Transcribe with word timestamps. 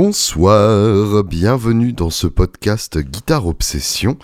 Bonsoir, 0.00 1.24
bienvenue 1.24 1.92
dans 1.92 2.08
ce 2.08 2.28
podcast 2.28 2.98
Guitare 2.98 3.48
Obsession. 3.48 4.16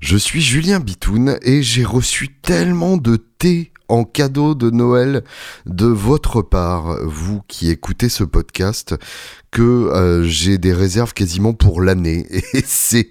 Je 0.00 0.16
suis 0.16 0.40
Julien 0.40 0.80
Bitoun 0.80 1.38
et 1.42 1.62
j'ai 1.62 1.84
reçu 1.84 2.34
tellement 2.42 2.96
de 2.96 3.14
thé 3.38 3.70
en 3.86 4.02
cadeau 4.02 4.56
de 4.56 4.70
Noël 4.70 5.22
de 5.66 5.86
votre 5.86 6.42
part, 6.42 6.96
vous 7.04 7.42
qui 7.46 7.70
écoutez 7.70 8.08
ce 8.08 8.24
podcast, 8.24 8.96
que 9.52 9.62
euh, 9.62 10.24
j'ai 10.24 10.58
des 10.58 10.72
réserves 10.72 11.14
quasiment 11.14 11.52
pour 11.52 11.80
l'année. 11.80 12.26
Et 12.52 12.64
c'est 12.64 13.08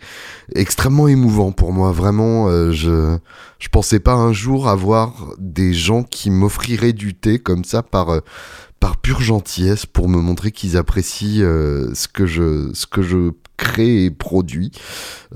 extrêmement 0.54 1.08
émouvant 1.08 1.54
pour 1.54 1.72
moi, 1.72 1.94
vraiment. 1.94 2.50
Euh, 2.50 2.74
je, 2.74 3.18
je 3.60 3.70
pensais 3.70 4.02
pas 4.02 4.14
un 4.14 4.34
jour 4.34 4.68
avoir 4.68 5.36
des 5.38 5.74
gens 5.74 6.04
qui 6.04 6.32
m'offriraient 6.32 6.92
du 6.92 7.14
thé 7.14 7.40
comme 7.40 7.64
ça 7.64 7.82
par... 7.82 8.10
Euh, 8.10 8.20
par 8.80 8.98
pure 8.98 9.22
gentillesse 9.22 9.86
pour 9.86 10.08
me 10.08 10.20
montrer 10.20 10.52
qu'ils 10.52 10.78
apprécient 10.78 11.44
euh, 11.44 11.92
ce 11.94 12.08
que 12.08 12.26
je 12.26 12.72
ce 12.74 12.86
que 12.86 13.02
je 13.02 13.32
crée 13.58 14.06
et 14.06 14.12
produis. 14.12 14.72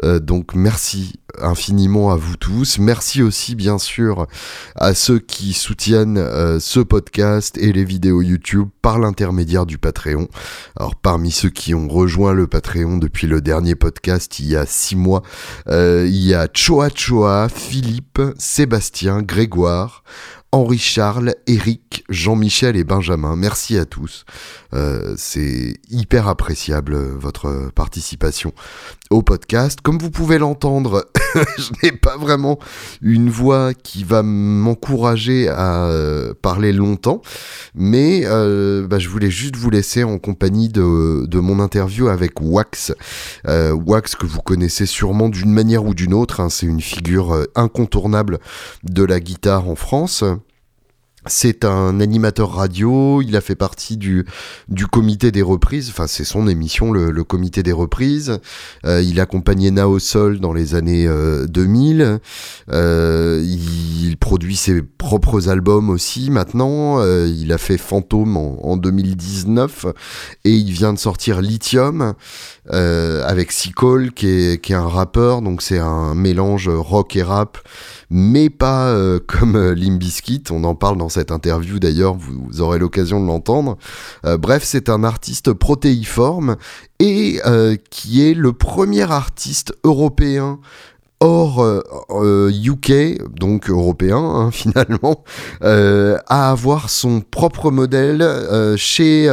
Euh, 0.04 0.20
donc 0.20 0.56
merci 0.56 1.20
infiniment 1.42 2.12
à 2.12 2.16
vous 2.16 2.38
tous. 2.38 2.80
Merci 2.80 3.22
aussi 3.22 3.56
bien 3.56 3.78
sûr 3.78 4.28
à 4.76 4.94
ceux 4.94 5.20
qui 5.20 5.52
soutiennent 5.52 6.18
euh, 6.18 6.60
ce 6.62 6.80
podcast 6.80 7.58
et 7.58 7.74
les 7.74 7.84
vidéos 7.84 8.22
YouTube 8.22 8.70
par 8.82 8.98
l'intermédiaire 8.98 9.66
du 9.66 9.78
Patreon. 9.78 10.30
Alors 10.78 10.96
parmi 10.96 11.32
ceux 11.32 11.50
qui 11.50 11.76
ont 11.76 11.90
rejoint 11.90 12.34
le 12.34 12.48
Patreon 12.48 12.98
depuis 12.98 13.28
le 13.28 13.42
dernier 13.42 13.76
podcast 13.76 14.40
il 14.40 14.48
y 14.48 14.56
a 14.56 14.66
six 14.66 14.96
mois, 14.96 15.22
il 15.68 16.08
y 16.08 16.34
a 16.34 16.48
Choa 16.54 16.90
Choa, 16.96 17.50
Philippe, 17.50 18.22
Sébastien, 18.38 19.22
Grégoire, 19.22 20.04
Henri-Charles, 20.54 21.34
Eric, 21.48 22.06
Jean-Michel 22.10 22.78
et 22.78 22.84
Benjamin. 22.84 23.36
Merci 23.36 23.76
à 23.76 23.86
tous. 23.86 24.24
Euh, 24.76 25.16
c'est 25.18 25.78
hyper 25.90 26.28
appréciable 26.28 26.94
euh, 26.94 27.16
votre 27.18 27.72
participation 27.74 28.54
au 29.10 29.24
podcast. 29.24 29.80
Comme 29.82 29.98
vous 29.98 30.12
pouvez 30.12 30.38
l'entendre, 30.38 31.08
je 31.58 31.72
n'ai 31.82 31.92
pas 31.92 32.18
vraiment 32.18 32.60
une 33.02 33.32
voix 33.32 33.74
qui 33.74 34.04
va 34.04 34.22
m'encourager 34.22 35.50
à 35.50 35.86
euh, 35.86 36.36
parler 36.40 36.72
longtemps, 36.72 37.24
mais 37.74 38.22
bah, 38.22 39.00
je 39.00 39.10
voulais 39.10 39.32
juste 39.32 39.56
vous 39.56 39.72
laisser 39.72 40.04
en 40.04 40.20
compagnie 40.20 40.70
de, 40.70 41.26
de 41.26 41.40
mon 41.40 41.60
interview 41.60 42.10
avec 42.10 42.40
Wax. 42.42 42.94
Wax 43.48 44.16
que 44.16 44.28
vous 44.28 44.42
connaissez 44.42 44.86
sûrement 44.86 45.30
d'une 45.30 45.52
manière 45.52 45.84
ou 45.86 45.96
d'une 45.96 46.14
autre, 46.14 46.42
hein. 46.42 46.50
c'est 46.50 46.68
une 46.68 46.82
figure 46.82 47.44
incontournable 47.56 48.40
de 48.84 49.04
la 49.04 49.20
guitare 49.20 49.68
en 49.68 49.76
France. 49.76 50.24
C'est 51.26 51.64
un 51.64 52.02
animateur 52.02 52.54
radio, 52.54 53.22
il 53.22 53.36
a 53.38 53.42
fait 53.42 53.56
partie 53.56 53.96
du, 53.96 54.26
du 54.68 54.88
comité 54.88 55.32
des 55.32 55.42
reprises, 55.42 55.90
enfin 55.90 56.06
c'est 56.06 56.26
son 56.26 56.50
émission, 56.50 56.92
le, 56.92 57.24
comité 57.24 57.64
des 57.64 57.72
reprises. 57.72 58.40
Euh, 58.86 59.02
il 59.02 59.22
accompagnait 59.22 59.72
Nao 59.72 60.00
Sol 60.00 60.40
dans 60.40 60.52
les 60.52 60.76
années 60.76 61.08
2000. 61.48 62.02
Euh, 62.02 62.18
euh, 62.72 63.42
il 63.46 64.18
produit 64.18 64.58
ses 64.58 64.82
propres 64.82 65.48
albums 65.48 65.90
aussi 65.90 66.30
maintenant. 66.30 67.02
il 67.04 67.54
a 67.54 67.58
fait 67.58 67.78
Fantôme 67.78 68.36
en, 68.36 68.76
2019 68.76 69.86
et 70.44 70.52
il 70.52 70.72
vient 70.72 70.92
de 70.92 71.00
sortir 71.00 71.42
Lithium 71.42 72.14
avec 72.70 73.52
Seacole 73.54 74.12
qui 74.12 74.28
est, 74.28 74.62
qui 74.62 74.74
est 74.74 74.76
un 74.76 74.88
rappeur, 74.88 75.42
donc 75.42 75.62
c'est 75.62 75.80
un 75.80 76.16
mélange 76.16 76.68
rock 76.68 77.16
et 77.16 77.24
rap 77.24 77.58
mais 78.10 78.50
pas 78.50 78.88
euh, 78.88 79.20
comme 79.28 79.56
euh, 79.56 79.74
Limbiskit. 79.74 80.44
On 80.52 80.64
en 80.64 80.76
parle 80.76 80.98
dans 80.98 81.10
cette 81.10 81.32
interview 81.32 81.80
d'ailleurs, 81.80 82.16
vous, 82.16 82.62
aurez 82.62 82.80
l'occasion 82.80 83.22
de 83.22 83.28
l'entendre. 83.28 83.78
Euh, 84.26 84.38
bref, 84.38 84.64
c'est 84.64 84.90
un 84.90 85.04
artiste 85.04 85.54
protéiforme 85.54 86.58
et 87.00 87.42
qui 87.90 88.26
est 88.26 88.34
le 88.34 88.54
premier 88.54 89.12
artiste 89.12 89.76
européen 89.84 90.60
hors 91.24 91.64
UK, 91.64 92.90
euh, 92.90 92.92
euh, 92.92 93.16
donc 93.40 93.70
européen 93.70 94.18
hein, 94.18 94.50
finalement, 94.52 95.24
euh, 95.64 96.18
à 96.28 96.52
avoir 96.52 96.90
son 96.90 97.22
propre 97.22 97.72
modèle 97.72 98.24
chez 98.76 99.26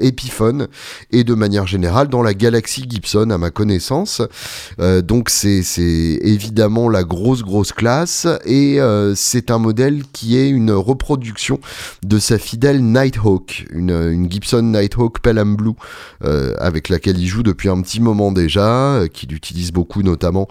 Epiphone 0.00 0.68
et 1.10 1.24
de 1.24 1.34
manière 1.34 1.66
générale 1.66 2.08
dans 2.08 2.22
la 2.22 2.32
galaxie 2.32 2.86
Gibson 2.88 3.30
à 3.30 3.38
ma 3.38 3.50
connaissance. 3.50 4.22
donc 4.78 5.28
c'est 5.28 5.62
évidemment 6.22 6.88
la 6.88 7.04
grosse 7.04 7.42
grosse 7.42 7.72
classe 7.72 8.26
et 8.46 8.78
c'est 9.14 9.50
un 9.50 9.58
modèle 9.58 10.02
qui 10.12 10.38
est 10.38 10.48
une 10.48 10.70
reproduction 10.70 11.60
de 12.02 12.18
sa 12.18 12.38
fidèle 12.38 12.82
Nighthawk, 12.82 13.66
une, 13.70 13.90
une 13.90 14.30
Gibson 14.30 14.62
Nighthawk 14.62 15.20
Pelham 15.20 15.56
Blue 15.56 15.74
avec 16.20 16.88
laquelle 16.88 17.18
il 17.18 17.26
joue 17.26 17.42
depuis 17.42 17.68
un 17.68 17.80
petit 17.82 18.00
moment 18.00 18.32
déjà, 18.32 19.02
qu'il 19.12 19.34
utilise 19.34 19.72
beaucoup 19.72 20.02
notamment 20.02 20.48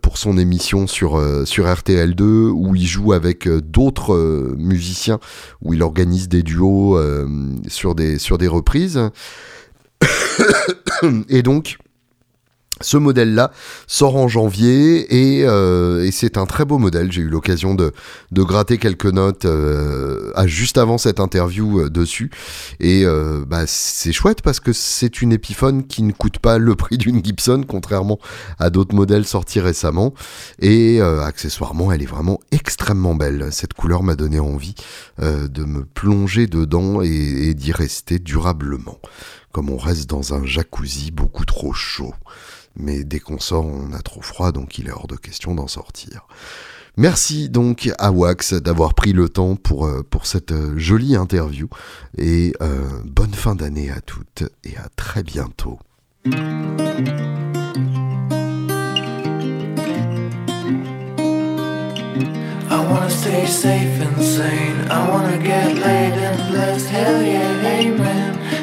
pour 0.00 0.18
son 0.18 0.38
émission 0.38 0.86
sur, 0.86 1.18
euh, 1.18 1.44
sur 1.44 1.66
RTL2 1.66 2.50
où 2.50 2.74
il 2.74 2.86
joue 2.86 3.12
avec 3.12 3.46
euh, 3.46 3.60
d'autres 3.60 4.14
euh, 4.14 4.54
musiciens, 4.58 5.20
où 5.62 5.74
il 5.74 5.82
organise 5.82 6.28
des 6.28 6.42
duos 6.42 6.98
sur, 7.68 7.94
des, 7.94 8.18
sur 8.18 8.38
des 8.38 8.48
reprises. 8.48 9.00
Et 11.28 11.42
donc, 11.42 11.78
ce 12.80 12.96
modèle-là 12.96 13.52
sort 13.86 14.16
en 14.16 14.28
janvier 14.28 15.38
et, 15.38 15.44
euh, 15.44 16.04
et 16.04 16.10
c'est 16.10 16.38
un 16.38 16.46
très 16.46 16.64
beau 16.64 16.78
modèle. 16.78 17.12
J'ai 17.12 17.22
eu 17.22 17.28
l'occasion 17.28 17.74
de, 17.74 17.92
gratter 18.32 18.78
quelques 18.78 19.06
notes 19.06 19.44
euh, 19.44 20.32
à 20.34 20.46
juste 20.46 20.78
avant 20.78 20.96
cette 20.96 21.20
interview 21.20 21.80
euh, 21.80 21.90
dessus. 21.90 22.30
Et 22.80 23.04
bah, 23.46 23.64
c'est 23.66 24.12
chouette 24.12 24.42
parce 24.42 24.60
que 24.60 24.72
c'est 24.72 25.22
une 25.22 25.32
Epiphone 25.32 25.86
qui 25.86 26.02
ne 26.02 26.12
coûte 26.12 26.38
pas 26.38 26.58
le 26.58 26.74
prix 26.80 26.98
d'une 26.98 27.24
Gibson, 27.24 27.64
contrairement 27.66 28.18
à 28.58 28.70
d'autres 28.70 28.94
modèles 28.94 29.26
sortis 29.26 29.60
récemment. 29.60 30.14
Et 30.60 31.00
accessoirement, 31.00 31.92
elle 31.92 32.02
est 32.02 32.06
vraiment 32.06 32.40
extrêmement 32.50 33.14
belle. 33.14 33.48
Cette 33.50 33.74
couleur 33.74 34.02
m'a 34.02 34.14
donné 34.14 34.40
envie 34.40 34.74
de 35.18 35.64
me 35.64 35.84
plonger 35.84 36.46
dedans 36.46 37.02
et 37.02 37.54
d'y 37.54 37.72
rester 37.72 38.18
durablement. 38.18 38.98
Comme 39.52 39.70
on 39.70 39.76
reste 39.76 40.08
dans 40.08 40.34
un 40.34 40.44
jacuzzi 40.44 41.10
beaucoup 41.10 41.44
trop 41.44 41.72
chaud. 41.72 42.14
Mais 42.76 43.04
dès 43.04 43.18
qu'on 43.18 43.38
sort, 43.38 43.66
on 43.66 43.92
a 43.92 44.00
trop 44.00 44.22
froid, 44.22 44.52
donc 44.52 44.78
il 44.78 44.88
est 44.88 44.92
hors 44.92 45.08
de 45.08 45.16
question 45.16 45.54
d'en 45.54 45.66
sortir. 45.66 46.26
Merci 46.96 47.48
donc 47.48 47.90
à 47.98 48.10
Wax 48.10 48.54
d'avoir 48.54 48.94
pris 48.94 49.12
le 49.12 49.28
temps 49.28 49.56
pour, 49.56 49.86
euh, 49.86 50.02
cette 50.22 50.52
euh, 50.52 50.76
jolie 50.76 51.16
interview, 51.16 51.68
et 52.18 52.52
euh, 52.60 52.88
bonne 53.04 53.32
fin 53.32 53.54
d'année 53.54 53.90
à 53.90 54.00
toutes, 54.00 54.44
et 54.64 54.76
à 54.76 54.88
très 54.96 55.22
bientôt. 55.22 55.78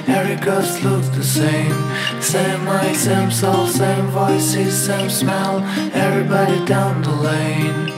Every 0.07 0.37
ghost 0.37 0.83
looks 0.83 1.09
the 1.09 1.23
same. 1.23 1.75
Same 2.21 2.65
light, 2.65 2.95
same 2.95 3.29
soul, 3.29 3.67
same 3.67 4.07
voices, 4.07 4.73
same 4.85 5.09
smell. 5.09 5.59
Everybody 5.93 6.65
down 6.65 7.01
the 7.01 7.11
lane. 7.11 7.89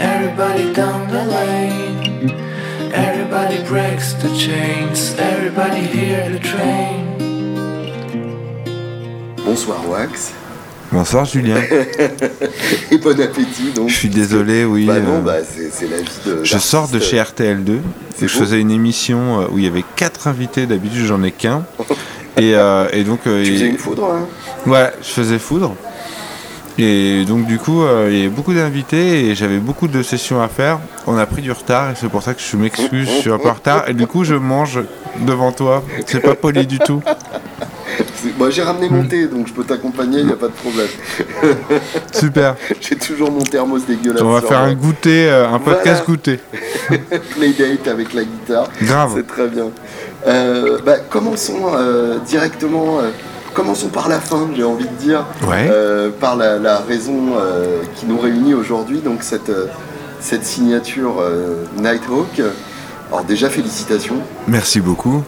Everybody 0.00 0.72
down 0.72 1.08
the 1.08 1.24
lane. 1.24 2.30
Everybody 2.92 3.62
breaks 3.64 4.14
the 4.14 4.36
chains. 4.36 5.14
Everybody 5.18 5.80
hear 5.80 6.28
the 6.28 6.40
train. 6.40 7.02
Bonsoir 9.36 9.88
Wax. 9.88 10.41
Bonsoir 10.92 11.24
Julien. 11.24 11.56
Et 12.90 12.98
bon 12.98 13.18
appétit 13.18 13.72
donc. 13.74 13.88
Je 13.88 13.94
suis 13.94 14.10
désolé, 14.10 14.66
oui. 14.66 14.84
Bah 14.84 15.00
non, 15.00 15.16
euh, 15.16 15.20
bah 15.20 15.36
c'est 15.46 15.88
la 15.88 15.96
vie 15.96 16.18
de. 16.26 16.44
Je 16.44 16.58
sors 16.58 16.88
de 16.88 17.00
chez 17.00 17.16
RTL2. 17.16 17.78
je 18.20 18.26
faisais 18.26 18.60
une 18.60 18.70
émission 18.70 19.40
euh, 19.40 19.46
où 19.50 19.58
il 19.58 19.64
y 19.64 19.66
avait 19.66 19.84
quatre 19.96 20.28
invités, 20.28 20.66
d'habitude 20.66 21.06
j'en 21.06 21.22
ai 21.22 21.32
qu'un. 21.32 21.64
et, 22.36 22.54
euh, 22.54 22.88
et, 22.92 23.04
donc. 23.04 23.20
tu 23.24 23.30
faisais 23.30 23.68
une 23.68 23.78
foudre 23.78 24.04
hein 24.04 24.26
Ouais, 24.66 24.92
je 25.00 25.08
faisais 25.08 25.38
foudre. 25.38 25.74
Et 26.76 27.24
donc 27.26 27.46
du 27.46 27.58
coup, 27.58 27.84
il 28.08 28.16
y 28.16 28.20
avait 28.20 28.28
beaucoup 28.28 28.52
d'invités 28.52 29.26
et 29.26 29.34
j'avais 29.34 29.58
beaucoup 29.58 29.88
de 29.88 30.02
sessions 30.02 30.42
à 30.42 30.48
faire. 30.48 30.78
On 31.06 31.16
a 31.16 31.24
pris 31.24 31.42
du 31.42 31.52
retard 31.52 31.90
et 31.90 31.94
c'est 31.96 32.08
pour 32.08 32.22
ça 32.22 32.34
que 32.34 32.40
je 32.40 32.56
m'excuse, 32.56 33.08
je 33.08 33.20
suis 33.20 33.30
un 33.30 33.38
peu 33.38 33.48
en 33.48 33.54
retard. 33.54 33.88
Et 33.88 33.94
du 33.94 34.06
coup, 34.06 34.24
je 34.24 34.34
mange 34.34 34.80
devant 35.20 35.52
toi. 35.52 35.82
C'est 36.06 36.20
pas 36.20 36.34
poli 36.34 36.66
du 36.66 36.78
tout. 36.78 37.02
Moi 38.38 38.50
j'ai 38.50 38.62
ramené 38.62 38.88
mon 38.88 39.04
thé, 39.04 39.26
donc 39.26 39.48
je 39.48 39.52
peux 39.52 39.64
t'accompagner, 39.64 40.20
il 40.20 40.26
n'y 40.26 40.32
a 40.32 40.36
pas 40.36 40.48
de 40.48 40.52
problème. 40.52 40.88
Super. 42.12 42.56
j'ai 42.80 42.96
toujours 42.96 43.30
mon 43.30 43.40
thermos 43.40 43.84
dégueulasse. 43.86 44.22
On 44.22 44.32
va 44.32 44.40
faire 44.40 44.60
un 44.60 44.74
goûter, 44.74 45.28
euh, 45.28 45.48
un 45.48 45.58
podcast 45.58 46.04
goûter. 46.06 46.40
Playdate 47.34 47.88
avec 47.88 48.14
la 48.14 48.24
guitare. 48.24 48.68
Grave. 48.82 49.12
C'est 49.16 49.26
très 49.26 49.48
bien. 49.48 49.66
Euh, 50.26 50.78
bah, 50.84 50.98
commençons 51.10 51.72
euh, 51.74 52.18
directement. 52.26 52.98
Commençons 53.54 53.88
par 53.88 54.08
la 54.08 54.18
fin, 54.18 54.48
j'ai 54.56 54.64
envie 54.64 54.88
de 54.88 54.94
dire, 54.94 55.26
par 56.20 56.36
la, 56.36 56.78
raison 56.78 57.34
qui 57.96 58.06
nous 58.06 58.18
réunit 58.18 58.54
aujourd'hui, 58.54 59.00
donc 59.00 59.22
cette, 59.22 59.52
cette 60.20 60.46
signature 60.46 61.22
Nighthawk. 61.76 62.40
Alors 63.10 63.24
déjà 63.24 63.50
félicitations. 63.50 64.16
Merci 64.48 64.80
beaucoup. 64.80 65.22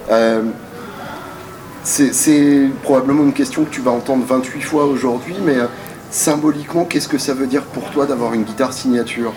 C'est 1.84 2.70
probablement 2.82 3.22
une 3.24 3.32
question 3.32 3.64
que 3.64 3.70
tu 3.70 3.80
vas 3.82 3.90
entendre 3.90 4.24
28 4.26 4.60
fois 4.62 4.86
aujourd'hui, 4.86 5.36
mais 5.44 5.56
euh, 5.56 5.66
symboliquement, 6.10 6.84
qu'est-ce 6.84 7.08
que 7.08 7.18
ça 7.18 7.34
veut 7.34 7.46
dire 7.46 7.62
pour 7.62 7.90
toi 7.90 8.06
d'avoir 8.06 8.32
une 8.34 8.44
guitare 8.44 8.72
signature? 8.72 9.34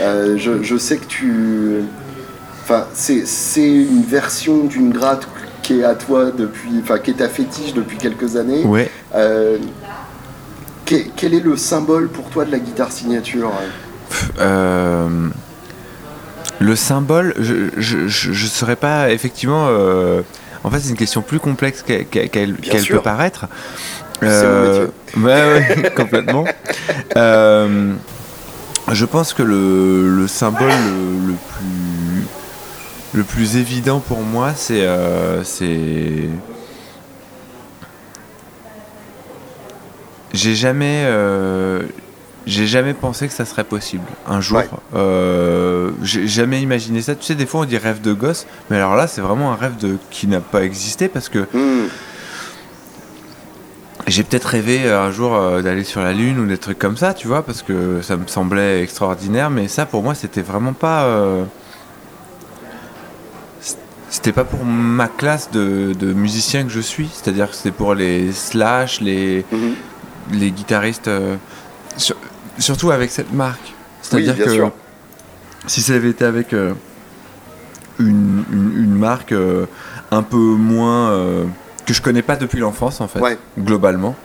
Euh, 0.00 0.36
je, 0.38 0.76
sais 0.78 0.96
que 0.96 1.04
tu. 1.04 1.82
Enfin, 2.62 2.86
c'est 2.94 3.24
une 3.56 4.02
version 4.02 4.64
d'une 4.64 4.90
gratte 4.90 5.28
qui 5.62 5.80
est 5.80 5.84
à 5.84 5.94
toi 5.94 6.30
depuis. 6.30 6.80
Enfin, 6.82 6.98
qui 6.98 7.10
est 7.10 7.14
ta 7.18 7.28
fétiche 7.28 7.74
depuis 7.74 7.98
quelques 7.98 8.36
années. 8.36 8.64
Ouais. 8.64 8.90
Euh, 9.14 9.58
quel 10.86 11.34
est 11.34 11.40
le 11.40 11.58
symbole 11.58 12.08
pour 12.08 12.30
toi 12.30 12.46
de 12.46 12.50
la 12.50 12.58
guitare 12.58 12.92
signature? 12.92 13.52
Le 16.60 16.74
symbole, 16.74 17.34
je 17.38 18.04
ne 18.04 18.48
saurais 18.48 18.76
pas 18.76 19.10
effectivement. 19.10 19.68
En 20.68 20.70
fait, 20.70 20.80
c'est 20.80 20.90
une 20.90 20.96
question 20.96 21.22
plus 21.22 21.40
complexe 21.40 21.82
qu'elle 21.82 22.54
peut 22.90 23.00
paraître. 23.00 23.46
Euh, 24.22 24.88
ouais, 25.16 25.90
complètement. 25.96 26.44
Euh, 27.16 27.94
je 28.92 29.04
pense 29.06 29.32
que 29.32 29.42
le, 29.42 30.26
symbole 30.28 30.68
le, 31.26 31.32
plus 31.32 32.26
le 33.14 33.22
plus 33.22 33.56
évident 33.56 34.00
pour 34.00 34.20
moi, 34.20 34.52
c'est 34.54 34.82
euh, 34.82 35.42
j'ai 40.34 40.54
jamais 40.54 41.04
euh, 41.06 41.80
j'ai 42.48 42.66
jamais 42.66 42.94
pensé 42.94 43.28
que 43.28 43.34
ça 43.34 43.44
serait 43.44 43.62
possible 43.62 44.06
un 44.26 44.40
jour. 44.40 44.62
Euh, 44.94 45.90
j'ai 46.02 46.26
jamais 46.26 46.62
imaginé 46.62 47.02
ça. 47.02 47.14
Tu 47.14 47.24
sais, 47.24 47.34
des 47.34 47.44
fois 47.44 47.60
on 47.60 47.64
dit 47.66 47.76
rêve 47.76 48.00
de 48.00 48.14
gosse, 48.14 48.46
mais 48.70 48.76
alors 48.76 48.96
là 48.96 49.06
c'est 49.06 49.20
vraiment 49.20 49.52
un 49.52 49.54
rêve 49.54 49.76
de 49.76 49.98
qui 50.10 50.26
n'a 50.26 50.40
pas 50.40 50.64
existé 50.64 51.08
parce 51.08 51.28
que 51.28 51.40
hmm. 51.40 51.88
j'ai 54.06 54.24
peut-être 54.24 54.46
rêvé 54.46 54.86
euh, 54.86 55.02
un 55.02 55.10
jour 55.10 55.36
euh, 55.36 55.60
d'aller 55.60 55.84
sur 55.84 56.00
la 56.00 56.14
lune 56.14 56.38
ou 56.38 56.46
des 56.46 56.56
trucs 56.56 56.78
comme 56.78 56.96
ça, 56.96 57.12
tu 57.12 57.28
vois, 57.28 57.42
parce 57.42 57.60
que 57.60 58.00
ça 58.00 58.16
me 58.16 58.26
semblait 58.26 58.82
extraordinaire. 58.82 59.50
Mais 59.50 59.68
ça 59.68 59.84
pour 59.84 60.02
moi 60.02 60.14
c'était 60.14 60.42
vraiment 60.42 60.72
pas. 60.72 61.06
c'était 64.08 64.32
pas 64.32 64.44
pour 64.44 64.64
ma 64.64 65.08
classe 65.08 65.50
de, 65.50 65.94
musicien 66.14 66.64
que 66.64 66.70
je 66.70 66.80
suis, 66.80 67.10
c'est-à-dire 67.12 67.50
que 67.50 67.56
c'était 67.56 67.72
pour 67.72 67.94
les 67.94 68.32
slash, 68.32 69.02
les, 69.02 69.44
hmm. 69.52 69.74
les 70.32 70.50
guitaristes 70.50 71.10
surtout 72.58 72.90
avec 72.90 73.10
cette 73.10 73.32
marque. 73.32 73.74
C'est-à-dire 74.02 74.36
que 74.36 74.70
si 75.66 75.82
ça 75.82 75.94
avait 75.94 76.10
été 76.10 76.24
avec 76.24 76.52
euh, 76.52 76.72
une, 77.98 78.94
marque 78.94 79.32
euh, 79.32 79.66
un 80.10 80.22
peu 80.22 80.36
moins 80.36 81.10
euh, 81.10 81.44
que 81.86 81.92
je 81.92 82.02
connais 82.02 82.22
pas 82.22 82.36
depuis 82.36 82.60
l'enfance 82.60 83.00
en 83.00 83.08
fait, 83.08 83.38
globalement. 83.58 84.16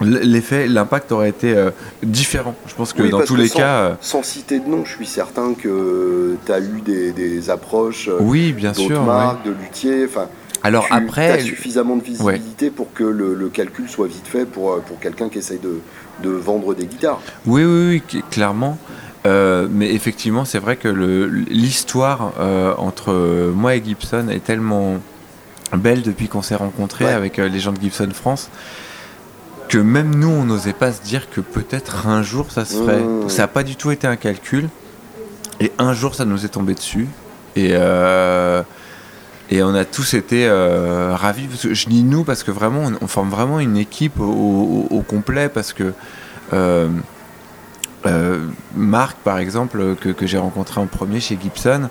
L'effet, 0.00 0.68
l'impact 0.68 1.10
aurait 1.10 1.30
été 1.30 1.56
différent. 2.04 2.54
Je 2.68 2.74
pense 2.74 2.92
que 2.92 3.02
dans 3.02 3.22
tous 3.22 3.34
les 3.34 3.50
cas. 3.50 3.96
Sans 4.00 4.22
citer 4.22 4.60
de 4.60 4.68
nom, 4.68 4.84
je 4.84 4.92
suis 4.92 5.06
certain 5.06 5.54
que 5.54 6.36
tu 6.46 6.52
as 6.52 6.60
eu 6.60 6.82
des, 6.82 7.50
approches 7.50 8.08
oui, 8.20 8.52
bien 8.52 8.74
sûr, 8.74 9.02
marques, 9.02 9.44
de 9.44 9.50
luthier. 9.50 10.04
Enfin, 10.04 10.28
alors 10.62 10.86
tu, 10.86 10.92
après. 10.92 11.30
As 11.30 11.40
suffisamment 11.40 11.96
de 11.96 12.04
visibilité 12.04 12.70
pour 12.70 12.92
que 12.92 13.02
le, 13.02 13.48
calcul 13.48 13.88
soit 13.88 14.06
vite 14.06 14.26
fait 14.26 14.44
pour, 14.44 14.80
pour 14.82 15.00
quelqu'un 15.00 15.28
qui 15.28 15.38
essaye 15.38 15.58
de, 15.58 15.80
de 16.22 16.30
vendre 16.30 16.74
des 16.74 16.86
guitares. 16.86 17.20
Oui, 17.46 17.64
oui, 17.64 18.02
oui 18.12 18.22
clairement. 18.30 18.78
Euh, 19.26 19.66
mais 19.70 19.92
effectivement, 19.92 20.44
c'est 20.44 20.58
vrai 20.58 20.76
que 20.76 20.88
l'histoire 20.88 22.32
euh, 22.38 22.74
entre 22.78 23.52
moi 23.54 23.74
et 23.74 23.82
Gibson 23.84 24.28
est 24.28 24.44
tellement 24.44 24.98
belle 25.76 26.02
depuis 26.02 26.28
qu'on 26.28 26.42
s'est 26.42 26.54
rencontrés 26.54 27.12
avec 27.12 27.38
euh, 27.38 27.48
les 27.48 27.58
gens 27.58 27.72
de 27.72 27.80
Gibson 27.80 28.08
France 28.14 28.48
que 29.68 29.76
même 29.76 30.14
nous, 30.14 30.30
on 30.30 30.44
n'osait 30.44 30.72
pas 30.72 30.92
se 30.92 31.02
dire 31.02 31.28
que 31.28 31.42
peut-être 31.42 32.06
un 32.06 32.22
jour 32.22 32.50
ça 32.50 32.64
se 32.64 32.76
ferait. 32.76 33.00
Mmh. 33.00 33.28
Ça 33.28 33.42
n'a 33.42 33.48
pas 33.48 33.62
du 33.62 33.76
tout 33.76 33.90
été 33.90 34.06
un 34.06 34.16
calcul. 34.16 34.68
Et 35.60 35.72
un 35.78 35.92
jour, 35.92 36.14
ça 36.14 36.24
nous 36.24 36.46
est 36.46 36.50
tombé 36.50 36.72
dessus. 36.72 37.08
Et, 37.56 37.74
et 39.50 39.62
on 39.62 39.74
a 39.74 39.84
tous 39.84 40.14
été 40.14 40.48
ravis. 40.48 41.48
je 41.62 41.88
dis 41.88 42.02
nous 42.02 42.24
parce 42.24 42.42
que 42.42 42.50
vraiment, 42.50 42.90
on, 43.00 43.06
forme 43.06 43.30
vraiment 43.30 43.60
une 43.60 43.76
équipe 43.76 44.20
au 44.20 45.04
complet 45.06 45.48
parce 45.48 45.72
que 45.72 45.92
euh, 46.52 46.88
euh, 48.06 48.46
Marc, 48.74 49.18
par 49.18 49.38
exemple, 49.38 49.96
que, 49.96 50.26
j'ai 50.26 50.38
rencontré 50.38 50.80
en 50.80 50.86
premier 50.86 51.20
chez 51.20 51.38
Gibson, 51.40 51.88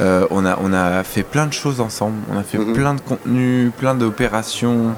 euh, 0.00 0.26
on, 0.30 0.44
a, 0.44 0.58
on 0.60 0.72
a 0.72 1.04
fait 1.04 1.22
plein 1.22 1.46
de 1.46 1.52
choses 1.52 1.80
ensemble. 1.80 2.16
On 2.32 2.38
a 2.38 2.42
fait 2.42 2.58
mhm. 2.58 2.72
plein 2.72 2.94
de 2.94 3.00
contenus, 3.00 3.70
plein 3.78 3.94
d'opérations, 3.94 4.94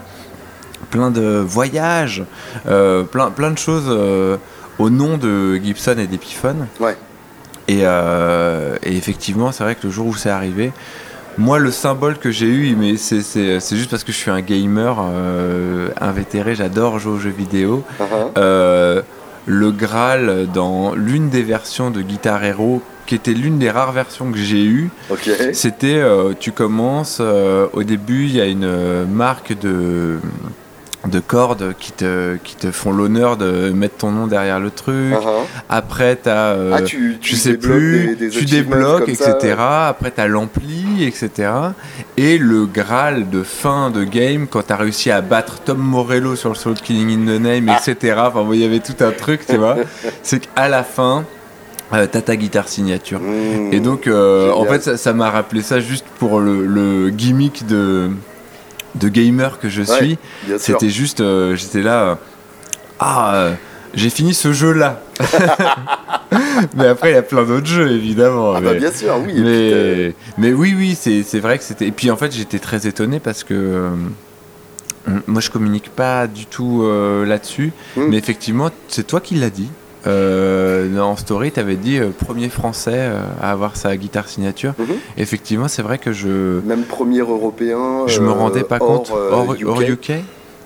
plein 0.91 1.11
de 1.11 1.39
voyages, 1.47 2.25
plein, 2.65 3.31
plein 3.31 3.51
de 3.51 3.59
choses 3.59 3.89
au 4.79 4.91
nom 4.91 5.19
de 5.19 5.57
Gibson 5.57 5.97
et 5.99 6.07
d'Epiphone. 6.07 6.69
Ouais. 6.81 6.97
Et, 7.69 7.81
et, 7.81 8.97
effectivement, 8.97 9.53
c'est 9.53 9.65
vrai 9.65 9.75
que 9.75 9.87
le 9.87 9.91
jour 9.91 10.07
où 10.07 10.15
c'est 10.15 10.31
arrivé, 10.31 10.73
moi, 11.39 11.59
le 11.59 11.71
symbole 11.71 12.19
que 12.19 12.31
j'ai 12.31 12.47
eu, 12.47 12.75
mais 12.77 12.97
c'est 12.97 13.77
juste 13.77 13.91
parce 13.91 14.05
que 14.05 14.13
je 14.13 14.17
suis 14.17 14.31
un 14.31 14.41
gamer 14.41 14.97
euh, 15.01 15.89
invétéré, 16.01 16.55
j'adore 16.55 16.99
jouer 16.99 17.13
aux 17.13 17.19
jeux 17.19 17.31
vidéo. 17.31 17.85
Uh-huh. 18.01 18.05
Euh, 18.39 19.03
le 19.47 19.71
Graal 19.71 20.49
dans 20.53 20.95
l'une 20.95 21.29
des 21.29 21.43
versions 21.43 21.91
de 21.91 22.03
Guitar 22.03 22.43
Hero, 22.43 22.83
qui 23.07 23.15
était 23.15 23.33
l'une 23.33 23.59
des 23.59 23.71
rares 23.71 23.93
versions 23.93 24.33
que 24.33 24.39
j'ai 24.39 24.65
eues, 24.65 24.91
c'était 25.53 25.95
euh, 25.95 26.33
tu 26.39 26.53
commences, 26.53 27.21
au 27.21 27.83
début, 27.83 28.25
il 28.25 28.35
y 28.35 28.41
a 28.41 28.47
une 28.47 29.05
marque 29.05 29.59
de 29.59 30.19
de 31.09 31.21
cordes 31.21 31.75
qui 31.79 31.93
te, 31.93 32.37
qui 32.43 32.57
te 32.57 32.71
font 32.71 32.93
l'honneur 32.93 33.37
de 33.37 33.71
mettre 33.71 33.97
ton 33.97 34.11
nom 34.11 34.27
derrière 34.27 34.61
le 34.61 34.71
truc. 34.71 35.13
Uh-huh. 35.13 35.45
Après, 35.69 36.19
as, 36.27 36.29
euh, 36.29 36.73
ah, 36.75 36.83
tu, 36.83 37.19
tu 37.21 37.37
sais 37.37 37.57
plus, 37.57 38.17
tu 38.31 38.45
débloques, 38.45 39.09
etc. 39.09 39.57
Après, 39.59 40.11
tu 40.11 40.21
as 40.21 40.27
l'ampli, 40.27 41.05
etc. 41.05 41.51
Et 42.17 42.39
le 42.39 42.67
Graal 42.67 43.29
de 43.31 43.43
fin 43.43 43.91
de 43.91 44.05
game, 44.05 44.47
quand 44.47 44.67
tu 44.67 44.73
as 44.73 44.77
réussi 44.77 45.11
à 45.11 45.21
battre 45.21 45.61
Tom 45.61 45.79
Morello 45.79 46.37
sur 46.37 46.51
le 46.51 46.55
solo 46.55 46.75
de 46.75 46.81
Killing 46.81 47.11
in 47.11 47.27
the 47.27 47.41
Name, 47.41 47.69
etc. 47.69 48.15
Ah. 48.19 48.33
Enfin, 48.35 48.47
il 48.53 48.61
y 48.61 48.65
avait 48.65 48.81
tout 48.81 49.05
un 49.05 49.13
truc, 49.13 49.47
tu 49.47 49.57
vois. 49.57 49.77
C'est 50.23 50.41
qu'à 50.41 50.69
la 50.69 50.85
fin, 50.85 51.25
euh, 51.93 52.07
t'as 52.11 52.23
ta 52.23 52.37
guitare 52.37 52.69
signature. 52.69 53.21
Mmh. 53.21 53.73
et 53.73 53.81
donc, 53.81 54.07
euh, 54.07 54.53
en 54.53 54.65
fait, 54.65 54.97
ça 54.97 55.13
m'a 55.13 55.31
rappelé 55.31 55.63
ça 55.63 55.81
juste 55.81 56.07
pour 56.19 56.41
le, 56.41 56.67
le 56.67 57.11
gimmick 57.11 57.67
de 57.67 58.11
de 58.99 59.09
gamer 59.09 59.59
que 59.59 59.69
je 59.69 59.83
suis, 59.83 60.19
c'était 60.59 60.89
juste, 60.89 61.21
euh, 61.21 61.57
j'étais 61.57 61.83
là, 61.83 62.03
euh, 62.03 62.15
ah, 62.99 63.35
euh, 63.35 63.55
j'ai 63.95 64.11
fini 64.11 64.35
ce 64.35 64.53
jeu-là. 64.53 65.01
mais 66.77 66.87
après, 66.87 67.11
il 67.11 67.15
y 67.15 67.19
a 67.19 67.23
plein 67.23 67.45
d'autres 67.45 67.67
jeux, 67.67 67.91
évidemment. 67.91 68.55
Ah 68.55 68.61
bah, 68.61 68.75
bien 68.75 68.93
sûr, 68.93 69.15
oui. 69.25 69.35
Mais, 69.37 70.15
mais 70.39 70.53
oui, 70.53 70.75
oui, 70.77 70.95
c'est 70.97 71.41
vrai 71.41 71.59
que 71.59 71.65
c'était. 71.65 71.87
Et 71.87 71.93
puis 71.93 72.11
en 72.11 72.17
fait, 72.17 72.33
j'étais 72.33 72.59
très 72.59 72.87
étonné 72.87 73.21
parce 73.21 73.45
que. 73.45 73.91
moi, 75.27 75.41
je 75.41 75.51
communique 75.51 75.91
pas 75.91 76.27
du 76.27 76.47
tout 76.47 76.87
là-dessus, 77.25 77.73
hmm. 77.97 78.07
mais 78.09 78.17
effectivement, 78.17 78.71
c'est 78.89 79.07
toi 79.07 79.21
qui 79.21 79.35
l'as 79.35 79.51
dit. 79.51 79.69
Euh, 80.07 80.99
en 80.99 81.17
story, 81.17 81.51
tu 81.53 81.61
avais 81.61 81.77
dit 81.77 81.99
euh, 81.99 82.11
premier 82.11 82.49
français 82.49 82.95
euh, 82.95 83.21
à 83.41 83.51
avoir 83.51 83.77
sa 83.77 83.97
guitare 83.97 84.29
signature. 84.29 84.75
Mhm. 84.79 84.97
Effectivement, 85.17 85.69
c'est 85.69 85.83
vrai 85.83 85.99
que 85.99 86.13
je. 86.13 86.61
Même 86.61 86.85
premier 86.85 87.21
européen. 87.21 88.07
Je 88.07 88.21
me 88.21 88.31
rendais 88.31 88.63
pas 88.63 88.79
compte. 88.79 89.11
Hors, 89.11 89.55
UK. 89.83 90.13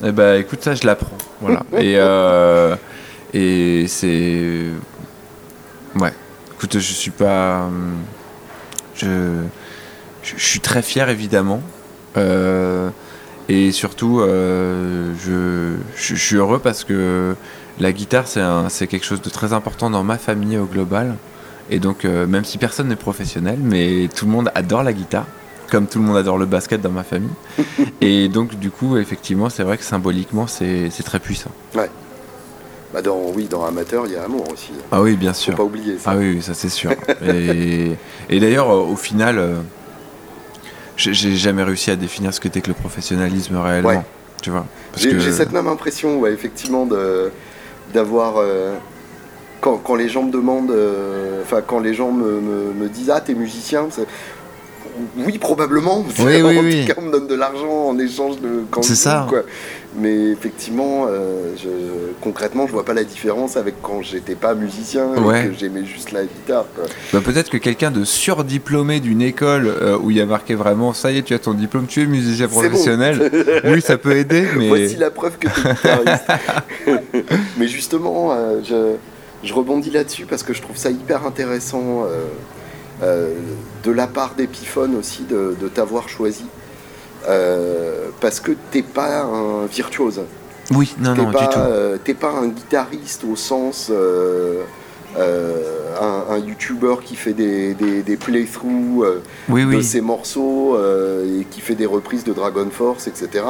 Eh 0.02 0.12
ben, 0.12 0.40
écoute, 0.40 0.62
ça, 0.62 0.75
je 0.75 0.87
l'apprends. 0.87 1.16
Voilà. 1.40 1.62
et 1.78 1.97
et 3.32 3.87
c'est. 3.87 4.66
Ouais. 5.99 6.12
Écoute, 6.54 6.78
je 6.78 6.92
suis 6.92 7.11
pas. 7.11 7.68
Je, 8.94 9.06
je, 10.23 10.35
suis 10.37 10.61
très 10.61 10.82
fier, 10.82 11.09
évidemment. 11.09 11.62
et 12.16 13.73
surtout, 13.73 14.20
je, 14.23 15.76
je, 15.97 16.14
suis 16.14 16.37
heureux 16.37 16.59
parce 16.59 16.85
que 16.85 17.35
la 17.80 17.92
guitare, 17.92 18.26
c'est 18.26 18.87
quelque 18.87 19.04
chose 19.04 19.22
de 19.22 19.30
très 19.30 19.52
important 19.52 19.90
dans 19.90 20.04
ma 20.04 20.18
famille 20.18 20.58
au 20.58 20.66
global. 20.66 21.16
Et 21.70 21.78
donc, 21.78 22.04
euh, 22.04 22.26
même 22.26 22.44
si 22.44 22.58
personne 22.58 22.88
n'est 22.88 22.96
professionnel, 22.96 23.58
mais 23.62 24.08
tout 24.14 24.26
le 24.26 24.32
monde 24.32 24.50
adore 24.54 24.82
la 24.82 24.92
guitare, 24.92 25.26
comme 25.70 25.87
tout 25.87 25.99
le 25.99 26.04
monde 26.04 26.16
adore 26.16 26.37
le 26.37 26.46
basket 26.46 26.80
dans 26.80 26.90
ma 26.90 27.04
famille. 27.04 27.30
et 28.00 28.28
donc, 28.28 28.56
du 28.56 28.70
coup, 28.70 28.96
effectivement, 28.96 29.49
c'est 29.49 29.62
vrai 29.62 29.78
que 29.78 29.84
symboliquement, 29.84 30.46
c'est 30.46 30.90
très 31.04 31.20
puissant. 31.20 31.50
Ouais. 31.75 31.88
Bah 32.92 33.02
dans, 33.02 33.20
oui, 33.34 33.46
dans 33.49 33.64
amateur, 33.64 34.04
il 34.06 34.14
y 34.14 34.16
a 34.16 34.25
amour 34.25 34.44
aussi. 34.52 34.72
Ah 34.90 35.00
oui, 35.00 35.14
bien 35.14 35.32
sûr. 35.32 35.52
Faut 35.52 35.58
pas 35.58 35.64
oublier 35.64 35.96
ça. 35.96 36.10
Ah 36.10 36.16
oui, 36.16 36.42
ça 36.42 36.54
c'est 36.54 36.68
sûr. 36.68 36.90
et, 37.22 37.96
d'ailleurs, 38.40 38.68
au 38.68 38.96
final, 38.96 39.38
euh, 39.38 39.54
j'ai 40.96 41.37
jamais 41.37 41.62
réussi 41.62 41.92
à 41.92 41.96
définir 41.96 42.34
ce 42.34 42.40
que 42.40 42.49
que 42.49 42.66
le 42.66 42.75
professionnalisme 42.75 43.56
réellement. 43.56 44.04
Tu 44.42 44.50
vois 44.50 44.66
J'ai 44.96 45.32
cette 45.32 45.52
même 45.52 45.68
impression, 45.68 46.18
ouais, 46.18 46.32
effectivement, 46.32 46.84
de 46.84 47.30
d'avoir. 47.92 48.38
Euh, 48.38 48.75
quand, 49.61 49.94
les 49.94 50.09
gens 50.09 50.23
me 50.23 50.30
demandent. 50.30 50.70
Euh, 50.70 51.42
enfin, 51.42 51.62
quand 51.66 51.80
les 51.80 51.94
gens 51.94 52.12
me, 52.12 52.88
disent 52.88 53.11
Ah, 53.11 53.20
t'es 53.20 53.35
musicien 53.35 53.88
oui, 55.16 55.38
probablement. 55.38 56.04
Oui, 56.18 56.42
en 56.42 56.49
oui, 56.49 56.56
tout 56.56 56.62
oui. 56.64 56.85
cas, 56.87 56.94
on 56.99 57.02
me 57.02 57.11
donne 57.12 57.26
de 57.26 57.35
l'argent 57.35 57.88
en 57.88 57.99
échange 57.99 58.40
de 58.40 58.64
quand 58.70 58.82
C'est 58.82 58.94
ça. 58.94 59.26
quoi. 59.28 59.42
Mais 59.97 60.30
effectivement, 60.30 61.06
euh, 61.09 61.54
je, 61.56 61.68
concrètement, 62.20 62.66
je 62.66 62.73
vois 62.73 62.85
pas 62.85 62.94
la 62.94 63.02
différence 63.02 63.56
avec 63.56 63.75
quand 63.82 64.02
j'étais 64.02 64.37
pas 64.37 64.54
musicien 64.54 65.06
Ouais. 65.16 65.47
et 65.47 65.49
que 65.49 65.59
j'aimais 65.59 65.85
juste 65.85 66.12
la 66.12 66.23
guitare. 66.25 66.66
Bah, 67.12 67.20
peut-être 67.25 67.50
que 67.50 67.56
quelqu'un 67.56 67.90
de 67.90 68.04
surdiplômé 68.04 69.00
d'une 69.00 69.20
école 69.23 69.66
euh, 69.66 69.99
où 70.00 70.11
il 70.12 70.16
y 70.16 70.20
a 70.20 70.26
marqué 70.26 70.54
vraiment 70.54 70.92
ça 70.92 71.11
y 71.11 71.18
est, 71.18 71.23
tu 71.23 71.35
as 71.35 71.40
ton 71.40 71.54
diplôme, 71.54 71.87
tu 71.87 72.02
es 72.02 72.06
musicien 72.06 72.47
bon. 72.47 72.61
professionnel. 72.61 73.30
oui, 73.64 73.80
ça 73.80 73.99
peut 73.99 74.16
aider, 74.16 74.47
mais. 74.56 74.68
Voici 74.68 74.97
la 74.97 75.11
preuve 75.11 75.38
que 75.38 75.49
tu 75.49 75.61
es 75.68 75.73
guitariste. 75.73 76.25
Mais 77.59 77.66
justement, 77.66 78.32
euh, 78.32 78.61
je, 78.62 78.94
je 79.49 79.54
rebondis 79.54 79.90
là-dessus 79.90 80.26
parce 80.26 80.42
que 80.44 80.52
je 80.54 80.62
trouve 80.62 80.76
ça 80.76 80.90
hyper 80.90 81.26
intéressant 81.26 82.04
euh, 83.02 83.35
de 83.85 83.90
la 83.92 84.07
part 84.07 84.35
d'Epiphone 84.37 84.97
aussi 84.97 85.23
de, 85.25 85.54
de 85.61 85.69
t'avoir 85.69 86.09
choisi. 86.09 86.45
Euh, 87.28 88.09
parce 88.21 88.40
que 88.40 88.52
t'es 88.71 88.83
pas 88.83 89.23
un 89.23 89.66
virtuose. 89.66 90.23
Oui, 90.73 90.95
non, 90.99 91.14
T'es 91.14 91.23
non, 91.23 91.33
pas, 91.33 91.40
du 91.40 91.49
tout. 91.49 91.59
euh, 91.59 91.97
t'es 92.02 92.14
pas 92.14 92.30
un 92.30 92.47
guitariste 92.49 93.25
au 93.30 93.37
sens 93.37 93.90
euh, 93.90 94.62
un, 96.00 96.35
un 96.35 96.38
YouTuber 96.38 96.97
qui 97.04 97.16
fait 97.16 97.33
des, 97.33 97.75
des, 97.75 98.02
des 98.02 98.16
playthroughs 98.16 99.02
euh, 99.04 99.21
Oui, 99.49 99.62
de 99.64 99.76
oui. 99.76 99.85
ses 99.85 100.00
morceaux 100.00 100.76
euh, 100.76 101.40
et 101.40 101.45
qui 101.45 101.61
fait 101.61 101.75
des 101.75 101.87
reprises 101.87 102.23
de 102.25 102.33
Dragon 102.33 102.69
Force, 102.71 103.09
etc. 103.09 103.45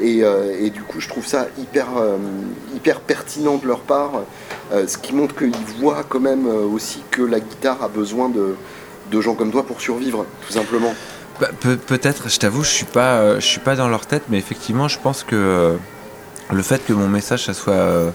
Et, 0.00 0.20
et 0.60 0.70
du 0.70 0.80
coup, 0.82 1.00
je 1.00 1.08
trouve 1.08 1.26
ça 1.26 1.48
hyper, 1.58 1.88
hyper 2.74 3.00
pertinent 3.00 3.58
de 3.58 3.66
leur 3.68 3.80
part, 3.80 4.22
ce 4.86 4.96
qui 4.96 5.14
montre 5.14 5.34
qu'ils 5.36 5.52
voient 5.80 6.02
quand 6.08 6.18
même 6.18 6.46
aussi 6.46 7.02
que 7.10 7.20
la 7.20 7.40
guitare 7.40 7.82
a 7.82 7.88
besoin 7.88 8.30
de, 8.30 8.54
de 9.12 9.20
gens 9.20 9.34
comme 9.34 9.52
toi 9.52 9.64
pour 9.64 9.80
survivre, 9.80 10.26
tout 10.46 10.52
simplement. 10.52 10.94
Bah, 11.40 11.48
peut- 11.60 11.76
Peut-être, 11.76 12.28
je 12.28 12.38
t'avoue, 12.38 12.64
je 12.64 12.70
suis 12.70 12.84
pas, 12.86 13.16
euh, 13.18 13.36
je 13.40 13.46
suis 13.46 13.60
pas 13.60 13.76
dans 13.76 13.88
leur 13.88 14.06
tête, 14.06 14.24
mais 14.28 14.38
effectivement, 14.38 14.88
je 14.88 14.98
pense 14.98 15.22
que 15.22 15.36
euh, 15.36 15.74
le 16.50 16.62
fait 16.62 16.84
que 16.84 16.92
mon 16.92 17.08
message, 17.08 17.44
ça 17.44 17.54
soit 17.54 17.74
euh, 17.74 18.10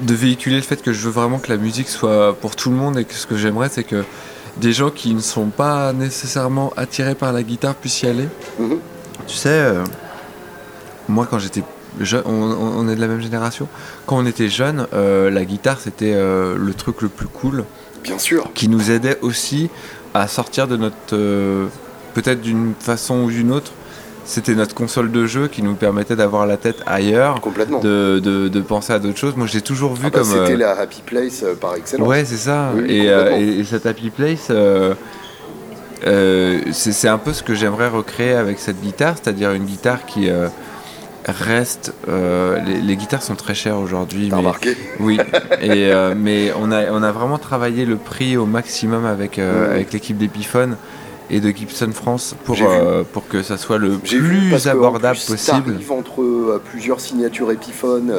de 0.00 0.14
véhiculer 0.14 0.56
le 0.56 0.62
fait 0.62 0.80
que 0.82 0.92
je 0.92 1.00
veux 1.04 1.10
vraiment 1.10 1.38
que 1.38 1.50
la 1.50 1.56
musique 1.58 1.88
soit 1.88 2.34
pour 2.40 2.54
tout 2.56 2.70
le 2.70 2.76
monde 2.76 2.98
et 2.98 3.04
que 3.04 3.14
ce 3.14 3.26
que 3.26 3.36
j'aimerais, 3.36 3.68
c'est 3.70 3.84
que 3.84 4.04
des 4.58 4.72
gens 4.72 4.90
qui 4.90 5.14
ne 5.14 5.20
sont 5.20 5.46
pas 5.46 5.92
nécessairement 5.92 6.72
attirés 6.76 7.14
par 7.14 7.32
la 7.32 7.42
guitare 7.42 7.74
puissent 7.74 8.02
y 8.02 8.06
aller. 8.06 8.28
Mhm. 8.58 8.78
Tu 9.26 9.34
sais, 9.36 9.72
moi 11.08 11.26
quand 11.28 11.38
j'étais 11.38 11.62
jeune, 12.00 12.22
on, 12.26 12.30
on- 12.42 12.78
on 12.80 12.88
est 12.88 12.94
de 12.96 13.00
la 13.00 13.06
même 13.08 13.20
génération. 13.22 13.68
Quand 14.06 14.16
on 14.18 14.26
était 14.26 14.48
jeune, 14.48 14.86
euh, 14.92 15.30
la 15.30 15.44
guitare 15.44 15.80
c'était 15.80 16.12
euh, 16.14 16.56
le 16.58 16.74
truc 16.74 17.00
le 17.02 17.08
plus 17.08 17.26
cool 17.28 17.64
Bien 18.06 18.18
sûr. 18.18 18.50
qui 18.54 18.68
nous 18.68 18.90
aidait 18.90 19.18
aussi 19.22 19.68
à 20.14 20.26
sortir 20.28 20.66
de 20.68 20.76
notre. 20.76 20.96
euh, 21.12 21.66
peut-être 22.14 22.40
d'une 22.40 22.72
façon 22.78 23.24
ou 23.24 23.30
d'une 23.30 23.52
autre, 23.52 23.72
c'était 24.24 24.54
notre 24.54 24.74
console 24.74 25.12
de 25.12 25.26
jeu 25.26 25.48
qui 25.48 25.62
nous 25.62 25.74
permettait 25.74 26.16
d'avoir 26.16 26.46
la 26.46 26.56
tête 26.56 26.78
ailleurs, 26.86 27.40
Complètement. 27.40 27.80
de, 27.80 28.20
de- 28.22 28.48
de 28.48 28.60
penser 28.60 28.92
à 28.92 28.98
d'autres 28.98 29.18
choses. 29.18 29.36
Moi 29.36 29.46
j'ai 29.46 29.60
toujours 29.60 29.94
vu 29.94 30.02
Ah 30.06 30.10
bah, 30.10 30.18
comme. 30.20 30.28
C'était 30.30 30.54
euh, 30.54 30.56
la 30.56 30.72
Happy 30.78 31.02
Place 31.04 31.42
euh, 31.44 31.54
par 31.54 31.74
excellence. 31.74 32.08
Ouais, 32.08 32.24
c'est 32.24 32.36
ça. 32.38 32.70
Oui, 32.74 32.84
et, 32.88 33.06
complètement. 33.08 33.36
et- 33.38 33.58
et 33.60 33.64
cette 33.64 33.86
Happy 33.86 34.10
Place, 34.10 34.50
c'est 36.72 37.08
un 37.08 37.18
peu 37.18 37.32
ce 37.32 37.42
que 37.42 37.54
j'aimerais 37.54 37.88
recréer 37.88 38.32
avec 38.34 38.58
cette 38.58 38.80
guitare, 38.80 39.14
c'est-à-dire 39.22 39.52
une 39.52 39.64
guitare 39.64 40.06
qui 40.06 40.28
reste. 41.32 41.92
euh, 42.08 42.58
les, 42.60 42.80
les 42.80 42.96
guitares 42.96 43.22
sont 43.22 43.34
très 43.34 43.54
chères 43.54 43.78
aujourd'hui. 43.78 44.28
T'as 44.28 44.36
mais- 44.36 44.42
remarqué 44.42 44.76
Oui, 45.00 45.18
et, 45.60 45.90
euh, 45.92 46.14
mais 46.16 46.52
on 46.58 46.70
a, 46.72 46.90
on 46.92 47.02
a 47.02 47.12
vraiment 47.12 47.38
travaillé 47.38 47.84
le 47.84 47.96
prix 47.96 48.36
au 48.36 48.46
maximum 48.46 49.04
avec, 49.04 49.38
euh, 49.38 49.72
avec 49.74 49.92
l'équipe 49.92 50.16
d'Epiphone 50.16 50.76
et 51.30 51.40
de 51.40 51.50
Gibson 51.50 51.90
France 51.92 52.34
pour, 52.44 52.54
vu. 52.54 52.64
pour 53.12 53.26
que 53.26 53.42
ça 53.42 53.56
soit 53.58 53.78
le 53.78 53.98
J'ai 54.04 54.18
vu 54.18 54.50
plus 54.50 54.68
en 54.68 54.70
abordable 54.70 55.16
plus, 55.16 55.26
possible. 55.32 55.78
entre 55.90 56.60
plusieurs 56.70 57.00
signatures 57.00 57.50
Epiphone 57.50 58.12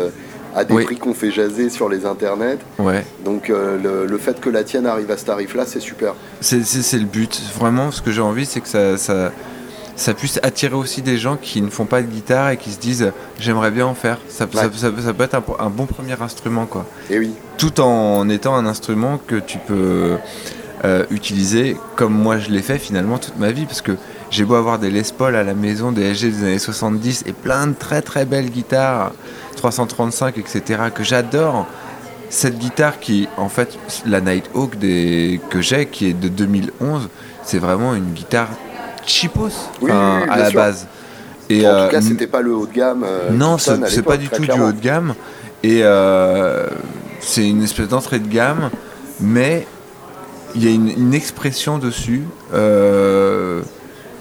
à 0.56 0.66
des 0.66 0.74
Oui. 0.74 0.84
prix 0.86 0.98
qu'on 0.98 1.14
fait 1.14 1.30
jaser 1.32 1.70
sur 1.70 1.88
les 1.88 2.06
internets. 2.06 2.58
Ouais, 2.80 3.06
Donc 3.24 3.50
euh, 3.50 3.78
le, 3.82 4.06
le 4.12 4.18
fait 4.18 4.42
que 4.42 4.50
la 4.50 4.64
tienne 4.64 4.86
arrive 4.88 5.10
à 5.12 5.16
ce 5.18 5.24
tarif-là, 5.26 5.64
c'est 5.66 5.80
super. 5.80 6.16
c'est 6.42 6.66
c'est- 6.66 6.82
c'est 6.82 6.98
le 6.98 7.06
but. 7.06 7.40
Vraiment, 7.58 7.92
ce 7.92 8.02
que 8.02 8.12
j'ai 8.12 8.22
envie, 8.22 8.46
c'est 8.46 8.60
que 8.60 8.68
ça, 8.68 8.98
ça, 8.98 9.32
ça 9.98 10.14
puisse 10.14 10.40
attirer 10.44 10.76
aussi 10.76 11.02
des 11.02 11.18
gens 11.18 11.36
qui 11.36 11.62
ne 11.62 11.70
font 11.70 11.86
pas 11.86 12.02
de 12.02 12.08
guitare 12.08 12.52
et 12.52 12.58
qui 12.58 12.72
se 12.72 12.80
disent 12.80 13.12
j'aimerais 13.40 13.72
bien 13.72 13.86
en 13.86 13.96
faire. 13.96 14.20
Ça, 14.30 14.48
ça- 14.54 14.66
Ouais. 14.68 14.72
ça- 14.74 14.92
ça 15.04 15.14
peut 15.14 15.24
être 15.24 15.36
un, 15.36 15.44
un 15.60 15.70
bon 15.70 15.86
premier 15.88 16.16
instrument, 16.22 16.66
quoi. 16.68 16.86
Et 17.10 17.20
oui, 17.20 17.34
tout 17.58 17.82
en 17.82 18.30
étant 18.30 18.56
un 18.56 18.66
instrument 18.66 19.20
que 19.28 19.36
tu 19.36 19.58
peux 19.58 20.16
euh, 20.86 21.04
utiliser 21.10 21.76
comme 21.96 22.14
moi 22.14 22.38
je 22.38 22.50
l'ai 22.52 22.62
fait 22.62 22.78
finalement 22.78 23.18
toute 23.18 23.38
ma 23.40 23.52
vie 23.52 23.66
parce 23.66 23.82
que 23.82 23.94
j'ai 24.30 24.46
beau 24.46 24.54
avoir 24.54 24.78
des 24.78 24.92
Les 24.92 25.02
Paul 25.18 25.36
à 25.36 25.44
la 25.44 25.56
maison, 25.56 25.92
des 25.92 26.14
SG 26.14 26.30
des 26.30 26.44
années 26.44 26.60
70 26.60 27.24
et 27.26 27.34
plein 27.34 27.66
de 27.66 27.74
très 27.74 28.04
très 28.04 28.26
belles 28.26 28.52
guitares 28.52 29.12
335 29.56 30.38
etc 30.38 30.62
que 30.94 31.04
j'adore 31.04 31.66
cette 32.30 32.60
guitare 32.60 33.00
qui 33.00 33.28
en 33.38 33.50
fait 33.50 33.76
la 34.06 34.22
Nighthawk 34.22 34.78
des, 34.78 35.42
que 35.50 35.62
j'ai 35.62 35.88
qui 35.88 36.10
est 36.10 36.14
de 36.14 36.28
2011 36.28 37.10
c'est 37.44 37.58
vraiment 37.58 37.96
une 37.96 38.12
guitare 38.14 38.50
cheapos 39.08 39.50
Oui, 39.82 39.92
enfin, 39.92 40.18
oui, 40.20 40.24
oui, 40.26 40.30
à 40.30 40.38
la 40.38 40.50
sûr. 40.50 40.60
base 40.60 40.88
et 41.50 41.66
en 41.66 41.70
euh, 41.70 41.86
tout 41.88 41.92
cas, 41.96 42.02
c'était 42.02 42.28
pas 42.28 42.42
le 42.42 42.54
haut 42.54 42.68
de 42.68 42.74
gamme. 42.74 43.04
euh, 43.06 43.30
non, 43.32 43.58
c'est 43.58 44.02
pas 44.04 44.18
du 44.18 44.28
tout 44.28 44.42
du 44.44 44.52
haut 44.60 44.74
de 44.74 44.82
gamme. 44.82 45.16
Et 45.64 45.80
euh, 45.82 46.68
c'est 47.22 47.48
une 47.48 47.64
espèce 47.64 47.88
d'entrée 47.88 48.20
de 48.20 48.28
gamme, 48.28 48.70
mais 49.22 49.66
il 50.56 50.64
y 50.64 50.68
a 50.68 50.72
une, 50.72 50.90
une 50.90 51.14
expression 51.14 51.78
dessus 51.78 52.24
euh, 52.54 53.62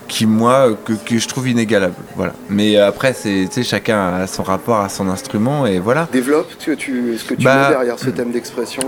qui, 0.07 0.25
moi, 0.25 0.69
que, 0.85 0.93
que 0.93 1.19
je 1.19 1.27
trouve 1.27 1.49
inégalable. 1.49 1.95
Voilà. 2.15 2.33
Mais 2.49 2.77
après, 2.79 3.13
c'est, 3.13 3.49
chacun 3.65 4.15
a 4.23 4.27
son 4.29 4.45
rapport 4.45 4.79
à 4.81 4.89
son 4.89 5.09
instrument, 5.09 5.67
et 5.67 5.81
voilà. 5.81 6.09
Développe 6.13 6.47
ce 6.59 6.67
que 6.67 6.77
tu, 6.77 7.19
ce 7.19 7.25
que 7.25 7.35
tu 7.35 7.45
Bah, 7.45 7.71
derrière 7.71 7.99
ce 7.99 8.11
thème 8.11 8.31
d'expression? 8.31 8.83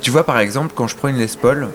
Tu 0.00 0.10
vois, 0.10 0.24
par 0.24 0.38
exemple, 0.38 0.72
quand 0.74 0.86
je 0.86 0.96
prends 0.96 1.08
une 1.08 1.18
Les 1.18 1.26
Paul, 1.26 1.68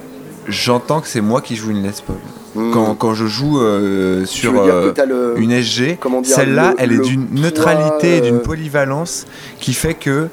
j'entends 0.47 1.01
que 1.01 1.07
c'est 1.07 1.21
moi 1.21 1.41
qui 1.41 1.55
joue 1.55 1.69
une 1.69 1.83
Les 1.83 1.91
Paul. 2.05 2.17
Hmm. 2.55 2.71
Quand, 2.71 2.95
quand 2.95 3.13
je 3.13 3.25
joue 3.25 3.59
euh, 3.59 4.25
sur 4.25 4.53
euh, 4.62 4.91
t'as 4.95 5.05
le. 5.05 5.33
une 5.38 5.51
SG, 5.51 5.97
celle-là, 6.24 6.69
le- 6.71 6.75
elle 6.77 6.91
est 6.93 7.00
d'une 7.00 7.27
neutralité 7.33 8.17
et 8.17 8.21
d'une 8.21 8.35
euh, 8.38 8.39
polyvalence 8.39 9.25
qui 9.59 9.74
fait 9.74 9.93
que 9.93 10.27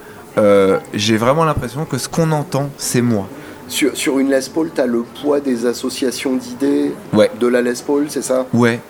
j'ai 0.95 1.17
vraiment 1.17 1.45
l'impression 1.45 1.85
que 1.85 1.99
ce 1.99 2.09
qu'on 2.09 2.31
entend, 2.33 2.71
c'est 2.79 3.03
moi. 3.03 3.27
Sur, 3.69 3.97
sur 3.97 4.19
une 4.19 4.31
Les 4.31 4.41
Paul, 4.53 4.71
t'as 4.75 4.87
le 4.87 5.03
poids 5.23 5.41
des 5.41 5.67
associations 5.67 6.37
d'idées 6.37 6.93
Ouais. 7.13 7.31
de 7.41 7.47
la 7.47 7.63
Les 7.63 7.73
Paul, 7.87 8.05
c'est 8.09 8.23
ça? 8.23 8.47
Ouais. 8.53 8.81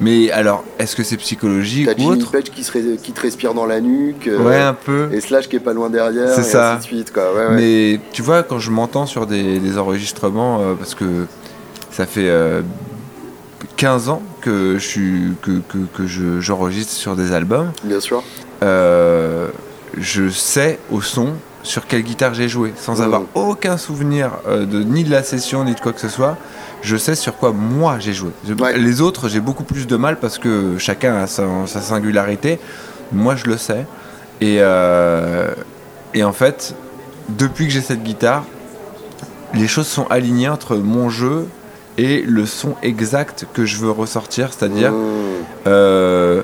Mais 0.00 0.30
alors, 0.30 0.62
est-ce 0.78 0.94
que 0.94 1.02
c'est 1.02 1.16
psychologique 1.16 1.88
T'as 1.96 2.00
ou 2.02 2.10
autre? 2.10 2.30
Page 2.30 2.44
qui, 2.44 2.62
qui 3.02 3.12
te 3.12 3.20
respire 3.20 3.52
dans 3.54 3.66
la 3.66 3.80
nuque. 3.80 4.28
euh, 4.28 4.38
Ouais, 4.38 4.56
un 4.60 4.74
peu. 4.74 5.08
Et 5.12 5.20
Slash 5.20 5.48
qui 5.48 5.56
est 5.56 5.60
pas 5.60 5.72
loin 5.72 5.90
derrière. 5.90 6.32
C'est 6.34 6.44
ça. 6.44 6.74
Ainsi 6.74 6.88
de 6.90 6.94
suite, 6.94 7.12
quoi. 7.12 7.32
Ouais, 7.34 7.46
ouais. 7.48 7.56
Mais 7.56 8.00
tu 8.12 8.22
vois, 8.22 8.44
quand 8.44 8.60
je 8.60 8.70
m'entends 8.70 9.06
sur 9.06 9.26
des, 9.26 9.58
des 9.58 9.76
enregistrements, 9.76 10.60
euh, 10.60 10.74
parce 10.74 10.94
que 10.94 11.04
ça 11.98 12.06
fait 12.06 12.28
euh, 12.28 12.62
15 13.76 14.08
ans 14.08 14.22
que 14.40 14.74
je 14.74 14.86
suis 14.86 15.32
que, 15.42 15.58
que, 15.68 15.78
que 15.96 16.06
je- 16.06 16.40
j'enregistre 16.40 16.92
sur 16.92 17.16
des 17.16 17.32
albums, 17.32 17.72
Bien 17.82 17.98
sûr. 17.98 18.22
euh, 18.62 19.48
je 19.96 20.28
sais 20.28 20.78
au 20.92 21.00
son 21.00 21.30
sur 21.64 21.88
quelle 21.88 22.02
guitare 22.02 22.34
j'ai 22.34 22.48
joué, 22.48 22.72
sans 22.76 23.02
avoir 23.02 23.22
aucun 23.34 23.76
souvenir 23.76 24.30
euh, 24.46 24.64
de 24.64 24.80
ni 24.84 25.02
de 25.02 25.10
la 25.10 25.24
session 25.24 25.64
ni 25.64 25.74
de 25.74 25.80
quoi 25.80 25.92
que 25.92 26.00
ce 26.00 26.08
soit. 26.08 26.36
Je 26.82 26.96
sais 26.96 27.16
sur 27.16 27.36
quoi 27.36 27.50
moi 27.52 27.96
j'ai 27.98 28.12
joué. 28.12 28.30
Je- 28.46 28.54
Ouais. 28.54 28.78
Les 28.78 29.00
autres, 29.00 29.28
j'ai 29.28 29.40
beaucoup 29.40 29.64
plus 29.64 29.88
de 29.88 29.96
mal 29.96 30.20
parce 30.20 30.38
que 30.38 30.78
chacun 30.78 31.16
a 31.16 31.26
sa, 31.26 31.42
sa 31.66 31.80
singularité. 31.80 32.60
Moi, 33.10 33.34
je 33.34 33.46
le 33.46 33.56
sais. 33.56 33.86
Et, 34.40 34.58
euh, 34.60 35.50
et 36.14 36.22
en 36.22 36.32
fait, 36.32 36.76
depuis 37.28 37.66
que 37.66 37.72
j'ai 37.72 37.80
cette 37.80 38.04
guitare, 38.04 38.44
les 39.52 39.66
choses 39.66 39.88
sont 39.88 40.06
alignées 40.10 40.48
entre 40.48 40.76
mon 40.76 41.10
jeu 41.10 41.48
et 41.98 42.22
le 42.22 42.46
son 42.46 42.74
exact 42.82 43.44
que 43.52 43.66
je 43.66 43.76
veux 43.76 43.90
ressortir, 43.90 44.50
c'est-à-dire 44.52 44.92
Mmh. 44.92 44.96
euh, 45.66 46.42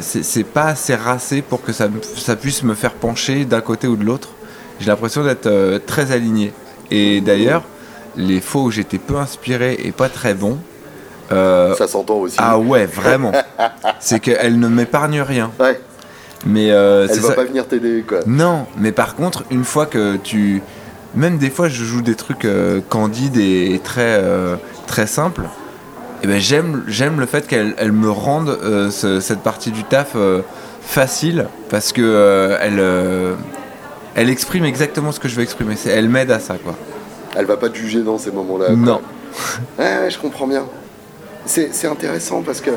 c'est 0.00 0.44
pas 0.44 0.64
assez 0.64 0.94
racé 0.96 1.40
pour 1.42 1.62
que 1.62 1.72
ça, 1.72 1.86
ça 2.16 2.34
puisse 2.34 2.62
me 2.64 2.74
faire 2.74 2.92
pencher 2.94 3.44
d'un 3.44 3.60
côté 3.60 3.86
ou 3.86 3.96
de 3.96 4.04
l'autre. 4.04 4.30
J'ai 4.80 4.86
l'impression 4.86 5.22
d'être 5.22 5.46
euh, 5.46 5.78
très 5.84 6.10
aligné. 6.10 6.52
Et 6.90 7.20
d'ailleurs, 7.20 7.62
les 8.16 8.40
fois 8.40 8.62
où 8.62 8.70
j'étais 8.70 8.98
peu 8.98 9.16
inspiré 9.16 9.78
et 9.84 9.92
pas 9.92 10.08
très 10.08 10.34
bon, 10.34 10.58
euh, 11.32 11.74
Ça 11.76 11.86
s'entend 11.86 12.16
aussi. 12.16 12.36
ah 12.38 12.58
ouais, 12.58 12.84
vraiment, 12.86 13.32
c'est 14.00 14.18
qu'elle 14.20 14.58
ne 14.58 14.68
m'épargne 14.68 15.20
rien. 15.20 15.50
Ouais. 15.60 15.80
Mais 16.46 16.70
euh, 16.72 17.06
Elle 17.08 17.20
va 17.20 17.28
ça. 17.28 17.34
pas 17.34 17.44
venir 17.44 17.66
t'aider, 17.66 18.04
quoi. 18.06 18.18
Non, 18.26 18.66
mais 18.76 18.92
par 18.92 19.14
contre, 19.14 19.44
une 19.50 19.64
fois 19.64 19.86
que 19.86 20.16
tu. 20.16 20.62
Même 21.16 21.38
des 21.38 21.50
fois, 21.50 21.68
je 21.68 21.84
joue 21.84 22.02
des 22.02 22.14
trucs 22.16 22.44
euh, 22.44 22.80
candides 22.88 23.36
et 23.36 23.80
très, 23.82 24.18
euh, 24.22 24.56
très 24.86 25.06
simples. 25.06 25.42
Et 26.22 26.26
ben 26.26 26.40
j'aime, 26.40 26.82
j'aime 26.88 27.20
le 27.20 27.26
fait 27.26 27.46
qu'elle 27.46 27.74
elle 27.78 27.92
me 27.92 28.10
rende 28.10 28.48
euh, 28.48 28.90
ce- 28.90 29.20
cette 29.20 29.40
partie 29.40 29.70
du 29.70 29.84
taf 29.84 30.16
facile 30.80 31.46
parce 31.68 31.92
que 31.92 32.56
elle, 32.60 32.82
elle 34.14 34.30
exprime 34.30 34.64
exactement 34.64 35.12
ce 35.12 35.20
que 35.20 35.28
je 35.28 35.36
veux 35.36 35.42
exprimer. 35.42 35.76
C'est, 35.76 35.90
elle 35.90 36.08
m'aide 36.08 36.30
à 36.30 36.40
ça, 36.40 36.56
quoi. 36.62 36.74
Elle 37.36 37.46
va 37.46 37.56
pas 37.56 37.68
te 37.68 37.76
juger 37.76 38.02
dans 38.02 38.16
ces 38.18 38.30
moments-là. 38.30 38.66
quoi. 38.66 38.76
Non. 38.76 39.00
Ouais, 39.78 39.84
ouais, 39.98 40.10
je 40.10 40.18
comprends 40.18 40.46
bien. 40.46 40.64
C'est 41.44 41.74
c'est 41.74 41.88
intéressant 41.88 42.42
parce 42.42 42.60
que, 42.60 42.70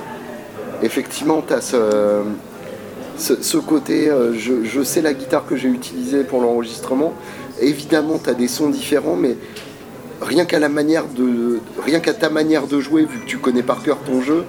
effectivement, 0.82 1.44
tu 1.48 1.54
as 1.54 1.62
ce, 1.62 2.24
ce, 3.18 3.42
ce 3.42 3.58
côté. 3.58 4.10
euh, 4.10 4.34
je, 4.34 4.64
je 4.66 4.82
sais 4.84 5.02
la 5.02 5.14
guitare 5.14 5.46
que 5.48 5.56
j'ai 5.56 5.70
utilisée 5.70 6.24
pour 6.24 6.42
l'enregistrement. 6.42 7.14
Évidemment, 7.62 8.20
tu 8.24 8.30
as 8.30 8.34
des 8.34 8.48
sons 8.48 8.70
différents, 8.70 9.16
mais 9.16 9.36
rien 10.22 10.46
qu'à 10.46 10.60
la 10.60 10.70
manière 10.70 11.06
de. 11.06 11.60
Rien 11.84 12.00
qu'à 12.00 12.14
ta 12.14 12.30
manière 12.30 12.68
de 12.68 12.80
jouer, 12.80 13.04
vu 13.04 13.20
que 13.20 13.26
tu 13.26 13.38
connais 13.38 13.64
par 13.64 13.82
cœur 13.84 13.98
ton 14.06 14.22
jeu, 14.22 14.44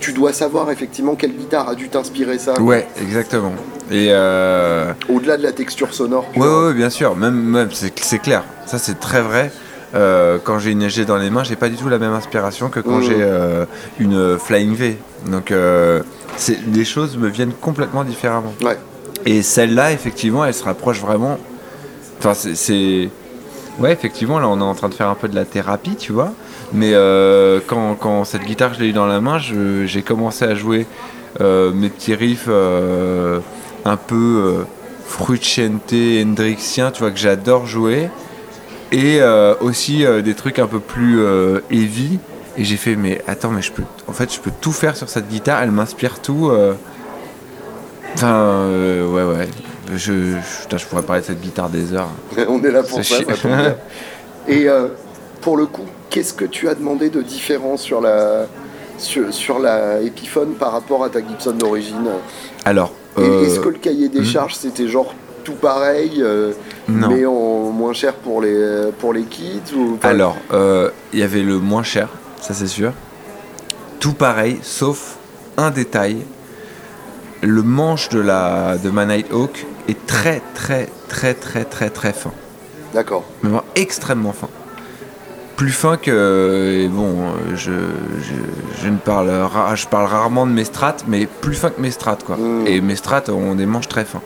tu 0.00 0.12
dois 0.12 0.32
savoir 0.32 0.70
effectivement 0.70 1.14
quelle 1.14 1.32
guitare 1.36 1.68
a 1.68 1.74
dû 1.74 1.88
t'inspirer 1.88 2.38
ça. 2.38 2.60
Ouais, 2.60 2.86
exactement. 3.00 3.52
Et 3.90 4.08
euh, 4.10 4.92
Au-delà 5.08 5.36
de 5.36 5.42
la 5.42 5.52
texture 5.52 5.92
sonore. 5.94 6.26
ouais, 6.36 6.72
bien 6.74 6.90
sûr, 6.90 7.14
même, 7.16 7.34
même 7.34 7.68
c'est 7.72 8.18
clair. 8.18 8.44
Ça, 8.66 8.78
c'est 8.78 8.98
très 8.98 9.20
vrai. 9.22 9.52
Euh, 9.94 10.38
quand 10.42 10.58
j'ai 10.58 10.70
une 10.70 10.88
SG 10.88 11.04
dans 11.04 11.18
les 11.18 11.28
mains, 11.28 11.44
j'ai 11.44 11.56
pas 11.56 11.68
du 11.68 11.76
tout 11.76 11.88
la 11.90 11.98
même 11.98 12.12
inspiration 12.14 12.70
que 12.70 12.80
quand 12.80 12.98
Mhm. 12.98 13.02
j'ai 13.02 13.16
euh, 13.20 13.66
une 14.00 14.38
Flying 14.38 14.74
V. 14.74 14.96
Donc, 15.30 15.52
les 15.52 16.84
choses 16.84 17.16
me 17.18 17.28
viennent 17.28 17.52
complètement 17.52 18.02
différemment. 18.02 18.54
Ouais. 18.62 18.78
Et 19.26 19.42
celle-là, 19.42 19.92
effectivement, 19.92 20.44
elle 20.44 20.54
se 20.54 20.64
rapproche 20.64 21.00
vraiment. 21.00 21.38
Enfin, 22.24 22.34
c'est-. 22.34 23.08
Ouais, 23.80 23.92
effectivement, 23.92 24.38
là, 24.38 24.48
on 24.48 24.58
est 24.60 24.62
en 24.62 24.74
train 24.74 24.88
de 24.88 24.94
faire 24.94 25.08
un 25.08 25.16
peu 25.16 25.28
de 25.28 25.34
la 25.34 25.44
thérapie, 25.44 25.96
tu 25.96 26.12
vois. 26.12 26.32
Mais 26.72 26.92
euh, 26.94 27.58
quand, 27.66 27.96
quand 27.96 28.24
cette 28.24 28.44
guitare, 28.44 28.74
je 28.74 28.80
l'ai 28.80 28.88
eu 28.88 28.92
dans 28.92 29.06
la 29.06 29.20
main, 29.20 29.38
j'ai 29.38 30.02
commencé 30.02 30.44
à 30.44 30.54
jouer 30.54 30.86
euh, 31.40 31.72
mes 31.72 31.88
petits 31.88 32.14
riffs 32.14 32.46
euh, 32.48 33.40
un 33.84 33.96
peu 33.96 34.64
Frusciante, 35.06 35.92
Hendrixien, 35.92 36.92
tu 36.92 37.00
vois, 37.00 37.10
que 37.10 37.18
j'adore 37.18 37.66
jouer. 37.66 38.08
Et 38.92 39.20
aussi 39.60 40.04
des 40.22 40.34
trucs 40.34 40.58
un 40.58 40.66
peu 40.68 40.78
plus 40.78 41.20
heavy. 41.70 42.20
Et 42.56 42.64
j'ai 42.64 42.76
fait, 42.76 42.94
mais 42.94 43.22
attends, 43.26 43.50
mais 43.50 43.62
je 43.62 43.72
peux. 43.72 43.84
En 44.06 44.12
fait, 44.12 44.32
je 44.32 44.38
peux 44.38 44.52
tout 44.60 44.72
faire 44.72 44.96
sur 44.96 45.08
cette 45.08 45.28
guitare, 45.28 45.62
elle 45.62 45.72
m'inspire 45.72 46.20
tout. 46.20 46.52
Enfin, 48.14 48.68
ouais, 48.68 49.24
ouais. 49.24 49.48
Je, 49.92 49.96
je, 49.96 50.62
putain, 50.62 50.76
je 50.78 50.86
pourrais 50.86 51.02
parler 51.02 51.22
de 51.22 51.26
cette 51.26 51.40
guitare 51.40 51.68
des 51.68 51.92
heures. 51.92 52.08
On 52.48 52.62
est 52.62 52.70
là 52.70 52.82
pour 52.82 53.04
ça. 53.04 53.16
Et 54.48 54.68
euh, 54.68 54.88
pour 55.40 55.56
le 55.56 55.66
coup, 55.66 55.86
qu'est-ce 56.10 56.32
que 56.32 56.44
tu 56.44 56.68
as 56.68 56.74
demandé 56.74 57.10
de 57.10 57.22
différent 57.22 57.76
sur 57.76 58.00
la, 58.00 58.46
sur, 58.98 59.32
sur 59.32 59.58
la 59.58 60.00
Epiphone 60.00 60.54
par 60.54 60.72
rapport 60.72 61.04
à 61.04 61.08
ta 61.08 61.20
Gibson 61.20 61.52
d'origine? 61.52 62.08
Alors, 62.64 62.92
euh, 63.18 63.44
Est-ce 63.44 63.60
que 63.60 63.68
le 63.68 63.78
cahier 63.78 64.08
des 64.08 64.24
charges 64.24 64.54
c'était 64.54 64.88
genre 64.88 65.14
tout 65.44 65.54
pareil, 65.54 66.18
euh, 66.20 66.52
mais 66.88 67.26
en 67.26 67.70
moins 67.70 67.92
cher 67.92 68.14
pour 68.14 68.40
les, 68.42 68.90
pour 69.00 69.12
les 69.12 69.24
kits 69.24 69.60
ou, 69.76 69.98
alors, 70.02 70.36
il 71.12 71.18
y 71.18 71.22
avait 71.22 71.42
le 71.42 71.58
moins 71.58 71.82
cher, 71.82 72.08
ça 72.40 72.54
c'est 72.54 72.68
sûr. 72.68 72.92
Tout 73.98 74.12
pareil, 74.14 74.58
sauf 74.62 75.16
un 75.56 75.70
détail. 75.70 76.18
Le 77.40 77.62
manche 77.62 78.08
de 78.08 78.20
la 78.20 78.78
de 78.78 78.88
ma 78.90 79.04
Nighthawk 79.04 79.66
est 79.88 80.06
très 80.06 80.40
très 80.54 80.88
très 81.08 81.34
très 81.34 81.64
très 81.64 81.90
très 81.90 82.12
fin. 82.12 82.30
D'accord. 82.94 83.24
mais 83.42 83.48
vraiment 83.50 83.64
extrêmement 83.74 84.32
fin. 84.32 84.48
Plus 85.56 85.70
fin 85.72 85.96
que. 85.96 86.80
et 86.84 86.88
Bon, 86.88 87.04
euh, 87.28 87.56
je, 87.56 87.70
je, 88.22 88.82
je 88.82 88.88
ne 88.88 88.96
parle, 88.96 89.30
ra- 89.30 89.74
je 89.74 89.86
parle 89.86 90.06
rarement 90.06 90.46
de 90.46 90.52
mes 90.52 90.64
strates, 90.64 91.04
mais 91.06 91.26
plus 91.26 91.54
fin 91.54 91.70
que 91.70 91.80
mes 91.80 91.90
strates, 91.90 92.24
quoi. 92.24 92.36
Mm. 92.36 92.66
Et 92.66 92.80
mes 92.80 92.96
strates 92.96 93.28
ont 93.28 93.54
des 93.54 93.66
manches 93.66 93.88
très 93.88 94.04
fins. 94.04 94.22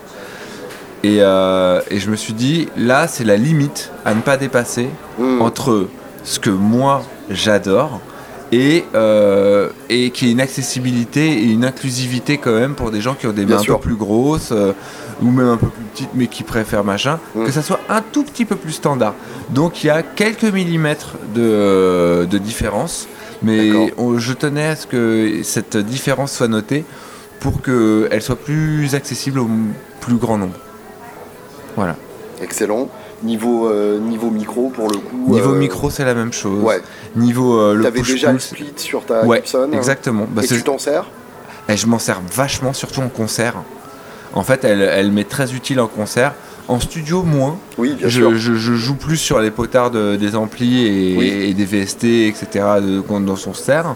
Et, 1.03 1.17
euh, 1.21 1.79
et 1.91 1.99
je 1.99 2.09
me 2.09 2.15
suis 2.15 2.33
dit, 2.33 2.69
là, 2.75 3.07
c'est 3.07 3.23
la 3.23 3.37
limite 3.37 3.91
à 4.03 4.13
ne 4.15 4.21
pas 4.21 4.35
dépasser 4.37 4.89
Hmm. 5.19 5.41
entre 5.41 5.87
ce 6.23 6.39
que 6.39 6.49
moi 6.51 7.03
j'adore 7.29 8.01
et, 8.51 8.85
euh, 8.95 9.69
et 9.89 10.11
qui 10.11 10.27
est 10.27 10.31
une 10.31 10.41
accessibilité 10.41 11.31
et 11.39 11.45
une 11.45 11.65
inclusivité 11.65 12.37
quand 12.37 12.51
même 12.53 12.75
pour 12.75 12.91
des 12.91 13.01
gens 13.01 13.15
qui 13.15 13.25
ont 13.27 13.31
des 13.33 13.45
mains 13.45 13.57
un 13.59 13.63
peu 13.63 13.77
plus 13.79 13.95
grosses 13.95 14.49
euh, 14.51 14.73
ou 15.21 15.31
même 15.31 15.47
un 15.47 15.57
peu 15.57 15.67
plus 15.67 15.83
petites 15.93 16.09
mais 16.13 16.27
qui 16.27 16.43
préfèrent 16.43 16.83
machin, 16.83 17.19
Mm. 17.35 17.45
que 17.45 17.51
ça 17.51 17.61
soit 17.61 17.79
un 17.89 18.01
tout 18.01 18.23
petit 18.23 18.45
peu 18.45 18.55
plus 18.55 18.71
standard. 18.73 19.13
Donc 19.49 19.83
il 19.83 19.87
y 19.87 19.89
a 19.89 20.03
quelques 20.03 20.43
millimètres 20.43 21.15
de, 21.33 22.25
de 22.29 22.37
différence, 22.37 23.07
mais 23.41 23.93
on- 23.97 24.17
je 24.17 24.33
tenais 24.33 24.67
à 24.67 24.75
ce 24.75 24.87
que 24.87 25.41
cette 25.43 25.77
différence 25.77 26.31
soit 26.33 26.47
notée 26.47 26.85
pour 27.39 27.61
qu'elle 27.61 28.21
soit 28.21 28.35
plus 28.35 28.93
accessible 28.95 29.39
au 29.39 29.49
plus 30.01 30.15
grand 30.15 30.37
nombre. 30.37 30.57
Voilà. 31.75 31.95
Excellent. 32.41 32.89
Niveau, 33.23 33.67
euh, 33.67 33.99
niveau 33.99 34.29
micro 34.29 34.69
pour 34.69 34.89
le 34.89 34.97
coup. 34.97 35.33
Niveau 35.33 35.53
euh, 35.53 35.57
micro, 35.57 35.89
c'est 35.89 36.05
la 36.05 36.13
même 36.13 36.31
chose. 36.33 36.63
Ouais. 36.63 36.81
Niveau 37.15 37.59
euh, 37.59 37.73
le 37.73 37.83
T'avais 37.83 38.01
déjà 38.01 38.31
le 38.31 38.37
split 38.39 38.73
sur 38.75 39.05
ta 39.05 39.25
Ouais, 39.25 39.37
Gibson. 39.37 39.69
hein, 39.73 39.75
exactement. 39.77 40.27
Bah, 40.29 40.43
et 40.43 40.47
tu 40.47 40.61
t'en 40.61 40.77
sers? 40.77 41.05
Et 41.67 41.75
je 41.75 41.87
m'en 41.87 41.97
sers 41.99 42.21
vachement, 42.31 42.73
surtout 42.73 43.01
en 43.01 43.09
concert. 43.09 43.55
En 44.37 44.43
fait, 44.43 44.63
elle, 44.63 44.81
elle 44.81 45.11
m'est 45.11 45.27
très 45.27 45.53
utile 45.55 45.79
en 45.79 45.87
concert. 45.87 46.33
En 46.67 46.79
studio, 46.79 47.23
moins. 47.23 47.57
Oui, 47.77 47.95
bien 47.95 48.07
Je, 48.07 48.19
sûr. 48.21 48.35
je- 48.35 48.53
je 48.55 48.73
joue 48.73 48.95
plus 48.95 49.17
sur 49.17 49.39
les 49.39 49.51
potards 49.51 49.89
de- 49.89 50.15
des 50.15 50.35
amplis 50.35 50.85
et, 50.85 51.15
Oui. 51.17 51.27
et 51.27 51.53
des 51.53 51.65
VST, 51.65 52.27
etc. 52.27 52.65
De, 52.81 52.99
quand 53.01 53.19
dont 53.21 53.33
on 53.33 53.53
se 53.53 53.63
sert. 53.63 53.95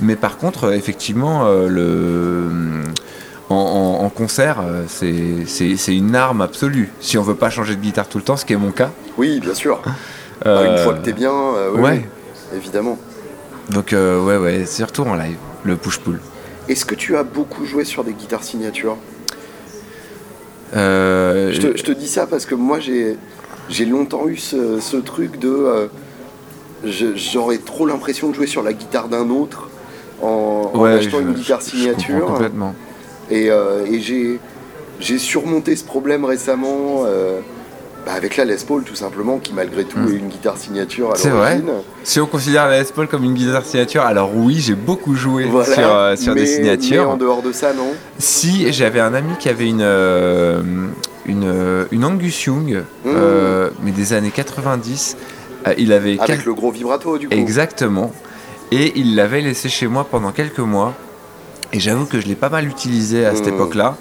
Mais 0.00 0.16
par 0.16 0.38
contre, 0.38 0.64
euh, 0.64 0.72
effectivement, 0.72 1.44
euh, 1.46 1.68
le, 1.68 2.84
en, 3.50 3.56
en- 3.56 4.04
en 4.04 4.08
concert, 4.08 4.60
euh, 4.62 4.84
c'est- 4.86 5.94
une 5.94 6.14
arme 6.14 6.40
absolue. 6.40 6.90
Si 7.00 7.18
on 7.18 7.22
veut 7.22 7.34
pas 7.34 7.50
changer 7.50 7.74
de 7.76 7.80
guitare 7.82 8.08
tout 8.08 8.18
le 8.18 8.24
temps, 8.24 8.36
ce 8.36 8.44
qui 8.46 8.52
est 8.54 8.56
mon 8.56 8.70
cas. 8.72 8.90
Oui, 9.18 9.40
bien 9.40 9.54
sûr. 9.54 9.80
Bah, 10.44 10.50
Euh, 10.50 10.72
une 10.76 10.82
fois 10.82 10.94
que 10.94 11.04
t'es 11.04 11.12
bien, 11.12 11.30
euh, 11.32 11.70
oui, 11.74 11.80
ouais. 11.82 12.04
oui, 12.52 12.56
évidemment. 12.58 12.98
Donc, 13.70 13.92
euh, 13.92 14.20
ouais, 14.24 14.36
ouais, 14.38 14.66
surtout 14.66 15.02
en 15.02 15.14
live, 15.14 15.36
le 15.62 15.76
push-pull. 15.76 16.18
Est-ce 16.68 16.84
que 16.84 16.96
tu 16.96 17.16
as 17.16 17.22
beaucoup 17.22 17.64
joué 17.64 17.84
sur 17.84 18.02
des 18.02 18.12
guitares 18.12 18.42
signature 18.42 18.96
Euh, 20.74 21.52
je, 21.52 21.60
te, 21.60 21.76
je 21.76 21.82
te 21.84 21.92
dis 21.92 22.08
ça 22.08 22.26
parce 22.26 22.46
que 22.46 22.54
moi 22.54 22.78
j'ai 22.80 23.84
longtemps 23.84 24.26
eu 24.28 24.36
ce, 24.36 24.80
ce 24.80 24.96
truc 24.96 25.38
de 25.38 25.48
euh, 25.50 25.86
j'aurais 27.14 27.58
trop 27.58 27.86
l'impression 27.86 28.30
de 28.30 28.34
jouer 28.34 28.46
sur 28.46 28.62
la 28.62 28.72
guitare 28.72 29.08
d'un 29.08 29.28
autre 29.30 29.68
en, 30.22 30.70
achetant 30.96 31.18
je- 31.18 31.22
une 31.22 31.32
guitare 31.34 31.62
signature 31.62 32.26
complètement. 32.26 32.74
et, 33.30 33.50
euh, 33.50 33.84
et 33.86 34.00
j'ai 34.00 35.18
surmonté 35.18 35.76
ce 35.76 35.84
problème 35.84 36.24
récemment 36.24 37.04
bah, 38.04 38.12
avec 38.16 38.36
la 38.36 38.44
Les 38.44 38.56
Paul 38.56 38.82
tout 38.82 38.94
simplement 38.94 39.38
qui 39.38 39.52
malgré 39.52 39.84
tout 39.84 39.98
Mm. 39.98 40.08
est 40.08 40.16
une 40.18 40.28
guitare 40.28 40.56
signature 40.58 41.12
à 41.12 41.16
C'est 41.16 41.30
l'origine. 41.30 41.70
Si 42.02 42.20
on 42.20 42.26
considère 42.26 42.68
la 42.68 42.80
Les 42.82 42.88
Paul 42.92 43.06
comme 43.08 43.24
une 43.24 43.34
guitare 43.34 43.64
signature, 43.64 44.02
alors 44.02 44.30
oui, 44.34 44.58
j'ai 44.60 44.74
beaucoup 44.74 45.14
joué 45.14 45.44
Voilà. 45.44 45.74
sur, 45.74 45.94
euh, 45.94 46.16
sur 46.16 46.34
des 46.34 46.46
signatures. 46.46 47.04
Mais 47.04 47.12
en 47.12 47.16
dehors 47.16 47.42
de 47.42 47.52
ça, 47.52 47.72
non 47.72 47.92
Si 48.18 48.72
j'avais 48.72 49.00
un 49.00 49.14
ami 49.14 49.32
qui 49.38 49.48
avait 49.48 49.68
une, 49.68 49.82
euh, 49.82 50.62
une, 51.26 51.44
euh, 51.44 51.84
une 51.92 52.04
Angus 52.04 52.44
Young, 52.44 52.82
euh, 53.06 53.70
mais 53.84 53.92
des 53.92 54.12
années 54.12 54.32
90, 54.32 55.16
euh, 55.68 55.74
il 55.78 55.92
avait 55.92 56.18
Avec 56.18 56.44
le 56.44 56.54
gros 56.54 56.72
vibrato 56.72 57.18
du 57.18 57.28
coup. 57.28 57.34
exactement, 57.34 58.12
et 58.72 58.92
il 58.96 59.14
l'avait 59.14 59.42
laissé 59.42 59.68
chez 59.68 59.86
moi 59.86 60.04
pendant 60.10 60.32
quelques 60.32 60.58
mois. 60.58 60.94
Et 61.74 61.80
j'avoue 61.80 62.04
que 62.06 62.20
je 62.20 62.26
l'ai 62.26 62.34
pas 62.34 62.50
mal 62.50 62.66
utilisé 62.68 63.24
à 63.24 63.34
cette 63.34 63.46
Mm. 63.46 63.54
époque-là. 63.54 63.96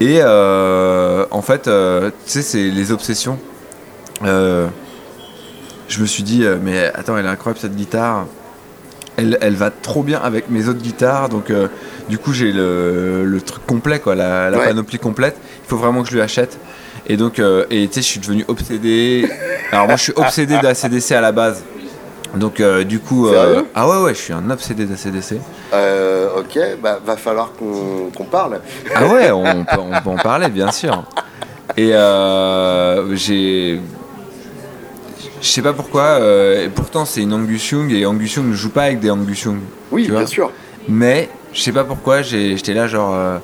Et 0.00 0.18
euh, 0.20 1.24
en 1.30 1.42
fait, 1.42 1.66
euh, 1.66 2.10
tu 2.24 2.32
sais, 2.32 2.42
c'est 2.42 2.70
les 2.70 2.92
obsessions. 2.92 3.38
Euh, 4.24 4.68
je 5.88 6.00
me 6.00 6.06
suis 6.06 6.22
dit, 6.22 6.44
mais 6.62 6.90
attends, 6.94 7.16
elle 7.16 7.26
est 7.26 7.30
incroyable 7.30 7.58
cette 7.60 7.74
guitare. 7.76 8.26
Elle, 9.16 9.36
elle 9.40 9.54
va 9.54 9.70
trop 9.70 10.02
bien 10.04 10.20
avec 10.20 10.48
mes 10.50 10.68
autres 10.68 10.80
guitares. 10.82 11.28
Donc, 11.28 11.50
du 12.08 12.18
coup, 12.18 12.32
j'ai 12.32 12.52
le, 12.52 13.24
le 13.24 13.40
truc 13.40 13.66
complet, 13.66 13.98
quoi, 13.98 14.14
la, 14.14 14.50
la 14.50 14.58
Ouais. 14.58 14.66
panoplie 14.66 14.98
complète. 14.98 15.36
Il 15.64 15.68
faut 15.68 15.76
vraiment 15.78 16.02
que 16.02 16.08
je 16.08 16.14
lui 16.14 16.20
achète. 16.22 16.58
Et 17.06 17.16
donc, 17.16 17.40
et 17.40 17.88
tu 17.88 17.94
sais, 17.94 18.02
je 18.02 18.06
suis 18.06 18.20
devenu 18.20 18.44
obsédé. 18.48 19.28
Alors, 19.72 19.86
moi, 19.88 19.96
je 19.96 20.02
suis 20.04 20.12
obsédé 20.14 20.58
d'ACDC 20.58 21.12
à 21.12 21.20
la 21.20 21.32
base. 21.32 21.64
Donc, 22.34 22.60
euh, 22.60 22.84
du 22.84 23.00
coup. 23.00 23.28
Sérieux? 23.28 23.66
ah 23.74 23.88
ouais, 23.88 24.02
ouais, 24.04 24.14
je 24.14 24.18
suis 24.20 24.32
un 24.32 24.50
obsédé 24.50 24.84
d'ACDC. 24.84 25.36
Euh, 25.72 26.28
ok, 26.38 26.58
bah, 26.82 26.98
va 27.04 27.16
falloir 27.16 27.52
qu'on 27.58 28.24
parle. 28.24 28.60
Ah 28.94 29.06
ouais, 29.06 29.30
on 29.32 29.64
peut, 29.64 29.80
on 29.80 30.00
peut 30.02 30.10
en 30.10 30.16
parler, 30.16 30.48
bien 30.48 30.70
sûr. 30.70 31.04
Et 31.76 31.94
euh, 31.94 33.14
j'ai. 33.16 33.80
Je 35.40 35.46
sais 35.46 35.62
pas 35.62 35.72
pourquoi, 35.72 36.02
euh, 36.02 36.64
et 36.64 36.68
pourtant 36.68 37.04
c'est 37.04 37.22
une 37.22 37.32
Angus 37.32 37.70
Young, 37.70 37.92
et 37.92 38.04
Angus 38.06 38.34
Young 38.34 38.48
ne 38.48 38.54
joue 38.54 38.70
pas 38.70 38.84
avec 38.84 38.98
des 38.98 39.08
Angus 39.10 39.42
Young. 39.44 39.58
Oui, 39.92 40.08
bien 40.08 40.26
sûr. 40.26 40.50
Mais 40.88 41.28
je 41.52 41.60
sais 41.60 41.70
pas 41.70 41.84
pourquoi, 41.84 42.22
j'étais 42.22 42.74
là 42.74 42.88
genre. 42.88 43.14
euh, 43.14 43.38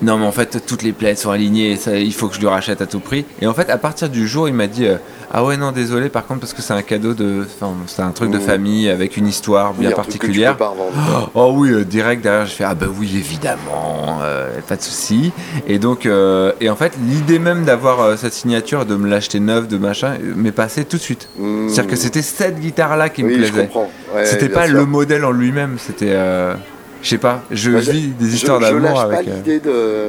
non, 0.00 0.18
mais 0.18 0.26
en 0.26 0.32
fait, 0.32 0.66
toutes 0.66 0.82
les 0.82 0.90
plaies 0.90 1.14
sont 1.14 1.30
alignées, 1.30 1.76
ça, 1.76 1.96
il 1.96 2.12
faut 2.12 2.26
que 2.26 2.34
je 2.34 2.40
le 2.40 2.48
rachète 2.48 2.80
à 2.82 2.86
tout 2.86 2.98
prix. 2.98 3.24
Et 3.40 3.46
en 3.46 3.54
fait, 3.54 3.70
à 3.70 3.78
partir 3.78 4.08
du 4.10 4.26
jour 4.26 4.48
il 4.48 4.54
m'a 4.54 4.66
dit 4.66 4.84
euh, 4.86 4.96
Ah 5.34 5.42
ouais, 5.44 5.56
non, 5.56 5.72
désolé, 5.72 6.10
par 6.10 6.26
contre, 6.26 6.40
parce 6.40 6.52
que 6.52 6.60
c'est 6.60 6.74
un 6.74 6.82
cadeau 6.82 7.14
de. 7.14 7.46
Enfin, 7.46 7.72
c'est 7.86 8.02
un 8.02 8.10
truc 8.10 8.30
de 8.30 8.36
Mmh. 8.36 8.40
famille 8.42 8.90
avec 8.90 9.16
une 9.16 9.26
histoire 9.26 9.72
bien 9.72 9.90
particulière. 9.92 10.56
pas. 10.58 10.74
Oh 11.34 11.54
oui, 11.56 11.70
euh, 11.70 11.84
direct 11.84 12.22
derrière, 12.22 12.44
je 12.44 12.52
fais 12.52 12.64
ah 12.64 12.74
bah 12.74 12.86
oui 12.98 13.10
évidemment, 13.16 14.18
euh, 14.22 14.50
pas 14.68 14.76
de 14.76 14.82
souci. 14.82 15.32
Et 15.66 15.78
donc 15.78 16.04
euh, 16.04 16.52
et 16.60 16.68
en 16.68 16.76
fait 16.76 16.92
l'idée 17.08 17.38
même 17.38 17.64
d'avoir 17.64 18.18
cette 18.18 18.34
signature, 18.34 18.84
de 18.84 18.94
me 18.96 19.08
l'acheter 19.08 19.40
neuve, 19.40 19.68
de 19.68 19.78
machin, 19.78 20.18
m'est 20.36 20.52
passée 20.52 20.84
tout 20.84 20.98
de 20.98 21.02
suite. 21.02 21.28
Mmh. 21.38 21.68
C'est-à-dire 21.70 21.90
que 21.92 21.96
c'était 21.96 22.20
cette 22.22 22.60
guitare 22.60 22.96
là 22.98 23.08
qui 23.08 23.22
me 23.22 23.28
Oui, 23.28 23.36
plaisait. 23.38 23.70
Ouais, 24.14 24.26
C'était 24.26 24.50
pas 24.50 24.66
sûr. 24.66 24.76
le 24.76 24.84
modèle 24.84 25.24
en 25.24 25.30
lui-même, 25.32 25.76
c'était 25.78 26.10
euh, 26.12 26.54
je 27.02 27.08
sais 27.08 27.18
pas, 27.18 27.42
je 27.50 27.70
je- 27.80 27.90
vis 27.90 28.08
des 28.08 28.34
histoires 28.34 28.60
d'amour 28.60 28.92
pas 28.94 29.02
avec. 29.02 29.26
euh, 29.28 29.34
l'idée 29.36 29.60
de, 29.60 30.06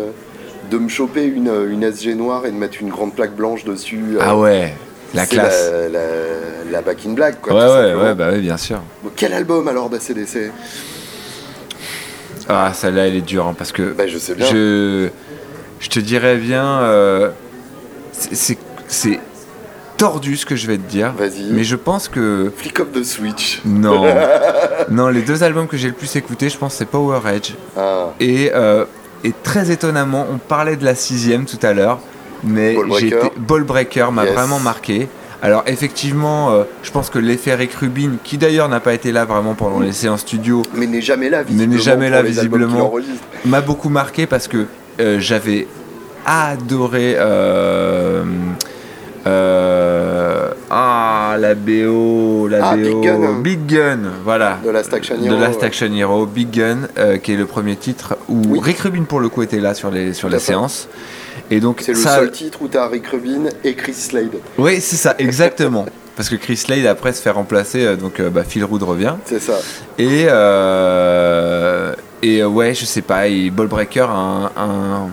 de 0.69 0.77
me 0.77 0.89
choper 0.89 1.23
une, 1.23 1.49
une 1.69 1.83
SG 1.83 2.15
noire 2.15 2.45
et 2.45 2.51
de 2.51 2.57
mettre 2.57 2.77
une 2.81 2.89
grande 2.89 3.13
plaque 3.13 3.35
blanche 3.35 3.63
dessus. 3.63 4.03
euh, 4.15 4.19
Ah 4.21 4.37
ouais, 4.37 4.73
la 5.13 5.25
classe. 5.25 5.71
La, 5.71 5.89
la, 5.89 6.01
la 6.71 6.81
Back 6.81 7.05
in 7.05 7.11
Black, 7.13 7.41
quoi. 7.41 7.53
ouais 7.53 7.93
ouais 7.93 8.01
ouais 8.01 8.15
bah 8.15 8.29
oui 8.33 8.39
bien 8.41 8.57
sûr. 8.57 8.79
Bon, 9.03 9.11
Quel 9.15 9.33
album 9.33 9.67
alors 9.67 9.89
d'ACDC 9.89 10.51
Ah 12.49 12.71
celle-là 12.73 13.07
elle 13.07 13.15
est 13.15 13.21
dure 13.21 13.47
hein, 13.47 13.55
parce 13.57 13.71
que 13.71 13.93
Bah, 13.93 14.07
je 14.07 14.17
sais 14.17 14.35
bien. 14.35 14.45
je, 14.45 15.09
je 15.79 15.89
te 15.89 15.99
dirais 15.99 16.37
bien, 16.37 16.65
euh, 16.81 17.29
c'est- 18.11 18.57
tordu 19.95 20.35
ce 20.35 20.45
que 20.45 20.55
je 20.55 20.67
vais 20.67 20.77
te 20.77 20.89
dire, 20.89 21.13
Vas-y. 21.17 21.51
mais 21.51 21.63
je 21.63 21.75
pense 21.77 22.09
que 22.09 22.51
Flick 22.57 22.79
of 22.81 22.91
the 22.91 23.03
Switch. 23.03 23.61
non, 23.63 24.03
non, 24.89 25.07
les 25.07 25.21
deux 25.21 25.43
albums 25.43 25.67
que 25.67 25.77
j'ai 25.77 25.87
le 25.87 25.93
plus 25.93 26.13
écouté, 26.17 26.49
je 26.49 26.57
pense 26.57 26.73
c'est 26.73 26.85
Power 26.87 27.19
Edge 27.33 27.51
Ah, 27.77 28.07
et 28.19 28.51
euh, 28.53 28.85
et 29.23 29.31
très 29.43 29.71
étonnamment, 29.71 30.25
on 30.29 30.37
parlait 30.39 30.75
de 30.75 30.83
la 30.83 30.95
sixième 30.95 31.45
tout 31.45 31.59
à 31.61 31.71
l'heure, 31.73 31.99
mais 32.43 32.75
Ball 32.75 32.85
j'ai 32.99 33.09
Breaker. 33.09 33.27
été 33.27 33.39
Ball 33.39 33.63
Breaker 33.63 34.07
m'a 34.11 34.25
Yes. 34.25 34.33
vraiment 34.33 34.59
marqué. 34.59 35.07
Alors 35.41 35.63
effectivement, 35.67 36.51
euh, 36.51 36.63
je 36.83 36.91
pense 36.91 37.09
que 37.09 37.19
l'effet 37.19 37.53
Rick 37.53 37.73
Rubin, 37.73 38.11
qui 38.23 38.37
d'ailleurs 38.37 38.69
n'a 38.69 38.79
pas 38.79 38.93
été 38.93 39.11
là 39.11 39.25
vraiment 39.25 39.55
pendant 39.55 39.79
les 39.81 39.91
séances 39.91 40.21
studio, 40.21 40.61
mais 40.73 40.87
n'est 40.87 41.01
jamais 41.01 41.29
là, 41.29 41.39
Mais 41.39 41.51
n'est 41.51 41.65
visiblement. 41.65 41.81
jamais 41.83 42.09
là, 42.09 42.21
visiblement. 42.21 42.93
m'a 43.45 43.59
beaucoup 43.59 43.89
marqué 43.89 44.25
parce 44.25 44.47
que 44.47 44.67
euh, 45.01 45.19
j'avais 45.19 45.67
adoré 46.25 47.15
euh, 47.17 48.23
ah 50.69 51.35
la 51.39 51.55
BO 51.55 52.47
la 52.49 52.69
Ah, 52.69 52.75
BO 52.75 52.81
Big 52.83 53.01
Gun. 53.03 53.33
Big 53.41 53.65
Gun, 53.67 53.99
voilà 54.23 54.59
De 54.63 54.69
Last 54.69 54.93
Action 54.93 55.17
de 55.17 55.25
Hero, 55.25 55.39
Last 55.39 55.59
ouais. 55.61 55.65
Action 55.67 55.93
Hero 55.93 56.25
Big 56.25 56.49
Gun 56.51 57.17
qui 57.21 57.33
est 57.33 57.37
le 57.37 57.45
premier 57.45 57.75
titre 57.75 58.17
où 58.29 58.41
Oui. 58.47 58.59
Rick 58.61 58.79
Rubin 58.79 59.03
pour 59.03 59.19
le 59.19 59.29
coup 59.29 59.41
était 59.43 59.59
là 59.59 59.73
sur 59.73 59.91
les 59.91 60.13
sur 60.13 60.29
les 60.29 60.39
fait. 60.39 60.53
Et 61.51 61.59
donc 61.59 61.81
C'est 61.81 61.93
le 61.93 61.97
ça 61.99 62.15
seul 62.17 62.31
titre 62.31 62.59
où 62.61 62.67
t'as 62.67 62.87
Rick 62.87 63.07
Rubin 63.07 63.49
et 63.63 63.73
Chris 63.75 63.93
Slade. 63.93 64.37
oui 64.57 64.79
c'est 64.81 64.95
ça 64.95 65.15
exactement 65.17 65.85
parce 66.15 66.29
que 66.29 66.35
Chris 66.35 66.57
Slade 66.57 66.85
après 66.85 67.11
se 67.13 67.21
fait 67.21 67.29
remplacer 67.31 67.85
euh, 67.85 67.95
donc 67.95 68.19
euh, 68.19 68.29
bah, 68.29 68.43
Phil 68.47 68.63
Rudd 68.65 68.83
revient 68.83 69.15
C'est 69.25 69.39
ça. 69.41 69.53
et, 69.97 70.25
euh, 70.27 71.93
et 72.21 72.43
ouais, 72.43 72.73
je 72.73 72.85
sais 72.85 73.01
pas, 73.01 73.27
et 73.27 73.49
Ballbreaker 73.49 74.09
a 74.09 74.13
un, 74.13 74.51
un, 74.55 75.09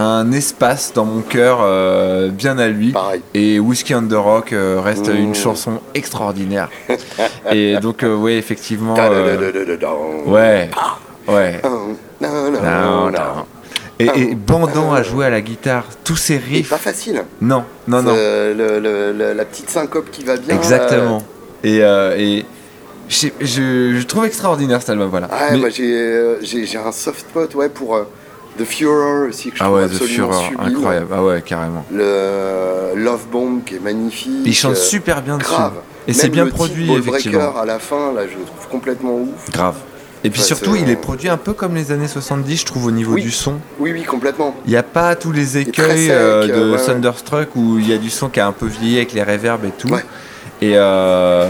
un 0.00 0.30
espace 0.32 0.92
dans 0.94 1.04
mon 1.04 1.22
cœur 1.22 1.58
euh, 1.62 2.28
bien 2.30 2.58
à 2.58 2.68
lui. 2.68 2.92
Pareil. 2.92 3.20
Et 3.34 3.58
Whiskey 3.58 3.94
on 3.96 4.06
the 4.06 4.12
Rock 4.12 4.52
euh, 4.52 4.80
reste 4.80 5.08
Mmh. 5.08 5.16
une 5.16 5.34
chanson 5.34 5.80
extraordinaire. 5.94 6.68
et 7.50 7.78
donc, 7.80 8.02
euh, 8.04 8.14
ouais, 8.14 8.34
effectivement. 8.36 8.94
ouais, 8.94 10.70
ouais. 11.26 11.60
Non, 12.20 12.50
non. 12.50 13.10
non. 13.10 13.46
Et, 13.98 14.04
et 14.04 14.34
bandant 14.34 14.92
à 14.92 15.02
jouer 15.02 15.24
à 15.26 15.30
la 15.30 15.40
guitare, 15.40 15.84
tous 16.04 16.16
ces 16.16 16.34
Et 16.34 16.38
riffs. 16.38 16.68
pas 16.70 16.76
facile. 16.76 17.24
Non, 17.40 17.64
non, 17.88 18.02
non. 18.02 18.12
Euh, 18.14 18.52
le- 18.54 18.78
le- 18.78 19.12
le- 19.16 19.32
la 19.32 19.44
petite 19.46 19.70
syncope 19.70 20.10
qui 20.10 20.22
va 20.24 20.36
bien. 20.36 20.54
Exactement. 20.54 21.22
Et, 21.64 21.82
euh, 21.82 22.14
et 22.18 22.44
je, 23.08 23.14
sais- 23.14 23.32
je, 23.40 24.02
trouve 24.02 24.26
extraordinaire 24.26 24.80
cet 24.80 24.90
album, 24.90 25.08
voilà. 25.08 25.28
euh, 25.32 25.34
Ouais, 25.36 25.52
Mais- 25.52 25.58
moi 25.58 25.68
j'ai 25.70 25.92
euh, 25.94 26.36
un 26.86 26.92
soft 26.92 27.20
spot 27.20 27.54
ouais, 27.54 27.70
pour 27.70 27.96
euh, 27.96 28.04
The 28.58 28.64
Furor 28.64 29.28
aussi 29.30 29.50
que 29.50 29.56
je 29.56 29.62
ah 29.62 29.66
trouve 29.66 29.78
ouais, 29.78 29.86
The 29.88 29.92
Furor, 30.02 30.42
sublime. 30.44 30.60
incroyable. 30.76 31.06
Ah 31.14 31.24
ouais, 31.24 31.42
carrément. 31.42 31.84
Le 31.90 32.92
Love 32.96 33.26
Bomb 33.32 33.62
qui 33.64 33.76
est 33.76 33.82
magnifique. 33.82 34.30
Il 34.44 34.54
chante 34.54 34.72
euh, 34.72 34.74
super 34.76 35.22
bien 35.22 35.38
dessus. 35.38 35.50
grave. 35.50 35.72
Et 36.06 36.12
c'est 36.12 36.28
bien 36.28 36.44
le 36.44 36.50
produit, 36.50 36.86
Breaker 36.86 37.08
effectivement. 37.08 37.58
à 37.58 37.64
la 37.64 37.78
fin, 37.78 38.12
là, 38.12 38.22
je 38.30 38.36
le 38.38 38.44
trouve 38.44 38.68
complètement 38.70 39.14
ouf. 39.16 39.50
Grave. 39.50 39.76
Et 40.26 40.30
puis 40.30 40.40
Ouais, 40.40 40.46
surtout, 40.46 40.74
il 40.74 40.90
est 40.90 40.96
produit 40.96 41.28
un 41.28 41.36
peu 41.36 41.52
comme 41.52 41.76
les 41.76 41.92
années 41.92 42.08
70, 42.08 42.56
je 42.56 42.66
trouve, 42.66 42.86
au 42.86 42.90
niveau 42.90 43.12
Oui. 43.14 43.22
du 43.22 43.30
son. 43.30 43.60
Oui, 43.78 43.92
oui, 43.92 44.02
complètement. 44.02 44.56
Il 44.66 44.70
n'y 44.70 44.76
a 44.76 44.82
pas 44.82 45.14
tous 45.14 45.30
les 45.30 45.56
écueils 45.58 46.06
sec, 46.06 46.10
euh, 46.10 46.46
de 46.48 46.52
euh, 46.52 46.72
ouais, 46.72 46.78
ouais. 46.78 46.84
Thunderstruck 46.84 47.54
où 47.54 47.78
il 47.78 47.88
y 47.88 47.92
a 47.92 47.98
du 47.98 48.10
son 48.10 48.28
qui 48.28 48.40
a 48.40 48.46
un 48.48 48.52
peu 48.52 48.66
vieilli 48.66 48.96
avec 48.96 49.12
les 49.12 49.22
reverbs 49.22 49.64
et 49.66 49.70
tout. 49.70 49.86
Ouais. 49.88 50.04
Et 50.60 50.72
euh, 50.74 51.46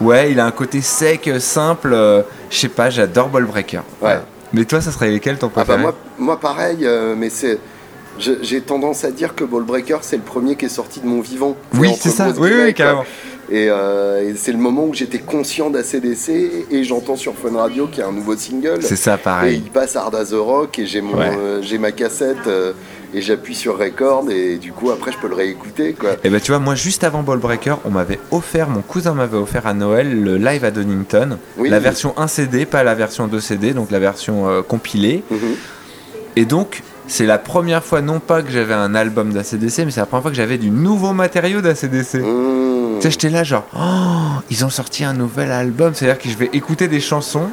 ouais, 0.00 0.30
il 0.32 0.40
a 0.40 0.46
un 0.46 0.50
côté 0.52 0.80
sec, 0.80 1.30
simple. 1.38 1.90
euh, 1.92 2.22
je 2.48 2.56
sais 2.56 2.68
pas, 2.68 2.88
j'adore 2.88 3.28
Ballbreaker. 3.28 3.82
Voilà. 4.00 4.24
Mais 4.54 4.64
toi, 4.64 4.80
ça 4.80 4.90
serait 4.90 5.10
lequel 5.10 5.36
ton 5.36 5.48
Ah 5.48 5.50
bah 5.56 5.64
préféré 5.64 5.82
moi, 5.82 5.94
moi 6.18 6.40
pareil, 6.40 6.88
mais 7.18 7.28
c'est. 7.28 7.58
J'ai 8.18 8.60
tendance 8.60 9.04
à 9.04 9.10
dire 9.10 9.34
que 9.34 9.42
Ball 9.42 9.64
Breaker 9.64 9.98
c'est 10.02 10.14
le 10.14 10.22
premier 10.22 10.54
qui 10.54 10.66
est 10.66 10.68
sorti 10.68 11.00
de 11.00 11.06
mon 11.06 11.20
vivant. 11.20 11.56
Oui, 11.74 11.90
c'est 12.00 12.10
ça. 12.10 12.28
Oui, 12.38 12.48
oui, 12.56 12.72
carrément. 12.72 13.04
Et, 13.50 13.68
euh, 13.68 14.28
et 14.30 14.34
c'est 14.36 14.52
le 14.52 14.58
moment 14.58 14.84
où 14.86 14.94
j'étais 14.94 15.18
conscient 15.18 15.68
d'ACDC 15.70 16.66
et 16.70 16.84
j'entends 16.84 17.16
sur 17.16 17.34
Fun 17.34 17.56
Radio 17.56 17.86
qu'il 17.86 17.98
y 17.98 18.02
a 18.02 18.06
un 18.08 18.12
nouveau 18.12 18.36
single. 18.36 18.78
C'est 18.82 18.96
ça, 18.96 19.14
Et 19.14 19.18
pareil. 19.18 19.62
il 19.66 19.70
passe 19.70 19.96
Hard 19.96 20.14
as 20.14 20.30
the 20.30 20.34
Rock 20.34 20.78
et 20.78 20.86
j'ai 20.86 21.00
Ouais. 21.02 21.36
euh, 21.38 21.78
ma 21.78 21.92
cassette 21.92 22.46
euh, 22.46 22.72
et 23.12 23.20
j'appuie 23.20 23.54
sur 23.54 23.78
record 23.78 24.30
et 24.30 24.56
du 24.56 24.72
coup 24.72 24.90
après 24.90 25.12
je 25.12 25.18
peux 25.18 25.28
le 25.28 25.34
réécouter 25.34 25.92
quoi. 25.92 26.10
Et 26.24 26.30
ben 26.30 26.40
tu 26.40 26.50
vois, 26.52 26.58
moi 26.58 26.74
juste 26.74 27.04
avant 27.04 27.22
Ballbreaker, 27.22 27.78
on 27.84 27.90
m'avait 27.90 28.18
offert, 28.30 28.68
mon 28.70 28.80
cousin 28.80 29.12
m'avait 29.14 29.36
offert 29.36 29.66
à 29.66 29.74
Noël 29.74 30.22
le 30.22 30.36
live 30.38 30.64
à 30.64 30.70
Donington, 30.70 31.38
Oui. 31.58 31.68
la 31.68 31.80
version 31.80 32.14
1 32.16 32.26
CD, 32.26 32.64
pas 32.64 32.82
la 32.82 32.94
version 32.94 33.26
2 33.28 33.40
CD, 33.40 33.72
donc 33.74 33.90
la 33.90 33.98
version 33.98 34.62
compilée. 34.66 35.22
Mhm. 35.30 35.38
Et 36.36 36.44
donc, 36.46 36.82
c'est 37.06 37.26
la 37.26 37.38
première 37.38 37.84
fois, 37.84 38.00
non 38.00 38.18
pas 38.20 38.42
que 38.42 38.50
j'avais 38.50 38.74
un 38.74 38.94
album 38.94 39.32
d'ACDC, 39.32 39.84
mais 39.84 39.90
c'est 39.90 40.00
la 40.00 40.06
première 40.06 40.22
fois 40.22 40.30
que 40.30 40.36
j'avais 40.36 40.58
du 40.58 40.70
nouveau 40.70 41.12
matériau 41.12 41.60
d'ACDC. 41.60 42.14
Mmh. 42.16 42.96
Tu 42.96 43.02
sais, 43.02 43.10
j'étais 43.10 43.28
là 43.30 43.44
genre, 43.44 43.64
oh, 43.76 44.40
ils 44.50 44.64
ont 44.64 44.70
sorti 44.70 45.04
un 45.04 45.12
nouvel 45.12 45.50
album, 45.52 45.92
c'est-à-dire 45.94 46.18
que 46.22 46.28
je 46.28 46.36
vais 46.36 46.48
écouter 46.52 46.88
des 46.88 47.00
chansons, 47.00 47.48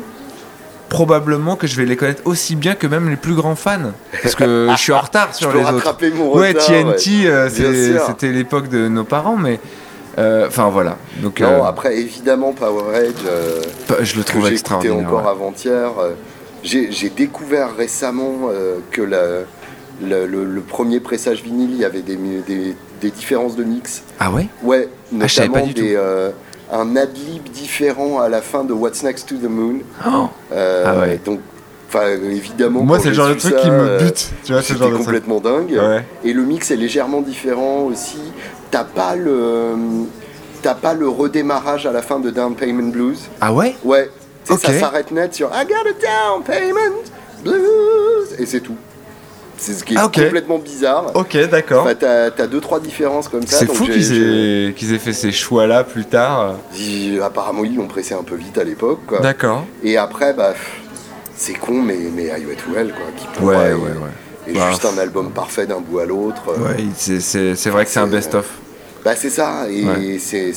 probablement 0.89 1.55
que 1.55 1.67
je 1.67 1.75
vais 1.77 1.85
les 1.85 1.95
connaître 1.95 2.21
aussi 2.25 2.55
bien 2.55 2.75
que 2.75 2.85
même 2.87 3.09
les 3.09 3.15
plus 3.15 3.33
grands 3.33 3.55
fans. 3.55 3.91
Parce 4.21 4.35
que 4.35 4.67
je 4.71 4.77
suis 4.81 4.91
en 4.93 4.99
retard 4.99 5.33
sur 5.33 5.51
les 5.55 5.63
autres. 5.63 5.95
mon 6.15 6.35
Ouais, 6.37 6.49
retard. 6.49 6.65
TNT, 6.67 7.27
euh, 7.27 7.49
c'est- 7.49 7.93
sûr. 7.93 8.03
c'était 8.07 8.31
l'époque 8.31 8.67
de 8.69 8.87
nos 8.87 9.03
parents, 9.05 9.37
mais. 9.37 9.59
euh, 10.17 10.47
Enfin 10.47 10.69
voilà. 10.69 10.97
Donc, 11.21 11.39
Non, 11.39 11.47
euh, 11.47 11.63
après 11.63 11.97
évidemment 11.97 12.51
Powerade. 12.53 13.13
euh, 13.25 13.61
je 14.01 14.15
le 14.17 14.21
que 14.23 14.27
trouve 14.27 14.41
écouté 14.41 14.53
extraordinaire. 14.53 14.97
encore 15.07 15.23
ouais. 15.23 15.29
avant-hier. 15.31 15.89
Euh, 16.61 16.67
j'ai 16.67 16.91
j'ai 16.91 17.09
découvert 17.09 17.75
récemment 17.75 18.49
euh, 18.49 18.77
que 18.91 19.01
la- 19.01 19.43
le, 20.03 20.25
le- 20.25 20.45
le 20.45 20.61
premier 20.61 20.99
pressage 20.99 21.43
vinyle, 21.43 21.71
il 21.71 21.77
y 21.77 21.85
avait 21.85 22.01
des, 22.01 22.17
mu- 22.17 22.41
des- 22.47 22.75
des 23.01 23.11
différences 23.11 23.55
de 23.55 23.63
mix. 23.63 24.01
Ah 24.19 24.31
ouais? 24.31 24.47
Ouais, 24.63 24.87
Ah, 25.19 25.27
je 25.27 25.33
savais 25.33 25.47
notamment 25.49 25.65
pas 25.67 25.73
du 25.73 25.81
des, 25.81 25.95
euh, 25.95 26.31
un 26.71 26.95
ad-lib 26.95 27.43
différent 27.49 28.19
à 28.19 28.27
la 28.29 28.41
fin 28.41 28.63
de 28.63 28.73
What's 28.73 29.03
Next 29.03 29.27
to 29.29 29.35
the 29.35 29.49
Moon. 29.49 29.79
Oh, 30.07 30.27
Euh, 30.53 30.83
Ah 30.87 30.99
ouais. 31.01 31.19
Donc, 31.23 31.39
enfin, 31.87 32.07
évidemment. 32.07 32.81
Moi, 32.81 32.97
c'est 32.99 33.09
le 33.09 33.13
j'ai 33.13 33.17
genre 33.21 33.29
de 33.29 33.33
truc 33.35 33.53
ça, 33.53 33.59
qui 33.61 33.69
me 33.69 33.79
euh, 33.79 33.99
bute. 33.99 34.31
Tu 34.43 34.53
vois, 34.53 34.61
c'est 34.63 34.73
le 34.73 34.79
C'était 34.79 34.79
genre 34.79 34.89
de 34.89 34.93
truc. 34.95 35.05
complètement 35.05 35.39
dingue. 35.39 35.71
Ouais. 35.79 36.03
Et 36.23 36.33
le 36.33 36.43
mix 36.45 36.71
est 36.71 36.77
légèrement 36.77 37.21
différent 37.21 37.83
aussi. 37.83 38.17
T'as 38.71 38.83
pas 38.85 39.15
le. 39.15 39.73
T'as 40.63 40.75
pas 40.75 40.93
le 40.93 41.09
redémarrage 41.09 41.85
à 41.87 41.91
la 41.91 42.01
fin 42.03 42.19
de 42.19 42.29
Down 42.29 42.55
Payment 42.55 42.89
Blues. 42.91 43.19
Ah 43.41 43.51
ouais? 43.53 43.75
Ouais, 43.83 44.09
tu 44.45 44.47
sais, 44.47 44.53
Ok. 44.53 44.61
ça 44.61 44.79
s'arrête 44.79 45.11
net 45.11 45.33
sur 45.33 45.47
I 45.53 45.65
got 45.65 45.89
a 45.89 45.93
down 45.93 46.43
payment 46.43 47.03
blues 47.43 48.35
et 48.39 48.45
c'est 48.45 48.61
tout. 48.61 48.75
C'est 49.57 49.73
ce 49.73 49.83
qui 49.83 49.93
est 49.93 49.97
Ah, 49.99 50.05
complètement 50.11 50.57
bizarre. 50.57 51.11
Ok, 51.13 51.37
d'accord. 51.51 51.83
Enfin, 51.83 51.93
t'as, 51.93 52.31
t'as 52.31 52.47
deux 52.47 52.59
trois 52.61 52.79
différences 52.79 53.27
comme 53.27 53.45
ça. 53.45 53.57
C'est 53.59 53.65
donc 53.67 53.75
fou 53.75 53.85
j'ai- 53.85 53.93
qu'ils 53.93 54.03
j'ai- 54.03 54.69
aient, 54.69 54.73
qu'ils 54.73 54.91
aient 54.93 54.97
fait 54.99 55.13
ces 55.13 55.31
choix-là 55.31 55.83
plus 55.83 56.05
tard. 56.05 56.55
Apparemment, 57.23 57.63
ils 57.63 57.75
l'ont 57.75 57.85
pressé 57.87 58.15
un 58.15 58.23
peu 58.23 58.33
vite 58.35 58.57
à 58.57 58.63
l'époque. 58.63 59.01
Quoi. 59.07 59.19
D'accord. 59.19 59.65
Et 59.83 59.97
après, 59.97 60.33
bah, 60.33 60.55
c'est 61.37 61.53
con, 61.53 61.73
mais, 61.83 61.95
mais 62.11 62.25
I 62.39 62.43
Wet 62.45 62.57
Well, 62.73 62.87
quoi, 62.91 63.05
qui 63.15 63.27
pour 63.37 63.49
Ouais, 63.49 63.75
moi 63.75 63.85
ouais, 63.89 63.91
ouais. 63.97 64.51
est 64.51 64.53
Bah, 64.53 64.71
juste 64.71 64.85
un 64.85 64.97
album 64.97 65.29
parfait 65.29 65.67
d'un 65.67 65.79
bout 65.79 65.99
à 65.99 66.05
l'autre. 66.05 66.41
Ouais, 66.57 66.83
c'est- 66.97 67.19
c'est 67.19 67.53
c'est 67.55 67.69
vrai 67.69 67.85
que 67.85 67.91
c'est 67.91 67.99
un 67.99 68.07
best-of. 68.07 68.47
Bah 69.05 69.15
c'est 69.15 69.29
ça, 69.29 69.67
et 69.69 69.83
Ouais. 69.85 70.17
c'est, 70.19 70.53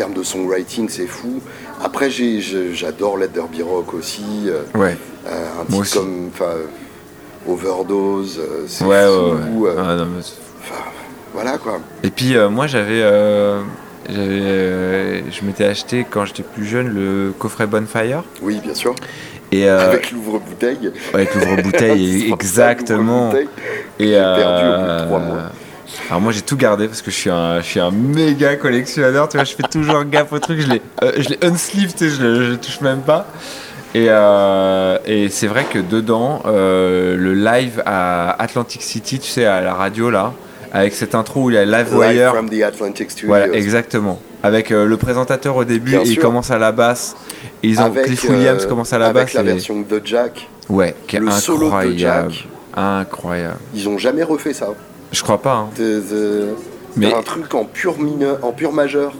termes 0.00 0.14
de 0.14 0.22
songwriting, 0.22 0.88
c'est 0.88 1.06
fou. 1.06 1.42
Après, 1.84 2.08
j'adore 2.10 3.18
Let 3.18 3.28
There 3.28 3.44
Be 3.52 3.60
Rock 3.62 3.92
aussi. 3.92 4.22
euh, 4.46 4.62
Ouais. 4.74 4.96
euh, 5.28 5.60
un 5.60 5.64
titre 5.66 5.78
aussi. 5.80 5.98
comme 5.98 6.30
Overdose, 7.46 8.38
euh, 8.38 8.64
c'est 8.66 8.84
Ouais, 8.84 9.04
ouais, 9.04 9.06
fou. 9.52 9.60
ouais. 9.64 9.70
euh, 9.70 9.82
Ah, 9.86 9.96
non, 9.96 10.06
mais 10.16 10.22
voilà 11.34 11.58
quoi. 11.58 11.80
Et 12.02 12.08
puis 12.10 12.34
euh, 12.34 12.48
moi 12.48 12.66
j'avais, 12.66 13.02
euh, 13.02 13.60
j'avais, 14.08 15.24
je 15.30 15.44
m'étais 15.44 15.64
acheté 15.64 16.06
quand 16.08 16.24
j'étais 16.24 16.42
plus 16.42 16.64
jeune 16.64 16.88
le 16.88 17.32
coffret 17.38 17.66
Bonfire 17.66 18.24
Oui, 18.42 18.58
bien 18.64 18.74
sûr. 18.74 18.94
et 19.52 19.68
euh, 19.68 19.86
Avec 19.90 20.10
l'ouvre-bouteille. 20.12 20.92
avec 21.12 21.34
l'ouvre-bouteille 21.34 22.20
C'est 22.28 22.32
exactement. 22.34 23.32
l'ouvre-bouteille. 23.32 23.48
Et 23.98 24.12
perdu 24.12 24.66
au 24.66 24.78
bout 24.80 24.88
de 25.02 25.06
trois 25.06 25.18
mois. 25.20 25.42
Alors 26.08 26.20
moi 26.20 26.32
j'ai 26.32 26.42
tout 26.42 26.56
gardé 26.56 26.86
parce 26.88 27.02
que 27.02 27.10
je 27.10 27.16
suis 27.16 27.30
un, 27.30 27.60
je 27.60 27.66
suis 27.66 27.80
un 27.80 27.90
méga 27.90 28.56
collectionneur, 28.56 29.28
tu 29.28 29.36
vois, 29.36 29.44
je 29.44 29.54
fais 29.54 29.62
toujours 29.64 30.04
gaffe 30.04 30.32
au 30.32 30.38
truc, 30.38 30.60
je 30.60 30.68
les, 30.68 30.82
euh, 31.02 31.12
je 31.18 31.28
les 31.30 31.38
unsleeve, 31.42 31.92
tu 31.92 31.98
sais, 31.98 32.10
je, 32.10 32.22
le- 32.22 32.44
je 32.46 32.50
les 32.52 32.58
touche 32.58 32.80
même 32.80 33.00
pas. 33.00 33.26
Et, 33.94 34.06
euh, 34.08 34.98
et 35.04 35.28
c'est 35.30 35.48
vrai 35.48 35.64
que 35.64 35.78
dedans, 35.80 36.42
euh, 36.46 37.16
le 37.16 37.34
live 37.34 37.82
à 37.86 38.40
Atlantic 38.40 38.82
City, 38.82 39.18
tu 39.18 39.28
sais, 39.28 39.44
à 39.46 39.60
la 39.60 39.74
radio 39.74 40.10
là, 40.10 40.32
avec 40.72 40.94
cette 40.94 41.16
intro 41.16 41.44
où 41.44 41.50
il 41.50 41.54
y 41.54 41.58
a 41.58 41.64
Live 41.64 41.88
Live 41.92 41.96
Wire, 41.98 42.30
from 42.30 42.48
the 42.48 42.62
Atlantic 42.62 43.10
Studios. 43.10 43.28
voilà, 43.28 43.48
exactement. 43.52 44.20
Avec 44.44 44.70
euh, 44.70 44.86
le 44.86 44.96
présentateur 44.96 45.56
au 45.56 45.64
début, 45.64 45.96
et 45.96 46.02
il 46.04 46.18
commence 46.18 46.50
à 46.52 46.58
la 46.58 46.70
basse. 46.72 47.16
Et 47.62 47.68
ils 47.68 47.80
ont 47.80 47.86
Avec, 47.86 48.04
Cliff 48.04 48.24
Williams 48.28 48.62
euh, 48.64 48.68
commence 48.68 48.92
à 48.92 48.98
la 48.98 49.06
avec 49.08 49.24
basse. 49.24 49.34
la 49.34 49.40
et- 49.42 49.44
version 49.44 49.80
de 49.80 50.00
Jack. 50.04 50.48
Ouais, 50.68 50.94
qui 51.08 51.16
est 51.16 51.20
le 51.20 51.30
solo 51.32 51.62
de 51.68 51.74
incroyable. 51.74 52.32
Jack. 52.32 52.48
Incroyable. 52.76 53.56
Ils 53.74 53.88
ont 53.88 53.98
jamais 53.98 54.22
refait 54.22 54.52
ça. 54.54 54.68
Je 55.12 55.22
crois 55.22 55.40
pas. 55.42 55.54
hein. 55.54 55.68
Mais 56.96 57.12
Un 57.12 57.22
truc 57.22 57.54
en 57.54 57.64
pur 57.64 57.98
mineur, 57.98 58.38
en 58.42 58.52
pur 58.52 58.72
majeur. 58.72 59.12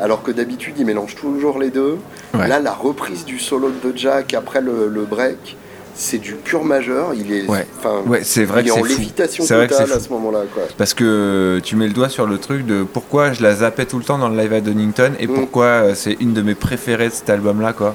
Alors 0.00 0.22
que 0.24 0.32
d'habitude, 0.32 0.74
ils 0.78 0.84
mélangent 0.86 1.14
toujours 1.14 1.58
les 1.60 1.70
deux. 1.70 1.98
Ouais. 2.34 2.48
Là, 2.48 2.58
la 2.58 2.72
reprise 2.72 3.24
du 3.24 3.38
solo 3.38 3.70
de 3.70 3.96
Jack 3.96 4.34
après 4.34 4.60
le, 4.60 4.88
le 4.88 5.02
break, 5.04 5.56
c'est 5.94 6.18
du 6.18 6.34
pur 6.34 6.64
majeur. 6.64 7.14
Il 7.14 7.32
est, 7.32 7.48
Ouais. 7.48 7.64
enfin, 7.78 8.00
ouais, 8.06 8.24
c'est 8.24 8.44
vrai 8.44 8.62
il 8.62 8.64
que 8.64 8.70
est 8.70 8.72
c'est 8.74 8.80
en 8.80 8.82
fou. 8.84 8.88
lévitation 8.90 9.44
C'est 9.44 9.54
vrai 9.54 9.68
que 9.68 9.74
totale 9.74 9.92
à 9.92 10.00
ce 10.00 10.08
moment-là. 10.08 10.40
Parce 10.76 10.94
que 10.94 11.60
tu 11.62 11.76
mets 11.76 11.86
le 11.86 11.92
doigt 11.92 12.08
sur 12.08 12.26
le 12.26 12.38
truc 12.38 12.66
de 12.66 12.82
pourquoi 12.82 13.32
je 13.32 13.42
la 13.44 13.54
zappais 13.54 13.86
tout 13.86 13.98
le 13.98 14.04
temps 14.04 14.18
dans 14.18 14.28
le 14.28 14.36
live 14.36 14.52
à 14.52 14.60
Donington 14.60 15.12
et 15.20 15.28
Mm. 15.28 15.34
pourquoi 15.34 15.64
euh, 15.66 15.94
c'est 15.94 16.16
une 16.20 16.32
de 16.32 16.42
mes 16.42 16.56
préférées 16.56 17.08
de 17.10 17.14
cet 17.14 17.30
album-là, 17.30 17.72
quoi. 17.72 17.94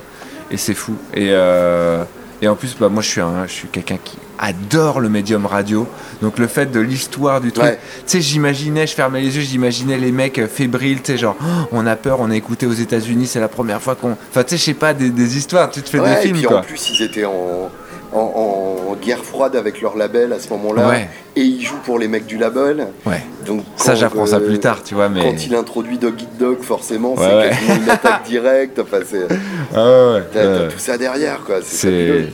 Et 0.52 0.56
c'est 0.58 0.73
fou. 0.73 0.93
Et, 1.13 1.28
euh, 1.32 2.04
et 2.41 2.47
en 2.47 2.56
plus, 2.56 2.75
bah, 2.80 2.89
moi, 2.89 3.02
je 3.02 3.10
suis, 3.10 3.21
un- 3.21 3.45
je 3.47 3.52
suis 3.52 3.67
quelqu'un 3.67 3.97
qui 4.04 4.17
adore 4.38 4.99
le 5.02 5.10
médium 5.10 5.45
radio. 5.45 5.88
Donc 6.21 6.38
le 6.39 6.47
fait 6.47 6.67
de 6.71 6.80
l'histoire 6.80 7.41
du 7.41 7.52
truc. 7.52 7.65
Ouais. 7.65 7.75
Tu 7.75 8.02
sais, 8.06 8.21
j'imaginais, 8.21 8.88
je 8.88 8.93
fermais 8.93 9.21
les 9.21 9.36
yeux, 9.36 9.41
j'imaginais 9.41 9.97
les 9.97 10.12
mecs 10.12 10.39
euh, 10.39 10.47
fébriles, 10.47 11.02
tu 11.02 11.12
sais, 11.13 11.17
genre, 11.17 11.36
Oh, 11.41 11.67
on 11.73 11.86
a 11.86 11.95
peur, 11.97 12.19
on 12.21 12.30
a 12.32 12.36
écouté 12.36 12.65
aux 12.65 12.71
États-Unis, 12.73 13.28
c'est 13.28 13.39
la 13.41 13.49
première 13.49 13.82
fois 13.82 13.95
qu'on. 13.95 14.12
Enfin, 14.30 14.43
tu 14.43 14.52
sais, 14.52 14.58
je 14.58 14.63
sais 14.63 14.73
pas, 14.73 14.93
des, 14.93 15.10
des 15.10 15.38
histoires, 15.38 15.69
tu 15.69 15.82
te 15.82 15.89
fais 15.89 15.99
Ouais, 15.99 16.15
des 16.15 16.19
et 16.19 16.21
films, 16.23 16.38
puis 16.38 16.45
quoi. 16.45 16.60
en 16.60 16.62
plus, 16.62 16.89
ils 16.91 17.02
étaient 17.04 17.25
en, 17.25 17.69
en, 18.13 18.78
en 18.89 18.95
guerre 18.95 19.24
froide 19.24 19.56
avec 19.56 19.82
leur 19.82 19.95
label 19.98 20.34
à 20.34 20.39
ce 20.39 20.50
moment-là. 20.50 20.88
Ouais. 20.89 21.10
Et 21.36 21.41
ils 21.41 21.62
jouent 21.63 21.80
pour 21.86 22.00
les 22.00 22.08
mecs 22.08 22.26
du 22.26 22.38
label. 22.38 22.88
Ouais. 23.06 23.22
Donc, 23.45 23.63
Ça, 23.76 23.95
j'apprends 23.95 24.26
ça 24.26 24.38
euh, 24.38 24.48
plus 24.48 24.60
tard, 24.60 24.84
tu 24.84 24.95
vois, 24.95 25.10
mais. 25.10 25.22
Quand 25.22 25.45
il 25.45 25.56
introduit 25.56 25.98
Dog 25.98 26.22
Eat 26.22 26.38
Dog, 26.38 26.62
forcément, 26.62 27.13
Ouais, 27.15 27.50
c'est 27.50 27.50
quasiment 27.50 27.84
une 27.86 27.89
attaque 27.89 28.24
directe. 28.28 28.80
Enfin, 28.80 28.98
c'est- 29.06 29.28
Ah 29.76 30.17
t'as, 30.34 30.43
Ouais. 30.63 30.67
tout 30.69 30.80
ça 30.80 30.98
derrière, 30.98 31.39
quoi. 31.45 31.58
C'est, 31.63 31.76
C'est. 31.78 32.08
fabuleux. 32.08 32.30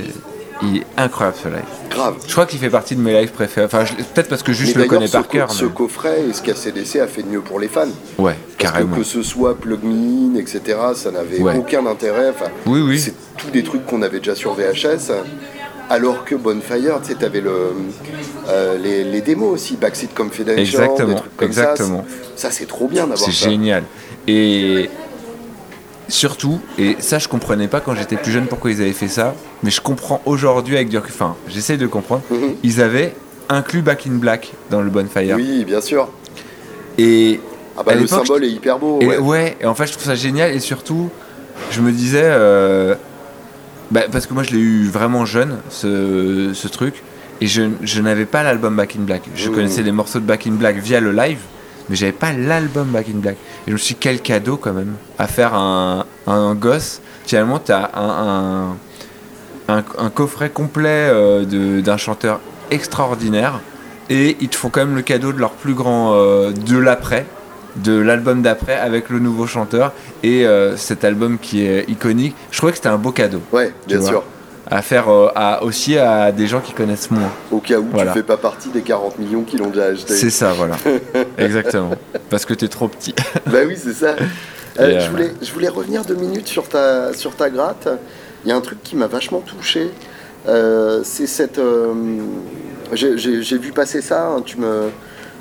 Il 0.61 0.77
est 0.77 0.83
incroyable 0.95 1.35
ce 1.43 1.49
live. 1.49 1.57
grave. 1.89 2.15
Je 2.25 2.31
crois 2.31 2.45
qu'il 2.45 2.59
fait 2.59 2.69
partie 2.69 2.95
de 2.95 3.01
mes 3.01 3.11
lives 3.19 3.31
préférés. 3.33 3.65
Enfin, 3.65 3.83
je- 3.83 3.93
peut-être 3.93 4.29
parce 4.29 4.41
que 4.41 4.53
juste 4.53 4.71
je 4.73 4.77
Mais 4.77 4.85
le 4.85 4.89
connais 4.89 5.09
par 5.09 5.27
cœur. 5.27 5.47
co- 5.49 5.53
ce 5.53 5.65
mais- 5.65 5.71
coffret 5.71 6.21
et 6.29 6.33
ce 6.33 6.41
qu'ACDC 6.41 7.01
a 7.01 7.07
fait 7.07 7.23
de 7.23 7.27
mieux 7.27 7.41
pour 7.41 7.59
les 7.59 7.67
fans. 7.67 7.81
Ouais, 8.17 8.35
Parce 8.57 8.71
carrément. 8.71 8.93
que 8.95 8.99
que 9.01 9.05
ce 9.05 9.21
soit 9.21 9.57
Plug 9.57 9.83
Me 9.83 10.33
In, 10.33 10.39
etc., 10.39 10.61
ça 10.95 11.11
n'avait 11.11 11.41
aucun 11.57 11.85
intérêt. 11.85 12.29
Enfin, 12.29 12.49
Oui, 12.65 12.79
oui. 12.81 12.97
C'est 12.97 13.13
tous 13.37 13.51
des 13.51 13.63
trucs 13.63 13.85
qu'on 13.85 14.01
avait 14.01 14.19
déjà 14.19 14.33
sur 14.33 14.53
VHS. 14.53 15.11
Alors 15.89 16.25
que 16.25 16.33
Bonfire, 16.35 16.99
tu 17.01 17.09
sais, 17.09 17.15
t'avais 17.15 17.41
le, 17.41 17.51
euh, 18.49 18.77
les, 18.77 19.03
les 19.03 19.21
démos 19.21 19.53
aussi, 19.53 19.77
Backseat 19.77 20.13
Confidential, 20.15 20.59
Exactement, 20.59 21.07
des 21.09 21.15
trucs 21.15 21.37
comme 21.37 21.47
exactement. 21.47 22.05
ça. 22.35 22.49
Ça, 22.49 22.51
c'est 22.51 22.65
trop 22.65 22.87
bien 22.87 23.01
d'avoir 23.07 23.19
C'est 23.19 23.31
ça. 23.31 23.49
génial. 23.49 23.83
Et 24.27 24.89
surtout, 26.07 26.59
et 26.77 26.95
ça 26.99 27.19
je 27.19 27.27
comprenais 27.27 27.67
pas 27.67 27.79
quand 27.81 27.95
j'étais 27.95 28.15
plus 28.15 28.31
jeune 28.31 28.45
pourquoi 28.47 28.71
ils 28.71 28.81
avaient 28.81 28.93
fait 28.93 29.07
ça, 29.07 29.35
mais 29.63 29.69
je 29.71 29.81
comprends 29.81 30.21
aujourd'hui 30.25 30.75
avec 30.75 30.89
du. 30.89 30.97
Enfin, 30.97 31.35
j'essaie 31.47 31.77
de 31.77 31.87
comprendre. 31.87 32.23
Mhm. 32.31 32.55
Ils 32.63 32.81
avaient 32.81 33.13
inclus 33.49 33.81
Back 33.81 34.07
in 34.07 34.15
Black 34.15 34.51
dans 34.71 34.81
le 34.81 34.89
Bonfire. 34.89 35.35
Oui, 35.35 35.65
bien 35.65 35.81
sûr. 35.81 36.09
Et, 36.97 37.39
Ah 37.77 37.83
bah, 37.83 37.93
le 37.93 38.07
symbole 38.07 38.43
est 38.45 38.49
hyper 38.49 38.79
beau. 38.79 38.99
et 39.01 39.05
ouais. 39.07 39.17
ouais. 39.17 39.57
et 39.61 39.65
en 39.65 39.75
fait 39.75 39.85
je 39.87 39.91
trouve 39.93 40.05
ça 40.05 40.15
génial. 40.15 40.51
Et 40.55 40.59
surtout, 40.59 41.09
je 41.71 41.81
me 41.81 41.91
disais, 41.91 42.21
euh, 42.23 42.95
bah, 43.91 44.01
parce 44.11 44.25
que 44.27 44.33
moi 44.33 44.43
je 44.43 44.51
l'ai 44.51 44.59
eu 44.59 44.87
vraiment 44.87 45.25
jeune, 45.25 45.57
ce, 45.69 46.51
ce 46.53 46.67
truc, 46.67 47.03
et 47.41 47.47
je, 47.47 47.63
je 47.81 48.01
n'avais 48.01 48.25
pas 48.25 48.43
l'album 48.43 48.75
Back 48.75 48.95
in 48.97 49.01
Black. 49.03 49.23
Je 49.35 49.49
connaissais 49.49 49.83
les 49.83 49.91
morceaux 49.91 50.19
de 50.19 50.25
Back 50.25 50.47
in 50.47 50.51
Black 50.53 50.77
via 50.77 50.99
le 50.99 51.11
live, 51.11 51.39
mais 51.89 51.95
j'avais 51.95 52.11
pas 52.13 52.31
l'album 52.33 52.87
Back 52.87 53.07
in 53.13 53.17
Black. 53.19 53.35
Et 53.67 53.69
je 53.69 53.73
me 53.73 53.77
suis 53.77 53.95
dit, 53.95 53.99
quel 53.99 54.21
cadeau 54.21 54.57
quand 54.57 54.73
même, 54.73 54.93
à 55.19 55.27
faire 55.27 55.53
un, 55.53 56.05
un 56.27 56.55
gosse. 56.55 57.01
Finalement, 57.25 57.59
tu 57.59 57.71
as 57.71 57.91
un, 57.95 58.69
un, 59.67 59.75
un- 59.79 59.83
un 59.97 60.09
coffret 60.09 60.49
complet 60.49 61.09
euh, 61.11 61.43
de- 61.45 61.81
d'un 61.81 61.97
chanteur 61.97 62.39
extraordinaire, 62.71 63.59
et 64.09 64.37
ils 64.39 64.49
te 64.49 64.55
font 64.55 64.69
quand 64.69 64.81
même 64.85 64.95
le 64.95 65.01
cadeau 65.01 65.33
de 65.33 65.39
leur 65.39 65.51
plus 65.51 65.73
grand, 65.73 66.13
euh, 66.13 66.51
de 66.51 66.77
l'après 66.77 67.25
de 67.77 67.97
l'album 67.99 68.41
d'après 68.41 68.75
avec 68.75 69.09
le 69.09 69.19
nouveau 69.19 69.47
chanteur 69.47 69.91
et 70.23 70.45
euh, 70.45 70.77
cet 70.77 71.03
album 71.03 71.37
qui 71.39 71.65
est 71.65 71.89
iconique. 71.89 72.35
Je 72.51 72.57
trouvais 72.57 72.71
que 72.71 72.77
c'était 72.77 72.89
un 72.89 72.97
beau 72.97 73.11
cadeau 73.11 73.41
Ouais, 73.51 73.73
bien 73.87 73.99
vois. 73.99 74.09
sûr. 74.09 74.23
à 74.71 74.81
faire 74.81 75.09
euh, 75.09 75.29
à, 75.35 75.63
aussi 75.63 75.97
à 75.97 76.31
des 76.31 76.47
gens 76.47 76.61
qui 76.61 76.73
connaissent 76.73 77.11
moins. 77.11 77.29
Au 77.51 77.59
cas 77.59 77.77
où 77.79 77.85
Voilà. 77.91 78.11
tu 78.13 78.19
fais 78.19 78.23
pas 78.23 78.37
partie 78.37 78.69
des 78.69 78.81
40 78.81 79.19
millions 79.19 79.43
qui 79.43 79.57
l'ont 79.57 79.67
déjà 79.69 79.85
acheté. 79.87 80.13
C'est 80.13 80.29
ça, 80.29 80.53
voilà. 80.53 80.75
Exactement. 81.37 81.91
Parce 82.29 82.45
que 82.45 82.53
t'es 82.53 82.67
trop 82.69 82.87
petit. 82.87 83.13
Bah 83.47 83.59
oui, 83.67 83.75
c'est 83.77 83.93
ça. 83.93 84.15
Euh, 84.79 84.99
je, 84.99 85.09
voulais, 85.09 85.31
je 85.41 85.51
voulais 85.53 85.69
revenir 85.69 86.03
deux 86.03 86.15
minutes 86.15 86.47
sur 86.47 86.67
ta, 86.67 87.13
sur 87.13 87.35
ta 87.35 87.49
gratte. 87.49 87.87
Il 88.45 88.49
y 88.49 88.51
a 88.51 88.55
un 88.55 88.61
truc 88.61 88.81
qui 88.83 88.95
m'a 88.95 89.07
vachement 89.07 89.39
touché. 89.41 89.89
C'est 90.45 91.27
cette. 91.27 91.59
j'ai 92.93 93.57
vu 93.57 93.71
passer 93.71 94.01
ça. 94.01 94.27
hein, 94.27 94.41
tu 94.45 94.57
me, 94.59 94.89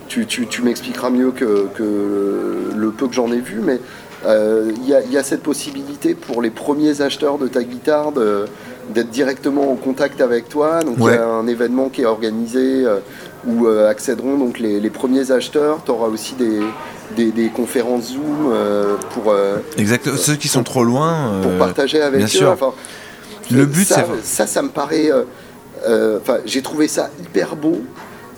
tu, 0.09 0.27
tu, 0.27 0.47
tu 0.47 0.63
m'expliqueras 0.63 1.11
mieux 1.11 1.31
que, 1.31 1.67
que 1.77 2.71
le 2.77 2.91
peu 2.91 3.07
que 3.09 3.15
j'en 3.15 3.31
ai 3.33 3.41
vu, 3.41 3.61
mais 3.63 3.79
euh, 4.27 4.71
il 4.77 4.89
y, 4.89 4.95
a, 4.95 5.03
il 5.03 5.13
y 5.13 5.19
a 5.19 5.23
cette 5.23 5.43
possibilité 5.43 6.15
pour 6.15 6.41
les 6.43 6.51
premiers 6.51 7.01
acheteurs 7.03 7.39
de 7.39 7.47
ta 7.49 7.63
guitare 7.63 8.13
d'être 8.13 9.11
directement 9.11 9.71
en 9.71 9.77
contact 9.77 10.21
avec 10.21 10.49
toi. 10.49 10.83
Donc 10.83 10.97
il 10.99 11.03
Ouais. 11.03 11.15
y 11.15 11.19
a 11.19 11.27
un 11.27 11.47
événement 11.47 11.89
qui 11.89 12.03
est 12.03 12.07
organisé 12.07 12.85
euh, 12.87 12.99
où 13.47 13.67
euh, 13.67 13.89
accéderont 13.91 14.39
donc 14.39 14.59
les, 14.59 14.81
les 14.81 14.91
premiers 14.91 15.31
acheteurs. 15.31 15.81
Tu 15.85 15.91
auras 15.91 16.09
aussi 16.09 16.35
des, 16.35 16.61
des, 17.17 17.31
des 17.33 17.49
conférences 17.49 18.13
Zoom 18.13 18.51
euh, 18.53 18.97
pour, 19.13 19.31
euh, 19.33 19.57
Exactement. 19.77 20.17
Ceux 20.17 20.37
qui 20.37 20.49
sont 20.49 20.63
trop 20.63 20.85
loin. 20.85 21.41
pour 21.43 21.53
euh, 21.53 21.59
partager 21.59 22.01
avec 22.01 22.19
bien 22.19 22.27
eux. 22.27 22.31
sûr. 22.31 22.51
Enfin, 22.51 22.73
Le 23.51 23.67
but, 23.67 23.87
ça, 23.87 24.07
c'est- 24.23 24.27
ça, 24.37 24.47
ça 24.47 24.63
me 24.63 24.69
paraît. 24.71 25.11
euh, 25.11 25.25
euh, 25.87 26.19
Enfin, 26.23 26.39
j'ai 26.47 26.63
trouvé 26.63 26.89
ça 26.89 27.11
hyper 27.21 27.57
beau 27.57 27.83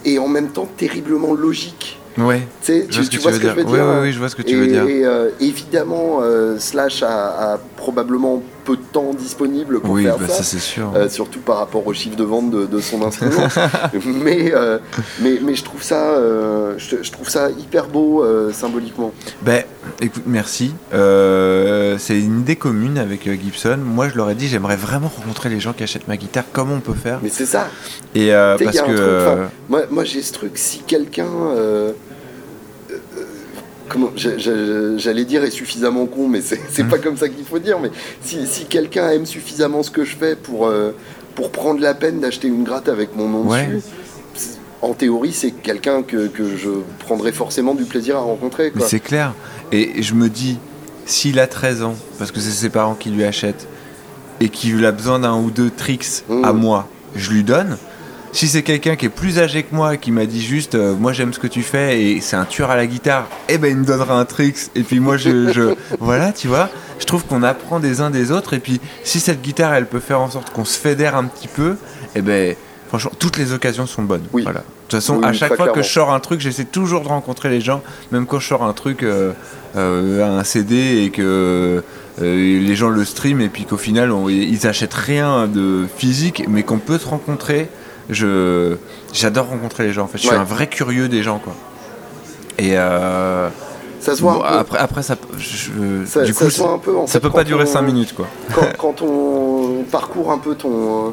et 0.06 0.18
en 0.18 0.28
même 0.28 0.48
temps 0.48 0.68
terriblement 0.76 1.34
logique. 1.34 1.98
Ouais. 2.16 2.40
Tu 2.62 2.72
sais, 2.72 2.86
Je 2.88 3.02
tu, 3.02 3.18
vois 3.18 3.32
ce 3.32 3.38
que 3.38 3.48
je 3.48 3.52
veux 3.52 3.64
dire. 3.64 3.72
Oui, 3.74 3.78
hein 3.78 3.98
oui, 4.00 4.06
oui, 4.06 4.12
je 4.12 4.18
vois 4.18 4.30
ce 4.30 4.36
que 4.36 4.42
tu 4.42 4.52
et, 4.52 4.56
veux 4.56 4.66
dire. 4.68 4.84
et, 4.88 5.04
euh, 5.04 5.28
évidemment, 5.38 6.20
euh, 6.22 6.58
Slash 6.58 7.02
a, 7.02 7.52
a 7.54 7.58
probablement 7.86 8.42
peu 8.64 8.76
de 8.76 8.82
temps 8.82 9.14
disponible 9.14 9.78
pour 9.78 9.92
Oui, 9.92 10.02
faire 10.02 10.18
bah, 10.18 10.26
ça. 10.26 10.38
ça 10.38 10.42
c'est 10.42 10.58
sûr. 10.58 10.92
Euh, 10.96 11.08
surtout 11.08 11.38
par 11.38 11.58
rapport 11.58 11.86
au 11.86 11.92
chiffre 11.92 12.16
de 12.16 12.24
vente 12.24 12.50
de, 12.50 12.66
de 12.66 12.80
son 12.80 13.00
instrument. 13.04 13.46
mais, 14.24 14.52
euh, 14.52 14.80
mais, 15.20 15.38
mais 15.40 15.54
je 15.54 15.62
trouve 15.62 15.84
ça, 15.84 16.16
euh, 16.16 16.74
je, 16.78 16.96
je 17.00 17.12
trouve 17.12 17.28
ça 17.28 17.48
hyper 17.48 17.86
beau 17.86 18.24
symboliquement. 18.52 19.12
Ben, 19.42 19.62
écoute, 20.00 20.24
merci. 20.26 20.74
C'est 20.90 22.18
une 22.18 22.40
idée 22.40 22.56
commune 22.56 22.98
avec 22.98 23.22
Gibson. 23.40 23.78
Moi, 23.78 24.08
je 24.08 24.16
leur 24.16 24.30
ai 24.30 24.34
dit, 24.34 24.48
j'aimerais 24.48 24.76
vraiment 24.76 25.10
rencontrer 25.16 25.48
les 25.48 25.60
gens 25.60 25.72
qui 25.72 25.84
achètent 25.84 26.08
ma 26.08 26.16
guitare. 26.16 26.44
Comment 26.52 26.74
on 26.74 26.80
peut 26.80 26.94
faire 26.94 27.20
Mais 27.22 27.28
c'est 27.28 27.46
ça. 27.46 27.68
Et 28.16 28.32
parce 28.32 28.80
que 28.80 28.96
truc, 28.96 28.98
enfin, 28.98 29.50
Moi, 29.68 29.82
moi 29.90 30.02
j'ai 30.02 30.22
ce 30.22 30.32
truc, 30.32 30.58
si 30.58 30.80
quelqu'un. 30.80 31.28
Comment 33.88 34.10
J'allais 34.16 35.24
dire 35.24 35.44
est 35.44 35.50
suffisamment 35.50 36.06
con, 36.06 36.28
mais 36.28 36.40
c'est 36.40 36.82
Mhm. 36.82 36.88
pas 36.88 36.98
comme 36.98 37.16
ça 37.16 37.28
qu'il 37.28 37.44
faut 37.44 37.58
dire. 37.58 37.78
Mais 37.80 37.90
si, 38.22 38.46
si 38.46 38.64
quelqu'un 38.66 39.10
aime 39.10 39.26
suffisamment 39.26 39.82
ce 39.82 39.90
que 39.90 40.04
je 40.04 40.16
fais 40.16 40.36
pour, 40.36 40.66
euh, 40.66 40.92
pour 41.34 41.50
prendre 41.50 41.80
la 41.80 41.94
peine 41.94 42.20
d'acheter 42.20 42.48
une 42.48 42.64
gratte 42.64 42.88
avec 42.88 43.14
mon 43.16 43.28
nom 43.28 43.46
Ouais. 43.48 43.66
dessus, 43.66 43.82
en 44.82 44.92
théorie, 44.94 45.32
c'est 45.32 45.50
quelqu'un 45.52 46.02
que, 46.02 46.26
que 46.28 46.56
je 46.56 46.68
prendrais 47.00 47.32
forcément 47.32 47.74
du 47.74 47.84
plaisir 47.84 48.16
à 48.16 48.20
rencontrer. 48.20 48.72
Mais 48.74 48.82
c'est 48.86 49.00
clair. 49.00 49.34
Et 49.72 50.02
je 50.02 50.14
me 50.14 50.28
dis, 50.28 50.58
s'il 51.06 51.38
a 51.40 51.46
13 51.46 51.82
ans, 51.82 51.94
parce 52.18 52.30
que 52.30 52.40
c'est 52.40 52.50
ses 52.50 52.68
parents 52.68 52.94
qui 52.94 53.10
lui 53.10 53.24
achètent, 53.24 53.66
et 54.40 54.48
qu'il 54.50 54.84
a 54.84 54.92
besoin 54.92 55.18
d'un 55.18 55.36
ou 55.38 55.50
deux 55.50 55.70
tricks 55.70 56.24
Mmh. 56.28 56.44
à 56.44 56.52
moi, 56.52 56.88
je 57.14 57.30
lui 57.30 57.42
donne. 57.42 57.78
Si 58.36 58.48
c'est 58.48 58.62
quelqu'un 58.62 58.96
qui 58.96 59.06
est 59.06 59.08
plus 59.08 59.38
âgé 59.38 59.62
que 59.62 59.74
moi 59.74 59.96
qui 59.96 60.10
m'a 60.12 60.26
dit 60.26 60.42
juste, 60.44 60.74
euh, 60.74 60.94
moi 60.94 61.14
j'aime 61.14 61.32
ce 61.32 61.38
que 61.38 61.46
tu 61.46 61.62
fais 61.62 62.02
et 62.02 62.20
c'est 62.20 62.36
un 62.36 62.44
tueur 62.44 62.70
à 62.70 62.76
la 62.76 62.86
guitare, 62.86 63.26
eh 63.48 63.56
ben 63.56 63.70
il 63.70 63.78
me 63.78 63.84
donnera 63.86 64.18
un 64.20 64.26
tricks. 64.26 64.58
Et 64.74 64.82
puis 64.82 65.00
moi 65.00 65.16
je, 65.16 65.50
je- 65.54 65.74
voilà, 66.00 66.32
tu 66.32 66.46
vois. 66.46 66.68
Je 66.98 67.06
trouve 67.06 67.24
qu'on 67.24 67.42
apprend 67.42 67.80
des 67.80 68.02
uns 68.02 68.10
des 68.10 68.30
autres. 68.32 68.52
Et 68.52 68.58
puis 68.58 68.78
si 69.04 69.20
cette 69.20 69.40
guitare, 69.40 69.72
elle 69.72 69.86
peut 69.86 70.00
faire 70.00 70.20
en 70.20 70.28
sorte 70.30 70.50
qu'on 70.52 70.66
se 70.66 70.78
fédère 70.78 71.16
un 71.16 71.24
petit 71.24 71.48
peu, 71.48 71.76
eh 72.14 72.20
ben 72.20 72.54
franchement, 72.88 73.12
toutes 73.18 73.38
les 73.38 73.54
occasions 73.54 73.86
sont 73.86 74.02
bonnes. 74.02 74.24
Oui. 74.34 74.42
Voilà. 74.42 74.60
De 74.60 74.64
toute 74.88 75.00
façon, 75.00 75.16
Oui, 75.16 75.24
à 75.24 75.32
chaque 75.32 75.56
fois 75.56 75.68
que 75.72 75.82
je 75.82 75.88
sors 75.90 76.12
un 76.12 76.20
truc, 76.20 76.40
j'essaie 76.42 76.66
toujours 76.66 77.00
de 77.00 77.08
rencontrer 77.08 77.48
les 77.48 77.62
gens, 77.62 77.82
même 78.12 78.26
quand 78.26 78.38
je 78.38 78.46
sors 78.48 78.62
un 78.64 78.74
truc, 78.74 79.02
euh, 79.02 79.32
euh, 79.76 80.38
un 80.38 80.44
CD 80.44 81.04
et 81.04 81.10
que 81.10 81.82
euh, 82.22 82.60
les 82.60 82.76
gens 82.76 82.90
le 82.90 83.04
stream 83.06 83.40
et 83.40 83.48
puis 83.48 83.64
qu'au 83.64 83.78
final 83.78 84.12
on- 84.12 84.28
ils 84.28 84.66
achètent 84.66 84.92
rien 84.94 85.46
de 85.46 85.86
physique, 85.96 86.44
mais 86.48 86.62
qu'on 86.64 86.78
peut 86.78 86.98
se 86.98 87.06
rencontrer. 87.08 87.68
Je 88.10 88.76
j'adore 89.12 89.46
rencontrer 89.48 89.84
les 89.86 89.92
gens. 89.92 90.04
En 90.04 90.06
fait, 90.06 90.18
je 90.18 90.22
suis 90.26 90.30
Ouais. 90.30 90.36
un 90.40 90.44
vrai 90.44 90.68
curieux 90.68 91.08
des 91.08 91.22
gens 91.22 91.38
quoi. 91.38 91.54
Et 92.58 92.78
euh, 92.78 93.48
Ça 94.00 94.14
se 94.14 94.22
voit 94.22 94.34
bon, 94.34 94.38
un 94.44 94.48
peu. 94.52 94.58
après, 94.58 94.78
après, 94.78 95.02
ça, 95.02 95.16
je- 95.38 96.04
Ça, 96.06 96.22
du 96.22 96.32
ça 96.32 96.44
coup, 96.44 96.50
se 96.50 96.60
voit 96.62 96.72
un 96.72 96.78
peu, 96.78 96.96
en 96.96 97.06
ça 97.06 97.14
fait, 97.14 97.20
peut 97.20 97.30
pas 97.30 97.44
durer 97.44 97.64
on- 97.64 97.66
5 97.66 97.82
minutes, 97.82 98.14
quoi. 98.14 98.26
quand, 98.54 98.66
quand 98.78 99.02
on 99.02 99.82
parcourt 99.90 100.30
un 100.32 100.38
peu 100.38 100.54
ton, 100.54 101.12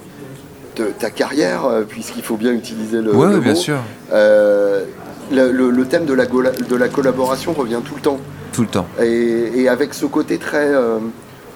de- 0.76 0.92
ta 0.98 1.10
carrière, 1.10 1.66
euh, 1.66 1.82
puisqu'il 1.84 2.24
faut 2.24 2.38
bien 2.38 2.54
utiliser 2.54 3.02
le, 3.02 3.14
ouais, 3.16 3.40
bien 3.40 3.56
sûr, 3.56 3.78
euh, 4.14 4.86
le, 5.32 5.52
le- 5.52 5.70
le 5.72 5.86
thème 5.86 6.06
de 6.06 6.14
la, 6.14 6.26
de 6.26 6.76
la 6.76 6.88
collaboration 6.90 7.54
revient 7.54 7.80
tout 7.84 7.96
le 7.96 8.02
temps. 8.02 8.20
tout 8.54 8.62
le 8.62 8.68
temps. 8.68 8.86
Et, 9.02 9.52
et 9.64 9.68
avec 9.70 9.94
ce 9.96 10.06
côté 10.06 10.38
très, 10.38 10.68
euh, 10.68 11.00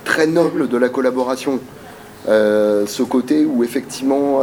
très 0.04 0.26
noble 0.28 0.68
de 0.68 0.78
la 0.78 0.90
collaboration, 0.90 1.60
ce 2.28 3.04
côté 3.04 3.46
où 3.46 3.64
effectivement 3.64 4.42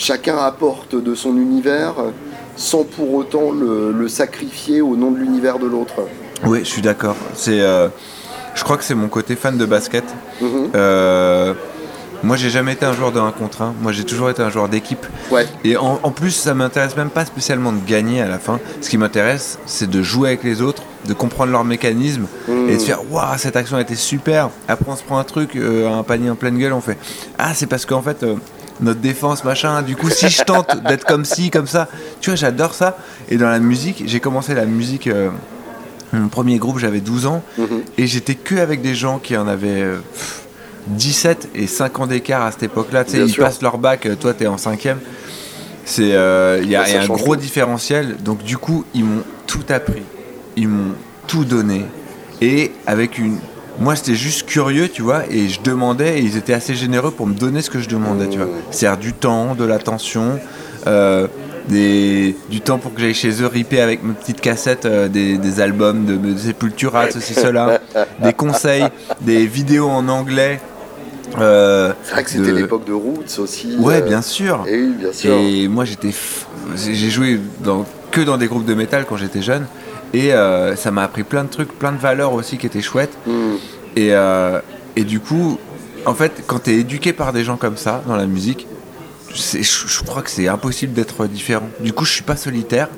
chacun 0.00 0.38
apporte 0.38 0.94
de 0.94 1.14
son 1.14 1.36
univers 1.36 1.94
euh, 1.98 2.10
sans 2.56 2.84
pour 2.84 3.12
autant 3.14 3.50
le, 3.52 3.92
le 3.92 4.08
sacrifier 4.08 4.80
au 4.80 4.96
nom 4.96 5.10
de 5.10 5.18
l'univers 5.18 5.58
de 5.58 5.66
l'autre. 5.66 5.96
Oui, 6.46 6.60
je 6.60 6.68
suis 6.70 6.82
d'accord. 6.82 7.16
C'est, 7.34 7.60
euh, 7.60 7.88
je 8.54 8.64
crois 8.64 8.76
que 8.78 8.84
c'est 8.84 8.94
mon 8.94 9.08
côté 9.08 9.36
fan 9.36 9.58
de 9.58 9.66
basket. 9.66 10.04
Mhm. 10.40 10.70
Euh, 10.74 11.52
moi, 12.22 12.36
j'ai 12.36 12.50
jamais 12.50 12.72
été 12.74 12.84
un 12.84 12.92
joueur 12.92 13.12
de 13.12 13.20
1 13.20 13.30
contre 13.32 13.62
1. 13.62 13.74
Moi, 13.80 13.92
j'ai 13.92 14.04
toujours 14.04 14.28
été 14.30 14.42
un 14.42 14.50
joueur 14.50 14.68
d'équipe. 14.68 15.06
Ouais, 15.30 15.46
Et 15.64 15.76
en, 15.78 16.00
en 16.02 16.10
plus, 16.10 16.32
ça 16.32 16.52
m'intéresse 16.54 16.96
même 16.96 17.08
pas 17.10 17.24
spécialement 17.24 17.72
de 17.72 17.78
gagner 17.86 18.20
à 18.20 18.28
la 18.28 18.38
fin. 18.38 18.58
Ce 18.82 18.90
qui 18.90 18.98
m'intéresse, 18.98 19.58
c'est 19.66 19.88
de 19.88 20.02
jouer 20.02 20.28
avec 20.28 20.44
les 20.44 20.60
autres, 20.60 20.82
de 21.06 21.14
comprendre 21.14 21.52
leurs 21.52 21.64
mécanismes 21.64 22.26
Mhm. 22.48 22.68
et 22.70 22.76
de 22.76 22.82
faire 22.82 23.00
Waouh, 23.10 23.38
cette 23.38 23.56
action 23.56 23.76
a 23.78 23.80
été 23.82 23.94
super. 23.94 24.50
Après, 24.68 24.86
on 24.90 24.96
se 24.96 25.02
prend 25.02 25.18
un 25.18 25.24
truc, 25.24 25.56
euh, 25.56 25.90
un 25.90 26.02
panier 26.02 26.28
en 26.30 26.34
pleine 26.36 26.58
gueule, 26.58 26.72
on 26.74 26.80
fait 26.82 26.98
Ah, 27.38 27.52
c'est 27.54 27.66
parce 27.66 27.84
qu'en 27.86 28.02
fait. 28.02 28.22
euh, 28.22 28.34
notre 28.80 29.00
défense, 29.00 29.44
machin, 29.44 29.82
du 29.82 29.96
coup, 29.96 30.10
si 30.10 30.28
je 30.28 30.42
tente 30.42 30.82
d'être 30.88 31.04
comme 31.04 31.24
ci, 31.24 31.50
comme 31.50 31.66
ça, 31.66 31.88
tu 32.20 32.30
vois, 32.30 32.36
j'adore 32.36 32.74
ça. 32.74 32.96
Et 33.28 33.36
dans 33.36 33.48
la 33.50 33.58
musique, 33.58 34.02
j'ai 34.06 34.20
commencé 34.20 34.54
la 34.54 34.64
musique, 34.66 35.06
euh, 35.06 35.30
mon 36.12 36.28
premier 36.28 36.58
groupe, 36.58 36.78
j'avais 36.78 37.00
12 37.00 37.26
ans, 37.26 37.42
Mhm. 37.58 37.82
et 37.98 38.06
j'étais 38.06 38.34
que 38.34 38.56
avec 38.56 38.80
des 38.82 38.94
gens 38.94 39.18
qui 39.18 39.36
en 39.36 39.46
avaient 39.46 39.82
euh, 39.82 39.98
pff, 40.14 40.40
17 40.88 41.50
et 41.54 41.66
5 41.66 42.00
ans 42.00 42.06
d'écart 42.06 42.42
à 42.42 42.52
cette 42.52 42.64
époque-là. 42.64 43.04
Tu 43.04 43.12
sais, 43.12 43.18
ils 43.18 43.28
sûr. 43.30 43.44
passent 43.44 43.62
leur 43.62 43.76
bac, 43.78 44.06
euh, 44.06 44.16
toi, 44.16 44.32
t'es 44.34 44.46
en 44.46 44.56
cinquième. 44.58 44.98
C'est, 45.84 46.14
euh, 46.14 46.60
il 46.62 46.70
y 46.70 46.76
a, 46.76 46.88
y 46.88 46.96
a 46.96 47.02
un 47.02 47.06
gros 47.06 47.36
différentiel. 47.36 48.16
Donc 48.24 48.42
du 48.42 48.56
coup, 48.58 48.84
ils 48.94 49.04
m'ont 49.04 49.22
tout 49.46 49.64
appris, 49.70 50.02
ils 50.56 50.68
m'ont 50.68 50.94
tout 51.26 51.44
donné, 51.44 51.84
et 52.40 52.72
avec 52.86 53.18
une, 53.18 53.38
moi, 53.78 53.96
c'était 53.96 54.14
juste 54.14 54.46
curieux, 54.46 54.88
tu 54.88 55.02
vois, 55.02 55.22
et 55.30 55.48
je 55.48 55.60
demandais, 55.62 56.18
et 56.18 56.22
ils 56.22 56.36
étaient 56.36 56.52
assez 56.52 56.74
généreux 56.74 57.10
pour 57.10 57.26
me 57.26 57.34
donner 57.34 57.62
ce 57.62 57.70
que 57.70 57.78
je 57.80 57.88
demandais, 57.88 58.28
tu 58.28 58.38
vois. 58.38 58.46
Mmh. 58.46 58.50
C'est-à-dire 58.70 58.98
du 58.98 59.12
temps, 59.12 59.54
de 59.54 59.64
l'attention, 59.64 60.38
euh, 60.86 61.26
des, 61.68 62.34
du 62.50 62.60
temps 62.60 62.78
pour 62.78 62.92
que 62.94 63.00
j'aille 63.00 63.14
chez 63.14 63.42
eux 63.42 63.46
ripper 63.46 63.80
avec 63.80 64.02
mes 64.02 64.12
petites 64.14 64.40
cassettes 64.40 64.86
euh, 64.86 65.08
des, 65.08 65.38
des 65.38 65.60
albums 65.60 66.04
de, 66.04 66.16
de 66.16 66.36
Sepultura, 66.36 67.10
ceci, 67.10 67.34
cela, 67.34 67.80
des 68.22 68.32
conseils, 68.32 68.86
des 69.20 69.46
vidéos 69.46 69.88
en 69.88 70.08
anglais. 70.08 70.60
euh, 71.38 71.92
c'est 72.02 72.12
vrai 72.12 72.24
que 72.24 72.30
c'était 72.30 72.50
de- 72.52 72.56
l'époque 72.56 72.84
de 72.86 72.92
Roots 72.92 73.38
aussi. 73.38 73.76
Ouais, 73.78 74.02
euh, 74.02 74.06
bien 74.06 74.20
sûr. 74.22 74.64
Et 74.66 74.82
oui, 74.82 74.94
bien 74.98 75.12
sûr. 75.12 75.32
Et 75.34 75.68
moi, 75.68 75.84
j'étais, 75.84 76.08
f- 76.08 76.44
j'ai 76.76 77.10
joué 77.10 77.38
dans, 77.62 77.84
que 78.10 78.20
dans 78.20 78.36
des 78.36 78.46
groupes 78.46 78.64
de 78.66 78.74
métal 78.74 79.04
quand 79.08 79.16
j'étais 79.16 79.42
jeune, 79.42 79.66
et 80.12 80.32
euh, 80.32 80.76
ça 80.76 80.90
m'a 80.90 81.02
appris 81.04 81.22
plein 81.22 81.44
de 81.44 81.48
trucs, 81.50 81.72
plein 81.78 81.92
de 81.92 81.98
valeurs 81.98 82.32
aussi 82.32 82.58
qui 82.58 82.66
étaient 82.66 82.82
chouettes. 82.82 83.16
Mhm. 83.26 83.56
Et, 83.96 84.08
euh, 84.14 84.60
et 84.96 85.04
du 85.04 85.20
coup, 85.20 85.58
en 86.06 86.14
fait, 86.14 86.42
quand 86.46 86.64
tu 86.64 86.70
es 86.70 86.74
éduqué 86.78 87.12
par 87.12 87.32
des 87.32 87.44
gens 87.44 87.56
comme 87.56 87.76
ça 87.76 88.02
dans 88.06 88.16
la 88.16 88.26
musique, 88.26 88.66
je, 89.34 89.58
je 89.62 90.02
crois 90.02 90.22
que 90.22 90.30
c'est 90.30 90.48
impossible 90.48 90.92
d'être 90.92 91.26
différent. 91.26 91.68
Du 91.80 91.92
coup, 91.92 92.04
je 92.04 92.12
suis 92.12 92.22
pas 92.24 92.36
solitaire. 92.36 92.88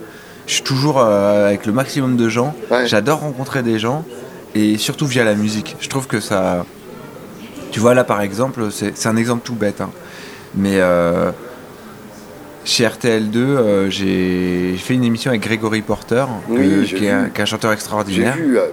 Je 0.46 0.54
suis 0.54 0.62
toujours 0.62 0.98
euh, 1.00 1.46
avec 1.48 1.66
le 1.66 1.72
maximum 1.72 2.16
de 2.16 2.28
gens. 2.28 2.54
Ouais. 2.70 2.86
J'adore 2.86 3.20
rencontrer 3.20 3.62
des 3.62 3.78
gens 3.78 4.04
et 4.54 4.76
surtout 4.78 5.06
via 5.06 5.24
la 5.24 5.34
musique. 5.34 5.76
Je 5.80 5.88
trouve 5.88 6.06
que 6.06 6.20
ça. 6.20 6.64
Tu 7.70 7.80
vois, 7.80 7.94
là 7.94 8.04
par 8.04 8.20
exemple, 8.22 8.68
c'est 8.70 9.06
un 9.06 9.16
exemple 9.16 9.42
tout 9.44 9.54
bête. 9.54 9.80
hein. 9.80 9.90
Mais 10.54 10.78
chez 12.64 12.84
RTL2, 12.86 13.36
euh, 13.36 13.90
j'ai 13.90 14.76
fait 14.78 14.94
une 14.94 15.04
émission 15.04 15.30
avec 15.30 15.42
Grégory 15.42 15.82
Porter, 15.82 16.24
que- 16.48 16.84
qui, 16.84 17.04
est 17.06 17.10
un, 17.10 17.24
vu. 17.24 17.30
qui 17.32 17.40
est 17.40 17.42
un 17.42 17.46
chanteur 17.46 17.70
J'ai 17.70 17.74
extraordinaire. 17.74 18.36
vu, 18.36 18.58
euh, 18.58 18.66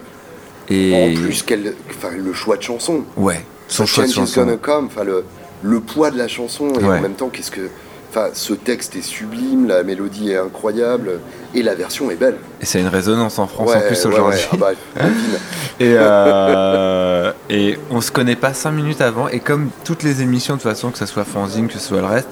Et 0.70 1.12
en 1.18 1.22
plus, 1.22 1.44
quel, 1.44 1.74
le 2.18 2.34
choix 2.34 2.58
de 2.58 2.62
chanson. 2.64 3.04
ouais, 3.18 3.44
son 3.68 3.86
choix 3.86 4.06
de 4.06 4.12
chanson. 4.12 4.58
come, 4.62 4.90
le, 5.06 5.24
le 5.64 5.80
poids 5.80 6.12
de 6.12 6.18
la 6.18 6.28
chanson, 6.28 6.70
et 6.80 6.84
Ouais. 6.84 6.98
en 6.98 7.02
même 7.02 7.14
temps, 7.14 7.30
qu'est-ce 7.30 7.52
que. 7.52 7.70
Enfin, 8.12 8.30
ce 8.34 8.54
texte 8.54 8.96
est 8.96 9.04
sublime, 9.04 9.68
la 9.68 9.84
mélodie 9.84 10.32
est 10.32 10.38
incroyable, 10.38 11.20
et 11.54 11.62
la 11.62 11.76
version 11.76 12.10
est 12.10 12.16
belle. 12.16 12.38
Et 12.60 12.66
c'est 12.66 12.80
une 12.80 12.88
résonance 12.88 13.38
en 13.38 13.46
France 13.46 13.70
en 13.76 13.82
plus 13.82 14.04
aujourd'hui. 14.08 14.40
ouais. 14.40 14.48
Ah 14.54 14.58
bah. 14.58 14.72
Et, 15.80 15.94
euh, 15.96 17.32
et 17.50 17.78
on 17.90 18.02
se 18.02 18.12
connaît 18.12 18.36
pas 18.36 18.54
5 18.54 18.72
minutes 18.72 19.00
avant. 19.02 19.28
Et 19.30 19.40
comme 19.40 19.70
toutes 19.86 20.02
les 20.04 20.22
émissions, 20.24 20.56
de 20.56 20.60
toute 20.62 20.70
façon, 20.70 20.90
que 20.92 20.98
ce 20.98 21.06
soit 21.06 21.24
Fanzine, 21.24 21.68
que 21.68 21.74
ce 21.76 21.80
soit 21.80 22.02
le 22.02 22.06
reste, 22.08 22.30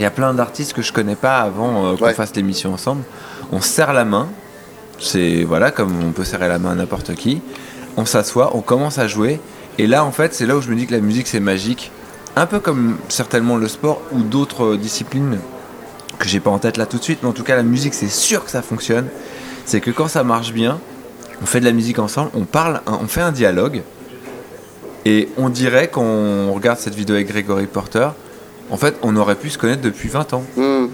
il 0.00 0.02
y 0.02 0.06
a 0.06 0.10
plein 0.10 0.32
d'artistes 0.34 0.72
que 0.72 0.80
je 0.82 0.92
connais 0.92 1.14
pas 1.14 1.38
avant 1.40 1.92
euh, 1.92 1.96
qu'on 1.96 2.06
Ouais. 2.06 2.14
fasse 2.14 2.34
l'émission 2.34 2.72
ensemble. 2.72 3.02
On 3.52 3.60
se 3.60 3.68
serre 3.68 3.92
la 3.92 4.04
main. 4.06 4.28
C'est 4.98 5.44
voilà, 5.44 5.70
comme 5.70 5.92
on 6.02 6.12
peut 6.12 6.24
serrer 6.24 6.48
la 6.48 6.58
main 6.58 6.70
à 6.72 6.74
n'importe 6.74 7.14
qui. 7.14 7.40
On 7.96 8.06
s'assoit, 8.06 8.56
on 8.56 8.60
commence 8.62 8.98
à 8.98 9.06
jouer. 9.06 9.40
Et 9.78 9.86
là, 9.86 10.04
en 10.04 10.10
fait, 10.10 10.34
c'est 10.34 10.46
là 10.46 10.56
où 10.56 10.60
je 10.62 10.70
me 10.70 10.74
dis 10.76 10.86
que 10.86 10.92
la 10.94 11.00
musique, 11.00 11.26
c'est 11.28 11.40
magique. 11.40 11.90
Un 12.34 12.46
peu 12.46 12.60
comme 12.60 12.96
certainement 13.08 13.56
le 13.56 13.68
sport 13.68 14.00
ou 14.12 14.22
d'autres 14.22 14.76
disciplines 14.76 15.38
que 16.18 16.28
j'ai 16.28 16.40
pas 16.40 16.50
en 16.50 16.58
tête 16.58 16.76
là 16.76 16.86
tout 16.86 16.98
de 16.98 17.02
suite. 17.02 17.18
Mais 17.22 17.28
en 17.28 17.32
tout 17.32 17.44
cas, 17.44 17.56
la 17.56 17.62
musique, 17.62 17.92
c'est 17.94 18.08
sûr 18.08 18.44
que 18.44 18.50
ça 18.50 18.62
fonctionne. 18.62 19.06
C'est 19.66 19.80
que 19.80 19.90
quand 19.90 20.08
ça 20.08 20.24
marche 20.24 20.52
bien, 20.52 20.78
on 21.42 21.46
fait 21.46 21.60
de 21.60 21.64
la 21.66 21.72
musique 21.72 21.98
ensemble, 21.98 22.30
on 22.34 22.44
parle, 22.44 22.80
on 22.86 23.06
fait 23.06 23.20
un 23.22 23.32
dialogue, 23.32 23.82
et 25.04 25.28
on 25.38 25.48
dirait 25.48 25.88
quand 25.88 26.02
on 26.02 26.52
regarde 26.52 26.78
cette 26.78 26.94
vidéo 26.94 27.16
avec 27.16 27.28
Grégory 27.28 27.66
Porter, 27.66 28.08
en 28.70 28.76
fait, 28.76 28.96
on 29.02 29.16
aurait 29.16 29.34
pu 29.36 29.50
se 29.50 29.58
connaître 29.58 29.82
depuis 29.82 30.08
20 30.08 30.32
ans. 30.34 30.44
Hmm. 30.56 30.86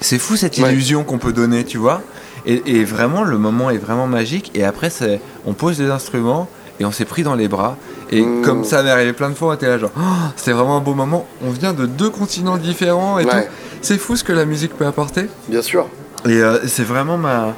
C'est 0.00 0.18
fou 0.18 0.36
cette 0.36 0.56
Ouais. 0.58 0.70
illusion 0.72 1.04
qu'on 1.04 1.18
peut 1.18 1.32
donner, 1.32 1.64
tu 1.64 1.78
vois. 1.78 2.02
Et, 2.46 2.62
et 2.66 2.84
vraiment, 2.84 3.22
le 3.22 3.36
moment 3.38 3.70
est 3.70 3.78
vraiment 3.78 4.06
magique. 4.06 4.50
Et 4.54 4.64
après, 4.64 4.88
c'est, 4.90 5.20
on 5.46 5.52
pose 5.52 5.78
les 5.80 5.90
instruments 5.90 6.48
et 6.78 6.84
on 6.86 6.92
s'est 6.92 7.04
pris 7.04 7.22
dans 7.22 7.34
les 7.34 7.48
bras. 7.48 7.76
Et 8.10 8.22
Mmh. 8.22 8.42
comme 8.42 8.64
ça 8.64 8.82
m'est 8.82 8.90
arrivé 8.90 9.12
plein 9.12 9.28
de 9.28 9.34
fois, 9.34 9.48
on 9.50 9.52
était 9.54 9.66
là 9.68 9.78
genre, 9.78 9.90
Oh, 9.96 10.00
c'était 10.36 10.52
vraiment 10.52 10.78
un 10.78 10.80
beau 10.80 10.94
moment. 10.94 11.26
On 11.44 11.50
vient 11.50 11.74
de 11.74 11.84
deux 11.86 12.08
continents 12.10 12.56
différents 12.56 13.18
et 13.18 13.24
Ouais. 13.24 13.30
tout. 13.44 13.48
C'est 13.82 13.98
fou 13.98 14.16
ce 14.16 14.24
que 14.24 14.32
la 14.32 14.44
musique 14.46 14.74
peut 14.76 14.86
apporter. 14.86 15.26
Bien 15.48 15.62
sûr. 15.62 15.86
Et 16.26 16.32
euh, 16.42 16.58
c'est 16.66 16.82
vraiment 16.84 17.16
ma 17.18 17.54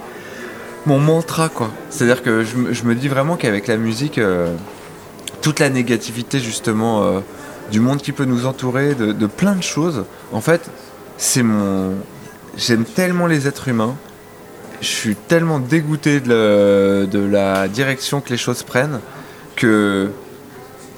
mon 0.85 0.98
mantra 0.98 1.48
quoi. 1.48 1.70
C'est-à-dire 1.90 2.22
que 2.22 2.42
je, 2.42 2.57
me- 2.57 2.72
je 2.72 2.83
me 2.85 2.94
dis 2.96 3.07
vraiment 3.09 3.37
qu'avec 3.37 3.68
la 3.68 3.76
musique, 3.76 4.18
euh, 4.18 4.52
toute 5.40 5.61
la 5.61 5.70
négativité 5.70 6.40
justement 6.40 7.02
euh, 7.05 7.20
du 7.72 7.80
monde 7.80 8.00
qui 8.02 8.12
peut 8.12 8.24
nous 8.26 8.46
entourer, 8.46 8.94
de, 8.94 9.11
de 9.12 9.26
plein 9.26 9.56
de 9.56 9.62
choses, 9.62 10.04
en 10.32 10.40
fait, 10.40 10.62
c'est 11.16 11.42
mon. 11.42 11.94
J'aime 12.56 12.85
tellement 12.85 13.26
les 13.26 13.48
êtres 13.48 13.66
humains. 13.68 13.96
Je 14.82 14.87
suis 14.88 15.16
tellement 15.16 15.58
dégoûté 15.58 16.20
de, 16.20 16.28
le- 16.28 17.06
de 17.11 17.18
la 17.18 17.68
direction 17.68 18.20
que 18.20 18.28
les 18.30 18.37
choses 18.37 18.62
prennent 18.62 19.00
que 19.56 20.11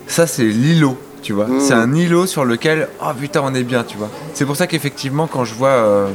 ça 0.07 0.27
c'est 0.27 0.45
l'îlot, 0.45 0.99
tu 1.23 1.33
vois. 1.33 1.47
Mm. 1.47 1.61
C'est 1.61 1.75
un 1.75 1.95
îlot 1.95 2.27
sur 2.27 2.45
lequel, 2.45 2.89
oh 3.03 3.13
putain, 3.19 3.43
on 3.45 3.55
est 3.55 3.63
bien, 3.63 3.85
tu 3.85 3.97
vois. 3.97 4.11
C'est 4.33 4.45
pour 4.47 4.57
ça 4.57 4.67
qu'effectivement, 4.67 5.27
quand 5.27 5.45
je 5.45 5.55
vois 5.55 5.69
euh, 5.69 6.09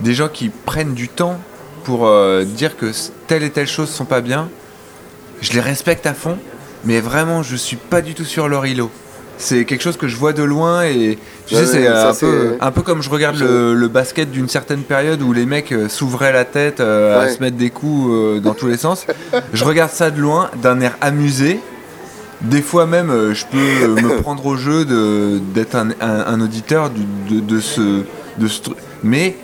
des 0.00 0.14
gens 0.14 0.28
qui 0.28 0.48
prennent 0.48 0.94
du 0.94 1.08
temps 1.08 1.38
pour 1.84 2.06
euh, 2.06 2.44
dire 2.44 2.76
que 2.76 2.90
telle 3.26 3.42
et 3.42 3.50
telle 3.50 3.68
chose 3.68 3.88
sont 3.90 4.04
pas 4.06 4.20
bien, 4.20 4.48
je 5.40 5.52
les 5.52 5.60
respecte 5.60 6.06
à 6.06 6.14
fond, 6.14 6.38
mais 6.84 7.00
vraiment, 7.00 7.42
je 7.42 7.56
suis 7.56 7.76
pas 7.76 8.00
du 8.00 8.14
tout 8.14 8.24
sur 8.24 8.48
leur 8.48 8.64
îlot. 8.66 8.90
C'est 9.40 9.64
quelque 9.64 9.82
chose 9.82 9.96
que 9.96 10.08
je 10.08 10.16
vois 10.16 10.32
de 10.32 10.42
loin 10.42 10.82
et 10.84 11.16
tu 11.46 11.54
Ouais, 11.54 11.60
sais, 11.64 11.66
c'est 11.66 11.86
un, 11.86 12.08
peu, 12.08 12.12
c'est- 12.14 12.56
un 12.60 12.70
peu 12.72 12.82
comme 12.82 13.02
je 13.02 13.08
regarde 13.10 13.36
le, 13.38 13.72
le 13.74 13.88
basket 13.88 14.30
d'une 14.32 14.48
certaine 14.48 14.82
période 14.82 15.22
où 15.22 15.32
les 15.32 15.46
mecs 15.46 15.70
euh, 15.72 15.88
s'ouvraient 15.88 16.32
la 16.32 16.44
tête 16.44 16.80
euh, 16.80 17.20
à 17.22 17.28
se 17.28 17.40
mettre 17.40 17.56
des 17.56 17.70
coups 17.70 18.10
euh, 18.12 18.40
dans 18.40 18.54
tous 18.54 18.66
les 18.66 18.76
sens. 18.76 19.06
Je 19.52 19.64
regarde 19.64 19.92
ça 19.92 20.10
de 20.10 20.20
loin, 20.20 20.50
d'un 20.60 20.80
air 20.80 20.96
amusé. 21.00 21.60
Des 22.40 22.62
fois 22.62 22.86
même, 22.86 23.32
je 23.32 23.44
peux 23.46 24.00
me 24.02 24.16
prendre 24.22 24.44
au 24.46 24.56
jeu 24.56 24.84
d'être 25.54 25.76
un, 25.76 25.90
un- 26.00 26.24
un 26.26 26.40
auditeur 26.40 26.90
du- 26.90 27.34
de, 27.36 27.40
de 27.40 27.60
ce, 27.60 28.02
de 28.38 28.48
ce 28.48 28.60
truc. 28.62 28.76
Mais 29.04 29.36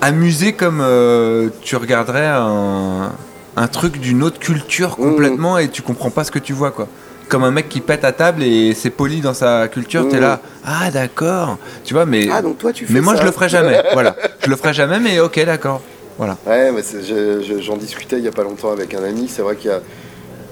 amusé 0.00 0.52
comme 0.52 0.80
euh, 0.80 1.48
tu 1.62 1.76
regarderais 1.76 2.26
un, 2.26 3.12
un 3.56 3.66
truc 3.68 4.00
d'une 4.00 4.22
autre 4.22 4.38
culture 4.40 4.96
Mmh. 4.98 5.02
complètement 5.10 5.58
et 5.58 5.68
tu 5.68 5.82
comprends 5.82 6.10
pas 6.10 6.24
ce 6.24 6.30
que 6.32 6.38
tu 6.40 6.52
vois 6.52 6.70
quoi. 6.72 6.88
Comme 7.32 7.44
un 7.44 7.50
mec 7.50 7.70
qui 7.70 7.80
pète 7.80 8.04
à 8.04 8.12
table 8.12 8.42
et 8.42 8.74
c'est 8.74 8.90
poli 8.90 9.22
dans 9.22 9.32
sa 9.32 9.66
culture, 9.68 10.06
t'es 10.06 10.18
Mmh. 10.18 10.20
là, 10.20 10.40
ah 10.66 10.90
d'accord, 10.90 11.56
tu 11.82 11.94
vois, 11.94 12.04
mais, 12.04 12.28
Ah, 12.30 12.42
donc 12.42 12.58
toi, 12.58 12.74
tu 12.74 12.84
fais 12.84 12.92
mais 12.92 13.00
moi 13.00 13.14
ça. 13.14 13.22
je 13.22 13.26
le 13.26 13.32
ferai 13.32 13.48
jamais, 13.48 13.82
voilà, 13.94 14.14
je 14.44 14.50
le 14.50 14.56
ferai 14.56 14.74
jamais, 14.74 15.00
mais 15.00 15.18
ok 15.18 15.42
d'accord, 15.46 15.80
voilà. 16.18 16.36
Ouais, 16.46 16.70
mais 16.72 16.82
j'en 17.62 17.78
discutais 17.78 18.18
il 18.18 18.24
y 18.24 18.28
a 18.28 18.32
pas 18.32 18.42
longtemps 18.42 18.70
avec 18.70 18.92
un 18.92 19.02
ami. 19.02 19.28
C'est 19.28 19.40
vrai 19.40 19.56
qu'il 19.56 19.70
y 19.70 19.72
a, 19.72 19.80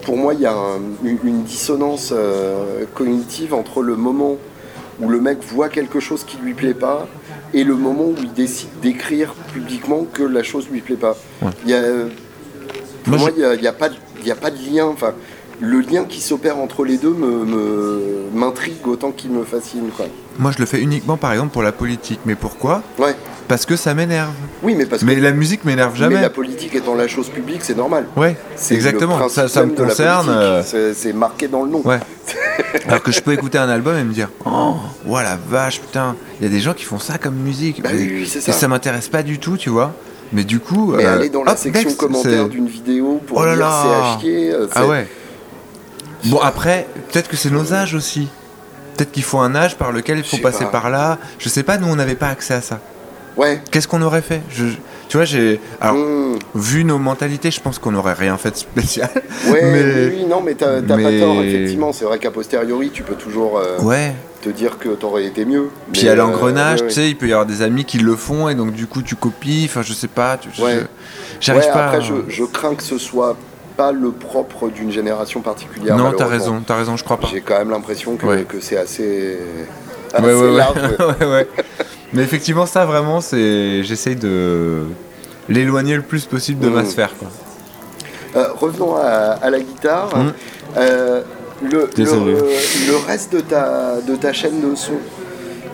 pour 0.06 0.16
moi, 0.16 0.32
il 0.32 0.40
y 0.40 0.46
a 0.46 0.54
un- 0.54 0.80
une, 1.04 1.42
dissonance 1.42 2.14
euh, 2.16 2.86
cognitive 2.94 3.52
entre 3.52 3.82
le 3.82 3.94
moment 3.96 4.38
où 5.02 5.08
le 5.10 5.20
mec 5.20 5.36
voit 5.52 5.68
quelque 5.68 6.00
chose 6.00 6.24
qui 6.24 6.38
lui 6.38 6.54
plaît 6.54 6.72
pas 6.72 7.06
et 7.52 7.62
le 7.62 7.74
moment 7.74 8.04
où 8.04 8.14
il 8.22 8.32
décide 8.32 8.70
d'écrire 8.80 9.34
publiquement 9.52 10.06
que 10.10 10.22
la 10.22 10.42
chose 10.42 10.66
lui 10.72 10.80
plaît 10.80 10.96
pas. 10.96 11.14
Ouais. 11.42 11.50
Il 11.66 11.72
y 11.72 11.74
a, 11.74 11.82
pour 13.04 13.18
Moi, 13.18 13.30
il 13.36 13.60
n'y 13.60 13.66
a, 13.66 13.70
a 13.70 13.72
pas 13.74 13.90
de 14.50 14.74
lien. 14.74 14.86
Enfin, 14.86 15.12
le 15.60 15.80
lien 15.80 16.04
qui 16.04 16.20
s'opère 16.20 16.58
entre 16.58 16.84
les 16.84 16.96
deux 16.96 17.10
me- 17.12 17.44
me- 17.44 18.00
m'intrigue 18.34 18.86
autant 18.86 19.10
qu'il 19.12 19.30
me 19.30 19.44
fascine. 19.44 19.88
Quoi. 19.96 20.06
Moi, 20.38 20.52
je 20.52 20.58
le 20.58 20.66
fais 20.66 20.80
uniquement, 20.80 21.16
par 21.16 21.32
exemple, 21.32 21.52
pour 21.52 21.62
la 21.62 21.72
politique. 21.72 22.20
Mais 22.24 22.34
pourquoi 22.34 22.82
Ouais. 22.98 23.14
Parce 23.46 23.66
que 23.66 23.74
ça 23.76 23.94
m'énerve. 23.94 24.30
Oui, 24.62 24.74
mais 24.76 24.86
parce 24.86 25.02
Mais 25.02 25.16
que 25.16 25.20
la 25.20 25.32
musique 25.32 25.64
m'énerve 25.64 25.92
mais 25.94 25.98
jamais. 25.98 26.20
la 26.20 26.30
politique 26.30 26.74
étant 26.76 26.94
la 26.94 27.08
chose 27.08 27.28
publique, 27.28 27.60
c'est 27.62 27.76
normal. 27.76 28.06
Ouais, 28.16 28.36
C'est 28.54 28.74
exactement. 28.74 29.28
Ça, 29.28 29.42
me 29.66 29.74
la 29.76 29.84
concerne. 29.86 30.28
euh, 30.30 30.62
C'est- 30.94 31.12
marqué 31.12 31.48
dans 31.48 31.64
le 31.64 31.70
nom. 31.70 31.82
Ouais. 31.84 31.98
Alors 32.86 33.02
que 33.02 33.10
je 33.10 33.20
peux 33.20 33.32
écouter 33.32 33.58
un 33.58 33.68
album 33.68 33.96
et 33.96 34.04
me 34.04 34.12
dire 34.12 34.28
Oh, 34.46 34.74
voilà, 35.04 35.36
vache, 35.48 35.80
putain, 35.80 36.14
il 36.40 36.44
y 36.44 36.46
a 36.46 36.50
des 36.50 36.60
gens 36.60 36.74
qui 36.74 36.84
font 36.84 37.00
ça 37.00 37.18
comme 37.18 37.34
musique. 37.34 37.82
Bah 37.82 37.92
et, 37.92 37.96
oui, 37.96 38.26
ça. 38.26 38.38
et 38.38 38.52
ça 38.52 38.68
m'intéresse 38.68 39.08
pas 39.08 39.22
du 39.24 39.38
tout, 39.40 39.56
tu 39.56 39.68
vois. 39.68 39.92
Mais 40.32 40.44
du 40.44 40.60
coup. 40.60 40.92
Mais 40.96 41.04
euh, 41.04 41.16
aller 41.16 41.28
dans 41.28 41.42
la 41.42 41.52
hop, 41.52 41.58
section 41.58 41.90
c'est- 42.22 42.48
d'une 42.48 42.68
vidéo 42.68 43.20
pour 43.26 43.38
Oh 43.38 43.44
là 43.44 43.56
dire 43.56 44.18
c'est 44.22 44.52
euh, 44.52 44.66
Ah 44.76 44.86
ouais. 44.86 45.08
Bon, 46.26 46.38
après, 46.38 46.86
peut-être 47.10 47.28
que 47.28 47.36
c'est 47.36 47.50
nos 47.50 47.72
âges 47.72 47.94
aussi. 47.94 48.28
Peut-être 48.96 49.12
qu'il 49.12 49.22
faut 49.22 49.38
un 49.38 49.54
âge 49.54 49.76
par 49.76 49.92
lequel 49.92 50.18
il 50.18 50.24
faut 50.24 50.36
passer 50.38 50.64
pas. 50.64 50.70
par 50.70 50.90
là. 50.90 51.18
Je 51.38 51.48
sais 51.48 51.62
pas, 51.62 51.78
nous, 51.78 51.88
on 51.88 51.96
n'avait 51.96 52.14
pas 52.16 52.28
accès 52.28 52.54
à 52.54 52.60
ça. 52.60 52.80
Ouais. 53.36 53.60
Qu'est-ce 53.70 53.88
qu'on 53.88 54.02
aurait 54.02 54.22
fait? 54.22 54.42
Je, 54.50 54.66
Tu 55.08 55.16
vois, 55.16 55.24
j'ai. 55.24 55.60
Alors, 55.80 55.96
Mmh. 55.96 56.38
vu 56.54 56.84
nos 56.84 56.98
mentalités, 56.98 57.50
je 57.50 57.60
pense 57.60 57.80
qu'on 57.80 57.90
n'aurait 57.90 58.12
rien 58.12 58.36
fait 58.36 58.50
de 58.52 58.56
spécial. 58.56 59.10
Ouais, 59.48 59.60
Mais- 59.72 60.06
oui, 60.14 60.24
non, 60.28 60.40
mais 60.40 60.54
t'as 60.54 60.80
t'as 60.82 60.96
mais- 60.96 61.18
pas 61.18 61.24
tort, 61.26 61.42
effectivement. 61.42 61.92
C'est 61.92 62.04
vrai 62.04 62.18
qu'à 62.20 62.30
posteriori, 62.30 62.90
tu 62.90 63.02
peux 63.02 63.14
toujours 63.16 63.58
euh, 63.58 63.80
Ouais. 63.80 64.12
te 64.42 64.50
dire 64.50 64.78
que 64.78 64.90
t'aurais 64.90 65.24
été 65.24 65.44
mieux. 65.44 65.68
Puis 65.92 66.08
à 66.08 66.12
euh, 66.12 66.16
l'engrenage, 66.16 66.82
ouais, 66.82 66.86
tu 66.88 66.94
sais, 66.94 67.08
il 67.10 67.16
peut 67.16 67.26
y 67.26 67.32
avoir 67.32 67.46
des 67.46 67.62
amis 67.62 67.84
qui 67.84 67.98
le 67.98 68.14
font 68.14 68.48
et 68.48 68.54
donc 68.54 68.72
du 68.72 68.86
coup 68.86 69.02
tu 69.02 69.16
copies. 69.16 69.64
Enfin, 69.68 69.82
je 69.82 69.94
sais 69.94 70.06
pas. 70.08 70.36
Tu, 70.36 70.48
Ouais. 70.62 70.74
je- 70.80 70.86
J'arrive 71.40 71.64
ouais, 71.64 71.72
pas. 71.72 71.86
Après, 71.86 71.96
à- 71.96 72.00
je, 72.00 72.14
je 72.28 72.44
crains 72.44 72.74
que 72.76 72.82
ce 72.84 72.96
soit 72.98 73.36
pas 73.80 73.92
le 73.92 74.10
propre 74.10 74.68
d'une 74.68 74.90
génération 74.92 75.40
particulière. 75.40 75.96
non, 75.96 76.12
t'as 76.12 76.26
raison, 76.26 76.60
t'as 76.66 76.76
raison, 76.76 76.96
je 76.98 77.04
crois 77.04 77.16
pas. 77.16 77.28
J'ai 77.32 77.40
quand 77.40 77.56
même 77.58 77.70
l'impression 77.70 78.16
que, 78.16 78.26
Ouais. 78.26 78.42
que 78.46 78.60
c'est 78.60 78.76
assez, 78.76 79.38
assez 80.12 80.22
ouais, 80.26 80.34
ouais. 80.34 80.56
large. 80.56 80.76
ouais. 81.20 81.48
Mais 82.12 82.22
effectivement, 82.22 82.66
ça 82.66 82.84
vraiment, 82.84 83.20
c'est. 83.22 83.82
J'essaye 83.82 84.16
de 84.16 84.82
l'éloigner 85.48 85.96
le 85.96 86.02
plus 86.02 86.26
possible 86.26 86.60
de 86.62 86.68
ma 86.68 86.82
Mm. 86.82 86.86
sphère. 86.86 87.12
Quoi. 87.18 87.28
Euh, 88.36 88.48
revenons 88.54 88.96
à, 88.96 89.38
à 89.46 89.48
la 89.50 89.60
guitare. 89.60 90.10
Mm. 90.16 90.32
Euh, 90.76 91.22
le, 91.62 91.68
le, 91.70 91.90
Désolé. 91.96 92.32
le 92.34 92.96
reste 93.06 93.32
de 93.32 93.40
ta, 93.40 93.96
de 94.06 94.14
ta 94.16 94.32
chaîne 94.32 94.60
de 94.60 94.74
son, 94.74 94.92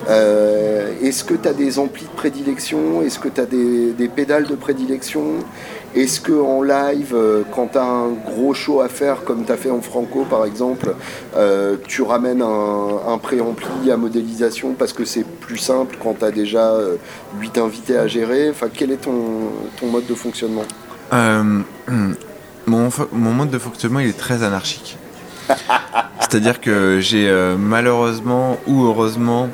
euh, 0.09 0.91
est-ce 1.03 1.23
que 1.23 1.33
tu 1.33 1.47
as 1.47 1.53
des 1.53 1.77
amplis 1.79 2.05
de 2.05 2.15
prédilection? 2.15 3.01
Est-ce 3.05 3.19
que 3.19 3.27
tu 3.29 3.41
as 3.41 3.45
des, 3.45 3.91
des 3.91 4.07
pédales 4.07 4.47
de 4.47 4.55
prédilection? 4.55 5.23
Est-ce 5.95 6.21
que 6.21 6.33
en 6.33 6.61
live, 6.61 7.13
euh, 7.13 7.43
quand 7.55 7.69
tu 7.71 7.77
as 7.77 7.83
un 7.83 8.09
gros 8.09 8.53
show 8.53 8.81
à 8.81 8.89
faire, 8.89 9.23
comme 9.23 9.45
tu 9.45 9.51
as 9.51 9.57
fait 9.57 9.71
en 9.71 9.81
Franco 9.81 10.25
par 10.29 10.45
exemple, 10.45 10.95
euh, 11.35 11.77
tu 11.87 12.01
ramènes 12.01 12.41
un, 12.41 12.99
un 13.07 13.17
préampli 13.17 13.91
à 13.91 13.97
modélisation 13.97 14.73
parce 14.73 14.93
que 14.93 15.05
c'est 15.05 15.25
plus 15.25 15.57
simple 15.57 15.97
quand 16.01 16.19
tu 16.19 16.25
as 16.25 16.31
déjà 16.31 16.73
8 17.39 17.57
invités 17.57 17.97
à 17.97 18.07
gérer? 18.07 18.49
Enfin, 18.49 18.67
quel 18.73 18.91
est 18.91 18.97
ton, 18.97 19.15
ton 19.79 19.87
mode 19.87 20.05
de 20.05 20.15
fonctionnement? 20.15 20.65
Euh, 21.13 21.61
mon, 22.67 22.89
mode 23.11 23.49
de 23.49 23.59
fonctionnement, 23.59 23.99
il 23.99 24.09
est 24.09 24.17
très 24.17 24.43
anarchique. 24.43 24.97
C'est-à-dire 26.19 26.59
que 26.59 26.99
j'ai 26.99 27.29
euh, 27.29 27.55
malheureusement 27.57 28.57
ou 28.67 28.83
heureusement 28.85 29.49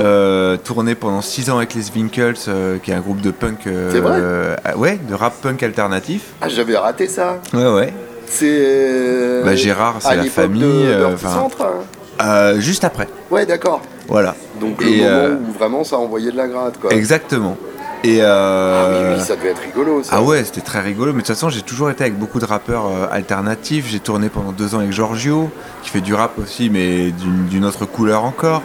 euh, 0.00 0.56
tourné 0.56 0.94
pendant 0.94 1.20
6 1.22 1.50
ans 1.50 1.56
avec 1.58 1.74
les 1.74 1.90
Winkles, 1.94 2.34
euh, 2.48 2.78
qui 2.78 2.90
est 2.90 2.94
un 2.94 3.00
groupe 3.00 3.20
de 3.20 3.30
punk. 3.30 3.66
euh, 3.66 3.90
C'est 3.92 4.00
vrai 4.00 4.18
euh, 4.20 4.56
ouais, 4.76 4.98
de 5.08 5.14
rap 5.14 5.34
punk 5.40 5.62
alternatif. 5.62 6.22
Ah, 6.40 6.48
j'avais 6.48 6.76
raté 6.76 7.06
ça 7.06 7.38
Ouais, 7.54 7.66
ouais. 7.72 7.92
C'est. 8.26 9.42
Bah, 9.44 9.54
Gérard, 9.56 9.96
c'est 10.00 10.16
la 10.16 10.24
famille, 10.24 10.62
De, 10.62 10.66
euh, 10.88 11.16
Centre, 11.16 11.62
hein. 11.62 12.24
Euh, 12.24 12.60
juste 12.60 12.84
après. 12.84 13.08
Ouais, 13.30 13.46
d'accord. 13.46 13.80
Voilà. 14.08 14.34
Donc 14.60 14.82
le 14.82 14.88
Et, 14.88 14.96
moment 14.98 15.08
euh, 15.10 15.36
où 15.36 15.52
vraiment 15.58 15.84
ça 15.84 15.96
envoyait 15.98 16.32
de 16.32 16.36
la 16.36 16.48
gratte, 16.48 16.78
quoi. 16.80 16.92
Exactement. 16.92 17.56
Et 18.04 18.20
Ah 18.20 18.24
euh, 18.26 19.12
oui, 19.14 19.18
oui, 19.20 19.24
ça 19.26 19.34
devait 19.36 19.50
être 19.50 19.60
rigolo, 19.62 20.02
ça. 20.02 20.10
Ah 20.16 20.22
ouais, 20.22 20.44
c'était 20.44 20.60
très 20.60 20.80
rigolo. 20.80 21.12
Mais 21.12 21.22
de 21.22 21.26
toute 21.26 21.34
façon, 21.34 21.48
j'ai 21.48 21.62
toujours 21.62 21.90
été 21.90 22.04
avec 22.04 22.16
beaucoup 22.18 22.38
de 22.38 22.44
rappeurs 22.44 22.86
euh, 22.86 23.06
alternatifs. 23.10 23.86
J'ai 23.88 23.98
tourné 24.00 24.28
pendant 24.28 24.52
deux 24.52 24.74
ans 24.74 24.78
avec 24.78 24.92
Giorgio, 24.92 25.50
qui 25.82 25.90
fait 25.90 26.00
du 26.00 26.14
rap 26.14 26.38
aussi, 26.38 26.70
mais 26.70 27.10
d'une 27.50 27.64
autre 27.64 27.86
couleur 27.86 28.24
encore. 28.24 28.62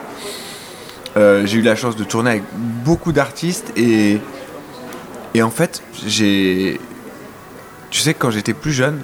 Euh, 1.15 1.45
j'ai 1.45 1.59
eu 1.59 1.61
la 1.61 1.75
chance 1.75 1.95
de 1.95 2.03
tourner 2.03 2.31
avec 2.31 2.43
beaucoup 2.83 3.11
d'artistes 3.11 3.71
et, 3.77 4.19
et 5.33 5.43
en 5.43 5.51
fait, 5.51 5.81
j'ai. 6.07 6.79
Tu 7.91 7.99
sais 8.01 8.13
que 8.13 8.19
quand 8.19 8.31
j'étais 8.31 8.53
plus 8.53 8.71
jeune, 8.71 8.99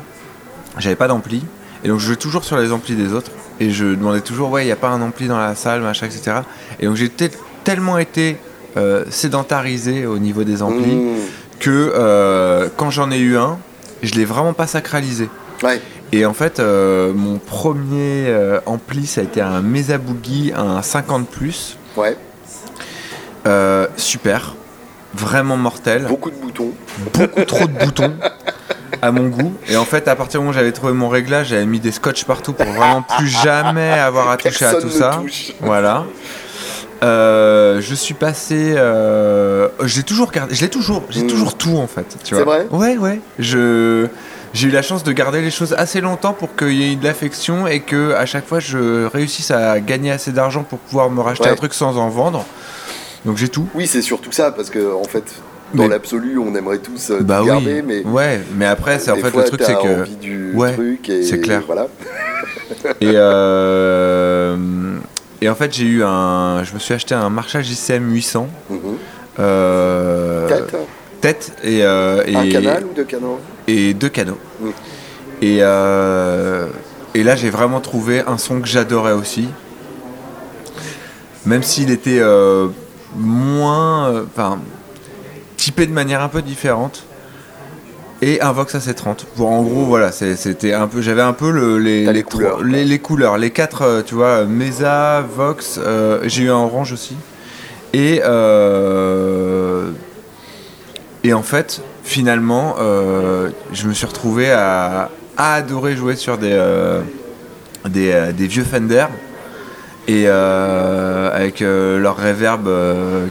j'avais 0.77 0.95
pas 0.95 1.07
d'ampli. 1.07 1.43
Et 1.83 1.87
donc 1.87 1.99
je 1.99 2.07
jouais 2.07 2.15
toujours 2.15 2.43
sur 2.43 2.57
les 2.57 2.71
amplis 2.71 2.95
des 2.95 3.13
autres. 3.13 3.31
Et 3.59 3.69
je 3.71 3.85
demandais 3.85 4.21
toujours, 4.21 4.49
ouais, 4.51 4.63
il 4.63 4.65
n'y 4.65 4.71
a 4.71 4.75
pas 4.77 4.89
un 4.89 5.01
ampli 5.01 5.27
dans 5.27 5.37
la 5.37 5.53
salle, 5.55 5.81
machin, 5.81 6.07
etc. 6.07 6.37
Et 6.79 6.85
donc 6.87 6.95
j'ai 6.95 7.09
tel- 7.09 7.31
tellement 7.63 7.97
été 7.97 8.37
euh, 8.77 9.03
sédentarisé 9.09 10.05
au 10.05 10.17
niveau 10.17 10.43
des 10.43 10.61
amplis 10.63 10.95
Mmh. 10.95 11.15
que 11.59 11.91
euh, 11.95 12.69
quand 12.77 12.89
j'en 12.89 13.11
ai 13.11 13.19
eu 13.19 13.37
un, 13.37 13.57
je 14.01 14.13
l'ai 14.15 14.25
vraiment 14.25 14.53
pas 14.53 14.65
sacralisé. 14.67 15.29
Ouais. 15.61 15.81
Et 16.11 16.25
en 16.25 16.33
fait, 16.33 16.59
euh, 16.59 17.13
mon 17.13 17.37
premier 17.37 18.27
euh, 18.27 18.59
ampli, 18.65 19.05
ça 19.05 19.21
a 19.21 19.23
été 19.25 19.41
un 19.41 19.61
Mesa 19.61 19.97
Boogie, 19.97 20.51
un 20.55 20.81
50 20.81 21.27
plus. 21.27 21.77
Ouais. 21.99 22.17
Euh, 23.47 23.87
super, 23.97 24.55
vraiment 25.13 25.57
mortel, 25.57 26.05
Beaucoup 26.07 26.29
de 26.29 26.35
boutons. 26.35 26.71
beaucoup 27.13 27.45
trop 27.45 27.65
de 27.67 27.73
boutons 27.85 28.13
à 29.01 29.11
mon 29.11 29.27
goût. 29.27 29.53
Et 29.69 29.77
en 29.77 29.85
fait, 29.85 30.07
à 30.07 30.15
partir 30.15 30.39
du 30.39 30.45
moment 30.45 30.51
où 30.51 30.53
j'avais 30.59 30.71
trouvé 30.73 30.93
mon 30.93 31.09
réglage, 31.09 31.47
j'avais 31.47 31.65
mis 31.65 31.79
des 31.79 31.91
scotch 31.91 32.25
partout 32.25 32.53
pour 32.53 32.65
vraiment 32.65 33.01
plus 33.17 33.27
jamais 33.29 33.91
avoir 33.91 34.29
à 34.29 34.37
toucher 34.37 34.65
à 34.65 34.75
tout 34.75 34.89
ça. 34.89 35.19
touche. 35.21 35.53
Voilà. 35.61 36.03
Euh, 37.01 37.79
je 37.81 37.95
suis 37.95 38.13
passé. 38.13 38.73
Euh, 38.75 39.69
j'ai 39.85 40.03
toujours 40.03 40.31
gardé. 40.31 40.53
Je 40.53 40.61
l'ai 40.61 40.69
toujours. 40.69 41.03
J'ai 41.09 41.23
Mm. 41.23 41.27
toujours 41.27 41.55
tout 41.55 41.77
en 41.77 41.87
fait. 41.87 42.17
Tu 42.25 42.35
C'est 42.35 42.43
vois. 42.43 42.63
vrai? 42.63 42.67
Ouais, 42.71 42.97
ouais. 42.97 43.21
Je. 43.39 44.07
J'ai 44.53 44.67
eu 44.67 44.71
la 44.71 44.81
chance 44.81 45.03
de 45.03 45.11
garder 45.11 45.41
les 45.41 45.51
choses 45.51 45.73
assez 45.77 46.01
longtemps 46.01 46.33
pour 46.33 46.55
qu'il 46.55 46.73
y 46.73 46.91
ait 46.91 46.95
de 46.95 47.03
l'affection 47.03 47.67
et 47.67 47.81
que 47.81 48.13
à 48.13 48.25
chaque 48.25 48.47
fois 48.47 48.59
je 48.59 49.05
réussisse 49.05 49.51
à 49.51 49.79
gagner 49.79 50.11
assez 50.11 50.31
d'argent 50.31 50.63
pour 50.63 50.79
pouvoir 50.79 51.09
me 51.11 51.21
racheter 51.21 51.45
Ouais. 51.45 51.51
un 51.51 51.55
truc 51.55 51.73
sans 51.73 51.97
en 51.97 52.09
vendre. 52.09 52.45
Donc 53.25 53.37
j'ai 53.37 53.49
tout. 53.49 53.67
Oui, 53.75 53.85
c'est 53.85 54.01
surtout 54.01 54.31
ça, 54.31 54.51
parce 54.51 54.69
que 54.69 54.93
en 54.95 55.03
fait, 55.03 55.23
dans 55.73 55.83
Mais- 55.83 55.89
l'absolu, 55.89 56.37
on 56.39 56.55
aimerait 56.55 56.79
tous 56.79 57.11
euh, 57.11 57.19
Bah 57.21 57.41
garder, 57.45 57.81
oui. 57.81 58.03
mais 58.03 58.03
Ouais, 58.09 58.41
mais 58.55 58.65
après 58.65 58.97
c'est 58.97 59.11
en 59.11 59.17
fait 59.17 59.29
fois, 59.29 59.43
le 59.43 59.47
truc 59.49 59.61
c'est 59.63 59.73
que 59.75 60.01
envie 60.01 60.15
du 60.15 60.53
Ouais, 60.55 60.75
et 61.09 61.23
c'est 61.23 61.39
clair. 61.41 61.61
Voilà. 61.67 61.87
Et, 63.01 63.11
euh, 63.13 64.55
et 65.41 65.49
en 65.49 65.55
fait, 65.55 65.73
j'ai 65.73 65.85
eu 65.85 66.03
un. 66.03 66.63
Je 66.63 66.73
me 66.73 66.79
suis 66.79 66.93
acheté 66.93 67.15
un 67.15 67.29
Marshall 67.29 67.63
JCM 67.63 68.11
800. 68.13 68.47
Mhm. 68.69 68.79
Euh, 69.39 70.47
Tête, 71.21 71.51
et, 71.63 71.83
euh, 71.83 72.23
et, 72.25 72.35
un 72.35 72.49
canal 72.49 72.85
ou 72.85 72.93
deux 72.93 73.03
canaux 73.03 73.39
et 73.67 73.93
deux 73.93 74.07
canaux. 74.09 74.37
Et, 75.41 75.57
euh, 75.61 76.67
et 77.13 77.23
là, 77.23 77.35
j'ai 77.35 77.49
vraiment 77.49 77.81
trouvé 77.81 78.21
un 78.25 78.37
son 78.37 78.61
que 78.61 78.67
j'adorais 78.67 79.11
aussi. 79.13 79.47
Même 81.45 81.63
s'il 81.63 81.91
était 81.91 82.19
euh, 82.19 82.67
moins. 83.15 84.09
euh, 84.09 84.23
Enfin, 84.33 84.59
typé 85.57 85.85
de 85.87 85.91
manière 85.93 86.21
un 86.21 86.29
peu 86.29 86.41
différente. 86.41 87.03
Et 88.21 88.41
un 88.41 88.51
Vox 88.51 88.75
AC30. 88.75 89.25
Pour 89.35 89.49
en 89.49 89.61
gros, 89.63 89.85
voilà, 89.85 90.11
c'était 90.11 90.73
un 90.73 90.87
peu. 90.87 91.01
J'avais 91.01 91.21
un 91.21 91.31
peu 91.33 91.51
le- 91.51 91.79
les, 91.79 92.05
les 92.11 92.23
couleurs, 92.23 92.61
les, 92.63 92.83
les 92.83 92.99
couleurs. 92.99 93.37
Les 93.37 93.51
quatre, 93.51 94.03
tu 94.05 94.15
vois, 94.15 94.43
Mesa, 94.45 95.21
Vox, 95.21 95.79
j'ai 96.23 96.43
eu 96.43 96.49
un 96.49 96.55
orange 96.55 96.91
aussi. 96.93 97.15
Et. 97.93 98.21
euh, 98.23 99.91
et 101.29 101.33
en 101.33 101.43
fait, 101.43 101.81
finalement, 102.03 102.77
euh, 102.79 103.49
je 103.71 103.87
me 103.87 103.93
suis 103.93 104.07
retrouvé 104.07 104.49
à, 104.51 105.11
à 105.37 105.53
adorer 105.53 105.95
jouer 105.95 106.15
sur 106.15 106.39
des, 106.39 106.49
euh, 106.53 107.01
des, 107.87 108.11
euh, 108.11 108.31
des 108.31 108.47
vieux 108.47 108.63
Fender. 108.63 109.05
Et 110.07 110.27
avec 110.27 111.59
leur 111.59 112.17
reverb 112.17 112.67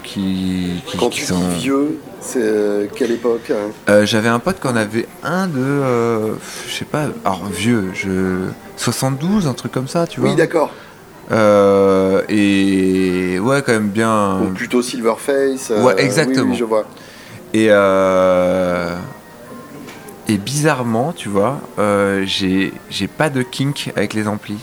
qui, 0.05 0.81
qui, 0.87 0.97
Quand 0.97 1.09
qui 1.09 1.21
tu 1.23 1.27
sont. 1.27 1.41
dis 1.41 1.57
vieux, 1.63 1.99
c'est 2.21 2.89
quelle 2.95 3.11
époque 3.11 3.51
hein? 3.89 4.05
J'avais 4.05 4.29
un 4.29 4.39
pote 4.39 4.61
qui 4.61 4.69
en 4.69 4.77
avait 4.77 5.09
un 5.25 5.49
de. 5.49 6.37
je 6.69 6.73
sais 6.73 6.85
pas, 6.85 7.07
alors 7.25 7.47
vieux, 7.47 7.87
je. 7.95 8.45
72, 8.77 9.49
un 9.49 9.55
truc 9.55 9.73
comme 9.73 9.89
ça, 9.89 10.07
tu 10.07 10.21
vois. 10.21 10.31
Oui, 10.31 10.37
d'accord. 10.37 10.71
Euh, 11.33 12.23
et 12.29 13.41
ouais, 13.41 13.61
quand 13.67 13.73
même 13.73 13.89
bien. 13.89 14.39
Ou 14.43 14.53
plutôt 14.55 14.81
Silverface. 14.81 15.73
euh, 15.73 15.83
Ouais, 15.83 15.95
oui, 15.97 16.03
exactement. 16.05 16.53
oui, 16.53 16.57
je 16.57 16.65
vois. 16.65 16.85
Et, 17.55 17.69
euh, 17.71 18.97
et 20.29 20.37
bizarrement, 20.37 21.13
tu 21.13 21.29
vois, 21.29 21.61
euh, 21.79 22.25
j'ai 22.27 22.73
pas 23.17 23.31
de 23.31 23.43
kink 23.43 23.91
avec 23.97 24.15
les 24.15 24.29
amplis. 24.29 24.61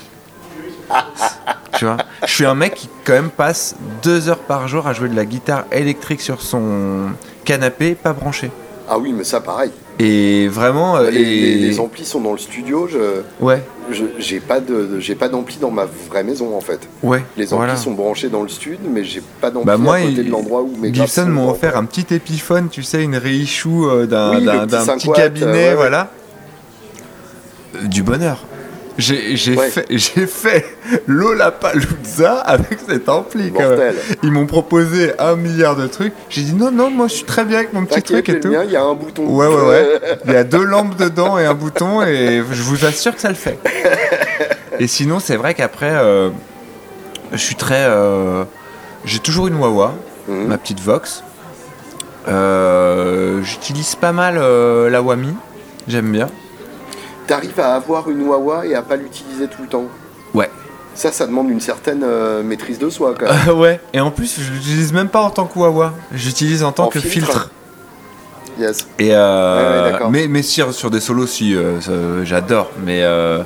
tu 1.77 1.86
vois, 1.86 1.97
je 2.25 2.31
suis 2.31 2.45
un 2.45 2.53
mec 2.53 2.75
qui 2.75 2.89
quand 3.03 3.13
même 3.13 3.31
passe 3.31 3.75
deux 4.03 4.29
heures 4.29 4.39
par 4.39 4.67
jour 4.67 4.88
à 4.88 4.93
jouer 4.93 5.09
de 5.09 5.15
la 5.15 5.25
guitare 5.25 5.65
électrique 5.71 6.21
sur 6.21 6.41
son 6.41 7.09
canapé, 7.43 7.95
pas 7.95 8.13
branché. 8.13 8.51
Ah 8.88 8.99
oui, 8.99 9.11
mais 9.13 9.23
ça, 9.23 9.41
pareil. 9.41 9.71
Et 9.98 10.50
vraiment, 10.50 11.00
Les, 11.00 11.22
et- 11.22 11.24
les- 11.24 11.56
les 11.56 11.80
amplis 11.80 12.04
sont 12.04 12.20
dans 12.20 12.34
le 12.34 12.38
studio. 12.38 12.86
Je, 12.91 13.22
ouais, 13.39 13.64
j'ai 14.20 14.41
pas 14.41 14.60
de, 14.60 15.00
j'ai 15.00 15.16
pas 15.16 15.30
d'ampli 15.30 15.56
dans 15.58 15.72
ma 15.72 15.86
vraie 16.10 16.24
maison 16.24 16.54
en 16.56 16.60
fait. 16.60 16.82
ouais, 17.02 17.24
Les 17.38 17.46
amplis 17.54 17.58
voilà. 17.66 17.76
sont 17.78 17.91
branchés 17.93 18.28
dans 18.28 18.41
le 18.43 18.50
stud, 18.50 18.80
mais 18.91 19.06
j'ai 19.06 19.22
pas 19.39 19.52
d'ampli 19.52 19.68
Bah 19.68 19.78
moi, 19.78 19.96
à 19.96 20.02
côté 20.02 20.24
de 20.24 20.30
l'endroit 20.30 20.64
où 20.64 20.72
mes 20.82 20.93
Gibson 20.93 21.28
m'ont 21.28 21.50
offert 21.50 21.78
un 21.78 21.86
petit 21.86 22.14
épiphone, 22.14 22.68
tu 22.70 22.84
sais, 22.84 23.04
une 23.04 23.16
réichou 23.16 23.88
euh, 23.88 24.06
d'un 24.06 24.32
Oui, 24.32 24.39
le 24.41 24.46
d'un- 24.48 24.60
petit 24.66 24.72
d'un 24.72 24.82
5 24.82 24.98
petit 24.98 25.08
watts, 25.08 25.18
cabinet, 25.18 25.46
euh, 25.46 25.52
ouais, 25.54 25.70
ouais. 25.70 25.76
voilà. 25.76 26.12
Du 27.86 28.04
bonheur. 28.04 28.43
J'ai 28.98 29.36
j'ai 29.36 29.58
Ouais. 29.58 29.70
fait, 29.70 29.86
j'ai 29.89 30.26
fait 30.26 30.66
Lollapalooza 31.08 32.34
avec 32.39 32.80
cet 32.88 33.10
ampli 33.10 33.52
quand 33.52 33.76
même. 33.78 33.93
Ils 34.24 34.32
m'ont 34.32 34.46
proposé 34.46 35.12
un 35.20 35.36
milliard 35.36 35.76
de 35.76 35.86
trucs. 35.88 36.14
J'ai 36.30 36.41
dit 36.43 36.54
non, 36.54 36.72
non, 36.72 36.89
moi 36.89 37.08
je 37.10 37.16
suis 37.16 37.26
très 37.26 37.43
bien 37.43 37.58
avec 37.58 37.74
mon 37.74 37.84
petit 37.86 38.02
truc 38.02 38.30
et 38.30 38.39
tout. 38.39 38.54
il 38.64 38.72
y 38.72 38.76
a 38.78 38.84
un 38.84 38.93
bouton. 38.93 39.26
Ouais, 39.28 39.48
ouais, 39.48 39.62
ouais. 39.68 40.00
Il 40.26 40.32
y 40.32 40.36
a 40.38 40.43
deux 40.46 40.64
lampes 40.64 40.96
dedans 40.98 41.38
et 41.38 41.46
un 41.46 41.54
bouton, 41.54 42.02
et 42.04 42.41
je 42.50 42.62
vous 42.62 42.86
assure 42.86 43.14
que 43.16 43.22
ça 43.22 43.30
le 43.30 43.36
fait. 43.36 43.60
Et 44.80 44.88
sinon, 44.88 45.20
c'est 45.20 45.38
vrai 45.38 45.54
qu'après, 45.54 45.91
euh, 45.93 46.30
je 47.32 47.38
suis 47.38 47.56
très. 47.56 47.86
euh, 47.88 48.43
J'ai 49.06 49.20
toujours 49.20 49.48
une 49.48 49.56
Wawa, 49.56 49.93
Mhm. 50.28 50.48
ma 50.48 50.58
petite 50.58 50.80
Vox. 50.80 51.24
Euh, 52.28 53.41
J'utilise 53.43 53.96
pas 53.96 54.12
mal 54.12 54.36
la 54.38 55.02
Wami, 55.02 55.34
j'aime 55.88 56.12
bien. 56.12 56.28
T'arrives 57.28 57.59
à 57.59 57.76
avoir 57.76 58.09
une 58.09 58.28
Wawa 58.28 58.65
et 58.67 58.76
à 58.76 58.82
pas 58.82 58.95
l'utiliser 58.95 59.47
tout 59.47 59.61
le 59.63 59.67
temps. 59.67 59.86
Ouais. 60.34 60.49
Ça, 60.93 61.11
ça 61.11 61.26
demande 61.28 61.49
une 61.49 61.59
certaine 61.59 62.03
euh, 62.03 62.43
maîtrise 62.43 62.80
de 62.80 62.89
soi 62.89 63.13
quand 63.19 63.26
même. 63.26 63.57
ouais. 63.59 63.80
Et 63.93 63.99
en 63.99 64.11
plus, 64.11 64.39
je 64.39 64.51
l'utilise 64.51 64.93
même 64.93 65.09
pas 65.09 65.21
en 65.21 65.30
tant 65.30 65.45
que 65.45 65.57
Wawa, 65.59 65.93
j'utilise 66.13 66.63
en 66.63 66.71
tant 66.71 66.86
En 66.86 66.88
que 66.89 66.99
filtre. 66.99 67.32
filtre. 67.32 67.49
Yes. 68.59 68.88
Et 68.99 69.09
euh, 69.13 69.91
Ouais, 69.91 69.99
ouais, 69.99 70.09
mais 70.09 70.28
mais 70.30 70.41
sur, 70.41 70.73
sur 70.73 70.89
des 70.89 71.01
solos, 71.01 71.28
si, 71.28 71.53
euh, 71.55 72.23
j'adore. 72.23 72.71
Mais 72.86 73.01
euh, 73.03 73.43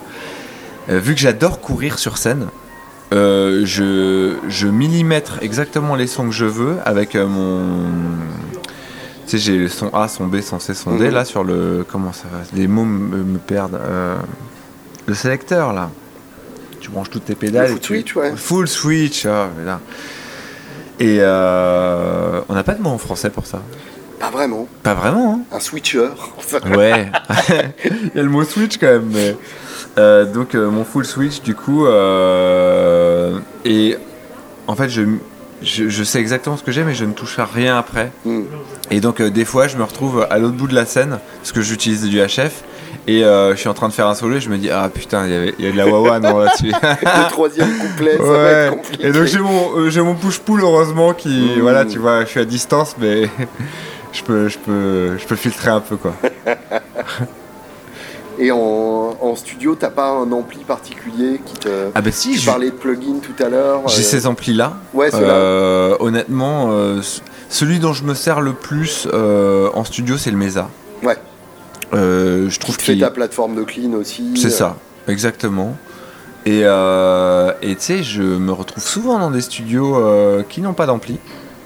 vu 0.88 1.16
que 1.16 1.20
j'adore 1.22 1.60
courir 1.62 1.98
sur 1.98 2.20
scène, 2.20 2.48
euh, 3.12 3.62
je, 3.66 4.36
je 4.48 4.68
millimètre 4.68 5.40
exactement 5.42 5.96
les 5.96 6.06
sons 6.06 6.26
que 6.26 6.36
je 6.36 6.46
veux 6.46 6.76
avec 6.86 7.16
mon. 7.16 7.62
Tu 9.30 9.38
sais, 9.38 9.44
j'ai 9.44 9.58
le 9.60 9.70
son 9.70 9.90
A, 9.94 10.08
son 10.08 10.26
B, 10.26 10.42
son 10.42 10.60
C, 10.60 10.74
son 10.74 10.96
D 10.96 11.06
Mhm. 11.08 11.14
là 11.14 11.24
sur 11.24 11.44
le. 11.44 11.86
Comment 11.88 12.12
ça 12.14 12.24
va 12.32 12.40
Les 12.56 12.68
mots 12.68 12.84
me, 12.84 13.18
me 13.24 13.38
perdent. 13.38 13.76
Euh, 13.76 14.16
le 15.06 15.14
sélecteur 15.14 15.72
là. 15.72 15.92
Tu 16.80 16.90
branches 16.90 17.12
toutes 17.12 17.26
tes 17.26 17.36
pédales. 17.36 17.66
Le 17.66 17.68
et 17.68 17.72
full 17.74 17.80
tu- 17.80 17.94
switch, 17.94 18.16
ouais. 18.16 18.34
Full 18.36 18.68
switch, 18.68 19.26
ah, 19.28 19.50
mais 19.58 19.66
là. 19.66 19.80
Et 21.00 21.18
euh, 21.20 22.42
on 22.50 22.54
n'a 22.56 22.64
pas 22.64 22.74
de 22.74 22.82
mot 22.82 22.90
en 22.90 22.98
français 22.98 23.30
pour 23.30 23.46
ça. 23.46 23.62
Pas 24.20 24.32
vraiment. 24.32 24.68
Pas 24.82 24.96
vraiment, 24.96 25.36
hein 25.36 25.56
Un 25.56 25.60
switcher. 25.60 26.10
Enfin, 26.38 26.58
Ouais, 26.76 27.12
il 27.86 28.12
y 28.16 28.20
a 28.20 28.24
le 28.24 28.30
mot 28.30 28.44
switch 28.44 28.78
quand 28.80 28.88
même. 28.88 29.10
Mais... 29.14 29.38
Euh, 29.98 30.26
donc 30.26 30.56
euh, 30.56 30.70
mon 30.70 30.84
full 30.86 31.06
switch 31.06 31.42
du 31.42 31.56
coup 31.56 31.86
euh, 31.86 33.40
et 33.66 33.98
en 34.68 34.76
fait 34.76 34.88
je, 34.90 35.02
je, 35.62 35.90
je 35.90 36.04
sais 36.04 36.20
exactement 36.20 36.58
ce 36.58 36.64
que 36.64 36.72
j'ai 36.72 36.84
mais 36.84 36.94
je 36.96 37.06
ne 37.06 37.14
touche 37.14 37.38
à 37.40 37.46
rien 37.46 37.78
après. 37.78 38.12
hmm. 38.26 38.44
Et 38.92 39.00
donc 39.02 39.20
euh, 39.22 39.30
des 39.30 39.46
fois 39.46 39.68
je 39.68 39.78
me 39.78 39.84
retrouve 39.84 40.26
à 40.30 40.38
l'autre 40.38 40.56
bout 40.56 40.68
de 40.68 40.76
la 40.76 40.86
scène 40.86 41.20
parce 41.40 41.52
que 41.52 41.62
j'utilise 41.62 42.04
du 42.06 42.20
HF 42.20 42.64
et 43.08 43.24
euh, 43.24 43.52
je 43.56 43.60
suis 43.60 43.70
en 43.70 43.74
train 43.74 43.88
de 43.88 43.94
faire 43.94 44.08
un 44.08 44.16
solo 44.16 44.36
et 44.38 44.40
je 44.42 44.50
me 44.50 44.58
dis 44.58 44.70
ah 44.70 44.90
putain 44.94 45.26
il 45.26 45.32
y, 45.32 45.36
avait- 45.36 45.56
il 45.60 45.66
y 45.66 45.68
a 45.68 45.72
de 45.72 45.78
la 45.78 45.88
wawa 45.88 46.20
non 46.20 46.38
là-dessus. 46.40 46.72
Le 47.02 47.30
troisième 47.30 47.72
couplet, 47.78 48.18
ça 48.18 48.24
va 48.24 48.30
Ouais. 48.32 48.50
être 48.68 48.76
compliqué. 48.76 49.08
Et 49.08 49.12
donc 49.12 49.24
j'ai 49.26 49.40
mon, 49.40 49.78
euh, 49.78 49.90
j'ai 49.90 50.02
mon 50.02 50.16
push-pull 50.16 50.62
heureusement 50.62 51.14
qui 51.14 51.30
Mmh. 51.58 51.62
voilà 51.62 51.86
tu 51.86 52.00
vois 52.00 52.22
je 52.26 52.30
suis 52.30 52.40
à 52.40 52.46
distance 52.46 52.96
mais 53.00 53.30
je 54.14 54.24
peux 54.24 54.48
je 54.50 54.58
peux 54.58 55.18
je 55.18 55.26
peux 55.26 55.36
filtrer 55.36 55.70
un 55.70 55.82
peu 55.82 55.98
quoi. 55.98 56.14
Et 58.42 58.52
en, 58.54 58.58
en 59.20 59.36
studio, 59.36 59.76
t'as 59.76 59.90
pas 59.90 60.08
un 60.12 60.32
ampli 60.32 60.60
particulier 60.64 61.42
qui 61.46 61.56
te. 61.56 61.68
Ah 61.94 62.02
bah 62.02 62.12
si 62.12 62.32
tu 62.32 62.38
je- 62.40 62.46
parlais 62.46 62.68
de 62.70 62.76
plugins 62.76 63.20
tout 63.22 63.44
à 63.44 63.50
l'heure. 63.50 63.82
J'ai 63.90 64.00
euh, 64.00 64.04
ces 64.04 64.28
amplis 64.28 64.54
là. 64.54 64.78
Ouais, 64.94 65.12
ceux-là. 65.12 65.28
Euh, 65.28 65.98
honnêtement, 66.00 66.70
euh, 66.72 67.02
celui 67.50 67.80
dont 67.80 67.92
je 67.92 68.04
me 68.06 68.14
sers 68.14 68.40
le 68.40 68.54
plus 68.54 69.08
euh, 69.14 69.70
en 69.74 69.84
studio, 69.84 70.18
c'est 70.18 70.32
le 70.32 70.38
Mesa. 70.38 70.70
Ouais. 71.04 71.18
Je 71.92 72.60
trouve 72.60 72.78
Tu 72.78 72.86
fais 72.86 72.92
qu'il. 72.94 73.02
ta 73.02 73.12
plateforme 73.12 73.56
de 73.56 73.64
clean 73.64 73.92
aussi. 73.94 74.34
C'est 74.38 74.50
ça, 74.52 74.78
exactement. 75.08 75.76
Et 76.46 76.62
tu 76.62 77.76
sais, 77.80 78.04
je 78.04 78.22
me 78.24 78.52
retrouve 78.54 78.84
souvent 78.84 79.20
dans 79.20 79.32
des 79.32 79.42
studios 79.42 79.98
qui 80.48 80.62
n'ont 80.62 80.74
pas 80.74 80.86
d'ampli. 80.86 81.20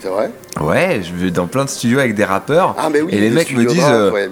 C'est 0.03 0.09
vrai 0.09 0.31
Ouais, 0.59 1.01
je 1.01 1.13
vais 1.13 1.31
dans 1.31 1.47
plein 1.47 1.63
de 1.63 1.69
studios 1.69 1.97
avec 1.99 2.13
des 2.13 2.25
rappeurs. 2.25 2.75
Ah, 2.77 2.89
mais 2.91 3.01
oui. 3.01 3.13
et 3.13 3.21
les 3.21 3.29
mecs 3.29 3.55
me 3.55 3.63
disent, 3.63 3.81
euh, 3.89 4.11
ouais, 4.11 4.27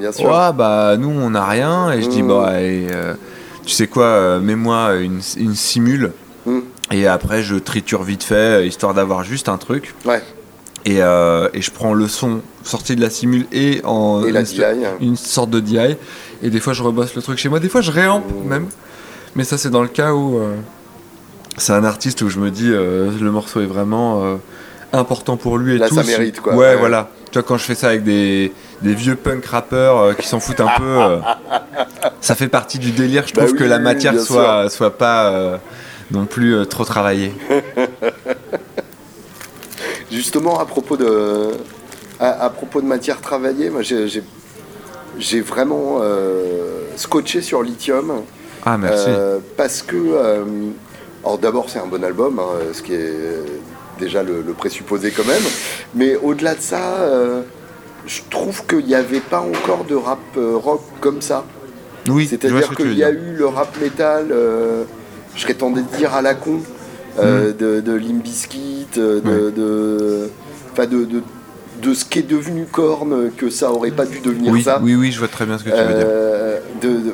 bah 0.54 0.98
nous 1.00 1.08
on 1.10 1.30
n'a 1.30 1.46
rien. 1.46 1.94
Et 1.94 2.02
je 2.02 2.10
dis, 2.10 2.24
Mm. 2.24 2.28
bah, 2.28 2.62
et, 2.62 2.88
euh, 2.92 3.14
tu 3.66 3.72
sais 3.72 3.88
quoi, 3.88 4.04
euh, 4.04 4.40
mets-moi 4.42 4.96
une, 4.96 5.22
une 5.38 5.56
simule. 5.56 6.12
Mm. 6.46 6.60
Et 6.92 7.08
après, 7.08 7.42
je 7.42 7.56
triture 7.56 8.04
vite 8.04 8.24
fait, 8.24 8.36
euh, 8.36 8.66
histoire 8.66 8.94
d'avoir 8.94 9.24
juste 9.24 9.48
un 9.48 9.58
truc. 9.58 9.96
Ouais. 10.06 10.22
Et, 10.84 11.02
euh, 11.02 11.48
et 11.54 11.62
je 11.62 11.72
prends 11.72 11.94
le 11.94 12.08
son 12.10 12.42
sorti 12.64 12.98
de 12.98 13.02
la 13.02 13.10
simule 13.10 13.46
et 13.54 13.80
en 13.86 14.26
Et 14.26 14.32
la 14.34 14.42
une, 14.42 14.46
DI. 14.46 14.62
une 15.00 15.16
sorte 15.16 15.52
de 15.52 15.62
DI. 15.62 15.96
Et 16.44 16.50
des 16.50 16.60
fois, 16.60 16.74
je 16.74 16.84
rebosse 16.84 17.16
le 17.16 17.22
truc 17.22 17.38
chez 17.38 17.48
moi. 17.48 17.62
Des 17.62 17.70
fois, 17.70 17.80
je 17.80 17.92
réampe 17.92 18.26
Mm. 18.30 18.50
même. 18.50 18.66
Mais 19.38 19.46
ça, 19.46 19.58
c'est 19.58 19.70
dans 19.70 19.84
le 19.84 19.88
cas 19.88 20.12
où 20.14 20.38
euh, 20.38 20.56
c'est 21.56 21.72
un 21.72 21.86
artiste 21.86 22.22
où 22.24 22.28
je 22.30 22.40
me 22.40 22.52
dis, 22.52 22.70
euh, 22.70 23.10
le 23.22 23.32
morceau 23.32 23.62
est 23.62 23.66
vraiment 23.68 24.22
important 24.94 25.38
pour 25.38 25.58
lui 25.58 25.76
et 25.76 25.78
Là, 25.78 25.88
tout. 25.90 25.96
ça 25.96 26.04
mérite, 26.04 26.42
quoi. 26.42 26.54
Ouais, 26.54 26.72
Ouais. 26.72 26.76
voilà. 26.76 27.10
Tu 27.32 27.40
vois, 27.40 27.44
quand 27.44 27.58
je 27.58 27.64
fais 27.64 27.76
ça 27.76 27.88
avec 27.88 28.04
des, 28.04 28.52
des 28.82 28.94
vieux 28.94 29.16
punk 29.16 29.46
rappeurs 29.46 29.98
euh, 30.00 30.14
qui 30.14 30.28
s'en 30.28 30.42
foutent 30.42 30.60
un 30.60 30.68
peu, 30.78 31.02
euh, 31.02 31.18
ça 32.22 32.36
fait 32.36 32.50
partie 32.50 32.78
du 32.78 32.92
délire. 32.92 33.26
Je 33.26 33.34
Bah 33.34 33.44
trouve 33.44 33.54
oui, 33.54 33.60
que 33.60 33.64
la 33.64 33.80
matière 33.80 34.20
soit, 34.20 34.70
soit 34.70 34.98
pas 34.98 35.32
euh, 35.32 35.58
non 36.12 36.26
plus 36.26 36.68
trop 36.68 36.84
travaillée. 36.84 37.32
Justement, 40.12 40.60
à 40.60 40.66
propos 40.66 40.98
de, 40.98 41.52
à, 42.20 42.44
à 42.46 42.50
propos 42.50 42.82
de 42.82 42.86
matière 42.88 43.22
travaillée, 43.22 43.70
moi 43.70 43.82
j'ai, 43.82 45.42
vraiment 45.42 46.02
scotché 46.98 47.42
sur 47.42 47.64
Lithium 47.64 48.24
Ah, 48.66 48.78
merci. 48.78 49.08
parce 49.56 49.82
que, 49.82 49.96
alors 51.24 51.38
d'abord 51.38 51.70
c'est 51.70 51.80
un 51.80 51.88
bon 51.88 52.04
album, 52.04 52.40
hein, 52.40 52.60
ce 52.74 52.82
qui 52.82 52.94
est 52.94 53.14
déjà 54.02 54.22
le, 54.24 54.36
le 54.46 54.54
présupposé 54.54 55.12
quand 55.12 55.26
même, 55.36 55.46
mais 55.96 56.16
au-delà 56.28 56.56
de 56.56 56.62
ça, 56.62 56.84
euh, 57.02 57.42
je 58.08 58.20
trouve 58.30 58.66
qu'il 58.66 58.86
n'y 58.86 58.96
avait 58.96 59.20
pas 59.34 59.40
encore 59.42 59.86
de 59.86 59.96
rap 59.96 60.20
euh, 60.38 60.56
rock 60.58 60.82
comme 61.00 61.22
ça. 61.22 61.46
oui, 62.10 62.28
C'est-à-dire 62.30 62.70
que 62.70 62.76
qu'il 62.84 62.98
y 62.98 63.04
a 63.04 63.12
eu 63.12 63.34
le 63.38 63.46
rap 63.46 63.72
metal, 63.80 64.26
euh, 64.32 64.84
je 65.36 65.42
serais 65.42 65.54
tenté 65.54 65.82
de 65.82 65.98
dire 65.98 66.14
à 66.14 66.22
la 66.22 66.34
con, 66.34 66.60
euh, 67.20 67.54
de, 67.54 67.80
de 67.80 67.92
euh, 68.98 69.22
de, 69.22 69.50
de, 69.52 70.30
enfin 70.74 70.88
de, 70.88 71.06
de, 71.06 71.22
de 71.82 71.94
ce 71.94 72.04
qu'est 72.06 72.28
devenu 72.28 72.66
Korn, 72.66 73.32
que 73.38 73.50
ça 73.50 73.72
aurait 73.72 73.92
pas 73.92 74.06
dû 74.06 74.20
devenir 74.20 74.52
Oui, 74.52 74.64
ça. 74.64 74.80
oui, 74.82 74.96
oui, 74.96 75.12
je 75.12 75.20
vois 75.20 75.28
très 75.28 75.46
bien 75.46 75.58
ce 75.60 75.64
que 75.64 75.70
tu 75.70 75.76
veux 75.76 75.94
dire. 76.00 76.06
Euh, 76.08 76.60
de, 76.82 76.90
de- 76.90 77.14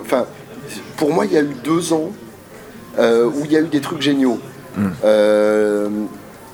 pour 0.97 1.13
moi, 1.13 1.25
il 1.25 1.33
y 1.33 1.37
a 1.37 1.41
eu 1.41 1.55
deux 1.63 1.93
ans 1.93 2.11
euh, 2.99 3.25
où 3.25 3.41
il 3.45 3.51
y 3.51 3.57
a 3.57 3.61
eu 3.61 3.67
des 3.67 3.81
trucs 3.81 4.01
géniaux. 4.01 4.39
Mm. 4.75 4.87
Euh, 5.05 5.89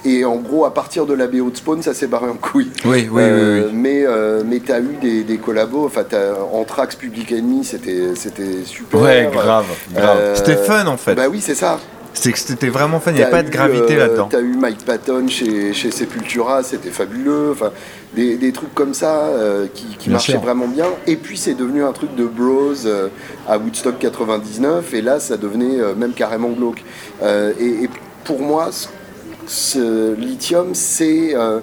et 0.06 0.26
en 0.26 0.36
gros, 0.38 0.66
à 0.66 0.74
partir 0.74 1.06
de 1.06 1.14
la 1.14 1.28
BO 1.28 1.50
de 1.50 1.56
Spawn, 1.58 1.82
ça 1.82 1.94
s'est 1.94 2.08
barré 2.08 2.30
en 2.30 2.36
couille. 2.36 2.70
Oui, 2.86 3.08
oui, 3.12 3.22
Euh, 3.24 3.62
oui, 3.62 3.66
oui. 3.68 3.72
Mais, 3.74 4.04
euh, 4.06 4.44
mais 4.46 4.60
tu 4.60 4.72
as 4.72 4.80
eu 4.80 4.98
des, 5.02 5.24
des 5.24 5.38
collabos, 5.38 5.86
enfin, 5.86 6.04
t'as- 6.08 6.34
Anthrax, 6.52 6.96
Public 6.96 7.32
Enemy, 7.32 7.64
c'était 7.64 8.16
c'était 8.16 8.64
super. 8.66 9.02
Ouais, 9.02 9.30
grave, 9.32 9.66
grave. 9.94 10.18
Euh, 10.20 10.36
C'était 10.36 10.58
fun 10.58 10.86
en 10.88 10.98
fait. 10.98 11.16
Bah 11.16 11.28
oui, 11.30 11.40
c'est 11.42 11.56
ça. 11.56 11.80
C'est 12.16 12.32
que 12.32 12.38
c'était 12.38 12.70
vraiment 12.70 13.00
fun, 13.00 13.10
il 13.12 13.16
n'y 13.16 13.24
a 13.24 13.26
T'as 13.26 13.32
pas 13.32 13.44
de 13.44 13.50
gravité 13.50 13.96
euh, 13.96 14.00
là-dedans. 14.00 14.28
T'as 14.30 14.42
eu 14.42 14.56
Mike 14.56 14.86
Patton 14.86 15.28
chez, 15.30 15.74
chez 15.74 15.90
Sepultura, 15.90 16.62
c'était 16.62 16.92
fabuleux. 16.92 17.50
Enfin, 17.54 17.72
des, 18.14 18.36
des 18.36 18.52
trucs 18.52 18.76
comme 18.76 18.94
ça 18.94 19.30
qui, 19.74 19.86
qui 19.98 20.12
marchaient 20.12 20.34
sûr. 20.34 20.42
vraiment 20.42 20.68
bien. 20.68 20.86
Et 21.08 21.16
puis 21.16 21.38
c'est 21.38 21.56
devenu 21.56 21.84
un 21.84 21.92
truc 21.92 22.14
de 22.16 22.26
bros 22.26 22.74
à 23.50 23.58
Woodstock 23.58 23.98
99. 23.98 24.94
Et 24.94 25.02
là, 25.02 25.20
ça 25.20 25.38
devenait 25.38 25.78
même 25.98 26.14
carrément 26.14 26.50
glauque. 26.50 26.84
Et, 27.24 27.84
et 27.86 27.90
pour 28.26 28.40
moi, 28.42 28.70
ce, 28.72 28.88
ce 29.48 30.14
lithium, 30.16 30.74
c'est 30.74 31.36
euh, 31.36 31.60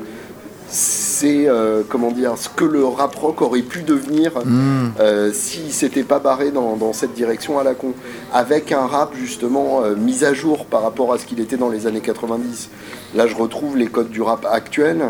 c'est 0.69 1.49
euh, 1.49 1.83
comment 1.89 2.13
dire 2.13 2.35
ce 2.39 2.49
que 2.49 2.65
le 2.65 2.85
rap 2.85 3.15
rock 3.17 3.43
aurait 3.43 3.63
pu 3.63 3.83
devenir 3.83 4.33
Hmm. 4.45 4.91
euh, 5.01 5.33
s'il 5.33 5.73
s'était 5.73 6.05
pas 6.05 6.21
barré 6.21 6.51
dans, 6.53 6.77
dans 6.77 6.93
cette 6.93 7.13
direction 7.15 7.59
à 7.59 7.65
la 7.65 7.75
con, 7.75 7.93
avec 8.33 8.71
un 8.71 8.87
rap 8.87 9.15
justement 9.17 9.83
euh, 9.83 9.97
mis 9.97 10.25
à 10.25 10.33
jour 10.33 10.67
par 10.67 10.83
rapport 10.83 11.13
à 11.13 11.19
ce 11.19 11.27
qu'il 11.27 11.41
était 11.41 11.57
dans 11.57 11.71
les 11.71 11.87
années 11.89 12.01
90. 12.01 12.69
Là, 13.17 13.27
je 13.27 13.35
retrouve 13.35 13.77
les 13.77 13.89
codes 13.89 14.11
du 14.11 14.23
rap 14.23 14.47
actuel, 14.51 15.03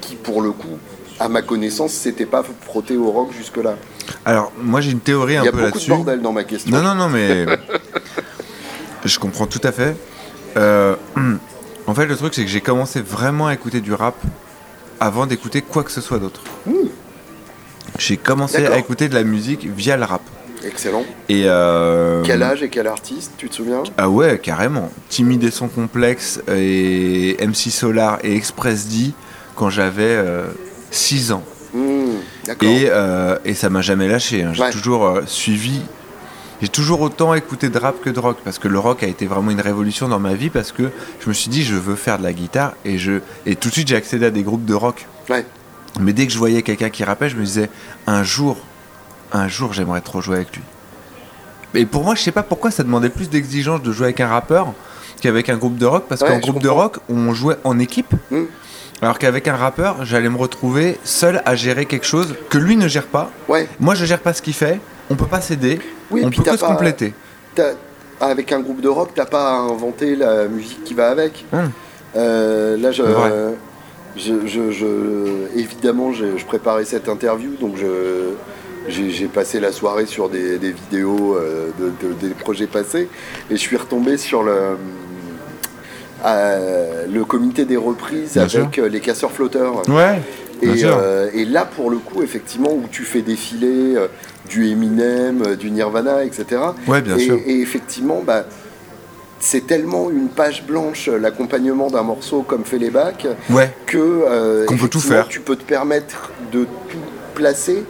qui 0.00 0.14
pour 0.16 0.40
le 0.42 0.50
coup, 0.52 0.78
à 1.18 1.28
ma 1.28 1.40
connaissance, 1.42 1.92
s'étaient 1.92 2.26
pas 2.26 2.42
frotté 2.62 2.96
au 2.96 3.10
rock 3.10 3.30
jusque-là. 3.36 3.76
Alors, 4.24 4.52
moi 4.60 4.80
j'ai 4.80 4.90
une 4.90 5.00
théorie 5.00 5.36
un 5.36 5.42
Il 5.42 5.46
y 5.46 5.48
a 5.48 5.52
peu 5.52 5.58
beaucoup 5.58 5.70
de 5.70 5.74
là-dessus. 5.74 5.90
bordel 5.90 6.20
dans 6.22 6.32
ma 6.32 6.44
question. 6.44 6.70
Non, 6.76 6.82
non, 6.82 6.94
non, 6.94 7.08
mais 7.10 7.44
je 9.04 9.18
comprends 9.18 9.46
tout 9.46 9.60
à 9.62 9.72
fait. 9.72 9.94
Euh, 10.56 10.96
En 11.86 11.94
fait, 11.94 12.06
le 12.06 12.14
truc, 12.16 12.34
c'est 12.34 12.44
que 12.44 12.50
j'ai 12.50 12.60
commencé 12.60 13.00
vraiment 13.00 13.48
à 13.48 13.54
écouter 13.54 13.80
du 13.80 13.92
rap 13.94 14.14
avant 15.00 15.26
d'écouter 15.26 15.60
quoi 15.60 15.82
que 15.82 15.90
ce 15.90 16.00
soit 16.00 16.18
d'autre. 16.20 16.42
J'ai 17.98 18.16
commencé 18.16 18.64
à 18.64 18.78
écouter 18.78 19.08
de 19.08 19.14
la 19.14 19.24
musique 19.24 19.66
via 19.66 19.96
le 19.96 20.04
rap. 20.04 20.20
Excellent. 20.64 21.04
Et 21.28 21.44
euh, 21.46 22.22
Quel 22.24 22.42
âge 22.44 22.62
et 22.62 22.68
quel 22.68 22.86
artiste, 22.86 23.32
tu 23.38 23.48
te 23.48 23.54
souviens? 23.56 23.82
Ah 23.96 24.08
ouais, 24.08 24.38
carrément. 24.38 24.90
Timide 25.08 25.42
et 25.42 25.50
son 25.50 25.68
complexe 25.68 26.40
et 26.48 27.36
MC 27.44 27.70
Solar 27.70 28.18
et 28.22 28.36
Express 28.36 28.86
D 28.86 29.12
quand 29.56 29.70
j'avais 29.70 30.22
6 30.92 31.32
ans. 31.32 31.42
Hmm, 31.74 32.10
D'accord. 32.44 32.68
Et, 32.68 32.84
euh, 32.88 33.36
et 33.44 33.54
ça 33.54 33.68
m'a 33.70 33.80
jamais 33.80 34.06
lâché. 34.06 34.42
hein. 34.44 34.52
J'ai 34.54 34.62
Ouais. 34.62 34.70
toujours 34.70 35.06
euh, 35.06 35.22
suivi. 35.26 35.80
J'ai 36.62 36.68
toujours 36.68 37.00
autant 37.00 37.32
écouté 37.34 37.70
de 37.70 37.78
rap 37.78 38.00
que 38.02 38.10
de 38.10 38.18
rock 38.20 38.38
parce 38.44 38.58
que 38.58 38.68
le 38.68 38.78
rock 38.78 39.02
a 39.02 39.06
été 39.06 39.26
vraiment 39.26 39.50
une 39.50 39.60
révolution 39.60 40.08
dans 40.08 40.18
ma 40.18 40.34
vie 40.34 40.50
parce 40.50 40.72
que 40.72 40.90
je 41.20 41.28
me 41.28 41.32
suis 41.34 41.48
dit 41.48 41.62
je 41.62 41.74
veux 41.74 41.94
faire 41.96 42.18
de 42.18 42.22
la 42.22 42.32
guitare 42.34 42.74
et 42.84 42.98
je 42.98 43.20
et 43.46 43.56
tout 43.56 43.68
de 43.68 43.74
suite 43.74 43.88
j'ai 43.88 43.96
accédé 43.96 44.26
à 44.26 44.30
des 44.30 44.42
groupes 44.42 44.64
de 44.66 44.74
rock. 44.74 45.06
Ouais. 45.30 45.46
Mais 46.00 46.12
dès 46.12 46.26
que 46.26 46.32
je 46.32 46.38
voyais 46.38 46.62
quelqu'un 46.62 46.90
qui 46.90 47.02
rappait, 47.02 47.28
je 47.30 47.36
me 47.36 47.44
disais 47.44 47.70
un 48.06 48.22
jour, 48.22 48.58
un 49.32 49.48
jour 49.48 49.72
j'aimerais 49.72 50.02
trop 50.02 50.20
jouer 50.20 50.36
avec 50.36 50.54
lui. 50.54 50.62
Et 51.74 51.86
pour 51.86 52.04
moi, 52.04 52.14
je 52.16 52.22
sais 52.22 52.32
pas 52.32 52.42
pourquoi 52.42 52.70
ça 52.72 52.82
demandait 52.82 53.10
plus 53.10 53.30
d'exigence 53.30 53.80
de 53.82 53.92
jouer 53.92 54.06
avec 54.06 54.20
un 54.20 54.28
rappeur 54.28 54.72
qu'avec 55.22 55.48
un 55.48 55.56
groupe 55.56 55.76
de 55.78 55.86
rock 55.86 56.04
parce 56.08 56.20
Ouais, 56.20 56.28
qu'en 56.28 56.38
groupe 56.38 56.62
de 56.62 56.68
rock 56.68 56.98
on 57.08 57.32
jouait 57.32 57.56
en 57.64 57.78
équipe. 57.78 58.12
Hmm. 58.30 58.44
Alors 59.02 59.18
qu'avec 59.18 59.48
un 59.48 59.56
rappeur, 59.56 60.04
j'allais 60.04 60.28
me 60.28 60.36
retrouver 60.36 60.98
seul 61.04 61.42
à 61.46 61.56
gérer 61.56 61.86
quelque 61.86 62.06
chose 62.06 62.34
que 62.50 62.58
lui 62.58 62.76
ne 62.76 62.86
gère 62.86 63.06
pas. 63.06 63.30
Ouais. 63.48 63.66
Moi, 63.78 63.94
je 63.94 64.04
gère 64.04 64.20
pas 64.20 64.34
ce 64.34 64.42
qu'il 64.42 64.52
fait. 64.52 64.78
On 65.10 65.16
peut 65.16 65.26
pas 65.26 65.40
s'aider. 65.40 65.78
Oui, 66.10 66.22
on 66.24 66.30
peut 66.30 66.42
que 66.42 66.56
se 66.56 66.64
compléter. 66.64 67.12
Avec 68.20 68.52
un 68.52 68.60
groupe 68.60 68.80
de 68.82 68.88
rock, 68.88 69.10
t'as 69.14 69.24
pas 69.24 69.48
à 69.50 69.54
inventer 69.54 70.14
la 70.14 70.46
musique 70.46 70.84
qui 70.84 70.92
va 70.94 71.08
avec. 71.08 71.44
Hum. 71.52 71.70
Euh, 72.16 72.76
là, 72.76 72.92
je, 72.92 73.02
C'est 73.02 73.08
vrai. 73.08 73.32
je, 74.16 74.46
je- 74.46 74.70
je- 74.70 75.58
évidemment, 75.58 76.12
je, 76.12 76.44
préparais 76.44 76.84
cette 76.84 77.08
interview, 77.08 77.52
donc 77.58 77.76
je, 77.76 78.34
j'ai, 78.88 79.26
passé 79.26 79.58
la 79.58 79.72
soirée 79.72 80.04
sur 80.06 80.28
des, 80.28 80.58
des 80.58 80.72
vidéos 80.72 81.34
euh, 81.36 81.70
de, 81.78 82.08
de- 82.08 82.12
des 82.28 82.34
projets 82.34 82.66
passés, 82.66 83.08
et 83.50 83.52
je 83.52 83.60
suis 83.60 83.76
retombé 83.76 84.16
sur 84.18 84.42
le, 84.42 84.76
euh, 86.26 87.06
le 87.10 87.24
comité 87.24 87.64
des 87.64 87.76
reprises 87.78 88.34
Bien 88.34 88.42
avec 88.42 88.76
les 88.76 89.00
casseurs 89.00 89.32
flotteurs. 89.32 89.88
Ouais. 89.88 90.20
Et, 90.62 90.84
euh, 90.84 91.30
et 91.32 91.46
là, 91.46 91.64
pour 91.64 91.90
le 91.90 91.96
coup, 91.96 92.22
effectivement, 92.22 92.70
où 92.72 92.84
tu 92.90 93.04
fais 93.04 93.22
défiler 93.22 93.94
du 94.50 94.68
Eminem, 94.68 95.42
euh, 95.46 95.56
du 95.56 95.70
Nirvana, 95.70 96.24
etc. 96.24 96.60
Ouais, 96.86 97.00
bien 97.00 97.16
et, 97.16 97.20
sûr. 97.24 97.38
et 97.46 97.60
effectivement, 97.60 98.20
bah, 98.26 98.44
c'est 99.38 99.66
tellement 99.66 100.10
une 100.10 100.28
page 100.28 100.64
blanche, 100.66 101.08
euh, 101.08 101.18
l'accompagnement 101.18 101.88
d'un 101.88 102.02
morceau 102.02 102.42
comme 102.42 102.64
fait 102.64 102.76
les 102.78 102.90
bacs, 102.90 103.26
Ouais. 103.48 103.72
que 103.86 103.96
euh, 103.98 104.66
Qu'on 104.66 104.76
peut 104.76 104.88
tout 104.88 105.00
faire. 105.00 105.28
tu 105.28 105.40
peux 105.40 105.56
te 105.56 105.64
permettre 105.64 106.30
de 106.52 106.64
tout 106.64 106.98
placer. 107.34 107.84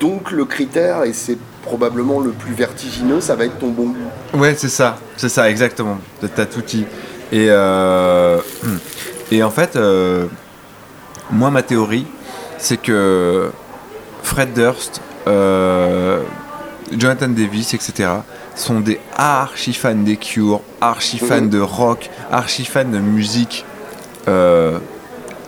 Donc 0.00 0.30
le 0.30 0.44
critère, 0.44 1.04
et 1.04 1.12
c'est 1.14 1.38
probablement 1.62 2.20
le 2.20 2.30
plus 2.32 2.52
vertigineux, 2.54 3.20
ça 3.20 3.34
va 3.36 3.44
être 3.44 3.58
ton 3.58 3.68
bon 3.68 3.86
goût. 3.94 4.38
Ouais, 4.38 4.54
c'est 4.56 4.68
ça. 4.68 4.98
C'est 5.16 5.28
ça, 5.28 5.48
exactement. 5.48 5.98
T'as 6.34 6.46
tout 6.46 6.62
dit. 6.62 6.84
Et, 7.32 7.46
euh, 7.50 8.38
et 9.30 9.42
en 9.42 9.50
fait, 9.50 9.76
euh, 9.76 10.26
moi, 11.30 11.50
ma 11.50 11.62
théorie, 11.62 12.06
c'est 12.58 12.78
que 12.80 13.50
Fred 14.22 14.52
Durst, 14.54 15.00
euh, 15.26 16.22
Jonathan 16.96 17.28
Davis, 17.28 17.74
etc., 17.74 18.08
sont 18.56 18.80
des 18.80 19.00
archi 19.16 19.72
fans 19.72 19.94
des 19.94 20.16
Cure, 20.16 20.60
archi 20.80 21.18
fans 21.18 21.42
Mhm. 21.42 21.50
de 21.50 21.60
rock, 21.60 22.10
archi 22.30 22.64
fans 22.64 22.84
de 22.84 22.98
musique 22.98 23.64
euh, 24.28 24.78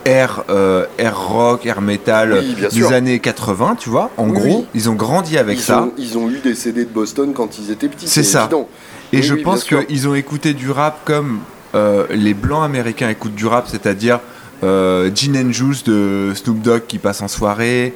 air, 0.05 0.45
euh, 0.51 0.87
air 0.99 1.19
rock, 1.29 1.67
air 1.67 1.81
metal 1.81 2.33
Oui, 2.33 2.55
des 2.61 2.71
sûr. 2.71 2.93
années 2.93 3.19
80, 3.19 3.77
tu 3.79 3.91
vois. 3.91 4.11
En 4.17 4.29
Oui, 4.29 4.33
gros, 4.39 4.59
oui. 4.61 4.67
ils 4.75 4.89
ont 4.89 4.95
grandi 4.95 5.37
avec 5.37 5.59
Ils, 5.59 5.63
ça. 5.63 5.83
ont, 5.83 5.93
ils 5.99 6.17
ont 6.17 6.31
eu 6.31 6.39
des 6.39 6.55
CD 6.55 6.85
de 6.85 6.91
Boston 6.91 7.33
quand 7.35 7.59
ils 7.59 7.71
étaient 7.71 7.89
petits. 7.89 8.09
C'est 8.09 8.23
ça. 8.23 8.43
évident. 8.43 8.69
Et 9.13 9.21
je 9.23 9.35
pense 9.35 9.65
qu'ils 9.65 10.09
ont 10.09 10.15
écouté 10.15 10.55
du 10.55 10.71
rap 10.71 11.01
comme 11.05 11.41
euh, 11.75 12.07
les 12.11 12.35
blancs 12.35 12.65
américains 12.65 13.09
écoutent 13.11 13.35
du 13.35 13.47
rap, 13.47 13.67
c'est-à-dire 13.69 14.21
Gin 14.63 15.37
and 15.37 15.53
Juice 15.53 15.83
de 15.85 16.33
Snoop 16.35 16.63
Dogg 16.63 16.83
qui 16.87 16.99
passe 16.99 17.21
en 17.21 17.27
soirée, 17.29 17.95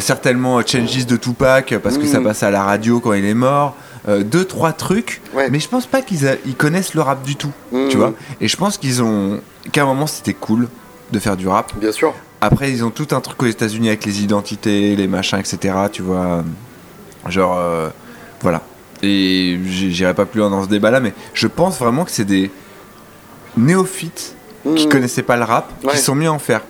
certainement 0.00 0.60
Changes 0.66 1.06
de 1.06 1.16
Tupac 1.16 1.74
parce 1.82 1.96
que 1.98 2.06
ça 2.06 2.20
Mm. 2.20 2.24
passe 2.24 2.42
à 2.42 2.50
la 2.50 2.62
radio 2.62 3.00
quand 3.00 3.12
il 3.14 3.24
est 3.24 3.34
mort. 3.34 3.74
euh, 4.08 4.22
deux 4.22 4.44
trois 4.44 4.72
trucs, 4.72 5.20
Ouais. 5.34 5.50
mais 5.50 5.58
je 5.60 5.68
pense 5.68 5.84
pas 5.86 6.00
qu'ils 6.00 6.26
a- 6.26 6.36
ils 6.46 6.54
connaissent 6.54 6.94
le 6.94 7.02
rap 7.02 7.22
du 7.24 7.36
tout, 7.36 7.50
Mm. 7.72 7.88
tu 7.90 7.96
vois. 7.98 8.14
Et 8.40 8.48
je 8.48 8.56
pense 8.56 8.78
qu'ils 8.78 9.02
ont 9.02 9.40
qu'à 9.72 9.82
un 9.82 9.86
moment 9.86 10.06
c'était 10.06 10.32
cool 10.34 10.68
de 11.12 11.18
faire 11.18 11.36
du 11.36 11.46
rap. 11.48 11.72
Bien 11.78 11.92
sûr. 11.92 12.14
Après, 12.40 12.70
ils 12.70 12.84
ont 12.84 12.90
tout 12.90 13.08
un 13.10 13.20
truc 13.20 13.42
aux 13.42 13.46
États-Unis 13.46 13.88
avec 13.88 14.06
les 14.06 14.22
identités, 14.22 14.94
les 14.96 15.08
machins, 15.08 15.38
etc. 15.38 15.74
Tu 15.92 16.00
vois, 16.02 16.42
genre, 17.28 17.58
euh, 17.58 17.88
voilà. 18.40 18.62
Et 19.02 19.58
j'irai 19.66 20.14
pas 20.14 20.24
plus 20.24 20.40
loin 20.40 20.48
dans 20.48 20.62
ce 20.62 20.68
débat-là, 20.68 21.00
mais 21.00 21.12
je 21.34 21.46
pense 21.48 21.78
vraiment 21.78 22.04
que 22.04 22.10
c'est 22.12 22.24
des 22.24 22.50
néophytes 23.56 24.36
qui 24.76 24.86
Mm. 24.86 24.90
connaissaient 24.90 25.22
pas 25.22 25.36
le 25.36 25.44
rap, 25.44 25.70
Ouais. 25.84 25.92
qui 25.92 25.98
sont 25.98 26.14
mis 26.14 26.26
à 26.26 26.32
en 26.32 26.38
faire. 26.38 26.62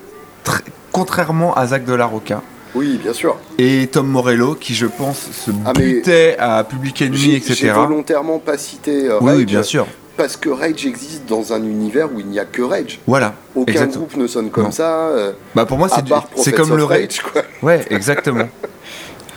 Contrairement 0.92 1.54
à 1.54 1.66
Zach 1.66 1.84
de 1.84 1.92
la 1.94 2.06
Roca 2.06 2.42
Oui, 2.74 2.98
bien 3.02 3.12
sûr. 3.12 3.36
et 3.58 3.86
Tom 3.90 4.06
Morello, 4.08 4.54
qui 4.54 4.74
je 4.74 4.86
pense 4.86 5.18
se 5.32 5.50
Ah, 5.64 5.72
butait 5.72 6.36
à 6.38 6.62
Public 6.64 7.02
Enemy, 7.02 7.34
etc. 7.36 7.54
j'ai 7.54 7.70
volontairement 7.70 8.38
pas 8.38 8.58
cité 8.58 9.06
euh, 9.08 9.18
Oui, 9.20 9.28
Rage 9.30 9.36
oui, 9.38 9.44
bien 9.46 9.62
sûr. 9.62 9.86
parce 10.16 10.36
que 10.36 10.48
Rage 10.50 10.84
existe 10.86 11.24
dans 11.26 11.52
un 11.52 11.62
univers 11.62 12.12
où 12.12 12.20
il 12.20 12.26
n'y 12.26 12.38
a 12.38 12.44
que 12.44 12.62
Rage. 12.62 13.00
Voilà. 13.06 13.34
Aucun 13.54 13.72
exactement. 13.72 14.04
groupe 14.04 14.16
ne 14.16 14.26
sonne 14.26 14.50
comme 14.50 14.64
Non. 14.64 14.70
ça. 14.70 15.08
euh, 15.08 15.32
Bah 15.54 15.64
pour 15.66 15.78
moi, 15.78 15.88
c'est 15.88 16.04
du- 16.04 16.12
c'est 16.36 16.52
comme 16.52 16.76
le. 16.76 16.84
Rage, 16.84 17.20
quoi. 17.22 17.42
Ouais, 17.62 17.84
exactement. 17.90 18.48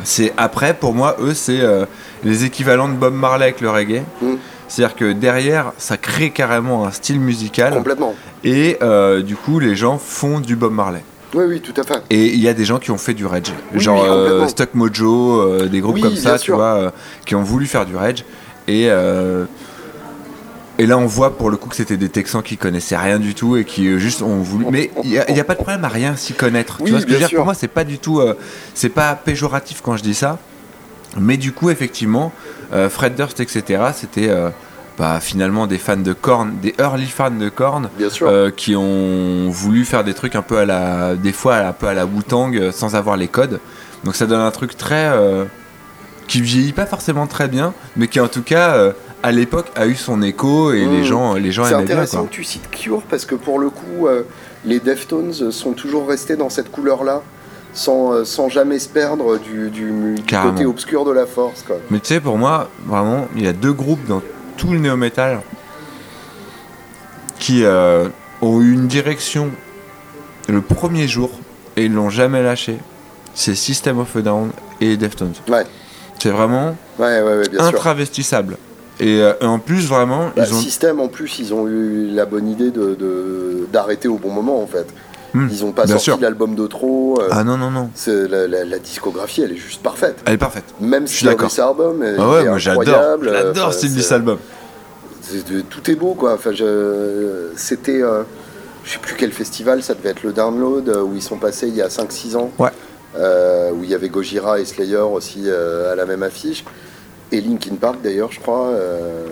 C'est 0.03 0.33
après 0.37 0.73
pour 0.73 0.93
moi 0.93 1.15
eux 1.19 1.33
c'est 1.35 1.59
euh, 1.61 1.85
les 2.23 2.43
équivalents 2.43 2.89
de 2.89 2.95
Bob 2.95 3.13
Marley 3.13 3.43
avec 3.45 3.61
le 3.61 3.69
reggae. 3.69 4.01
Mm. 4.21 4.33
C'est-à-dire 4.67 4.95
que 4.95 5.11
derrière 5.13 5.73
ça 5.77 5.97
crée 5.97 6.31
carrément 6.31 6.85
un 6.87 6.91
style 6.91 7.19
musical 7.19 7.73
Complètement. 7.73 8.15
et 8.43 8.77
euh, 8.81 9.21
du 9.21 9.35
coup 9.35 9.59
les 9.59 9.75
gens 9.75 9.99
font 9.99 10.39
du 10.39 10.55
Bob 10.55 10.73
Marley. 10.73 11.03
Oui, 11.33 11.45
oui, 11.47 11.61
tout 11.61 11.79
à 11.79 11.83
fait. 11.83 12.01
Et 12.09 12.27
il 12.27 12.39
y 12.39 12.47
a 12.47 12.53
des 12.53 12.65
gens 12.65 12.79
qui 12.79 12.91
ont 12.91 12.97
fait 12.97 13.13
du 13.13 13.25
rage, 13.25 13.53
Oui, 13.73 13.79
genre 13.79 14.01
oui, 14.01 14.09
euh, 14.09 14.23
complètement. 14.23 14.47
Stuck 14.49 14.73
Mojo, 14.73 15.39
euh, 15.39 15.67
des 15.67 15.79
groupes 15.79 15.95
Oui, 15.95 16.01
comme 16.01 16.15
ça, 16.15 16.37
tu 16.37 16.45
sûr. 16.45 16.55
vois, 16.55 16.75
euh, 16.75 16.91
qui 17.25 17.35
ont 17.35 17.43
voulu 17.43 17.65
faire 17.67 17.85
du 17.85 17.95
rage 17.95 18.25
et 18.67 18.89
et 20.77 20.87
là 20.87 20.97
on 20.97 21.05
voit 21.05 21.37
pour 21.37 21.51
le 21.51 21.57
coup 21.57 21.69
que 21.69 21.75
c'était 21.75 21.97
des 21.97 22.09
Texans 22.09 22.41
qui 22.41 22.57
connaissaient 22.57 22.97
rien 22.97 23.19
du 23.19 23.35
tout 23.35 23.55
et 23.55 23.65
qui 23.65 23.99
juste 23.99 24.23
ont 24.23 24.37
voulu. 24.37 24.65
Mais 24.71 24.89
il 25.03 25.09
n'y 25.11 25.17
a, 25.39 25.43
pas 25.43 25.53
de 25.53 25.59
problème 25.59 25.83
à 25.85 25.89
rien 25.89 26.15
s'y 26.15 26.33
connaître. 26.33 26.77
Oui, 26.79 26.85
tu 26.85 26.91
vois 26.91 27.01
ce 27.01 27.05
que 27.05 27.11
je 27.11 27.15
veux 27.15 27.19
dire? 27.19 27.29
Sûr. 27.29 27.37
Pour 27.37 27.45
moi 27.45 27.53
c'est 27.53 27.67
pas 27.67 27.83
du 27.83 27.99
tout, 27.99 28.21
c'est 28.73 28.89
pas 28.89 29.13
péjoratif 29.13 29.81
quand 29.83 29.95
je 29.97 30.01
dis 30.01 30.15
ça. 30.15 30.39
Mais 31.19 31.37
du 31.37 31.51
coup, 31.51 31.69
effectivement, 31.69 32.31
Fred 32.89 33.15
Durst, 33.15 33.39
etc., 33.41 33.83
c'était 33.93 34.31
bah, 35.01 35.19
finalement 35.19 35.65
des 35.65 35.79
fans 35.79 35.97
de 35.97 36.13
Korn, 36.13 36.53
des 36.61 36.75
early 36.79 37.07
fans 37.07 37.31
de 37.31 37.49
Korn, 37.49 37.89
Bien 37.97 38.11
sûr. 38.11 38.27
euh, 38.29 38.51
qui 38.55 38.75
ont 38.75 39.49
voulu 39.49 39.83
faire 39.83 40.03
des 40.03 40.13
trucs 40.13 40.35
un 40.35 40.43
peu 40.43 40.59
à 40.59 40.65
la, 40.65 41.15
des 41.15 41.31
fois 41.31 41.55
un 41.55 41.73
peu 41.73 41.87
à 41.87 41.95
la 41.95 42.05
Wu-Tang, 42.05 42.55
euh, 42.55 42.71
sans 42.71 42.93
avoir 42.95 43.17
les 43.17 43.27
codes. 43.27 43.59
Donc 44.03 44.15
ça 44.15 44.27
donne 44.27 44.41
un 44.41 44.51
truc 44.51 44.77
très, 44.77 45.07
euh, 45.11 45.45
qui 46.27 46.39
vieillit 46.41 46.71
pas 46.71 46.85
forcément 46.85 47.25
très 47.25 47.47
bien, 47.47 47.73
mais 47.97 48.07
qui 48.07 48.19
en 48.19 48.27
tout 48.27 48.43
cas, 48.43 48.75
euh, 48.75 48.91
à 49.23 49.31
l'époque, 49.31 49.71
a 49.75 49.87
eu 49.87 49.95
son 49.95 50.21
écho 50.21 50.71
et 50.71 50.85
Mmh. 50.85 50.91
les 50.91 51.03
gens, 51.03 51.33
les 51.33 51.51
gens 51.51 51.63
C'est 51.63 51.69
bien. 51.71 51.79
intéressant 51.79 52.25
que 52.25 52.31
tu 52.33 52.43
cites 52.43 52.69
Cure 52.69 53.01
parce 53.09 53.25
que 53.25 53.33
pour 53.35 53.57
le 53.57 53.71
coup, 53.71 54.07
les 54.65 54.79
Deftones 54.79 55.33
sont 55.51 55.73
toujours 55.73 56.07
restés 56.07 56.35
dans 56.35 56.49
cette 56.51 56.71
couleur-là, 56.71 57.23
sans, 57.73 58.13
euh, 58.13 58.23
sans 58.23 58.49
jamais 58.49 58.77
se 58.77 58.87
perdre 58.89 59.39
du, 59.39 59.71
du- 59.71 60.13
du 60.15 60.21
Carrément. 60.23 60.51
côté 60.53 60.65
obscur 60.67 61.05
de 61.05 61.11
la 61.11 61.25
force. 61.25 61.63
Quoi. 61.63 61.77
Mais 61.89 61.99
tu 61.99 62.07
sais, 62.09 62.19
pour 62.19 62.37
moi, 62.37 62.69
vraiment, 62.85 63.27
il 63.35 63.43
y 63.43 63.47
a 63.47 63.53
deux 63.53 63.73
groupes 63.73 64.05
dans 64.07 64.21
tout 64.61 64.71
le 64.73 64.77
néo-metal 64.77 65.41
qui 67.39 67.63
euh, 67.63 68.07
ont 68.43 68.61
eu 68.61 68.73
une 68.73 68.87
direction 68.87 69.49
le 70.47 70.61
premier 70.61 71.07
jour 71.07 71.31
et 71.75 71.85
ils 71.85 71.91
l'ont 71.93 72.11
jamais 72.11 72.43
lâché. 72.43 72.77
C'est 73.33 73.55
System 73.55 73.97
of 73.99 74.15
a 74.15 74.21
Down 74.21 74.51
et 74.79 74.97
Deftones. 74.97 75.33
Ouais, 75.49 75.65
C'est 76.19 76.29
vraiment 76.29 76.77
ouais, 76.99 77.21
ouais, 77.23 77.37
ouais, 77.39 77.49
bien 77.49 77.59
sûr. 77.59 77.67
intravestissable. 77.69 78.57
Et, 78.99 79.19
euh, 79.21 79.33
et 79.41 79.45
en 79.45 79.57
plus, 79.57 79.87
vraiment, 79.87 80.29
Bah, 80.35 80.43
ils 80.45 80.53
ont. 80.53 80.59
Système, 80.59 80.99
en 80.99 81.07
plus, 81.07 81.39
ils 81.39 81.55
ont 81.55 81.67
eu 81.67 82.11
la 82.11 82.25
bonne 82.27 82.47
idée 82.47 82.69
de, 82.69 82.93
de- 82.93 83.67
d'arrêter 83.73 84.07
au 84.07 84.17
bon 84.19 84.29
moment, 84.31 84.61
en 84.61 84.67
fait. 84.67 84.85
Hmm, 85.33 85.47
Ils 85.49 85.63
ont 85.63 85.71
pas 85.71 85.87
sorti 85.87 86.11
l'album 86.21 86.55
de 86.55 86.67
trop. 86.67 87.17
euh, 87.21 87.27
Ah 87.31 87.43
non, 87.45 87.57
non, 87.57 87.71
non. 87.71 87.89
c'est- 87.95 88.27
la, 88.27 88.47
la- 88.47 88.65
la 88.65 88.79
discographie, 88.79 89.41
elle 89.43 89.53
est 89.53 89.55
juste 89.57 89.81
parfaite. 89.81 90.17
Elle 90.25 90.33
est 90.33 90.37
parfaite. 90.37 90.65
Même 90.81 91.07
Je 91.07 91.11
si 91.13 91.25
cet 91.25 91.59
album 91.59 92.03
est 92.03 92.15
Ah 92.19 92.29
ouais, 92.29 92.41
est 92.43 92.49
moi 92.49 92.57
j'adore. 92.57 92.85
J'adore 92.85 93.67
euh, 93.67 93.71
ce 93.71 93.77
style 93.77 93.89
c'est- 93.91 93.95
this 93.97 94.11
album. 94.11 94.37
tout 95.69 95.89
est 95.91 95.95
beau, 95.95 96.13
quoi. 96.15 96.33
Enfin, 96.33 96.51
je- 96.51 97.49
c'était, 97.55 98.01
euh, 98.01 98.23
je 98.83 98.91
sais 98.91 98.99
plus 98.99 99.15
quel 99.17 99.31
festival, 99.31 99.81
ça 99.83 99.93
devait 99.93 100.09
être 100.09 100.23
le 100.23 100.33
Download, 100.33 100.89
euh, 100.89 101.01
où 101.01 101.15
ils 101.15 101.21
sont 101.21 101.37
passés 101.37 101.67
il 101.69 101.75
y 101.75 101.81
a 101.81 101.89
5-6 101.89 102.35
ans. 102.35 102.51
Ouais. 102.59 102.69
Euh, 103.17 103.71
où 103.71 103.83
il 103.83 103.89
y 103.89 103.95
avait 103.95 104.09
Gojira 104.09 104.59
et 104.59 104.65
Slayer 104.65 104.95
aussi 104.97 105.43
euh, 105.45 105.91
à 105.91 105.95
la 105.95 106.05
même 106.05 106.23
affiche. 106.23 106.63
Et 107.31 107.39
Linkin 107.41 107.75
Park, 107.75 107.97
d'ailleurs, 108.03 108.31
je 108.31 108.39
crois. 108.41 108.67
euh, 108.67 109.25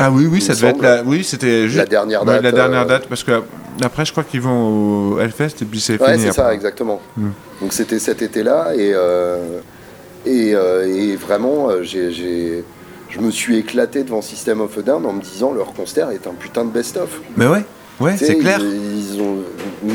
Ah 0.00 0.10
oui, 0.10 0.26
oui, 0.30 0.40
ça 0.40 0.54
devait 0.54 0.68
être 0.68 0.82
la. 0.82 1.02
Oui, 1.04 1.22
c'était 1.24 1.66
juste. 1.66 1.78
La 1.78 1.86
dernière 1.86 2.20
Ouais, 2.24 2.34
date. 2.34 2.42
la 2.42 2.52
dernière 2.52 2.82
euh, 2.82 2.86
date, 2.86 3.06
parce 3.08 3.22
que 3.24 3.42
après, 3.82 4.04
je 4.04 4.12
crois 4.12 4.24
qu'ils 4.24 4.40
vont 4.40 5.12
au 5.14 5.18
Hellfest 5.20 5.62
et 5.62 5.64
puis 5.64 5.80
c'est 5.80 6.00
Ouais, 6.00 6.12
fini. 6.14 6.24
c'est 6.26 6.32
ça, 6.32 6.52
exactement. 6.54 7.00
Mm. 7.16 7.28
Donc 7.60 7.72
c'était 7.72 7.98
cet 7.98 8.22
été-là 8.22 8.72
et, 8.74 8.92
euh, 8.94 9.60
et, 10.26 10.54
euh, 10.54 10.86
et 10.86 11.16
vraiment, 11.16 11.68
euh, 11.70 11.82
j'ai, 11.82 12.12
je 13.10 13.20
me 13.20 13.30
suis 13.30 13.58
éclaté 13.58 14.04
devant 14.04 14.22
System 14.22 14.60
of 14.60 14.76
a 14.78 14.82
Down 14.82 15.06
en 15.06 15.12
me 15.12 15.22
disant 15.22 15.52
leur 15.52 15.72
concert 15.72 16.10
est 16.10 16.26
un 16.26 16.34
putain 16.38 16.64
de 16.64 16.70
best-of. 16.70 17.20
Mais 17.36 17.46
ouais, 17.46 17.64
ouais, 18.00 18.16
c'est 18.16 18.36
clair. 18.36 18.58
Ils, 18.60 19.14
ils 19.14 19.22
ont 19.22 19.36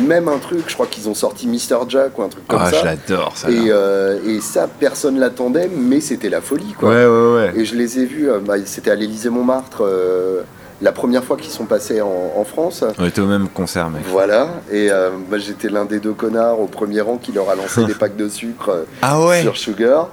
même 0.07 0.27
un 0.27 0.37
truc, 0.39 0.63
je 0.67 0.73
crois 0.73 0.87
qu'ils 0.87 1.07
ont 1.09 1.13
sorti 1.13 1.47
Mr. 1.47 1.87
Jack 1.87 2.17
ou 2.17 2.23
un 2.23 2.29
truc 2.29 2.47
comme 2.47 2.59
Ah, 2.61 2.69
je 2.71 2.75
ça. 2.77 2.83
l'adore 2.85 3.33
ça. 3.37 3.49
Et, 3.51 3.65
euh, 3.69 4.17
et 4.25 4.39
ça, 4.41 4.67
personne 4.67 5.19
l'attendait, 5.19 5.69
mais 5.75 6.01
c'était 6.01 6.29
la 6.29 6.41
folie, 6.41 6.73
quoi. 6.77 6.89
Ouais, 6.89 7.05
ouais, 7.05 7.35
ouais. 7.35 7.53
Et 7.61 7.65
je 7.65 7.75
les 7.75 7.99
ai 7.99 8.05
vus, 8.05 8.29
bah, 8.45 8.55
c'était 8.65 8.91
à 8.91 8.95
l'Élysée 8.95 9.29
Montmartre, 9.29 9.83
euh, 9.85 10.41
la 10.83 10.91
première 10.91 11.23
fois 11.23 11.37
qu'ils 11.37 11.51
sont 11.51 11.65
passés 11.65 12.01
en, 12.01 12.33
en 12.35 12.43
France. 12.43 12.83
On 12.99 13.05
était 13.05 13.21
au 13.21 13.25
même 13.25 13.47
concert, 13.47 13.89
mec. 13.89 14.03
Voilà, 14.07 14.49
et 14.71 14.91
euh, 14.91 15.09
moi 15.29 15.37
j'étais 15.39 15.69
l'un 15.69 15.85
des 15.85 15.99
deux 15.99 16.13
connards 16.13 16.59
au 16.59 16.67
premier 16.67 17.01
rang 17.01 17.17
qui 17.17 17.31
leur 17.31 17.49
a 17.49 17.55
lancé 17.55 17.83
des 17.87 17.93
packs 17.95 18.17
de 18.17 18.27
sucre 18.29 18.69
euh, 18.69 18.83
Ah 19.01 19.19
ouais 19.25 19.41
sur 19.41 19.57
Sugar. 19.57 20.09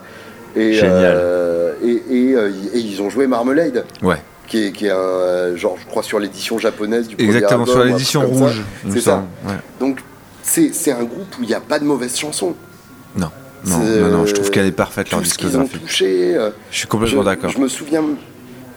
Et, 0.56 0.72
Génial. 0.72 0.94
euh, 1.16 1.74
et, 1.82 2.02
et, 2.10 2.34
euh, 2.34 2.50
et 2.72 2.78
ils 2.78 3.02
ont 3.02 3.10
joué 3.10 3.26
Marmalade, 3.26 3.84
Ouais, 4.02 4.16
qui 4.48 4.64
est, 4.66 4.72
qui 4.72 4.86
est 4.86 4.90
un 4.90 5.54
genre, 5.56 5.76
je 5.80 5.86
crois, 5.86 6.02
sur 6.02 6.18
l'édition 6.18 6.58
japonaise 6.58 7.06
du 7.08 7.14
premier 7.16 7.28
exactement, 7.28 7.60
album, 7.64 7.74
sur 7.74 7.84
l'édition 7.84 8.26
rouge. 8.26 8.62
C'est 8.90 9.00
ça. 9.00 9.24
Ouais. 9.46 9.54
Donc 9.80 9.98
c'est 10.42 10.90
un 10.92 11.04
groupe 11.04 11.36
où 11.38 11.42
il 11.42 11.48
n'y 11.48 11.54
a 11.54 11.60
pas 11.60 11.78
de 11.78 11.84
mauvaises 11.84 12.16
chansons. 12.16 12.54
Non, 13.16 13.30
non, 13.64 13.78
non, 13.78 14.08
non, 14.08 14.26
je 14.26 14.34
trouve 14.34 14.50
qu'elle 14.50 14.66
est 14.66 14.72
parfaite 14.72 15.10
leur 15.12 15.20
qu'ils 15.22 15.56
ont 15.56 15.62
discographie. 15.62 15.78
touché. 15.78 16.36
Je 16.70 16.78
suis 16.78 16.86
complètement 16.88 17.22
d'accord. 17.24 17.50
Je 17.50 17.58
me 17.58 17.68
souviens, 17.68 18.02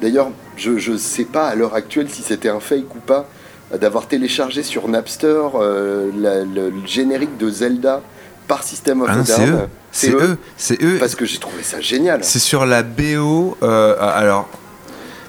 d'ailleurs, 0.04 0.30
je, 0.58 0.78
je 0.78 0.96
sais 0.98 1.26
pas 1.26 1.48
à 1.48 1.56
l'heure 1.56 1.74
actuelle 1.74 2.08
si 2.10 2.22
c'était 2.22 2.50
un 2.50 2.60
fake 2.60 2.94
ou 2.96 3.00
pas, 3.00 3.28
euh, 3.74 3.78
d'avoir 3.80 4.08
téléchargé 4.08 4.62
sur 4.62 4.88
Napster 4.88 5.42
euh, 5.56 6.12
la- 6.16 6.44
le, 6.44 6.70
le 6.70 6.86
générique 6.86 7.38
de 7.38 7.50
Zelda 7.50 8.02
par 8.48 8.62
System 8.64 9.02
of 9.02 9.08
Ah 9.12 9.16
non, 9.16 9.24
c'est 9.26 9.48
eux, 9.48 9.58
c'est 9.92 10.12
eux, 10.12 10.38
c'est 10.58 10.84
eux. 10.84 10.98
Parce 11.00 11.16
que 11.16 11.26
j'ai 11.26 11.40
trouvé 11.40 11.64
ça 11.64 11.80
génial. 11.82 12.24
C'est 12.24 12.40
sur 12.40 12.66
la 12.66 12.84
BO. 12.84 13.58
euh, 13.64 13.96
alors, 14.00 14.48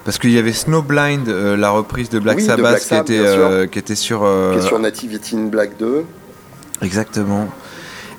parce 0.05 0.19
qu'il 0.19 0.33
y 0.33 0.39
avait 0.39 0.53
Snowblind, 0.53 1.29
euh, 1.29 1.57
la 1.57 1.71
reprise 1.71 2.11
de 2.11 2.19
Black 2.19 2.37
Oui, 2.37 2.43
de 2.43 2.49
Sabbath, 2.49 2.63
Black 2.63 2.83
qui, 2.83 2.95
était, 3.13 3.25
euh, 3.25 3.67
qui 3.67 3.97
sur. 3.97 4.23
euh, 4.25 4.53
Qui 4.53 4.59
est 4.59 4.69
sur 4.69 4.79
Nativity 4.79 5.37
in 5.37 5.45
Black 5.47 5.79
2. 5.79 6.05
Exactement. 6.83 7.49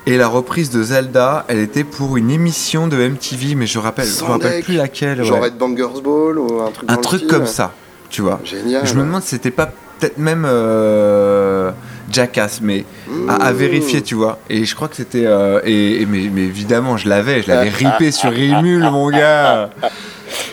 Et 0.08 0.18
la 0.18 0.28
reprise 0.28 0.70
de 0.70 0.84
Zelda, 0.84 1.46
elle 1.48 1.58
était 1.60 1.84
pour 1.84 2.16
une 2.18 2.30
émission 2.30 2.88
de 2.88 2.96
MTV, 2.96 3.56
mais 3.56 3.66
je 3.66 3.80
rappelle, 3.80 4.06
je 4.08 4.24
me 4.24 4.30
rappelle 4.30 4.52
deck. 4.52 4.66
plus 4.66 4.76
laquelle. 4.76 5.24
Genre 5.24 5.40
ouais. 5.40 5.46
Red 5.46 5.58
Bangers 5.58 6.02
Ball 6.04 6.38
ou 6.38 6.62
un 6.62 6.72
truc 6.72 6.90
Un 6.90 6.94
dans 6.94 7.00
le 7.00 7.04
truc 7.06 7.28
comme 7.28 7.48
ça, 7.48 7.74
tu 8.10 8.22
vois. 8.22 8.40
Génial. 8.44 8.86
Je 8.86 8.94
me 8.94 9.02
demande 9.02 9.24
si 9.24 9.30
c'était 9.30 9.50
pas 9.52 9.66
peut-être 10.00 10.20
même 10.20 10.46
euh, 10.48 11.72
Jackass, 12.12 12.60
mais 12.62 12.86
à, 13.28 13.48
à 13.48 13.52
Mmh. 13.52 13.56
vérifier, 13.56 14.02
tu 14.04 14.14
vois. 14.14 14.38
Et 14.50 14.66
je 14.66 14.76
crois 14.76 14.90
que 14.90 14.96
c'était. 14.96 15.26
euh, 15.26 15.60
et, 15.64 16.02
et 16.02 16.06
mais, 16.06 16.30
mais 16.32 16.42
évidemment, 16.44 16.98
je 16.98 17.10
l'avais, 17.10 17.42
je 17.42 17.48
l'avais 17.48 17.70
ripé 17.70 18.12
sur 18.12 18.30
Rimul, 18.32 18.82
mon 18.84 19.10
gars. 19.10 19.72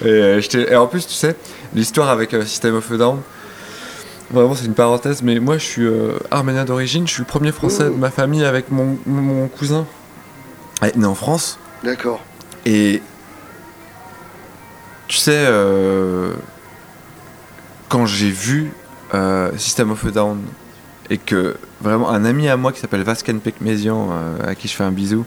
Et, 0.02 0.08
euh, 0.08 0.40
et 0.70 0.76
en 0.76 0.86
plus, 0.86 1.06
tu 1.06 1.12
sais, 1.14 1.36
l'histoire 1.74 2.08
avec 2.08 2.30
System 2.44 2.76
of 2.76 2.90
a 2.90 2.96
Down. 2.96 3.18
Vraiment, 4.32 4.54
c'est 4.54 4.64
une 4.64 4.74
parenthèse, 4.74 5.22
mais 5.22 5.38
moi 5.40 5.58
je 5.58 5.64
suis 5.64 5.84
euh, 5.84 6.18
arménien 6.30 6.64
d'origine, 6.64 7.06
je 7.06 7.12
suis 7.12 7.20
le 7.20 7.26
premier 7.26 7.52
français 7.52 7.84
de 7.84 7.90
ma 7.90 8.10
famille 8.10 8.44
avec 8.44 8.70
mon, 8.70 8.96
mon 9.04 9.46
cousin 9.48 9.86
euh, 10.82 10.90
né 10.96 11.04
en 11.04 11.14
France. 11.14 11.58
D'accord. 11.84 12.20
Et 12.64 13.02
tu 15.06 15.18
sais, 15.18 15.36
euh, 15.36 16.32
quand 17.90 18.06
j'ai 18.06 18.30
vu 18.30 18.72
euh, 19.12 19.50
System 19.58 19.90
of 19.90 20.02
a 20.06 20.10
Down 20.10 20.40
et 21.10 21.18
que 21.18 21.56
vraiment 21.82 22.08
un 22.08 22.24
ami 22.24 22.48
à 22.48 22.56
moi 22.56 22.72
qui 22.72 22.80
s'appelle 22.80 23.02
Vasken 23.02 23.38
Pekmesian, 23.40 24.08
euh, 24.12 24.48
à 24.48 24.54
qui 24.54 24.66
je 24.66 24.74
fais 24.74 24.84
un 24.84 24.92
bisou, 24.92 25.26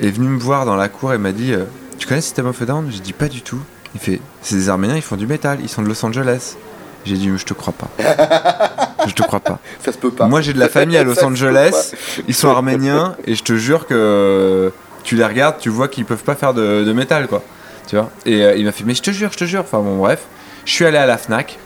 est 0.00 0.10
venu 0.10 0.28
me 0.28 0.38
voir 0.38 0.66
dans 0.66 0.76
la 0.76 0.90
cour 0.90 1.14
et 1.14 1.18
m'a 1.18 1.32
dit 1.32 1.54
Tu 1.98 2.06
connais 2.06 2.20
System 2.20 2.46
of 2.46 2.60
a 2.60 2.66
Down? 2.66 2.88
J'ai 2.90 3.00
dit 3.00 3.14
Pas 3.14 3.28
du 3.28 3.40
tout. 3.40 3.60
Il 3.94 4.00
fait 4.00 4.20
C'est 4.42 4.56
des 4.56 4.68
Arméniens, 4.68 4.96
ils 4.96 5.02
font 5.02 5.16
du 5.16 5.26
métal, 5.26 5.60
ils 5.62 5.68
sont 5.70 5.80
de 5.80 5.88
Los 5.88 6.04
Angeles. 6.04 6.56
J'ai 7.04 7.16
dit 7.16 7.30
Je 7.36 7.44
te 7.44 7.54
crois 7.54 7.72
pas. 7.72 7.88
je 9.06 9.12
te 9.14 9.22
crois 9.22 9.40
pas. 9.40 9.58
Ça 9.84 9.92
se 9.92 9.98
peut 9.98 10.10
pas. 10.10 10.26
Moi 10.26 10.40
j'ai 10.40 10.52
de 10.52 10.58
la 10.58 10.68
famille 10.68 10.96
à 10.96 11.04
Los 11.04 11.22
Angeles, 11.24 11.94
ils 12.26 12.34
sont 12.34 12.48
arméniens 12.48 13.16
et 13.26 13.34
je 13.34 13.42
te 13.42 13.54
jure 13.56 13.86
que 13.86 14.72
tu 15.04 15.16
les 15.16 15.24
regardes, 15.24 15.58
tu 15.58 15.68
vois 15.68 15.88
qu'ils 15.88 16.04
peuvent 16.04 16.24
pas 16.24 16.34
faire 16.34 16.54
de, 16.54 16.84
de 16.84 16.92
métal 16.92 17.28
quoi. 17.28 17.42
Tu 17.86 17.96
vois? 17.96 18.10
Et 18.26 18.42
euh, 18.44 18.54
il 18.56 18.64
m'a 18.64 18.72
fait 18.72 18.84
mais 18.84 18.94
je 18.94 19.02
te 19.02 19.10
jure, 19.10 19.30
je 19.32 19.38
te 19.38 19.44
jure. 19.44 19.60
Enfin 19.60 19.78
bon 19.78 19.96
bref, 19.96 20.22
je 20.64 20.72
suis 20.72 20.84
allé 20.84 20.98
à 20.98 21.06
la 21.06 21.16
Fnac 21.16 21.58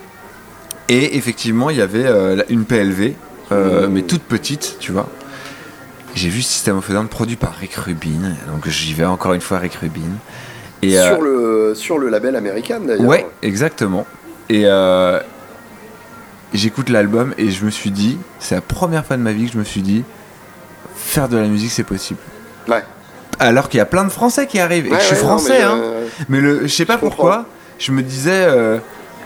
et 0.89 1.17
effectivement 1.17 1.71
il 1.71 1.77
y 1.79 1.83
avait 1.83 2.07
euh, 2.07 2.43
une 2.49 2.65
PLV 2.65 3.15
euh, 3.53 3.87
Mmh. 3.87 3.93
mais 3.93 4.03
toute 4.03 4.23
petite, 4.23 4.77
tu 4.81 4.93
vois. 4.93 5.09
J'ai 6.15 6.29
vu 6.29 6.43
System 6.43 6.79
of 6.79 6.91
a 6.91 6.93
Down 6.93 7.09
produit 7.09 7.37
par 7.37 7.55
Rick 7.55 7.75
Rubin, 7.75 8.35
donc 8.47 8.69
j'y 8.69 8.93
vais 8.93 9.05
encore 9.05 9.33
une 9.33 9.41
fois 9.41 9.59
Rick 9.59 9.75
Rubin. 9.75 10.01
Et, 10.83 10.99
euh, 10.99 11.15
Sur, 11.15 11.23
le, 11.23 11.75
sur 11.75 11.99
le 11.99 12.09
label 12.09 12.37
américain 12.37 12.81
d'ailleurs. 12.81 13.07
Ouais, 13.07 13.27
exactement. 13.43 14.07
Et 14.53 14.67
euh, 14.67 15.19
j'écoute 16.53 16.89
l'album 16.91 17.33
et 17.39 17.51
je 17.51 17.65
me 17.65 17.71
suis 17.71 17.91
dit, 17.91 18.19
c'est 18.39 18.55
la 18.55 18.61
première 18.61 19.05
fois 19.07 19.17
de 19.17 19.23
ma 19.23 19.33
vie 19.33 19.47
que 19.47 19.53
je 19.53 19.59
me 19.59 19.65
suis 19.65 19.81
dit, 19.83 20.05
faire 20.95 21.29
de 21.29 21.39
la 21.39 21.47
musique 21.49 21.71
c'est 21.71 21.85
possible. 21.85 22.21
Ouais. 22.69 22.85
Alors 23.39 23.69
qu'il 23.71 23.79
y 23.79 23.81
a 23.81 23.87
plein 23.87 24.05
de 24.05 24.11
Français 24.11 24.47
qui 24.47 24.59
arrivent 24.61 24.87
et 24.87 24.91
que 24.91 24.97
je 24.97 25.01
suis 25.01 25.15
ouais, 25.17 25.23
non, 25.23 25.27
français, 25.29 25.59
mais, 25.59 25.63
hein. 25.65 25.81
euh, 25.83 26.07
Mais 26.29 26.41
le, 26.41 26.63
je 26.67 26.75
sais 26.75 26.85
pas 26.85 26.95
Je 26.97 27.01
comprends. 27.01 27.17
pourquoi, 27.17 27.45
je 27.79 27.93
me 27.93 28.03
disais, 28.03 28.45
euh, 28.47 28.77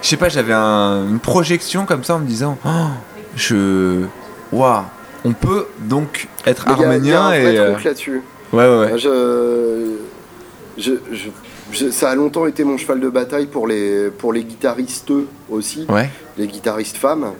je 0.00 0.06
sais 0.08 0.16
pas, 0.16 0.28
j'avais 0.28 0.52
un- 0.54 1.08
une 1.08 1.18
projection 1.18 1.84
comme 1.86 2.04
ça 2.04 2.14
en 2.14 2.20
me 2.20 2.26
disant, 2.26 2.56
oh, 2.64 2.68
je, 3.34 4.04
waouh, 4.52 4.84
on 5.24 5.32
peut 5.32 5.66
donc 5.80 6.28
être 6.46 6.66
mais 6.68 6.74
il 6.76 6.80
y 6.80 6.84
a- 6.84 6.96
il 6.98 7.06
y 7.08 7.12
a 7.12 7.18
arménien 7.18 7.20
un 7.22 7.28
vrai 7.30 7.54
et 7.54 7.58
euh, 7.58 7.72
truc 7.72 7.84
là-dessus. 7.84 8.22
ouais 8.52 8.64
ouais 8.68 8.78
ouais. 8.92 8.98
Je, 8.98 9.96
je, 10.78 10.92
je- 11.12 11.28
je- 11.72 11.90
ça 11.90 12.10
a 12.10 12.14
longtemps 12.14 12.46
été 12.46 12.64
mon 12.64 12.76
cheval 12.78 13.00
de 13.00 13.08
bataille 13.08 13.46
pour 13.46 13.66
les, 13.66 14.08
pour 14.10 14.32
les 14.32 14.44
guitaristes 14.44 15.12
aussi, 15.50 15.86
Ouais, 15.88 16.10
les 16.38 16.46
guitaristes 16.46 16.96
femmes, 16.96 17.32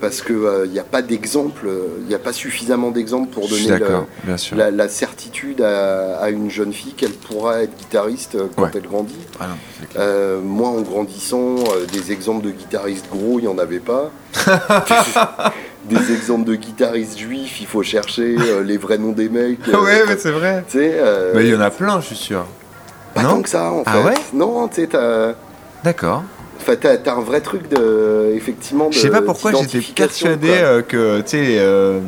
parce 0.00 0.20
qu'il 0.22 0.70
n'y 0.70 0.78
a 0.78 0.84
pas 0.84 1.00
d'exemple, 1.02 1.66
il 2.00 2.06
n'y 2.06 2.14
a 2.14 2.18
pas 2.18 2.32
suffisamment 2.32 2.90
d'exemples 2.90 3.32
pour 3.32 3.48
donner 3.48 3.78
le- 3.78 4.56
la, 4.56 4.70
la 4.70 4.88
certitude 4.88 5.62
à, 5.62 6.18
à 6.18 6.28
une 6.30 6.50
jeune 6.50 6.72
fille 6.72 6.92
qu'elle 6.92 7.12
pourra 7.12 7.62
être 7.62 7.74
guitariste 7.76 8.34
euh, 8.34 8.46
quand 8.54 8.64
Ouais. 8.64 8.70
elle 8.74 8.82
grandit. 8.82 9.14
Ah 9.40 9.46
non. 9.48 9.54
Euh, 9.96 10.40
moi, 10.42 10.68
en 10.68 10.80
grandissant, 10.82 11.54
euh, 11.58 11.86
des 11.90 12.12
exemples 12.12 12.44
de 12.44 12.50
guitaristes 12.50 13.06
gros, 13.10 13.38
il 13.38 13.42
n'y 13.42 13.48
en 13.48 13.58
avait 13.58 13.78
pas. 13.80 14.10
des 15.88 16.12
exemples 16.12 16.44
de 16.44 16.54
guitaristes 16.56 17.18
juifs, 17.18 17.60
il 17.60 17.66
faut 17.66 17.82
chercher 17.82 18.36
euh, 18.38 18.62
les 18.62 18.76
vrais 18.78 18.98
noms 18.98 19.12
des 19.12 19.28
mecs. 19.28 19.58
euh, 19.68 19.80
ouais, 19.82 20.02
mais 20.08 20.16
c'est 20.18 20.30
vrai. 20.32 20.64
euh, 20.76 21.32
Mais 21.34 21.44
il 21.44 21.50
y 21.50 21.54
en 21.56 21.60
a 21.60 21.70
plein, 21.70 22.00
je 22.00 22.06
suis 22.06 22.16
sûr. 22.16 22.44
Pas 23.14 23.22
non 23.22 23.28
tant 23.30 23.42
que 23.42 23.48
ça, 23.48 23.70
en 23.70 23.84
fait. 23.84 23.90
Ah 23.92 24.00
ouais 24.02 24.14
non, 24.32 24.68
tu 24.68 24.82
sais, 24.82 24.86
t'as 24.88 25.34
D'accord. 25.84 26.22
enfin, 26.60 26.74
t'as- 26.76 26.96
t'as 26.98 27.14
un 27.14 27.20
vrai 27.20 27.40
truc 27.40 27.68
de, 27.68 28.32
effectivement, 28.34 28.88
Je 28.90 28.98
sais 28.98 29.10
pas 29.10 29.22
pourquoi 29.22 29.52
j'étais 29.52 29.80
persuadé 29.94 30.48
euh, 30.50 30.82
que 30.82 31.20
tu 31.20 31.28
sais 31.28 31.56
euh, 31.58 32.00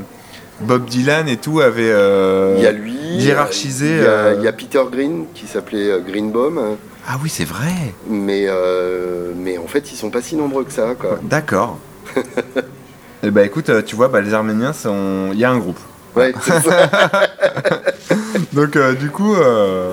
Bob 0.61 0.87
Dylan 0.87 1.29
et 1.29 1.37
tout 1.37 1.61
avait. 1.61 1.91
euh, 1.91 2.55
Il 2.57 2.63
y 2.63 2.67
a 2.67 2.73
lui, 2.73 2.95
hiérarchisé, 3.19 3.89
il 3.99 4.03
y, 4.03 4.07
a- 4.07 4.33
il 4.35 4.43
y 4.43 4.49
a 4.49 4.53
Peter 4.53 4.83
Green 4.91 5.27
qui 5.35 5.47
s'appelait 5.47 6.01
Greenbaum, 6.07 6.77
Ah 7.09 7.19
oui, 7.23 7.29
c'est 7.29 7.45
vrai. 7.45 7.71
mais, 8.09 8.47
euh, 8.49 9.33
mais 9.37 9.59
en 9.59 9.67
fait 9.67 9.93
ils 9.93 9.97
sont 9.97 10.11
pas 10.11 10.23
si 10.23 10.35
nombreux 10.37 10.65
que 10.65 10.73
ça. 10.73 10.95
Quoi. 10.99 11.19
D'accord. 11.23 11.79
et 13.23 13.31
bah 13.31 13.45
écoute, 13.45 13.69
euh, 13.69 13.83
tu 13.83 13.95
vois, 13.97 14.09
bah, 14.09 14.21
les 14.21 14.33
Arméniens, 14.35 14.73
sont... 14.73 15.31
il 15.33 15.39
y 15.39 15.45
a 15.45 15.51
un 15.51 15.59
groupe. 15.59 15.79
Ouais, 16.17 16.33
c'est 16.41 16.61
ça. 16.63 16.89
Donc 18.55 18.77
euh, 18.77 18.95
du 18.95 19.11
coup, 19.11 19.35
euh, 19.35 19.93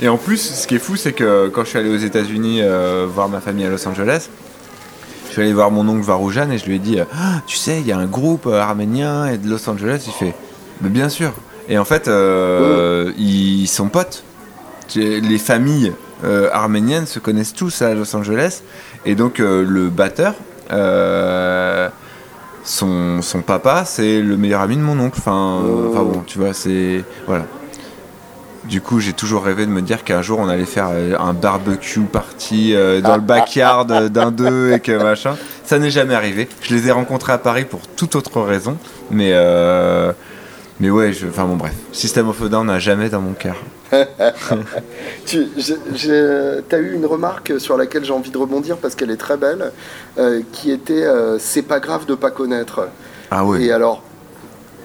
et 0.00 0.08
en 0.08 0.16
plus, 0.16 0.38
ce 0.38 0.66
qui 0.66 0.76
est 0.76 0.80
fou, 0.80 0.96
c'est 0.96 1.12
que 1.12 1.48
quand 1.48 1.64
je 1.64 1.70
suis 1.70 1.78
allé 1.78 1.90
aux 1.90 1.96
États-Unis 1.96 2.60
euh, 2.62 3.06
voir 3.12 3.28
ma 3.28 3.40
famille 3.40 3.66
à 3.66 3.70
Los 3.70 3.86
Angeles, 3.88 4.28
je 5.26 5.32
suis 5.32 5.42
allé 5.42 5.52
voir 5.52 5.72
mon 5.72 5.88
oncle 5.88 6.04
Varoujan 6.04 6.50
et 6.50 6.58
je 6.58 6.66
lui 6.66 6.76
ai 6.76 6.78
dit, 6.78 7.00
euh, 7.00 7.04
Ah, 7.12 7.42
tu 7.46 7.56
sais, 7.56 7.80
il 7.80 7.86
y 7.86 7.92
a 7.92 7.98
un 7.98 8.06
groupe 8.06 8.46
euh, 8.46 8.60
arménien 8.60 9.26
et 9.26 9.38
de 9.38 9.48
Los 9.48 9.68
Angeles. 9.68 10.04
Il 10.06 10.12
fait, 10.12 10.34
bien 10.80 11.08
sûr. 11.08 11.32
Et 11.68 11.78
en 11.78 11.84
fait, 11.84 12.08
ils 13.18 13.66
sont 13.66 13.88
potes. 13.88 14.24
Les 14.94 15.38
familles 15.38 15.92
arméniennes 16.52 17.06
se 17.06 17.18
connaissent 17.18 17.52
tous 17.52 17.82
à 17.82 17.92
Los 17.92 18.16
Angeles. 18.16 18.62
Et 19.04 19.14
donc 19.14 19.38
le 19.38 19.90
batteur, 19.90 20.34
son, 22.64 23.20
son 23.20 23.42
papa, 23.42 23.84
c'est 23.84 24.22
le 24.22 24.38
meilleur 24.38 24.62
ami 24.62 24.76
de 24.76 24.80
mon 24.80 24.98
oncle. 24.98 25.18
Enfin 25.18 25.60
bon, 26.04 26.22
tu 26.26 26.38
vois, 26.38 26.54
c'est 26.54 27.04
voilà. 27.26 27.44
Du 28.68 28.80
coup, 28.82 29.00
j'ai 29.00 29.14
toujours 29.14 29.44
rêvé 29.44 29.64
de 29.64 29.70
me 29.70 29.80
dire 29.80 30.04
qu'un 30.04 30.20
jour 30.20 30.38
on 30.40 30.48
allait 30.48 30.66
faire 30.66 30.88
euh, 30.92 31.16
un 31.18 31.32
barbecue 31.32 32.00
party 32.00 32.74
euh, 32.74 33.00
dans 33.00 33.16
le 33.16 33.22
backyard 33.22 33.86
euh, 33.90 34.08
d'un 34.10 34.30
d'eux 34.30 34.72
et 34.74 34.80
que 34.80 34.92
machin. 34.92 35.36
Ça 35.64 35.78
n'est 35.78 35.90
jamais 35.90 36.14
arrivé. 36.14 36.48
Je 36.60 36.74
les 36.74 36.88
ai 36.88 36.90
rencontrés 36.92 37.32
à 37.32 37.38
Paris 37.38 37.64
pour 37.64 37.80
toute 37.88 38.14
autre 38.14 38.42
raison, 38.42 38.76
mais 39.10 39.30
euh, 39.32 40.12
mais 40.80 40.90
ouais, 40.90 41.12
je- 41.14 41.26
enfin 41.28 41.44
bon 41.46 41.56
bref. 41.56 41.72
System 41.92 42.28
of 42.28 42.42
a 42.42 42.48
Down 42.48 42.66
n'a 42.66 42.78
jamais 42.78 43.08
dans 43.08 43.22
mon 43.22 43.32
cœur. 43.32 43.56
tu 45.26 45.46
as 46.70 46.76
eu 46.78 46.94
une 46.94 47.06
remarque 47.06 47.58
sur 47.58 47.78
laquelle 47.78 48.04
j'ai 48.04 48.12
envie 48.12 48.30
de 48.30 48.36
rebondir 48.38 48.76
parce 48.76 48.94
qu'elle 48.94 49.10
est 49.10 49.16
très 49.16 49.38
belle, 49.38 49.72
euh, 50.18 50.42
qui 50.52 50.70
était 50.70 51.04
euh, 51.04 51.38
c'est 51.38 51.62
pas 51.62 51.80
grave 51.80 52.04
de 52.04 52.14
pas 52.14 52.30
connaître. 52.30 52.88
Ah 53.30 53.44
oui. 53.46 53.64
Et 53.64 53.72
alors, 53.72 54.02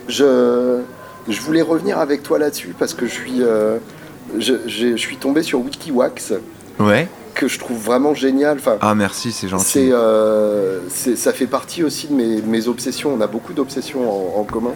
je, 0.08 0.80
je 1.28 1.41
voulais 1.41 1.61
revenir 1.61 1.99
avec 1.99 2.24
toi 2.24 2.39
là-dessus 2.39 2.76
parce 2.78 2.93
que 2.93 3.05
je 3.05 3.11
suis, 3.11 3.41
euh, 3.41 3.78
je, 4.38 4.53
je, 4.67 4.95
suis 4.95 5.17
tombé 5.17 5.43
sur 5.43 5.59
WikiWax. 5.59 6.34
Ouais. 6.80 7.07
Que 7.36 7.47
je 7.47 7.59
trouve 7.59 7.78
vraiment 7.78 8.13
génial. 8.13 8.57
Enfin, 8.57 8.78
ah 8.82 8.93
merci, 8.93 9.32
c'est 9.32 9.47
gentil. 9.47 9.91
C'est, 10.89 11.15
ça 11.15 11.34
fait 11.34 11.47
partie 11.47 11.84
aussi 11.84 12.07
de 12.07 12.13
mes, 12.13 12.41
mes 12.41 12.67
obsessions. 12.67 13.13
On 13.13 13.21
a 13.21 13.28
beaucoup 13.28 13.53
d'obsessions 13.53 14.38
en, 14.38 14.39
en 14.39 14.43
commun 14.43 14.74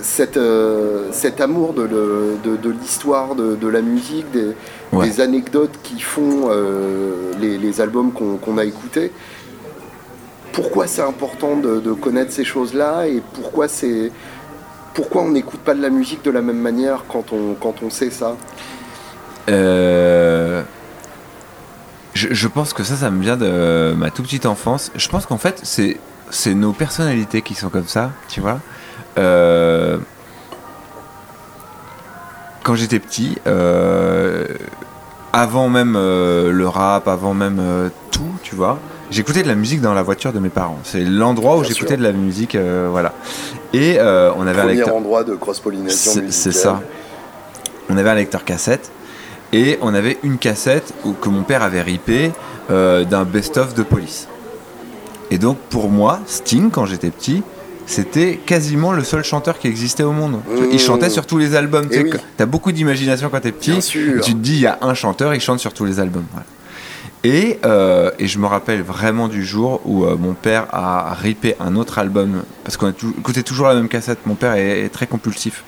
cette, 0.00 0.36
euh, 0.36 1.08
cet 1.12 1.40
amour 1.40 1.72
de, 1.72 1.86
de, 1.86 2.70
l'histoire, 2.70 3.34
de, 3.34 3.68
la 3.68 3.80
musique, 3.80 4.26
des, 4.30 5.20
anecdotes 5.20 5.78
qui 5.82 6.00
font 6.00 6.48
euh, 6.50 7.32
les, 7.40 7.80
albums 7.80 8.12
qu'on 8.12 8.58
a 8.58 8.64
écoutés. 8.64 9.12
Pourquoi 10.52 10.86
c'est 10.86 11.02
important 11.02 11.56
de, 11.56 11.92
connaître 11.92 12.32
ces 12.32 12.44
choses-là 12.44 13.06
et 13.06 13.22
pourquoi, 13.34 13.66
pourquoi 14.98 15.22
on 15.22 15.30
n'écoute 15.30 15.60
pas 15.60 15.74
de 15.74 15.80
la 15.80 15.90
musique 15.90 16.24
de 16.24 16.30
la 16.32 16.42
même 16.42 16.58
manière 16.58 17.04
quand 17.06 17.32
on, 17.32 17.54
quand 17.54 17.84
on 17.84 17.88
sait 17.88 18.10
ça? 18.10 18.36
Euh, 19.48 20.64
je, 22.14 22.48
pense 22.48 22.72
que 22.72 22.82
ça, 22.82 22.96
ça 22.96 23.08
me 23.08 23.22
vient 23.22 23.36
de 23.36 23.94
ma 23.96 24.10
toute 24.10 24.24
petite 24.24 24.44
enfance. 24.44 24.90
Je 24.96 25.08
pense 25.08 25.24
qu'en 25.24 25.38
fait, 25.38 25.60
c'est 25.62 26.54
nos 26.54 26.72
personnalités 26.72 27.42
qui 27.42 27.54
sont 27.54 27.68
comme 27.68 27.86
ça, 27.86 28.10
tu 28.28 28.40
vois. 28.40 28.58
Euh, 29.18 29.98
quand 32.64 32.74
j'étais 32.74 32.98
petit, 32.98 33.38
euh, 33.46 34.48
avant 35.32 35.68
même 35.68 35.94
euh, 35.94 36.50
le 36.50 36.66
rap, 36.66 37.06
avant 37.06 37.34
même 37.34 37.62
tout, 38.10 38.32
tu 38.42 38.56
vois, 38.56 38.80
j'écoutais 39.10 39.42
de 39.42 39.48
la 39.48 39.54
musique 39.54 39.80
dans 39.80 39.94
la 39.94 40.02
voiture 40.02 40.32
de 40.32 40.38
mes 40.38 40.48
parents. 40.48 40.78
C'est 40.84 41.04
l'endroit 41.04 41.56
où 41.56 41.64
j'écoutais 41.64 41.96
de 41.96 42.02
la 42.02 42.12
musique, 42.12 42.56
voilà. 42.56 43.12
Et 43.72 43.98
on 44.00 44.46
avait 44.46 44.60
un 44.60 44.66
lecteur. 44.66 44.94
endroit 44.94 45.24
de 45.24 45.34
cross 45.34 45.60
pollination. 45.60 46.22
C'est 46.30 46.52
ça. 46.52 46.80
On 47.90 47.96
avait 47.96 48.10
un 48.10 48.16
lecteur 48.16 48.44
cassette 48.44 48.90
et 49.52 49.78
on 49.80 49.94
avait 49.94 50.18
une 50.22 50.38
cassette 50.38 50.92
que 51.20 51.28
mon 51.28 51.42
père 51.42 51.62
avait 51.62 51.82
ripé 51.82 52.32
d'un 52.68 53.24
best-of 53.24 53.74
de 53.74 53.82
police. 53.82 54.28
Et 55.30 55.38
donc 55.38 55.58
pour 55.70 55.88
moi, 55.90 56.20
Sting, 56.26 56.70
quand 56.70 56.86
j'étais 56.86 57.10
petit, 57.10 57.42
c'était 57.86 58.36
quasiment 58.36 58.92
le 58.92 59.02
seul 59.02 59.24
chanteur 59.24 59.58
qui 59.58 59.66
existait 59.66 60.02
au 60.02 60.12
monde. 60.12 60.40
Il 60.70 60.76
mmh. 60.76 60.78
chantait 60.78 61.08
sur 61.08 61.24
tous 61.24 61.38
les 61.38 61.54
albums. 61.54 61.88
Tu 61.88 62.10
as 62.38 62.46
beaucoup 62.46 62.70
d'imagination 62.70 63.30
quand 63.30 63.40
t'es 63.40 63.52
petit. 63.52 63.78
Tu 63.80 64.20
te 64.20 64.30
dis, 64.32 64.56
il 64.56 64.60
y 64.60 64.66
a 64.66 64.78
un 64.82 64.92
chanteur, 64.92 65.34
il 65.34 65.40
chante 65.40 65.58
sur 65.58 65.72
tous 65.72 65.86
les 65.86 65.98
albums. 65.98 66.26
Et, 67.28 67.58
euh, 67.66 68.10
et, 68.18 68.26
je 68.26 68.38
me 68.38 68.46
rappelle 68.46 68.80
vraiment 68.80 69.28
du 69.28 69.44
jour 69.44 69.82
où 69.84 70.06
euh, 70.06 70.16
mon 70.16 70.32
père 70.32 70.66
a 70.72 71.12
ripé 71.12 71.56
un 71.60 71.76
autre 71.76 71.98
album, 71.98 72.42
parce 72.64 72.78
qu'on 72.78 72.88
écoutait 72.88 73.42
toujours 73.42 73.68
la 73.68 73.74
même 73.74 73.90
cassette, 73.90 74.20
mon 74.24 74.34
père 74.34 74.54
est, 74.54 74.88
très 74.88 75.06
compulsif. 75.06 75.62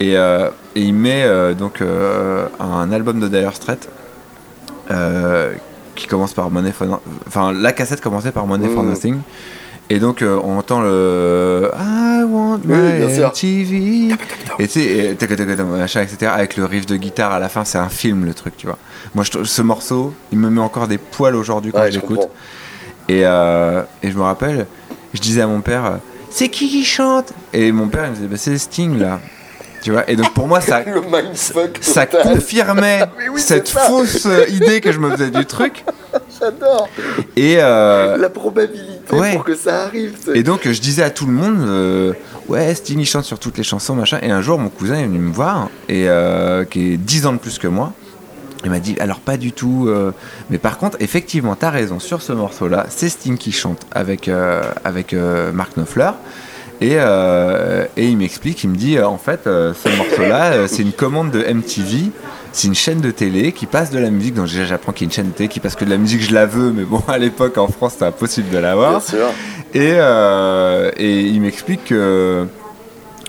Et, 0.00 0.16
euh, 0.16 0.48
et, 0.74 0.80
il 0.80 0.94
met 0.94 1.26
donc 1.54 1.82
un 1.82 2.90
album 2.90 3.20
de 3.20 3.28
Dire 3.28 3.54
Straits 3.54 3.90
qui 5.94 6.06
commence 6.06 6.32
par 6.32 6.50
Money 6.50 6.72
for 6.72 7.02
Enfin, 7.26 7.52
la 7.52 7.72
cassette 7.72 8.00
commençait 8.00 8.32
par 8.32 8.46
Money 8.46 8.68
for 8.68 8.82
mmh. 8.82 8.88
Nothing. 8.88 9.20
Et 9.90 10.00
donc 10.00 10.20
euh, 10.20 10.38
on 10.44 10.58
entend 10.58 10.82
le 10.82 11.70
I 11.74 12.22
want 12.24 12.60
my 12.64 13.30
TV 13.32 14.14
et 14.58 14.68
tu 14.68 14.80
sais 14.80 15.16
etc 15.16 16.32
avec 16.34 16.56
le 16.56 16.66
riff 16.66 16.84
de 16.84 16.96
guitare 16.96 17.32
à 17.32 17.38
la 17.38 17.48
fin 17.48 17.64
c'est 17.64 17.78
un 17.78 17.88
film 17.88 18.26
le 18.26 18.34
truc 18.34 18.54
tu 18.56 18.66
vois. 18.66 18.76
Moi 19.14 19.24
je, 19.24 19.44
ce 19.44 19.62
morceau 19.62 20.12
il 20.30 20.38
me 20.38 20.50
met 20.50 20.60
encore 20.60 20.88
des 20.88 20.98
poils 20.98 21.34
aujourd'hui 21.34 21.72
quand 21.72 21.90
j'écoute 21.90 22.28
et, 23.08 23.22
euh, 23.24 23.82
et 24.02 24.10
je 24.10 24.16
me 24.16 24.22
rappelle 24.22 24.66
je 25.14 25.20
disais 25.20 25.40
à 25.40 25.46
mon 25.46 25.62
père 25.62 26.00
c'est 26.28 26.50
qui 26.50 26.68
qui 26.68 26.84
chante? 26.84 27.32
Et 27.54 27.72
mon 27.72 27.88
père 27.88 28.04
il 28.04 28.10
me 28.10 28.14
disait 28.16 28.28
bah, 28.28 28.36
c'est 28.36 28.58
Sting 28.58 28.98
là 28.98 29.20
tu 29.82 29.92
vois 29.92 30.10
et 30.10 30.16
donc 30.16 30.34
pour 30.34 30.46
moi 30.46 30.60
ça 30.60 30.82
ça 31.80 32.04
confirmait 32.04 33.00
cette 33.36 33.70
fausse 33.70 34.28
idée 34.48 34.82
que 34.82 34.92
je 34.92 34.98
me 34.98 35.10
faisais 35.12 35.30
du 35.30 35.46
truc. 35.46 35.84
J'adore. 36.40 36.88
Et 37.36 37.56
euh, 37.58 38.16
la 38.16 38.30
probabilité 38.30 38.97
pour 39.08 39.44
que 39.44 39.54
ça 39.54 39.84
arrive. 39.84 40.16
Et 40.34 40.42
donc 40.42 40.60
je 40.64 40.80
disais 40.80 41.02
à 41.02 41.10
tout 41.10 41.26
le 41.26 41.32
monde, 41.32 41.58
euh, 41.60 42.12
ouais, 42.48 42.74
Sting 42.74 43.04
chante 43.04 43.24
sur 43.24 43.38
toutes 43.38 43.58
les 43.58 43.64
chansons, 43.64 43.94
machin. 43.94 44.18
Et 44.22 44.30
un 44.30 44.40
jour 44.40 44.58
mon 44.58 44.68
cousin 44.68 44.96
est 44.96 45.06
venu 45.06 45.18
me 45.18 45.32
voir, 45.32 45.70
et 45.88 46.08
euh, 46.08 46.64
qui 46.64 46.92
est 46.92 46.96
10 46.96 47.26
ans 47.26 47.32
de 47.32 47.38
plus 47.38 47.58
que 47.58 47.68
moi. 47.68 47.92
Il 48.64 48.70
m'a 48.70 48.80
dit, 48.80 48.96
alors 48.98 49.20
pas 49.20 49.36
du 49.36 49.52
tout, 49.52 49.86
euh, 49.86 50.12
mais 50.50 50.58
par 50.58 50.78
contre, 50.78 50.96
effectivement, 51.00 51.54
t'as 51.54 51.70
raison, 51.70 52.00
sur 52.00 52.22
ce 52.22 52.32
morceau-là, 52.32 52.86
c'est 52.88 53.08
Sting 53.08 53.38
qui 53.38 53.52
chante 53.52 53.86
avec, 53.92 54.28
avec 54.84 55.14
Mark 55.52 55.76
Knopfler. 55.76 56.10
Et, 56.80 56.94
et, 56.94 58.08
il 58.08 58.16
m'explique, 58.16 58.64
il 58.64 58.70
me 58.70 58.76
dit, 58.76 58.98
en 59.00 59.16
fait, 59.16 59.42
ce 59.44 59.96
morceau-là, 59.96 60.66
c'est 60.66 60.82
une 60.82 60.92
commande 60.92 61.30
de 61.30 61.38
MTV 61.38 62.10
c'est 62.52 62.66
une 62.66 62.74
chaîne 62.74 63.00
de 63.00 63.10
télé 63.10 63.52
qui 63.52 63.66
passe 63.66 63.90
de 63.90 63.98
la 63.98 64.10
musique. 64.10 64.34
Donc 64.34 64.46
déjà 64.46 64.64
j'apprends 64.64 64.92
qu'il 64.92 65.06
y 65.06 65.06
a 65.06 65.08
une 65.10 65.14
chaîne 65.14 65.28
de 65.28 65.32
télé 65.32 65.48
qui 65.48 65.60
passe 65.60 65.74
que 65.74 65.84
de 65.84 65.90
la 65.90 65.98
musique, 65.98 66.22
je 66.22 66.32
la 66.32 66.46
veux, 66.46 66.72
mais 66.72 66.84
bon 66.84 67.02
à 67.08 67.18
l'époque 67.18 67.58
en 67.58 67.68
France 67.68 67.92
c'était 67.92 68.06
impossible 68.06 68.50
de 68.50 68.58
l'avoir. 68.58 69.02
Et, 69.74 69.92
euh, 69.96 70.90
et 70.96 71.20
il 71.20 71.40
m'explique 71.40 71.84
que 71.86 72.46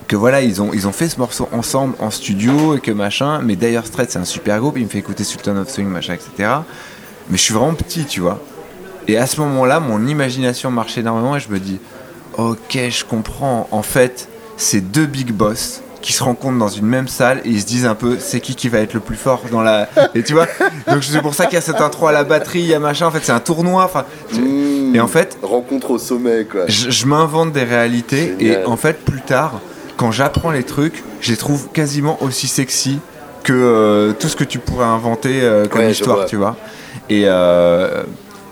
que 0.09 0.15
voilà, 0.15 0.41
ils 0.41 0.59
ont, 0.59 0.71
ils 0.73 0.87
ont 0.87 0.91
fait 0.91 1.07
ce 1.07 1.19
morceau 1.19 1.47
ensemble 1.51 1.93
en 1.99 2.09
studio 2.09 2.75
et 2.75 2.79
que 2.79 2.89
machin. 2.89 3.41
Mais 3.43 3.55
d'ailleurs, 3.55 3.85
Strait, 3.85 4.07
c'est 4.09 4.17
un 4.17 4.25
super 4.25 4.59
groupe. 4.59 4.75
Il 4.77 4.85
me 4.85 4.89
fait 4.89 4.97
écouter 4.97 5.23
Sultan 5.23 5.55
of 5.55 5.69
Swing, 5.69 5.87
machin, 5.87 6.15
etc. 6.15 6.49
Mais 7.29 7.37
je 7.37 7.43
suis 7.43 7.53
vraiment 7.53 7.75
petit, 7.75 8.05
tu 8.05 8.19
vois. 8.19 8.41
Et 9.07 9.17
à 9.17 9.27
ce 9.27 9.39
moment-là, 9.41 9.79
mon 9.79 10.07
imagination 10.07 10.71
marche 10.71 10.97
énormément 10.97 11.35
et 11.35 11.39
je 11.39 11.49
me 11.49 11.59
dis, 11.59 11.79
ok, 12.37 12.57
je 12.89 13.05
comprends. 13.05 13.67
En 13.69 13.83
fait, 13.83 14.29
c'est 14.57 14.81
deux 14.81 15.05
big 15.05 15.31
boss 15.31 15.83
qui 16.01 16.13
se 16.13 16.23
rencontrent 16.23 16.57
dans 16.57 16.69
une 16.69 16.85
même 16.85 17.07
salle 17.07 17.41
et 17.45 17.49
ils 17.49 17.61
se 17.61 17.65
disent 17.65 17.85
un 17.85 17.95
peu 17.95 18.17
c'est 18.19 18.39
qui 18.39 18.55
qui 18.55 18.69
va 18.69 18.79
être 18.79 18.93
le 18.93 18.99
plus 18.99 19.15
fort 19.15 19.43
dans 19.51 19.61
la 19.61 19.89
et 20.15 20.23
tu 20.23 20.33
vois. 20.33 20.47
Donc 20.87 21.03
c'est 21.03 21.21
pour 21.21 21.33
ça 21.33 21.45
qu'il 21.45 21.55
y 21.55 21.57
a 21.57 21.61
cette 21.61 21.81
intro 21.81 22.07
à 22.07 22.11
la 22.11 22.23
batterie 22.23 22.59
il 22.59 22.67
y 22.67 22.73
a 22.73 22.79
machin 22.79 23.07
en 23.07 23.11
fait 23.11 23.21
c'est 23.23 23.31
un 23.31 23.39
tournoi 23.39 23.83
enfin 23.83 24.05
mmh. 24.33 24.95
et 24.95 24.99
en 24.99 25.07
fait 25.07 25.37
rencontre 25.41 25.91
au 25.91 25.97
sommet 25.97 26.45
quoi. 26.45 26.61
je, 26.67 27.05
m'invente 27.05 27.51
des 27.51 27.63
réalités 27.63 28.35
et 28.39 28.63
en 28.65 28.77
fait 28.77 29.03
plus 29.03 29.21
tard 29.21 29.59
quand 29.97 30.11
j'apprends 30.11 30.51
les 30.51 30.63
trucs 30.63 31.03
je 31.21 31.31
les 31.31 31.37
trouve 31.37 31.69
quasiment 31.73 32.21
aussi 32.21 32.47
sexy 32.47 32.99
que 33.43 33.53
euh, 33.53 34.13
tout 34.13 34.27
ce 34.27 34.35
que 34.35 34.43
tu 34.43 34.59
pourrais 34.59 34.85
inventer 34.85 35.41
euh, 35.41 35.65
comme 35.65 35.89
histoire 35.89 36.25
tu 36.25 36.35
vois. 36.35 36.55
Et 37.09 37.23
euh, 37.25 38.03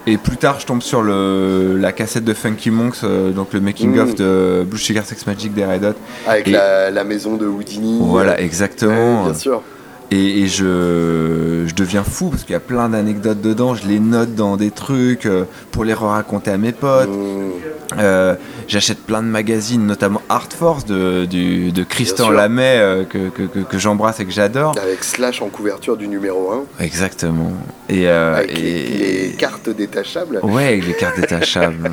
et 0.07 0.17
plus 0.17 0.37
tard, 0.37 0.59
je 0.59 0.65
tombe 0.65 0.81
sur 0.81 1.01
le, 1.01 1.77
la 1.77 1.91
cassette 1.91 2.23
de 2.23 2.33
Funky 2.33 2.71
Monks, 2.71 3.03
euh, 3.03 3.31
donc 3.31 3.53
le 3.53 3.59
making-of 3.59 4.13
mm. 4.13 4.15
de 4.15 4.65
Blue 4.65 4.79
Sugar 4.79 5.05
Sex 5.05 5.27
Magic 5.27 5.53
des 5.53 5.65
Red 5.65 5.83
Hot. 5.83 5.93
Avec 6.25 6.47
la, 6.47 7.03
maison 7.03 7.35
de 7.35 7.45
Houdini. 7.45 7.99
Voilà, 8.01 8.39
exactement. 8.39 9.25
bien 9.25 9.33
sûr. 9.33 9.61
Et, 10.09 10.47
je, 10.47 11.65
je, 11.67 11.73
deviens 11.75 12.03
fou 12.03 12.29
parce 12.29 12.43
qu'il 12.43 12.53
y 12.53 12.55
a 12.55 12.61
plein 12.61 12.89
d'anecdotes 12.89 13.41
dedans. 13.41 13.75
Je 13.75 13.87
les 13.87 13.99
note 13.99 14.35
dans 14.35 14.55
des 14.55 14.71
trucs 14.71 15.25
euh, 15.25 15.43
pour 15.71 15.83
les 15.83 15.93
raconter 15.93 16.51
à 16.51 16.57
mes 16.57 16.71
potes. 16.71 17.09
Mm. 17.09 17.51
Euh, 17.99 18.35
j'achète 18.67 18.99
plein 18.99 19.21
de 19.21 19.27
magazines, 19.27 19.85
notamment 19.85 20.21
Art 20.29 20.47
Force 20.49 20.85
de, 20.85 21.25
de 21.25 21.83
Christian 21.83 22.29
Lamet 22.29 23.05
que, 23.09 23.29
que, 23.29 23.43
que, 23.43 23.77
j'embrasse 23.77 24.21
et 24.21 24.25
que 24.25 24.31
j'adore. 24.31 24.75
Avec 24.81 25.03
Slash 25.03 25.41
en 25.41 25.49
couverture 25.49 25.97
du 25.97 26.07
numéro 26.07 26.51
1. 26.79 26.83
Exactement. 26.83 27.51
Et, 27.89 28.07
Avec 28.07 28.57
les, 28.57 29.35
cartes 29.37 29.69
détachables. 29.69 30.39
Ouais, 30.43 30.77
les 30.77 30.93
cartes 30.93 31.19
détachables. 31.19 31.89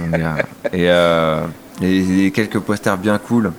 Et, 0.73 0.89
et, 1.83 2.31
quelques 2.31 2.61
posters 2.61 2.97
bien 2.97 3.19
cool. 3.19 3.53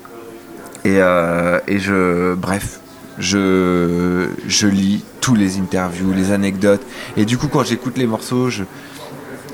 Et, 0.85 0.97
et 0.97 1.79
je. 1.79 2.35
Bref 2.35 2.79
je, 3.17 4.29
je 4.47 4.67
lis 4.67 5.03
tous 5.21 5.35
les 5.35 5.57
interviews, 5.57 6.13
les 6.13 6.31
anecdotes. 6.31 6.81
Et 7.17 7.25
du 7.25 7.37
coup, 7.37 7.47
quand 7.47 7.63
j'écoute 7.63 7.97
les 7.97 8.07
morceaux, 8.07 8.49
je, 8.49 8.63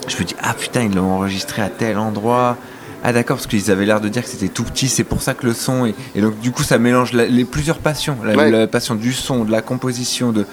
je 0.08 0.18
me 0.18 0.24
dis 0.24 0.36
Ah 0.42 0.54
putain, 0.54 0.84
ils 0.84 0.94
l'ont 0.94 1.12
enregistré 1.12 1.62
à 1.62 1.70
tel 1.70 1.98
endroit. 1.98 2.58
Ah 3.04 3.14
d'accord, 3.14 3.38
parce 3.38 3.48
qu'ils 3.48 3.72
avaient 3.72 3.86
l'air 3.86 4.00
de 4.00 4.10
dire 4.10 4.24
que 4.24 4.30
c'était 4.30 4.48
tout 4.48 4.64
petit, 4.64 4.88
c'est 4.88 5.04
pour 5.04 5.22
ça 5.22 5.34
que 5.34 5.46
le 5.46 5.54
son. 5.54 5.86
Et, 5.86 5.96
et 6.14 6.22
donc, 6.22 6.40
du 6.40 6.52
coup, 6.52 6.64
ça 6.64 6.78
mélange 6.78 7.14
les 7.14 7.46
plusieurs 7.46 7.80
passions 7.80 8.18
la, 8.24 8.68
passion 8.68 8.96
du 8.96 9.12
son, 9.12 9.44
de 9.44 9.52
la 9.52 9.62
composition. 9.62 10.32
De... 10.32 10.46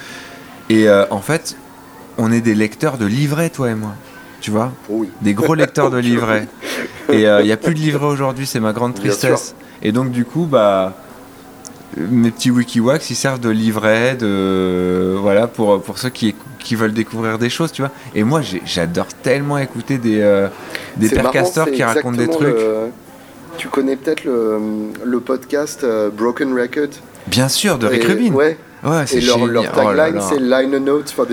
Et 0.70 0.88
euh, 0.88 1.04
en 1.10 1.20
fait, 1.20 1.56
on 2.16 2.32
est 2.32 2.40
des 2.40 2.54
lecteurs 2.54 2.96
de 2.96 3.04
livrets, 3.04 3.50
toi 3.50 3.70
et 3.70 3.74
moi. 3.74 3.94
Tu 4.40 4.50
vois? 4.50 4.72
Des 5.20 5.34
gros 5.34 5.54
lecteurs 5.54 5.90
de 5.90 5.98
livrets. 5.98 6.48
Et 7.10 7.20
il 7.20 7.26
euh, 7.26 7.42
n'y 7.42 7.52
a 7.52 7.56
plus 7.56 7.74
de 7.74 7.80
livrets 7.80 8.06
aujourd'hui, 8.06 8.46
c'est 8.46 8.60
ma 8.60 8.72
grande 8.72 8.94
tristesse. 8.94 9.54
Et 9.82 9.92
donc, 9.92 10.10
du 10.10 10.24
coup, 10.24 10.46
bah 10.46 10.94
mes 12.10 12.30
petits 12.30 12.50
WikiWax, 12.50 13.10
ils 13.10 13.14
servent 13.16 13.40
de 13.40 13.50
livret, 13.50 14.16
de 14.16 15.14
voilà 15.20 15.46
pour 15.46 15.80
pour 15.82 15.98
ceux 15.98 16.10
qui 16.10 16.34
qui 16.58 16.74
veulent 16.74 16.92
découvrir 16.92 17.38
des 17.38 17.50
choses, 17.50 17.72
tu 17.72 17.82
vois. 17.82 17.90
Et 18.14 18.24
moi, 18.24 18.40
j'adore 18.64 19.06
tellement 19.22 19.58
écouter 19.58 19.98
des 19.98 20.20
euh, 20.20 20.48
des 20.96 21.08
percasteurs 21.08 21.70
qui 21.70 21.82
racontent 21.82 22.16
des 22.18 22.28
trucs. 22.28 22.56
tu 23.56 23.68
connais 23.68 23.96
peut-être 23.96 24.24
le, 24.24 24.58
le 25.04 25.20
podcast 25.20 25.82
euh, 25.84 26.10
Broken 26.10 26.52
Record 26.58 26.90
Bien 27.26 27.48
sûr, 27.48 27.78
de 27.78 27.86
Rick 27.86 28.04
Et- 28.04 28.06
Rubin. 28.06 28.32
Ouais. 28.32 28.56
Ouais, 28.84 29.06
c'est 29.06 29.16
Et 29.18 29.20
leur, 29.22 29.44
leur. 29.46 29.64
Oh 29.72 29.74
tagline, 29.76 30.14
là. 30.14 30.20
c'est 30.20 30.38
Liner 30.38 30.78
Notes 30.78 31.10
for 31.10 31.26
the 31.26 31.32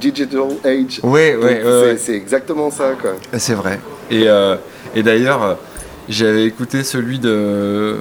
digital, 0.00 0.48
age. 0.64 0.98
Ouais, 1.04 1.34
Donc, 1.34 1.44
ouais, 1.44 1.62
ouais, 1.62 1.96
c'est- 1.96 2.10
ouais. 2.12 2.16
Exactement 2.18 2.68
ça, 2.72 2.94
quoi. 3.00 3.12
C'est 3.38 3.54
vrai. 3.54 3.78
Et, 4.10 4.24
euh, 4.28 4.56
et 4.96 5.04
d'ailleurs, 5.04 5.42
euh, 5.44 5.54
j'avais 6.08 6.44
écouté 6.46 6.82
celui 6.82 7.20
de, 7.20 7.94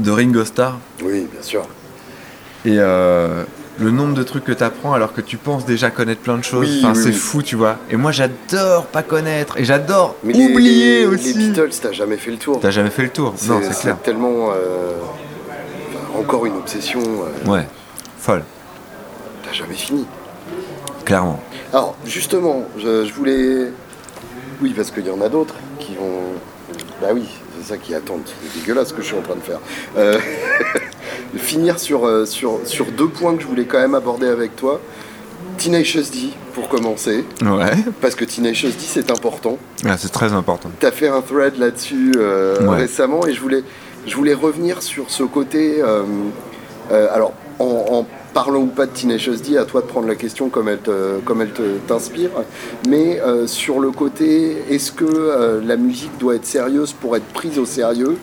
de 0.00 0.10
Ringo 0.10 0.44
Starr. 0.44 0.78
Oui, 1.02 1.26
bien 1.32 1.42
sûr. 1.42 1.62
Et 2.64 2.76
euh, 2.78 3.44
le 3.78 3.90
nombre 3.90 4.14
de 4.14 4.22
trucs 4.22 4.44
que 4.44 4.52
tu 4.52 4.62
apprends 4.62 4.92
alors 4.92 5.12
que 5.14 5.20
tu 5.20 5.36
penses 5.36 5.64
déjà 5.64 5.90
connaître 5.90 6.20
plein 6.20 6.36
de 6.36 6.44
choses, 6.44 6.60
Oui, 6.68 6.80
enfin, 6.84 6.92
oui, 6.94 7.02
c'est 7.02 7.08
oui. 7.10 7.14
fou, 7.14 7.42
tu 7.42 7.56
vois. 7.56 7.76
Et 7.90 7.96
moi, 7.96 8.12
j'adore 8.12 8.86
pas 8.86 9.02
connaître. 9.02 9.56
Et 9.58 9.64
j'adore 9.64 10.16
les- 10.24 10.34
oublier 10.34 11.00
les, 11.00 11.06
aussi. 11.06 11.32
Les 11.34 11.46
Beatles, 11.48 11.70
t'as 11.80 11.92
jamais 11.92 12.16
fait 12.16 12.30
le 12.30 12.36
tour. 12.36 12.58
T'as 12.60 12.70
jamais 12.70 12.90
fait 12.90 13.02
le 13.04 13.08
tour 13.10 13.34
Non, 13.48 13.60
c'est 13.62 13.78
clair. 13.80 13.96
tellement. 14.02 14.50
euh, 14.52 14.96
encore 16.18 16.44
une 16.46 16.56
obsession. 16.56 17.00
euh, 17.00 17.48
Ouais, 17.50 17.66
folle, 18.18 18.42
T'as 19.44 19.52
jamais 19.52 19.74
fini. 19.74 20.06
clairement. 21.04 21.40
Alors, 21.72 21.96
justement, 22.04 22.64
je, 22.78 23.06
je 23.06 23.12
voulais. 23.14 23.72
Oui, 24.60 24.74
parce 24.76 24.90
qu'il 24.90 25.06
y 25.06 25.10
en 25.10 25.20
a 25.22 25.28
d'autres 25.28 25.54
qui 25.78 25.94
vont. 25.94 26.34
Bah 27.00 27.08
oui, 27.14 27.24
c'est 27.60 27.68
ça 27.74 27.76
qui 27.78 27.94
attendent. 27.94 28.22
C'est 28.26 28.60
dégueulasse 28.60 28.88
ce 28.88 28.94
que 28.94 29.02
je 29.02 29.06
suis 29.08 29.16
en 29.16 29.22
train 29.22 29.36
de 29.36 29.40
faire. 29.40 29.60
Euh, 29.96 30.18
Finir 31.36 31.78
sur, 31.78 32.06
euh, 32.06 32.26
sur, 32.26 32.60
sur 32.64 32.86
deux 32.86 33.08
points 33.08 33.36
que 33.36 33.42
je 33.42 33.46
voulais 33.46 33.64
quand 33.64 33.78
même 33.78 33.94
aborder 33.94 34.26
avec 34.28 34.56
toi. 34.56 34.80
Tenacious 35.58 36.10
D, 36.12 36.30
pour 36.54 36.68
commencer. 36.68 37.24
Ouais, 37.42 37.72
Parce 38.00 38.14
que 38.14 38.24
Tenacious 38.24 38.68
D, 38.70 38.76
c'est 38.78 39.10
important. 39.10 39.58
C'est 39.98 40.10
très 40.12 40.32
important. 40.32 40.70
Tu 40.80 40.86
as 40.86 40.90
fait 40.92 41.08
un 41.08 41.20
thread 41.20 41.56
là-dessus 41.58 42.12
euh, 42.16 42.66
Ouais. 42.66 42.78
récemment 42.78 43.26
et 43.26 43.32
je 43.32 43.40
voulais, 43.40 43.62
je 44.06 44.14
voulais 44.16 44.34
revenir 44.34 44.82
sur 44.82 45.10
ce 45.10 45.22
côté. 45.22 45.80
euh, 45.82 46.02
alors, 47.12 47.32
en, 47.58 47.64
en 47.64 48.06
parlant 48.32 48.60
ou 48.60 48.66
pas 48.66 48.86
de 48.86 48.92
Tenacious 48.92 49.36
D, 49.36 49.56
à 49.56 49.64
toi 49.64 49.80
de 49.80 49.86
prendre 49.86 50.06
la 50.08 50.14
question 50.14 50.48
comme 50.48 50.68
elle 50.68 50.78
te- 50.78 51.18
comme 51.24 51.40
elle 51.42 51.52
t'inspire, 51.86 52.30
mais 52.88 53.20
euh, 53.20 53.46
sur 53.46 53.80
le 53.80 53.90
côté, 53.90 54.56
est-ce 54.70 54.92
que 54.92 55.04
euh, 55.04 55.60
la 55.64 55.76
musique 55.76 56.16
doit 56.18 56.36
être 56.36 56.46
sérieuse 56.46 56.92
pour 56.92 57.16
être 57.16 57.26
prise 57.32 57.58
au 57.58 57.66
sérieux? 57.66 58.16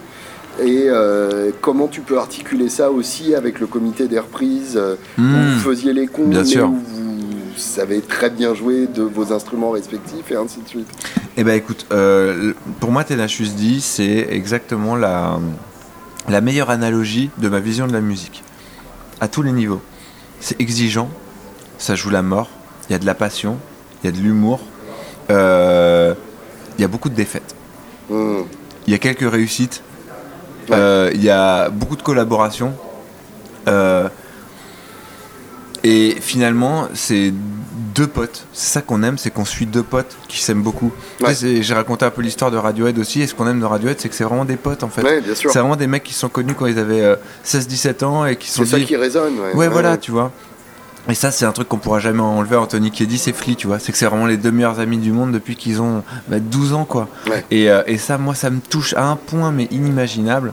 Et 0.60 0.86
euh, 0.88 1.50
comment 1.60 1.86
tu 1.86 2.00
peux 2.00 2.18
articuler 2.18 2.68
ça 2.68 2.90
aussi 2.90 3.34
avec 3.34 3.60
le 3.60 3.66
comité 3.68 4.08
des 4.08 4.18
reprises? 4.18 4.76
Où 5.18 5.20
Hmm, 5.20 5.50
vous 5.52 5.58
faisiez 5.60 5.92
les 5.92 6.06
cons, 6.08 6.26
bien 6.26 6.40
mais 6.40 6.44
sûr. 6.46 6.68
où 6.68 6.74
vous 6.74 7.56
savez 7.56 8.00
très 8.00 8.30
bien 8.30 8.54
jouer 8.54 8.86
de 8.86 9.02
vos 9.02 9.32
instruments 9.32 9.70
respectifs 9.70 10.30
et 10.32 10.36
ainsi 10.36 10.60
de 10.62 10.68
suite. 10.68 10.88
Eh 11.36 11.44
ben 11.44 11.54
écoute, 11.54 11.86
pour 12.80 12.90
moi, 12.90 13.04
Tenacious 13.04 13.50
D, 13.56 13.78
c'est 13.80 14.26
exactement 14.30 14.96
la, 14.96 15.38
la 16.28 16.40
meilleure 16.40 16.70
analogie 16.70 17.30
de 17.38 17.48
ma 17.48 17.60
vision 17.60 17.86
de 17.86 17.92
la 17.92 18.00
musique. 18.00 18.42
À 19.20 19.28
tous 19.28 19.42
les 19.42 19.52
niveaux. 19.52 19.80
C'est 20.40 20.60
exigeant, 20.60 21.08
ça 21.78 21.94
joue 21.94 22.10
la 22.10 22.22
mort, 22.22 22.48
il 22.88 22.92
y 22.92 22.96
a 22.96 22.98
de 22.98 23.06
la 23.06 23.14
passion, 23.14 23.58
il 24.02 24.06
y 24.06 24.08
a 24.08 24.12
de 24.16 24.18
l'humour, 24.22 24.60
euh, 25.30 26.14
il 26.78 26.82
y 26.82 26.84
a 26.84 26.88
beaucoup 26.88 27.08
de 27.08 27.14
défaites. 27.14 27.54
Hmm. 28.08 28.42
Il 28.86 28.92
y 28.92 28.94
a 28.94 28.98
quelques 28.98 29.30
réussites, 29.30 29.82
Ouais. 30.68 30.76
euh, 30.76 31.10
il 31.14 31.22
y 31.24 31.30
a 31.30 31.70
beaucoup 31.70 31.96
de 31.96 32.02
collaborations. 32.02 32.74
euh, 33.68 34.08
et 35.84 36.16
finalement, 36.20 36.88
c'est 36.94 37.32
deux 37.98 38.06
potes. 38.06 38.44
C'est 38.52 38.72
ça 38.74 38.80
qu'on 38.80 39.02
aime, 39.02 39.18
c'est 39.18 39.30
qu'on 39.30 39.44
suit 39.44 39.66
deux 39.66 39.82
potes 39.82 40.16
qui 40.28 40.38
s'aiment 40.42 40.62
beaucoup. 40.62 40.92
Tu 41.18 41.24
Ouais. 41.24 41.34
sais, 41.34 41.56
c'est- 41.56 41.62
J'ai 41.62 41.74
raconté 41.74 42.04
un 42.04 42.10
peu 42.10 42.22
l'histoire 42.22 42.50
de 42.50 42.56
Radiohead 42.56 42.98
aussi. 42.98 43.20
Et 43.22 43.26
ce 43.26 43.34
qu'on 43.34 43.46
aime 43.48 43.60
de 43.60 43.64
Radiohead, 43.64 44.00
c'est 44.00 44.08
que 44.08 44.14
c'est 44.14 44.24
vraiment 44.24 44.44
des 44.44 44.56
potes 44.56 44.82
en 44.84 44.88
fait. 44.88 45.02
Ouais. 45.02 45.22
C'est 45.34 45.48
vraiment 45.58 45.76
des 45.76 45.86
mecs 45.88 46.04
qui 46.04 46.14
sont 46.14 46.28
connus 46.28 46.54
quand 46.54 46.66
ils 46.66 46.78
avaient 46.78 47.02
euh, 47.02 47.16
16-17 47.44 48.02
ans 48.04 48.24
et 48.24 48.36
qui 48.36 48.48
sont 48.50 48.64
C'est 48.64 48.78
ça 48.78 48.80
qui 48.80 48.96
résonne. 48.96 49.38
Ouais, 49.40 49.54
Ouais, 49.54 49.68
voilà, 49.68 49.96
tu 49.96 50.10
vois. 50.12 50.30
Et 51.08 51.14
ça, 51.14 51.30
c'est 51.30 51.46
un 51.46 51.52
truc 51.52 51.68
qu'on 51.68 51.78
pourra 51.78 52.00
jamais 52.00 52.20
enlever 52.20 52.56
à 52.56 52.60
Anthony 52.60 52.90
Kiedis 52.90 53.22
et 53.28 53.32
Flea, 53.32 53.56
tu 53.56 53.66
vois. 53.66 53.78
C'est 53.78 53.92
que 53.92 53.98
c'est 53.98 54.06
vraiment 54.06 54.26
les 54.26 54.36
deux 54.36 54.50
meilleurs 54.50 54.78
amis 54.78 54.98
du 54.98 55.10
monde 55.10 55.32
depuis 55.32 55.56
qu'ils 55.56 55.80
ont 55.80 56.02
bah, 56.28 56.38
12 56.38 56.74
ans, 56.74 56.84
quoi. 56.84 57.08
Ouais. 57.28 57.44
Et, 57.50 57.70
euh, 57.70 57.82
et 57.86 57.96
ça, 57.98 58.18
moi, 58.18 58.34
ça 58.34 58.50
me 58.50 58.60
touche 58.60 58.92
à 58.94 59.04
un 59.06 59.16
point, 59.16 59.50
mais 59.50 59.64
inimaginable. 59.70 60.52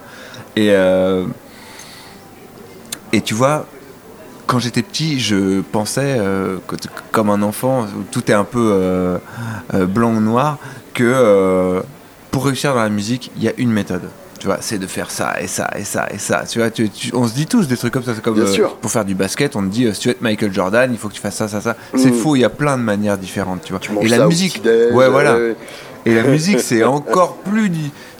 Et, 0.56 0.70
euh, 0.72 1.26
et 3.12 3.22
tu 3.22 3.34
vois, 3.34 3.66
quand 4.48 4.60
j'étais 4.60 4.82
petit, 4.82 5.20
je 5.20 5.62
pensais, 5.62 6.16
euh, 6.20 6.58
que 6.68 6.76
comme 7.12 7.30
un 7.30 7.41
enfant, 7.41 7.84
où 7.84 8.04
tout 8.12 8.30
est 8.30 8.34
un 8.36 8.43
peu 8.43 8.70
euh, 8.74 9.18
euh, 9.74 9.86
blanc 9.86 10.14
ou 10.16 10.20
noir, 10.22 10.58
que 10.93 11.82
pour 12.32 12.46
réussir 12.46 12.74
dans 12.74 12.82
la 12.84 12.89
musique, 12.89 13.32
il 13.38 13.43
y 13.43 13.48
a 13.50 13.54
une 13.58 13.72
méthode. 13.72 14.04
Tu 14.39 14.48
vois, 14.48 14.58
c'est 14.60 14.78
de 14.78 14.86
faire 14.86 15.10
ça 15.10 15.41
et 15.41 15.48
ça 15.48 15.70
et 15.78 15.84
ça 15.86 16.08
et 16.14 16.18
ça. 16.20 16.43
Tu 16.48 16.60
vois, 16.60 16.70
tu- 16.70 16.89
tu- 16.89 17.12
on 17.16 17.28
se 17.28 17.34
dit 17.34 17.48
tous 17.48 17.68
des 17.68 17.78
trucs 17.78 17.93
comme 17.93 18.04
ça. 18.04 18.14
Comme 18.22 18.36
Bien 18.36 18.46
sûr. 18.46 18.76
pour 18.76 18.91
faire 18.91 19.06
du 19.06 19.16
basket, 19.16 19.56
on 19.56 19.62
te 19.62 19.68
dit 19.68 19.88
si 19.93 20.00
tu 20.02 20.08
veux 20.10 20.14
être 20.14 20.22
Michael 20.22 20.54
Jordan, 20.54 20.89
il 20.91 20.98
faut 21.00 21.08
que 21.08 21.14
tu 21.14 21.22
fasses 21.22 21.38
ça, 21.38 21.48
ça, 21.48 21.62
ça. 21.62 21.76
C'est 21.96 22.12
Mm. 22.12 22.14
faux. 22.14 22.36
Il 22.36 22.41
y 22.41 22.46
a 22.46 22.50
plein 22.50 22.78
de 22.78 22.84
manières 22.84 23.18
différentes. 23.18 23.62
Tu 23.64 23.72
vois. 23.72 23.80
Tu 23.80 23.91
et 24.02 24.08
la 24.08 24.28
musique, 24.28 24.62
ouais, 24.66 25.10
voilà. 25.10 25.38
Et 26.06 26.14
la 26.14 26.24
musique, 26.24 26.60
c'est 26.60 26.84
encore 26.84 27.38
plus. 27.38 27.72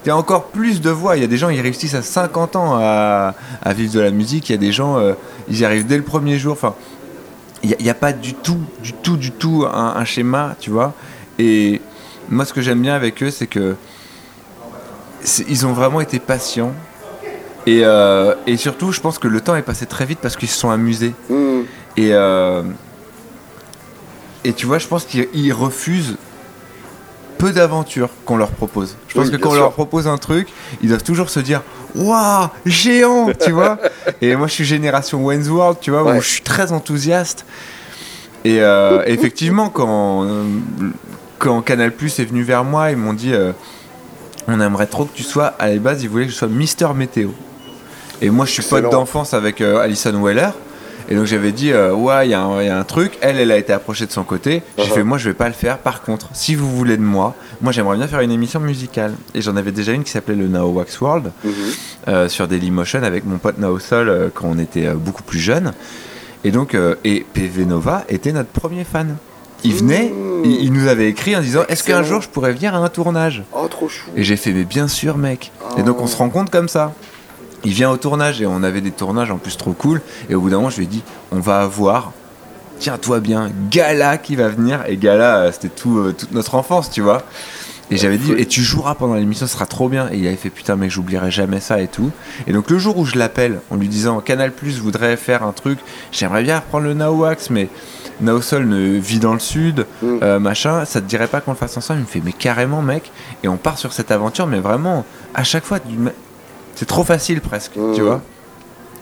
Il 0.06 0.10
y 0.10 0.12
a 0.12 0.18
encore 0.18 0.46
plus 0.50 0.82
de 0.82 0.92
voix. 0.92 1.18
Il 1.18 1.22
y 1.22 1.24
a 1.24 1.28
des 1.28 1.38
gens, 1.38 1.50
ils 1.50 1.62
réussissent 1.62 1.96
à 1.96 2.04
50 2.04 2.56
ans 2.56 2.76
à, 2.76 3.34
à 3.64 3.74
vivre 3.74 3.94
de 3.94 4.00
la 4.00 4.12
musique. 4.12 4.50
Il 4.50 4.52
y 4.52 4.56
a 4.56 4.60
des 4.60 4.72
gens, 4.72 4.98
euh, 4.98 5.14
ils 5.50 5.60
y 5.60 5.66
arrivent 5.66 5.88
dès 5.88 5.98
le 5.98 6.04
premier 6.04 6.38
jour. 6.38 6.54
Enfin, 6.54 6.76
il 7.64 7.76
n'y 7.82 7.90
a, 7.90 7.96
pas 7.96 8.14
du 8.14 8.36
tout, 8.36 8.60
du 8.84 8.94
tout, 8.94 9.18
du 9.18 9.32
tout 9.32 9.66
un, 9.72 9.96
un 9.96 10.06
schéma, 10.06 10.56
tu 10.60 10.70
vois. 10.70 10.94
Et 11.40 11.82
moi, 12.30 12.46
ce 12.46 12.54
que 12.54 12.62
j'aime 12.62 12.82
bien 12.82 12.94
avec 12.94 13.24
eux, 13.24 13.32
c'est 13.32 13.48
que 13.48 13.76
ils 15.48 15.66
ont 15.66 15.74
vraiment 15.74 16.02
été 16.02 16.20
patients. 16.20 16.74
Et, 17.66 17.82
euh, 17.84 18.36
et 18.46 18.58
surtout, 18.58 18.92
je 18.92 19.02
pense 19.02 19.18
que 19.18 19.28
le 19.28 19.42
temps 19.42 19.56
est 19.56 19.64
passé 19.64 19.88
très 19.88 20.06
vite 20.06 20.20
parce 20.22 20.36
qu'ils 20.36 20.50
se 20.50 20.60
sont 20.60 20.70
amusés. 20.70 21.14
Hmm. 21.30 21.62
Et, 21.98 22.14
euh, 22.14 22.62
et 24.44 24.54
tu 24.54 24.68
vois, 24.68 24.78
je 24.78 24.88
pense 24.88 25.06
qu'ils 25.06 25.28
ils 25.34 25.52
refusent 25.52 26.18
peu 27.38 27.52
d'aventures 27.52 28.10
qu'on 28.26 28.38
leur 28.38 28.50
propose. 28.50 28.96
Je 29.08 29.14
pense 29.16 29.26
Oui, 29.26 29.32
que 29.32 29.38
quand 29.38 29.52
on 29.52 29.56
leur 29.56 29.72
propose 29.72 30.08
un 30.08 30.18
truc, 30.18 30.48
ils 30.82 30.90
doivent 30.90 31.04
toujours 31.04 31.30
se 31.30 31.40
dire 31.40 31.62
Waouh, 31.96 32.48
géant 32.66 33.30
Tu 33.44 33.52
vois 33.52 33.78
Et 34.22 34.36
moi, 34.36 34.48
je 34.48 34.54
suis 34.54 34.66
génération 34.66 35.24
Wayne's 35.24 35.48
World, 35.50 35.78
tu 35.82 35.92
vois, 35.92 36.04
Ouais. 36.04 36.18
où 36.18 36.22
je 36.22 36.28
suis 36.28 36.42
très 36.42 36.72
enthousiaste. 36.72 37.46
Et 38.44 38.62
euh, 38.62 39.04
effectivement, 39.08 39.70
quand, 39.70 40.28
quand 41.40 41.62
Canal 41.62 41.92
Plus 41.92 42.20
est 42.20 42.26
venu 42.26 42.44
vers 42.44 42.64
moi, 42.64 42.92
ils 42.92 42.98
m'ont 42.98 43.14
dit 43.14 43.34
euh, 43.34 43.52
On 44.48 44.60
aimerait 44.60 44.88
trop 44.88 45.06
que 45.06 45.16
tu 45.16 45.24
sois, 45.24 45.54
à 45.60 45.70
la 45.70 45.78
base, 45.78 46.04
ils 46.04 46.10
voulaient 46.10 46.26
que 46.26 46.32
je 46.32 46.38
sois 46.38 46.48
Mister 46.48 46.88
Météo. 46.96 47.30
Et 48.22 48.30
moi, 48.30 48.46
je 48.46 48.52
suis 48.52 48.64
pote 48.64 48.90
d'enfance 48.92 49.34
avec 49.34 49.62
euh, 49.62 49.80
Alison 49.82 50.22
Weller. 50.24 50.50
Et 51.10 51.16
donc 51.16 51.26
j'avais 51.26 51.52
dit, 51.52 51.72
euh, 51.72 51.94
ouais, 51.94 52.28
il 52.28 52.32
y, 52.32 52.34
a 52.34 52.42
un- 52.42 52.62
il 52.62 52.66
y 52.68 52.70
a 52.70 52.78
un 52.78 52.84
truc. 52.84 53.18
Elle, 53.22 53.40
elle 53.40 53.52
a 53.52 53.58
été 53.58 53.72
approchée 53.74 54.06
de 54.06 54.12
son 54.12 54.24
côté. 54.24 54.64
J'ai 54.78 54.84
Uh-huh. 54.86 54.88
fait, 54.94 55.04
moi, 55.04 55.18
je 55.18 55.30
vais 55.30 55.34
pas 55.36 55.48
le 55.48 55.54
faire. 55.54 55.78
Par 55.78 56.02
contre, 56.02 56.30
si 56.34 56.56
vous 56.56 56.70
voulez 56.76 56.98
de 56.98 57.02
moi, 57.04 57.36
moi, 57.62 57.72
j'aimerais 57.72 57.98
bien 57.98 58.08
faire 58.08 58.22
une 58.22 58.32
émission 58.32 58.60
musicale. 58.60 59.14
Et 59.36 59.42
j'en 59.42 59.56
avais 59.56 59.72
déjà 59.72 59.92
une 59.92 60.04
qui 60.04 60.12
s'appelait 60.12 60.36
le 60.36 60.48
Nao 60.48 60.70
Wax 60.72 61.00
World 61.02 61.32
Mhm. 61.44 61.52
euh, 62.08 62.30
sur 62.30 62.48
Dailymotion 62.48 63.04
avec 63.04 63.26
mon 63.26 63.38
pote 63.38 63.58
Nao 63.60 63.78
Sol 63.80 64.10
euh, 64.10 64.30
quand 64.34 64.48
on 64.48 64.58
était 64.58 64.88
euh, 64.88 64.94
beaucoup 64.96 65.24
plus 65.24 65.40
jeunes. 65.40 65.74
Et 66.44 66.52
donc, 66.52 66.76
euh, 66.76 66.96
et 67.04 67.26
PV 67.34 67.66
Nova 67.66 68.04
était 68.10 68.32
notre 68.32 68.50
premier 68.50 68.84
fan. 68.84 69.18
Il 69.64 69.74
venait, 69.74 70.10
Mmh. 70.14 70.46
il, 70.46 70.52
il 70.66 70.74
nous 70.74 70.88
avait 70.88 71.08
écrit 71.10 71.36
en 71.36 71.42
disant, 71.42 71.62
est-ce 71.70 71.84
qu'un 71.84 72.04
jour 72.04 72.22
je 72.22 72.30
pourrais 72.30 72.52
venir 72.54 72.76
à 72.76 72.78
un 72.78 72.90
tournage? 72.90 73.42
Oh, 73.54 73.68
trop 73.68 73.90
chou. 73.90 74.10
et 74.16 74.24
j'ai 74.24 74.38
fait, 74.38 74.52
mais 74.52 74.64
bien 74.64 74.88
sûr, 74.88 75.18
mec. 75.18 75.52
Et 75.78 75.82
donc, 75.84 76.00
on 76.02 76.08
se 76.08 76.16
rend 76.18 76.30
compte 76.30 76.52
comme 76.52 76.68
ça. 76.70 76.94
Il 77.66 77.74
vient 77.74 77.90
au 77.92 77.98
tournage 77.98 78.42
et 78.42 78.46
on 78.46 78.64
avait 78.64 78.80
des 78.82 78.92
tournages 78.92 79.32
en 79.32 79.38
plus 79.38 79.58
trop 79.58 79.74
cool. 79.74 80.02
Et 80.30 80.36
au 80.36 80.42
bout 80.42 80.50
d'un 80.50 80.58
moment, 80.58 80.70
je 80.70 80.78
lui 80.78 80.84
ai 80.86 80.88
dit, 80.88 81.04
on 81.32 81.40
va 81.40 81.62
avoir, 81.62 82.12
tiens-toi 82.80 83.20
bien, 83.20 83.50
Gala 83.72 84.18
qui 84.18 84.36
va 84.36 84.48
venir. 84.48 84.84
Et 84.88 84.98
Gala, 84.98 85.38
euh, 85.38 85.52
c'était 85.52 85.70
tout, 85.70 85.98
euh, 85.98 86.14
toute 86.18 86.32
notre 86.32 86.56
enfance, 86.56 86.92
tu 86.92 87.02
vois. 87.02 87.24
Et 87.92 87.98
j'avais 87.98 88.18
dit, 88.18 88.32
et 88.34 88.48
tu 88.48 88.62
joueras 88.64 88.96
pendant 88.96 89.14
l'émission, 89.14 89.46
ce 89.46 89.54
sera 89.54 89.66
trop 89.68 89.90
bien. 89.90 90.10
Et 90.12 90.18
il 90.18 90.28
avait 90.28 90.36
fait, 90.38 90.50
putain, 90.50 90.76
mec, 90.76 90.90
j'oublierai 90.90 91.30
jamais 91.30 91.60
ça 91.60 91.82
et 91.82 91.88
tout. 91.88 92.12
Et 92.48 92.54
donc, 92.54 92.70
le 92.72 92.80
jour 92.80 92.98
où 92.98 93.06
je 93.06 93.16
l'appelle 93.18 93.60
en 93.70 93.76
lui 93.76 93.88
disant, 93.88 94.20
Canal 94.22 94.52
Plus 94.52 94.80
voudrait 94.80 95.18
faire 95.18 95.44
un 95.44 95.52
truc, 95.52 95.80
j'aimerais 96.12 96.42
bien 96.44 96.58
reprendre 96.58 96.86
le 96.86 96.96
Naowax, 96.96 97.52
mais 97.52 97.70
Naosol 98.22 98.66
ne 98.68 98.98
vit 98.98 99.20
dans 99.20 99.34
le 99.34 99.40
sud, 99.40 99.86
Mm. 100.02 100.18
euh, 100.24 100.40
machin, 100.40 100.86
ça 100.86 101.00
te 101.02 101.06
dirait 101.06 101.28
pas 101.28 101.42
qu'on 101.42 101.52
le 101.52 101.58
fasse 101.58 101.78
ensemble? 101.78 102.00
Il 102.00 102.04
me 102.04 102.08
fait, 102.08 102.22
mais 102.24 102.34
carrément, 102.34 102.82
mec. 102.82 103.12
Et 103.44 103.48
on 103.48 103.58
part 103.58 103.78
sur 103.78 103.94
cette 103.94 104.10
aventure, 104.10 104.48
mais 104.48 104.60
vraiment, 104.60 105.06
à 105.36 105.44
chaque 105.44 105.64
fois, 105.66 105.78
c'est 106.76 106.86
trop 106.88 107.04
facile 107.04 107.42
presque, 107.42 107.74
tu 107.96 108.02
vois. 108.02 108.22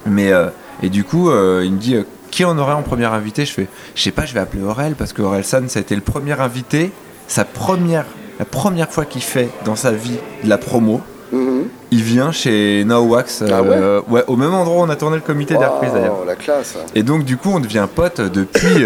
Mais, 0.06 0.32
euh, 0.32 0.48
et 0.82 0.90
du 0.90 1.04
coup, 1.04 1.30
euh, 1.30 1.62
il 1.66 1.74
me 1.74 1.78
dit, 1.78 1.96
euh, 1.96 2.04
qui 2.32 2.44
on 2.46 2.58
aurait 2.58 2.74
en 2.74 2.82
premier 2.82 3.06
invité? 3.06 3.46
Je 3.46 3.52
fais, 3.54 3.68
je 3.96 4.02
sais 4.02 4.12
pas, 4.12 4.26
je 4.26 4.34
vais 4.34 4.40
appeler 4.40 4.64
Aurel, 4.64 4.96
parce 4.96 5.14
que 5.14 5.22
Aurel 5.22 5.44
San, 5.44 5.68
ça 5.70 5.80
a 5.80 5.82
été 5.82 5.96
le 5.96 6.02
premier 6.02 6.40
invité, 6.40 6.92
sa 7.28 7.46
première, 7.46 8.06
la 8.40 8.46
première 8.46 8.90
fois 8.92 9.06
qu'il 9.06 9.22
fait 9.22 9.50
dans 9.66 9.76
sa 9.76 9.92
vie 9.92 10.18
de 10.44 10.50
la 10.50 10.58
promo. 10.58 11.02
Mhm. 11.32 11.66
Il 11.92 12.02
vient 12.04 12.32
chez 12.32 12.84
No 12.86 13.02
Wax, 13.04 13.44
Ah 13.48 13.60
euh, 13.62 14.02
ouais, 14.08 14.24
au 14.28 14.36
même 14.36 14.54
endroit 14.54 14.82
où 14.82 14.86
on 14.86 14.90
a 14.90 14.96
tourné 14.96 15.16
le 15.16 15.22
comité 15.22 15.56
reprises 15.56 15.94
d'ailleurs. 15.94 16.20
Wow, 16.20 16.26
la 16.26 16.36
classe. 16.36 16.76
Et 16.96 17.04
donc 17.04 17.24
du 17.24 17.38
coup 17.38 17.50
on 17.54 17.60
devient 17.60 17.88
pote 17.94 18.20
depuis 18.22 18.84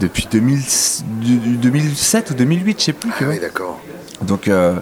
depuis 0.00 0.26
2000 0.30 0.58
du- 1.20 1.36
du 1.38 1.56
2007 1.56 2.30
ou 2.30 2.34
2008 2.34 2.78
je 2.80 2.84
sais 2.86 2.92
plus 2.92 3.10
Ah 3.20 3.24
oui, 3.28 3.38
d'accord. 3.40 3.78
Donc 4.22 4.48
euh, 4.48 4.74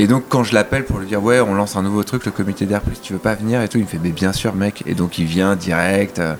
Et 0.00 0.06
donc 0.06 0.24
quand 0.28 0.44
je 0.44 0.54
l'appelle 0.54 0.84
pour 0.84 0.98
lui 0.98 1.06
dire 1.06 1.22
ouais 1.22 1.40
on 1.40 1.54
lance 1.54 1.74
un 1.76 1.82
nouveau 1.82 2.04
truc 2.04 2.24
le 2.24 2.30
comité 2.30 2.66
d'air 2.66 2.82
tu 3.02 3.12
veux 3.14 3.18
pas 3.18 3.34
venir 3.34 3.62
et 3.62 3.68
tout 3.68 3.78
il 3.78 3.84
me 3.84 3.88
fait 3.88 3.98
mais 4.02 4.10
bien 4.10 4.32
sûr 4.32 4.54
mec. 4.54 4.82
Et 4.86 4.94
donc 4.94 5.18
il 5.18 5.26
vient 5.26 5.56
direct 5.56 6.18
euh, 6.18 6.34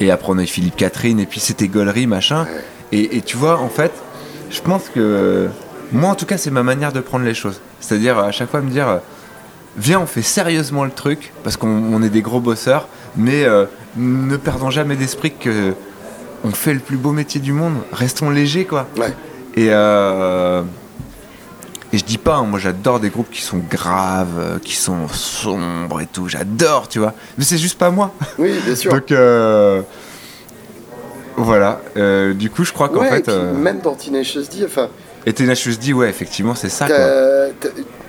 et 0.00 0.10
après 0.10 0.32
on 0.32 0.38
a 0.38 0.42
eu 0.42 0.46
Philippe 0.46 0.76
Catherine 0.76 1.20
et 1.20 1.26
puis 1.26 1.40
c'était 1.40 1.68
Gollery 1.68 2.06
machin. 2.06 2.46
Et, 2.90 3.16
et 3.16 3.22
tu 3.22 3.36
vois 3.36 3.60
en 3.60 3.68
fait 3.68 3.92
je 4.50 4.60
pense 4.60 4.88
que 4.88 5.48
moi 5.92 6.10
en 6.10 6.14
tout 6.14 6.26
cas 6.26 6.38
c'est 6.38 6.50
ma 6.50 6.62
manière 6.62 6.92
de 6.92 7.00
prendre 7.00 7.24
les 7.24 7.34
choses. 7.34 7.60
C'est 7.80 8.08
à 8.08 8.32
chaque 8.32 8.50
fois 8.50 8.60
me 8.60 8.70
dire 8.70 8.88
euh, 8.88 8.98
viens 9.76 10.00
on 10.00 10.06
fait 10.06 10.22
sérieusement 10.22 10.84
le 10.84 10.90
truc 10.90 11.32
parce 11.44 11.56
qu'on 11.56 11.68
on 11.68 12.02
est 12.02 12.10
des 12.10 12.22
gros 12.22 12.40
bosseurs 12.40 12.88
mais 13.16 13.44
euh, 13.44 13.66
ne 13.96 14.36
perdons 14.36 14.70
jamais 14.70 14.96
d'esprit 14.96 15.32
que 15.32 15.74
on 16.44 16.50
fait 16.50 16.74
le 16.74 16.80
plus 16.80 16.96
beau 16.96 17.12
métier 17.12 17.40
du 17.40 17.52
monde. 17.52 17.74
Restons 17.92 18.28
légers 18.28 18.64
quoi. 18.64 18.88
Ouais. 18.96 19.14
et 19.54 19.68
euh, 19.70 20.62
et 21.92 21.98
je 21.98 22.04
dis 22.04 22.18
pas, 22.18 22.36
hein, 22.36 22.44
moi 22.44 22.58
j'adore 22.58 23.00
des 23.00 23.10
groupes 23.10 23.30
qui 23.30 23.42
sont 23.42 23.58
graves, 23.70 24.38
euh, 24.38 24.58
qui 24.58 24.74
sont 24.76 25.08
sombres 25.08 26.00
et 26.00 26.06
tout, 26.06 26.28
j'adore, 26.28 26.88
tu 26.88 26.98
vois. 26.98 27.14
Mais 27.38 27.44
c'est 27.44 27.58
juste 27.58 27.78
pas 27.78 27.90
moi. 27.90 28.12
Oui, 28.38 28.52
bien 28.64 28.74
sûr. 28.74 28.90
Donc 28.94 29.10
euh, 29.12 29.82
voilà. 31.36 31.80
Euh, 31.96 32.34
du 32.34 32.50
coup, 32.50 32.64
je 32.64 32.72
crois 32.72 32.88
qu'en 32.88 33.00
ouais, 33.00 33.08
fait, 33.10 33.22
puis 33.22 33.32
euh, 33.32 33.52
même 33.54 33.80
dans 33.80 33.94
Teenage 33.94 34.34
D, 34.34 34.64
enfin, 34.64 34.88
et 35.24 35.32
Tenacious 35.32 35.76
D, 35.80 35.92
ouais, 35.92 36.08
effectivement, 36.08 36.54
c'est 36.54 36.68
ça 36.68 36.86
quoi. 36.86 36.96
t'as- 36.96 37.68
t'as 37.68 37.68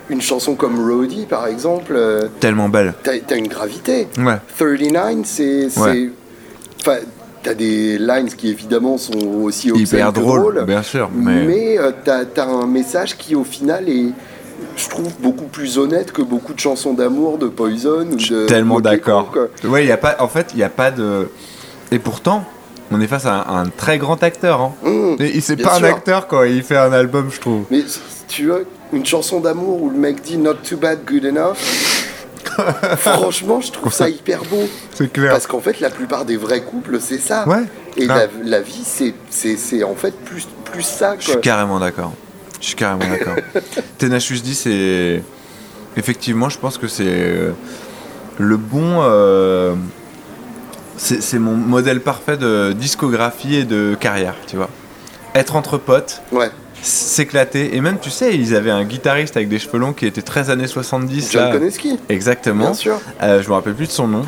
une 0.10 0.22
chanson 0.22 0.56
comme 0.56 0.80
Roadie, 0.90 1.26
par 1.26 1.48
exemple, 1.48 1.98
Tellement 2.40 2.70
belle. 2.70 2.94
t'as 3.04 3.20
t'as 3.20 3.38
une 3.38 3.48
gravité. 3.48 4.08
Ouais. 4.18 4.38
39, 4.58 5.18
c'est. 5.26 5.70
c'est- 5.70 5.80
Ouais. 5.80 6.12
Enfin, 6.82 6.98
t'as 7.44 7.54
des 7.54 7.98
lines 7.98 8.30
qui 8.30 8.50
évidemment 8.50 8.98
sont 8.98 9.20
aussi 9.44 9.70
Hyper 9.70 10.12
que 10.12 10.20
drôle, 10.20 10.40
drôles, 10.40 10.66
bien 10.66 10.82
sûr. 10.82 11.10
Mais, 11.14 11.44
mais, 11.46 11.78
euh, 11.78 11.92
t'as 12.04 12.48
un 12.48 12.66
message 12.66 13.18
qui 13.18 13.36
au 13.36 13.44
final 13.44 13.90
est, 13.90 14.08
je 14.78 14.90
trouve, 14.90 15.12
beaucoup 15.20 15.46
plus 15.46 15.78
honnête 15.78 16.12
que 16.12 16.22
beaucoup 16.22 16.54
de 16.54 16.60
chansons 16.60 16.94
d'amour 16.94 17.38
de 17.38 17.48
Poison 17.48 18.08
ou 18.12 18.18
je 18.18 18.26
suis 18.26 18.36
de 18.36 18.46
tellement 18.46 18.80
d'accord. 18.80 19.34
Ouais, 19.64 19.84
il 19.84 19.88
y 19.88 19.92
a 19.92 19.98
pas. 19.98 20.16
En 20.20 20.28
fait, 20.28 20.48
il 20.54 20.60
y 20.60 20.64
a 20.64 20.70
pas 20.70 20.90
de. 20.90 21.30
Et 21.92 22.00
pourtant, 22.00 22.44
on 22.92 23.02
est 23.02 23.08
face 23.08 23.26
à 23.26 23.46
un, 23.48 23.62
un 23.62 23.66
très 23.66 23.98
grand 23.98 24.22
acteur. 24.24 24.62
Hein. 24.62 24.74
Mmh. 24.84 25.16
Et 25.20 25.36
il 25.36 25.42
c'est 25.42 25.58
pas 25.58 25.76
sûr. 25.76 25.86
un 25.86 25.90
acteur 25.90 26.28
quand 26.28 26.44
il 26.44 26.64
fait 26.64 26.78
un 26.78 26.94
album, 26.94 27.30
je 27.32 27.40
trouve. 27.40 27.66
Mais 27.70 27.84
tu 28.28 28.48
vois, 28.48 28.60
une 28.94 29.06
chanson 29.06 29.40
d'amour 29.40 29.82
où 29.82 29.90
le 29.90 29.98
mec 29.98 30.22
dit 30.22 30.38
Not 30.38 30.56
too 30.68 30.78
bad, 30.78 31.00
good 31.06 31.26
enough. 31.26 31.93
Franchement, 32.98 33.62
je 33.62 33.72
trouve 33.72 33.94
ça 33.94 34.10
hyper 34.10 34.44
beau. 34.46 34.64
C'est 34.94 35.12
clair. 35.12 35.32
Parce 35.32 35.48
qu'en 35.48 35.60
fait, 35.60 35.80
la 35.80 35.90
plupart 35.90 36.26
des 36.26 36.38
vrais 36.38 36.62
couples, 36.62 36.98
c'est 37.00 37.18
ça. 37.20 37.48
Ouais. 37.48 37.64
Et 37.98 38.06
la, 38.06 38.28
la 38.44 38.62
vie, 38.62 38.84
c'est- 38.86 39.14
c'est 39.30 39.58
c'est 39.58 39.84
en 39.84 39.96
fait 39.96 40.14
plus, 40.26 40.48
plus 40.72 40.84
ça. 40.84 41.16
Je 41.20 41.24
suis 41.24 41.32
Quoi. 41.34 41.42
carrément 41.42 41.80
d'accord. 41.80 42.14
Je 42.62 42.68
suis 42.68 42.76
carrément 42.76 43.08
d'accord. 43.10 43.36
Tenacious 43.98 44.40
D, 44.42 44.54
c'est. 44.54 45.24
Effectivement, 45.98 46.50
je 46.50 46.58
pense 46.58 46.78
que 46.78 46.88
c'est 46.88 47.04
euh, 47.08 47.52
le 48.40 48.58
bon. 48.58 49.00
euh, 49.04 49.76
C'est 50.98 51.22
c'est 51.22 51.40
mon 51.40 51.56
modèle 51.56 52.02
parfait 52.02 52.38
de 52.38 52.72
discographie 52.74 53.56
et 53.56 53.64
de 53.64 53.96
carrière, 54.00 54.36
tu 54.48 54.56
vois. 54.58 54.70
Être 55.36 55.56
entre 55.56 55.78
potes, 55.78 56.22
Ouais. 56.32 56.50
S'éclater. 56.84 57.76
Et 57.76 57.82
même, 57.82 57.98
tu 58.00 58.10
sais, 58.10 58.36
ils 58.36 58.56
avaient 58.56 58.72
un 58.72 58.84
guitariste 58.84 59.36
avec 59.38 59.50
des 59.50 59.60
cheveux 59.60 59.80
longs 59.80 59.94
qui 59.94 60.06
était 60.06 60.22
très 60.22 60.50
années 60.50 60.68
70. 60.68 61.32
John 61.32 61.44
là. 61.46 61.52
Koneski, 61.52 62.00
Exactement. 62.10 62.66
bien 62.66 62.74
sûr. 62.74 63.00
Euh, 63.22 63.42
je 63.42 63.50
me 63.50 63.54
rappelle 63.54 63.74
plus 63.74 63.88
de 63.88 63.92
son 63.92 64.08
nom. 64.08 64.24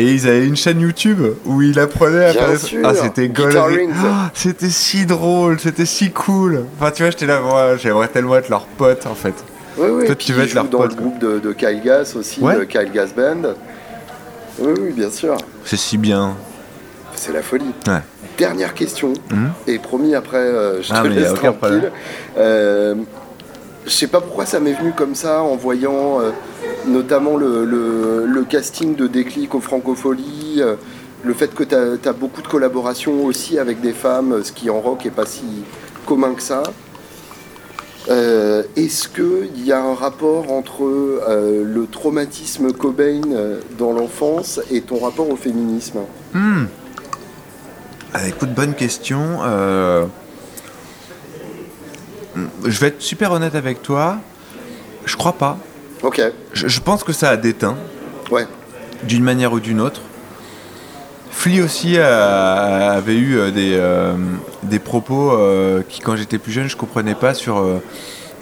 Et 0.00 0.12
ils 0.12 0.28
avaient 0.28 0.46
une 0.46 0.56
chaîne 0.56 0.80
YouTube 0.80 1.20
où 1.44 1.60
il 1.60 1.76
apprenait 1.80 2.26
à 2.26 2.32
faire. 2.32 2.48
Ah, 2.84 2.94
c'était. 2.94 3.30
Ah, 4.00 4.30
c'était 4.32 4.70
si 4.70 5.06
drôle, 5.06 5.58
c'était 5.58 5.86
si 5.86 6.12
cool. 6.12 6.64
Enfin, 6.78 6.92
tu 6.92 7.02
vois, 7.02 7.10
j'étais 7.10 7.26
là, 7.26 7.40
moi, 7.40 7.76
j'aimerais 7.76 8.06
tellement 8.06 8.36
être 8.36 8.48
leur 8.48 8.64
pote 8.66 9.06
en 9.06 9.14
fait. 9.16 9.34
Oui, 9.76 9.88
oui. 9.90 10.06
Toi, 10.06 10.14
tu 10.14 10.30
il 10.32 10.40
être 10.40 10.54
leur 10.54 10.64
dans 10.66 10.78
pote, 10.78 10.90
le 10.94 10.96
groupe 11.02 11.18
de, 11.18 11.40
de 11.40 11.52
Kyle 11.52 11.80
Gass 11.84 12.14
aussi, 12.14 12.40
Ouais. 12.40 12.56
le 12.56 12.64
Kyle 12.64 12.90
Gass 12.94 13.12
Band. 13.12 13.54
Oui, 14.60 14.72
oui, 14.80 14.92
bien 14.92 15.10
sûr. 15.10 15.36
C'est 15.64 15.76
si 15.76 15.98
bien. 15.98 16.36
C'est 17.16 17.32
la 17.32 17.42
folie. 17.42 17.64
Ouais. 17.88 17.94
Dernière 18.38 18.72
question. 18.74 19.12
Mhm. 19.30 19.50
Et 19.66 19.78
promis, 19.78 20.14
après, 20.14 20.36
euh, 20.38 20.80
je 20.82 20.92
Ah, 20.94 21.02
te 21.02 21.08
laisse 21.08 21.34
tranquille. 21.34 21.90
Euh, 22.38 22.94
je 23.84 23.90
sais 23.90 24.06
pas 24.06 24.20
pourquoi 24.20 24.46
ça 24.46 24.60
m'est 24.60 24.74
venu 24.74 24.92
comme 24.96 25.14
ça 25.14 25.42
en 25.42 25.56
voyant 25.56 26.20
euh, 26.20 26.30
notamment 26.86 27.36
le, 27.36 27.64
le- 27.64 28.26
le 28.26 28.42
casting 28.44 28.94
de 28.94 29.06
Déclic 29.06 29.54
aux 29.54 29.60
Francopholies, 29.60 30.58
euh, 30.58 30.74
le 31.24 31.34
fait 31.34 31.52
que 31.54 31.64
tu 31.64 31.74
as, 31.74 32.12
beaucoup 32.12 32.42
de 32.42 32.46
collaborations 32.48 33.24
aussi 33.24 33.58
avec 33.58 33.80
des 33.80 33.92
femmes, 33.92 34.40
ce 34.44 34.52
qui 34.52 34.70
en 34.70 34.80
rock 34.80 35.04
est 35.06 35.10
pas 35.10 35.26
si 35.26 35.42
commun 36.06 36.34
que 36.34 36.42
ça. 36.42 36.62
Euh, 38.10 38.62
Est-ce 38.76 39.08
qu'il 39.08 39.64
y 39.66 39.72
a 39.72 39.82
un 39.82 39.94
rapport 39.94 40.50
entre 40.52 40.84
euh, 40.84 41.64
le 41.64 41.86
traumatisme 41.86 42.72
Cobain 42.72 43.20
dans 43.78 43.92
l'enfance 43.92 44.60
et 44.70 44.80
ton 44.80 44.98
rapport 45.00 45.28
au 45.28 45.36
féminisme? 45.36 45.98
Hmm. 46.32 46.64
Ah, 48.14 48.26
écoute, 48.26 48.52
bonne 48.54 48.74
question. 48.74 49.40
Euh, 49.44 50.06
Je 52.64 52.78
vais 52.80 52.88
être 52.88 53.02
super 53.02 53.32
honnête 53.32 53.54
avec 53.54 53.82
toi. 53.82 54.18
Je 55.04 55.16
crois 55.16 55.32
pas. 55.34 55.58
Ok, 56.02 56.20
Je, 56.52 56.68
je 56.68 56.80
pense 56.80 57.02
que 57.04 57.12
ça 57.12 57.30
a 57.30 57.36
déteint. 57.36 57.76
ouais, 58.30 58.46
d'une 59.04 59.22
manière 59.24 59.52
ou 59.52 59.60
d'une 59.60 59.80
autre. 59.80 60.00
Flea 61.30 61.60
aussi 61.62 61.94
euh, 61.96 62.96
avait 62.96 63.14
eu 63.16 63.36
euh, 63.38 63.50
des, 63.52 63.74
euh, 63.76 64.14
des 64.64 64.78
propos 64.80 65.30
euh, 65.32 65.82
qui, 65.88 66.00
quand 66.00 66.16
j'étais 66.16 66.38
plus 66.38 66.50
jeune, 66.52 66.68
je 66.68 66.76
comprenais 66.76 67.14
pas 67.14 67.32
sur 67.34 67.64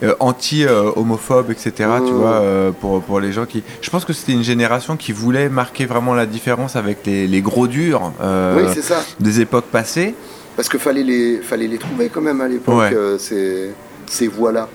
euh, 0.03 0.11
euh, 0.11 0.15
anti-homophobe, 0.21 1.51
etc. 1.51 1.73
Tu 1.75 1.83
Mmh. 2.13 2.17
vois, 2.17 2.35
euh, 2.41 2.71
pour, 2.73 3.03
pour 3.03 3.21
les 3.21 3.33
gens 3.33 3.47
qui. 3.47 3.63
Je 3.81 3.91
pense 3.91 4.05
que 4.05 4.13
c'était 4.13 4.33
une 4.33 4.45
génération 4.45 4.97
qui 4.97 5.13
voulait 5.13 5.49
marquer 5.49 5.87
vraiment 5.87 6.15
la 6.15 6.27
différence 6.27 6.77
avec 6.77 7.05
les, 7.07 7.27
les 7.27 7.41
gros 7.43 7.67
durs 7.67 8.13
euh, 8.21 8.57
oui, 8.59 8.65
c'est 8.75 8.83
ça. 8.83 9.03
des 9.21 9.41
époques 9.41 9.67
passées. 9.67 10.15
Parce 10.57 10.69
qu'il 10.69 10.81
fallait 10.81 11.03
les, 11.03 11.39
fallait 11.39 11.67
les 11.69 11.79
trouver 11.79 12.09
quand 12.09 12.21
même 12.23 12.41
à 12.41 12.49
l'époque, 12.49 12.75
Ouais. 12.77 12.95
ces, 13.19 13.71
ces 14.07 14.29
voix-là. 14.29 14.69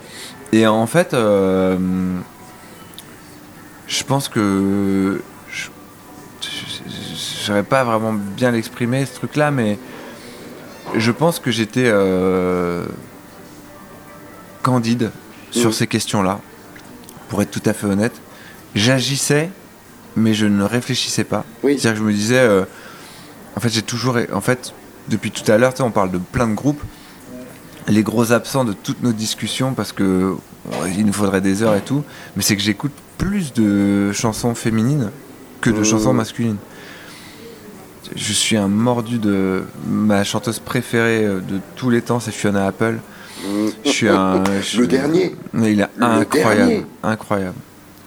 Et 0.52 0.66
en 0.66 0.86
fait, 0.86 1.08
je 1.12 1.76
pense 4.04 4.28
que 4.28 5.20
je 6.40 7.48
n'aurais 7.50 7.62
pas 7.64 7.82
vraiment 7.84 8.12
bien 8.12 8.50
l'exprimer 8.52 9.04
ce 9.06 9.14
truc-là, 9.14 9.50
mais 9.50 9.78
je 10.94 11.10
pense 11.10 11.38
que 11.38 11.50
j'étais 11.50 11.90
candide 14.62 15.10
sur 15.50 15.66
Mhm. 15.68 15.72
ces 15.72 15.86
questions-là, 15.86 16.40
pour 17.28 17.42
être 17.42 17.50
tout 17.50 17.62
à 17.66 17.72
fait 17.72 17.86
honnête. 17.86 18.14
J'agissais, 18.74 19.50
mais 20.16 20.34
je 20.34 20.46
ne 20.46 20.62
réfléchissais 20.64 21.24
pas. 21.24 21.44
Oui. 21.62 21.78
C'est-à-dire 21.78 21.92
que 22.00 22.04
je 22.06 22.10
me 22.10 22.12
disais, 22.12 22.38
euh, 22.38 22.64
en 23.56 23.60
fait, 23.60 23.68
j'ai 23.68 23.82
toujours, 23.82 24.16
en 24.32 24.40
fait, 24.40 24.72
depuis 25.08 25.30
tout 25.30 25.50
à 25.50 25.58
l'heure, 25.58 25.74
on 25.80 25.90
parle 25.90 26.10
de 26.10 26.18
plein 26.18 26.48
de 26.48 26.54
groupes. 26.54 26.82
Les 27.88 28.02
gros 28.02 28.32
absents 28.32 28.64
de 28.64 28.72
toutes 28.72 29.02
nos 29.02 29.12
discussions, 29.12 29.74
parce 29.74 29.92
que 29.92 30.34
bon, 30.64 30.76
il 30.96 31.04
nous 31.04 31.12
faudrait 31.12 31.40
des 31.40 31.62
heures 31.62 31.74
et 31.74 31.80
tout, 31.80 32.04
mais 32.36 32.42
c'est 32.42 32.56
que 32.56 32.62
j'écoute 32.62 32.92
plus 33.18 33.52
de 33.52 34.12
chansons 34.12 34.54
féminines 34.54 35.10
que 35.60 35.70
de 35.70 35.80
Mmh. 35.80 35.84
chansons 35.84 36.12
masculines. 36.14 36.56
Je 38.14 38.32
suis 38.32 38.56
un 38.56 38.68
mordu 38.68 39.18
de 39.18 39.64
ma 39.88 40.22
chanteuse 40.24 40.58
préférée 40.58 41.24
euh, 41.24 41.40
de 41.40 41.60
tous 41.76 41.88
les 41.90 42.02
temps, 42.02 42.20
c'est 42.20 42.30
Fiona 42.32 42.66
Apple. 42.66 42.98
Je 43.84 43.90
suis 43.90 44.08
un. 44.08 44.42
je- 44.62 44.80
Le 44.80 44.86
dernier. 44.86 45.36
Mais 45.52 45.72
il 45.72 45.80
est 45.80 45.88
Le 45.96 46.04
incroyable, 46.04 46.56
dernier. 46.56 46.86
incroyable. 47.02 47.54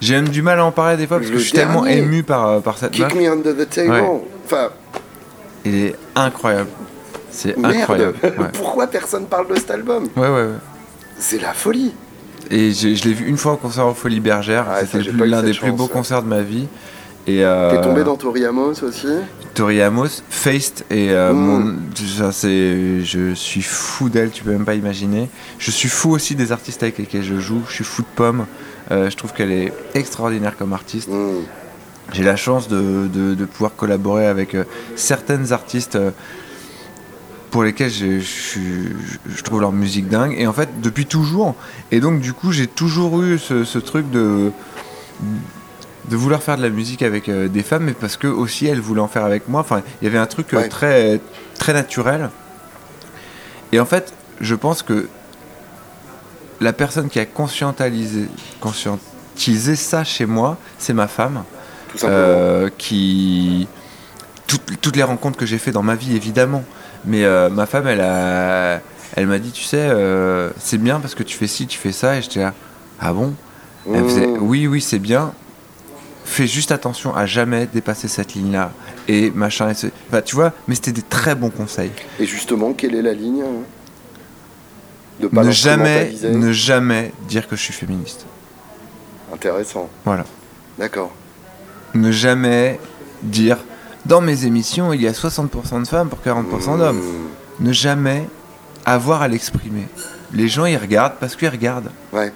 J'ai 0.00 0.14
même 0.16 0.28
du 0.28 0.42
mal 0.42 0.58
à 0.60 0.64
en 0.64 0.72
parler 0.72 0.96
des 0.96 1.06
fois 1.06 1.18
parce 1.18 1.28
Le 1.30 1.34
que 1.36 1.38
je 1.40 1.44
suis 1.44 1.52
tellement 1.56 1.86
ému 1.86 2.22
par, 2.22 2.46
euh, 2.48 2.60
par 2.60 2.76
cette 2.78 2.92
Kick 2.92 3.14
me 3.14 3.30
under 3.30 3.54
the 3.56 3.68
table. 3.68 3.90
Ouais. 3.90 4.20
Enfin, 4.44 4.68
Il 5.64 5.74
est 5.74 5.94
incroyable. 6.14 6.68
C'est 7.30 7.56
merde. 7.56 7.74
incroyable. 7.76 8.14
Ouais. 8.22 8.46
Pourquoi 8.52 8.86
personne 8.86 9.26
parle 9.26 9.48
de 9.48 9.54
cet 9.56 9.70
album 9.70 10.04
ouais, 10.16 10.22
ouais, 10.22 10.28
ouais. 10.30 10.48
C'est 11.18 11.40
la 11.40 11.52
folie. 11.54 11.92
Et 12.50 12.72
je 12.72 12.88
l'ai 13.08 13.14
vu 13.14 13.26
une 13.26 13.36
fois 13.38 13.54
au 13.54 13.56
concert 13.56 13.86
au 13.86 13.94
Folie 13.94 14.20
Bergère. 14.20 14.66
Ah, 14.70 14.80
C'était 14.86 15.10
l'un 15.10 15.42
des 15.42 15.52
plus 15.52 15.72
beaux 15.72 15.84
ouais. 15.84 15.88
concerts 15.90 16.22
de 16.22 16.28
ma 16.28 16.42
vie. 16.42 16.68
Et 17.26 17.44
euh, 17.44 17.70
T'es 17.70 17.80
tombé 17.80 18.04
dans 18.04 18.16
Tori 18.16 18.44
Amos 18.44 18.82
aussi 18.82 19.08
Tori 19.54 19.80
Amos, 19.82 20.22
Faced 20.28 20.84
et 20.90 21.10
euh, 21.10 21.32
Mm. 21.32 21.36
mon, 21.36 21.76
ça, 21.96 22.30
c'est, 22.30 23.00
je 23.02 23.34
suis 23.34 23.62
fou 23.62 24.08
d'elle, 24.08 24.30
tu 24.30 24.44
peux 24.44 24.50
même 24.52 24.64
pas 24.66 24.74
imaginer. 24.74 25.28
Je 25.58 25.70
suis 25.70 25.88
fou 25.88 26.10
aussi 26.10 26.34
des 26.36 26.52
artistes 26.52 26.82
avec 26.82 26.98
lesquels 26.98 27.24
je 27.24 27.38
joue. 27.40 27.62
Je 27.68 27.72
suis 27.74 27.84
fou 27.84 28.02
de 28.02 28.06
Pomme. 28.14 28.46
Euh, 28.90 29.10
je 29.10 29.16
trouve 29.16 29.32
qu'elle 29.32 29.50
est 29.50 29.72
extraordinaire 29.94 30.56
comme 30.56 30.72
artiste. 30.72 31.08
Hmm. 31.10 31.40
J'ai 32.12 32.22
la 32.22 32.36
chance 32.36 32.68
de, 32.68 33.08
de- 33.12 33.34
de 33.34 33.44
pouvoir 33.46 33.74
collaborer 33.74 34.26
avec 34.28 34.54
euh, 34.54 34.62
certaines 34.94 35.52
artistes 35.52 35.98
pour 37.50 37.64
lesquels 37.64 37.90
je, 37.90 38.20
je 38.20 38.24
suis- 38.24 38.92
je 39.26 39.42
trouve 39.42 39.60
leur 39.62 39.72
musique 39.72 40.08
dingue. 40.08 40.34
Et 40.38 40.46
en 40.46 40.52
fait, 40.52 40.68
depuis 40.82 41.06
toujours. 41.06 41.54
Et 41.90 42.00
donc, 42.00 42.20
du 42.20 42.32
coup, 42.34 42.52
j'ai 42.52 42.66
toujours 42.66 43.22
eu 43.22 43.38
ce, 43.38 43.64
ce 43.64 43.78
truc 43.78 44.10
de, 44.10 44.50
de 46.08 46.16
vouloir 46.16 46.42
faire 46.42 46.56
de 46.56 46.62
la 46.62 46.70
musique 46.70 47.02
avec 47.02 47.28
euh, 47.28 47.48
des 47.48 47.62
femmes, 47.62 47.84
mais 47.84 47.92
parce 47.92 48.16
que 48.16 48.26
aussi 48.28 48.66
elles 48.66 48.80
voulaient 48.80 49.00
en 49.00 49.08
faire 49.08 49.24
avec 49.24 49.48
moi. 49.48 49.60
Enfin, 49.60 49.82
il 50.00 50.04
y 50.04 50.08
avait 50.08 50.18
un 50.18 50.26
truc 50.26 50.52
euh, 50.54 50.58
Ouais. 50.58 50.68
très, 50.68 51.20
très 51.58 51.72
naturel. 51.72 52.30
Et 53.72 53.80
en 53.80 53.86
fait, 53.86 54.12
je 54.40 54.54
pense 54.54 54.82
que 54.82 55.08
la 56.60 56.72
personne 56.72 57.08
qui 57.08 57.18
a 57.18 57.26
conscientisé, 57.26 58.28
conscientisé 58.60 59.76
ça 59.76 60.04
chez 60.04 60.26
moi, 60.26 60.56
c'est 60.78 60.92
ma 60.94 61.08
femme. 61.08 61.42
Tout. 61.98 62.06
Euh, 62.06 62.68
qui 62.76 63.66
toutes, 64.46 64.80
toutes 64.82 64.96
les 64.96 65.02
rencontres 65.02 65.38
que 65.38 65.46
j'ai 65.46 65.56
fait 65.58 65.70
dans 65.72 65.82
ma 65.82 65.94
vie 65.94 66.14
évidemment 66.14 66.62
mais 67.06 67.24
euh, 67.24 67.48
ma 67.48 67.64
femme 67.64 67.86
elle 67.86 68.00
a 68.02 68.80
elle 69.14 69.26
m'a 69.26 69.38
dit 69.38 69.50
tu 69.50 69.62
sais 69.62 69.88
c'est 70.58 70.76
bien 70.78 71.00
parce 71.00 71.14
que 71.14 71.22
tu 71.22 71.36
fais 71.38 71.46
ci 71.46 71.66
tu 71.66 71.78
fais 71.78 71.92
ça 71.92 72.16
et 72.16 72.22
j'étais 72.22 72.40
là 72.40 72.52
ah 73.00 73.12
bon? 73.14 73.32
Elle 73.92 74.02
Mmh. 74.02 74.08
faisait 74.08 74.26
oui 74.40 74.66
oui 74.66 74.80
c'est 74.82 74.98
bien 74.98 75.32
fais 76.26 76.46
juste 76.46 76.72
attention 76.72 77.14
à 77.14 77.24
jamais 77.26 77.66
dépasser 77.72 78.08
cette 78.08 78.34
ligne 78.34 78.52
là 78.52 78.72
et 79.08 79.30
machin 79.30 79.70
et 79.70 79.74
ce- 79.74 79.86
enfin, 80.08 80.20
tu 80.22 80.34
vois 80.34 80.52
mais 80.68 80.74
c'était 80.74 80.92
des 80.92 81.02
très 81.02 81.34
bons 81.34 81.50
conseils 81.50 81.92
Et 82.20 82.26
justement, 82.26 82.72
quelle 82.74 82.94
est 82.94 83.02
la 83.02 83.12
ligne 83.14 83.42
hein 83.42 83.62
De 85.20 85.28
pas 85.28 85.44
ne 85.44 85.50
jamais 85.52 86.12
ne 86.24 86.52
jamais 86.52 87.12
dire 87.28 87.46
que 87.48 87.56
je 87.56 87.62
suis 87.62 87.72
féministe 87.72 88.26
Intéressant. 89.32 89.88
voilà 90.04 90.24
D'accord. 90.78 91.12
ne 91.94 92.10
jamais 92.12 92.78
dire 93.22 93.58
dans 94.04 94.20
mes 94.20 94.44
émissions 94.44 94.92
il 94.92 95.00
y 95.02 95.08
a 95.08 95.12
60% 95.12 95.80
de 95.82 95.86
femmes 95.88 96.08
pour 96.08 96.20
40% 96.20 96.76
d'hommes 96.78 96.98
Mmh. 96.98 97.64
ne 97.64 97.72
jamais 97.72 98.28
avoir 98.84 99.22
à 99.22 99.28
l'exprimer. 99.28 99.86
Les 100.32 100.48
gens 100.48 100.66
ils 100.66 100.76
regardent 100.76 101.14
parce 101.18 101.34
qu'ils 101.36 101.48
regardent. 101.48 101.90
Ouais. 102.12 102.32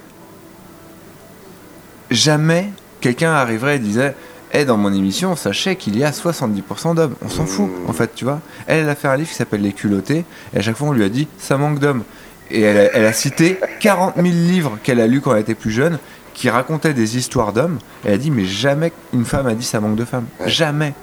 Jamais 2.11 2.73
quelqu'un 3.01 3.33
arriverait 3.33 3.77
et 3.77 3.79
disait 3.79 4.15
Eh, 4.53 4.65
dans 4.65 4.77
mon 4.77 4.93
émission, 4.93 5.37
sachez 5.37 5.77
qu'il 5.77 5.99
y 5.99 6.05
a 6.05 6.11
70% 6.11 6.95
d'hommes. 6.95 7.15
On 7.23 7.29
s'en 7.29 7.47
fout, 7.47 7.71
en 7.87 7.93
fait, 7.93 8.15
tu 8.15 8.25
vois. 8.25 8.41
Elle, 8.67 8.81
elle 8.81 8.89
a 8.89 8.95
fait 8.95 9.09
un 9.09 9.17
livre 9.17 9.29
qui 9.29 9.35
s'appelle 9.35 9.63
Les 9.63 9.73
culottés, 9.73 10.25
et 10.55 10.59
à 10.59 10.63
chaque 10.63 10.77
fois 10.77 10.89
on 10.89 10.93
lui 10.93 11.05
a 11.05 11.09
dit 11.09 11.29
Ça 11.39 11.57
manque 11.57 11.79
d'hommes. 11.79 12.05
Et 12.51 12.63
elle 12.63 12.77
a, 12.77 12.95
elle 12.95 13.07
a 13.07 13.13
cité 13.13 13.59
40 13.81 14.17
000 14.17 14.27
livres 14.27 14.79
qu'elle 14.83 15.01
a 15.01 15.07
lus 15.07 15.21
quand 15.21 15.35
elle 15.35 15.43
était 15.43 15.55
plus 15.55 15.71
jeune 15.71 15.99
qui 16.35 16.49
racontaient 16.49 16.95
des 16.95 17.17
histoires 17.17 17.53
d'hommes. 17.53 17.79
Elle 18.05 18.15
a 18.15 18.19
dit 18.19 18.31
Mais 18.31 18.45
jamais 18.45 18.93
une 19.13 19.25
femme 19.25 19.47
a 19.47 19.55
dit 19.55 19.65
ça 19.65 19.81
manque 19.81 19.97
de 19.97 20.05
femmes. 20.05 20.27
Jamais. 20.47 20.95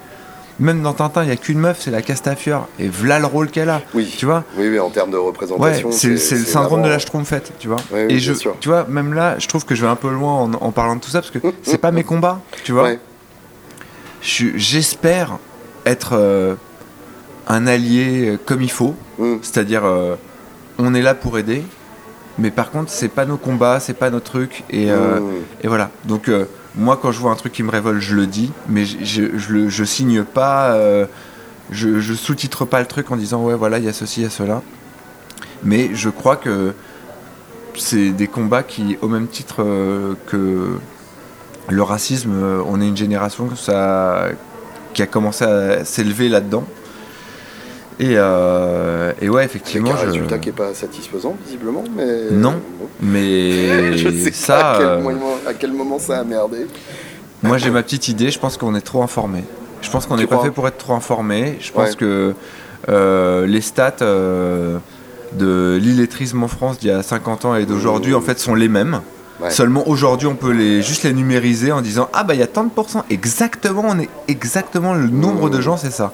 Même 0.60 0.82
dans 0.82 0.92
Tintin, 0.92 1.22
il 1.22 1.26
n'y 1.26 1.32
a 1.32 1.36
qu'une 1.36 1.58
meuf, 1.58 1.78
c'est 1.80 1.90
la 1.92 2.02
Castafiore. 2.02 2.66
Et 2.80 2.88
voilà 2.88 3.20
le 3.20 3.26
rôle 3.26 3.48
qu'elle 3.48 3.70
a. 3.70 3.80
Oui. 3.94 4.12
Tu 4.18 4.26
vois 4.26 4.42
Oui, 4.56 4.68
oui, 4.68 4.78
en 4.80 4.90
termes 4.90 5.10
de 5.12 5.16
Ouais, 5.16 5.26
représentation. 5.26 5.92
c'est 5.92 6.16
c'est 6.16 6.34
le 6.36 6.44
syndrome 6.44 6.82
de 6.82 6.88
la 6.88 6.98
schtroumpfette, 6.98 7.52
tu 7.60 7.68
vois. 7.68 7.76
Ouais, 7.92 8.06
oui, 8.06 8.14
et 8.14 8.18
je, 8.18 8.32
sûr. 8.32 8.56
tu 8.58 8.68
vois, 8.68 8.84
même 8.88 9.14
là, 9.14 9.36
je 9.38 9.46
trouve 9.46 9.64
que 9.64 9.74
je 9.76 9.82
vais 9.82 9.88
un 9.90 9.94
peu 9.96 10.10
loin 10.10 10.32
en, 10.32 10.52
en 10.54 10.72
parlant 10.72 10.96
de 10.96 11.00
tout 11.00 11.10
ça 11.10 11.20
parce 11.20 11.30
que 11.30 11.38
c'est 11.62 11.78
pas 11.78 11.92
mes 11.92 12.02
combats, 12.02 12.40
tu 12.64 12.72
vois. 12.72 12.82
Ouais. 12.84 12.98
J'espère 14.20 15.38
être 15.86 16.10
euh, 16.14 16.54
un 17.46 17.66
allié 17.66 18.30
euh, 18.30 18.36
comme 18.44 18.62
il 18.62 18.70
faut, 18.70 18.94
Mmh. 19.18 19.36
c'est-à-dire 19.42 19.84
euh, 19.84 20.14
on 20.78 20.94
est 20.94 21.02
là 21.02 21.14
pour 21.14 21.38
aider, 21.38 21.62
mais 22.38 22.50
par 22.52 22.70
contre 22.70 22.90
c'est 22.90 23.08
pas 23.08 23.24
nos 23.26 23.36
combats, 23.36 23.80
c'est 23.80 23.94
pas 23.94 24.10
nos 24.10 24.20
trucs 24.20 24.62
et, 24.70 24.90
euh, 24.92 25.18
Mmh. 25.20 25.32
et 25.62 25.68
voilà. 25.68 25.90
Donc 26.04 26.28
moi 26.78 26.98
quand 27.00 27.12
je 27.12 27.18
vois 27.18 27.32
un 27.32 27.36
truc 27.36 27.52
qui 27.52 27.62
me 27.62 27.70
révolte, 27.70 28.00
je 28.00 28.14
le 28.14 28.26
dis, 28.26 28.52
mais 28.68 28.84
je, 28.86 29.36
je, 29.36 29.84
signe 29.84 30.22
pas, 30.22 30.70
euh, 30.70 31.06
je, 31.70 32.00
je 32.00 32.14
sous-titre 32.14 32.64
pas 32.64 32.80
le 32.80 32.86
truc 32.86 33.10
en 33.10 33.16
disant 33.16 33.42
ouais 33.42 33.54
voilà 33.54 33.78
il 33.78 33.84
y 33.84 33.88
a 33.88 33.92
ceci, 33.92 34.20
il 34.20 34.22
y 34.24 34.26
a 34.26 34.30
cela. 34.30 34.62
Mais 35.64 35.90
je 35.94 36.08
crois 36.08 36.36
que 36.36 36.72
c'est 37.74 38.10
des 38.10 38.28
combats 38.28 38.62
qui, 38.62 38.96
au 39.02 39.08
même 39.08 39.26
titre 39.26 39.62
euh, 39.62 40.14
que 40.26 40.78
le 41.68 41.82
racisme, 41.82 42.32
euh, 42.32 42.62
on 42.66 42.80
est 42.80 42.88
une 42.88 42.96
génération 42.96 43.48
qui 44.94 45.02
a 45.02 45.06
commencé 45.06 45.44
à 45.44 45.84
s'élever 45.84 46.28
là-dedans. 46.28 46.64
Et, 48.00 48.12
euh, 48.16 49.12
et 49.20 49.28
ouais, 49.28 49.42
Avec 49.42 49.50
effectivement, 49.56 49.90
un 49.92 49.96
je- 49.96 50.06
résultat 50.06 50.38
qui 50.38 50.48
n'est 50.50 50.54
pas 50.54 50.72
satisfaisant, 50.72 51.36
visiblement. 51.44 51.82
Mais... 51.96 52.30
Non. 52.30 52.52
Bon. 52.78 52.86
mais 53.00 53.96
Je 53.98 54.08
sais 54.10 54.30
ça, 54.32 54.54
pas 54.56 54.70
à 54.70 54.78
quel, 54.78 54.86
euh, 54.86 55.00
moment, 55.00 55.34
à 55.46 55.54
quel 55.54 55.72
moment 55.72 55.98
ça 55.98 56.18
a 56.20 56.24
merdé. 56.24 56.66
moi 57.42 57.58
j'ai 57.58 57.70
ma 57.70 57.82
petite 57.82 58.08
idée, 58.08 58.30
je 58.30 58.38
pense 58.38 58.56
qu'on 58.56 58.74
est 58.76 58.80
trop 58.80 59.02
informé. 59.02 59.42
Je 59.82 59.90
pense 59.90 60.06
qu'on 60.06 60.16
n'est 60.16 60.26
pas 60.26 60.38
fait 60.42 60.50
pour 60.50 60.66
être 60.68 60.78
trop 60.78 60.94
informé. 60.94 61.56
Je 61.60 61.72
pense 61.72 61.90
Ouais. 61.90 61.96
que 61.96 62.34
euh, 62.88 63.46
les 63.46 63.60
stats 63.60 63.96
euh, 64.02 64.78
de 65.32 65.76
l'illettrisme 65.80 66.42
en 66.42 66.48
France 66.48 66.78
d'il 66.78 66.88
y 66.90 66.92
a 66.92 67.02
50 67.02 67.44
ans 67.46 67.54
et 67.56 67.66
d'aujourd'hui 67.66 68.12
Mmh. 68.12 68.16
en 68.16 68.20
fait 68.20 68.38
sont 68.38 68.54
les 68.54 68.68
mêmes. 68.68 69.00
Ouais. 69.40 69.50
Seulement 69.50 69.86
aujourd'hui 69.88 70.26
on 70.26 70.34
peut 70.34 70.50
les, 70.50 70.82
juste 70.82 71.04
les 71.04 71.12
numériser 71.12 71.70
en 71.70 71.80
disant 71.80 72.08
ah 72.12 72.24
bah 72.24 72.34
il 72.34 72.40
y 72.40 72.42
a 72.42 72.48
tant 72.48 72.64
de 72.64 72.70
pourcents. 72.70 73.04
Exactement, 73.08 73.84
on 73.86 73.98
est 74.00 74.08
exactement 74.26 74.94
le 74.94 75.06
nombre 75.08 75.48
de 75.48 75.58
Mmh. 75.58 75.60
gens 75.60 75.76
c'est 75.76 75.92
ça. 75.92 76.12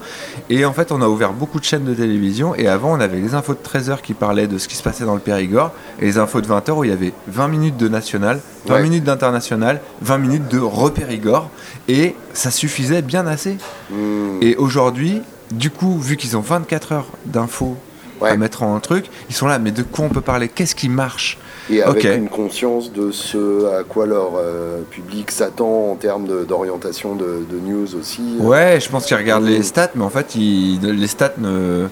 Et 0.51 0.65
en 0.67 0.75
fait 0.75 0.93
on 0.93 1.01
a 1.01 1.09
ouvert 1.09 1.33
beaucoup 1.33 1.59
de 1.59 1.65
chaînes 1.65 1.85
de 1.85 1.95
télévision 1.95 2.55
et 2.55 2.69
avant 2.69 2.93
on 2.93 3.01
avait 3.01 3.19
les 3.19 3.35
infos 3.35 3.55
de 3.55 3.59
13h 3.67 4.03
qui 4.03 4.13
parlaient 4.13 4.47
de 4.47 4.59
ce 4.59 4.69
qui 4.69 4.77
se 4.77 4.83
passait 4.83 5.05
dans 5.05 5.15
le 5.15 5.21
Périgord 5.21 5.73
et 6.01 6.05
les 6.05 6.19
infos 6.19 6.43
de 6.43 6.47
20h 6.47 6.71
où 6.73 6.85
il 6.85 6.91
y 6.91 6.93
avait 6.93 7.15
20 7.29 7.49
minutes 7.49 7.77
de 7.79 7.89
national, 7.89 8.41
20 8.67 8.75
Ouais. 8.75 8.83
minutes 8.83 9.05
d'international, 9.05 9.81
20 10.03 10.19
minutes 10.19 10.49
de 10.49 10.59
repérigord 10.59 11.49
et 11.89 12.15
ça 12.35 12.51
suffisait 12.51 13.01
bien 13.03 13.27
assez. 13.27 13.57
Mmh. 13.91 13.95
Et 14.43 14.57
aujourd'hui, 14.57 15.23
du 15.51 15.71
coup, 15.71 15.99
vu 15.99 16.17
qu'ils 16.19 16.37
ont 16.37 16.41
24 16.41 16.93
heures 16.93 17.09
d'infos 17.25 17.77
à 18.23 18.37
mettre 18.37 18.63
en 18.63 18.79
truc, 18.81 19.07
ils 19.29 19.35
sont 19.35 19.47
là, 19.47 19.59
mais 19.59 19.71
de 19.71 19.83
quoi 19.83 20.05
on 20.07 20.09
peut 20.09 20.21
parler? 20.23 20.49
Qu'est-ce 20.49 20.75
qui 20.75 20.89
marche? 20.89 21.37
Et 21.71 21.83
avec 21.83 22.05
une 22.05 22.29
conscience 22.29 22.93
de 22.93 23.11
ce 23.11 23.67
à 23.79 23.85
quoi 23.85 24.07
leur 24.07 24.33
euh, 24.37 24.83
public 24.91 25.31
s'attend 25.31 25.93
en 25.93 25.97
termes 25.97 26.27
d'orientation 26.45 27.15
de, 27.15 27.45
de 27.51 27.59
news 27.59 27.95
aussi. 27.95 28.37
Ouais, 28.39 28.79
je 28.81 28.89
pense 28.91 29.07
qu'ils 29.07 29.17
regardent 29.17 29.45
les 29.47 29.63
stats, 29.63 29.91
mais 29.95 30.05
en 30.05 30.11
fait, 30.11 30.35
ils- 30.35 30.81
les 30.81 31.07
stats 31.07 31.33
ne, 31.39 31.87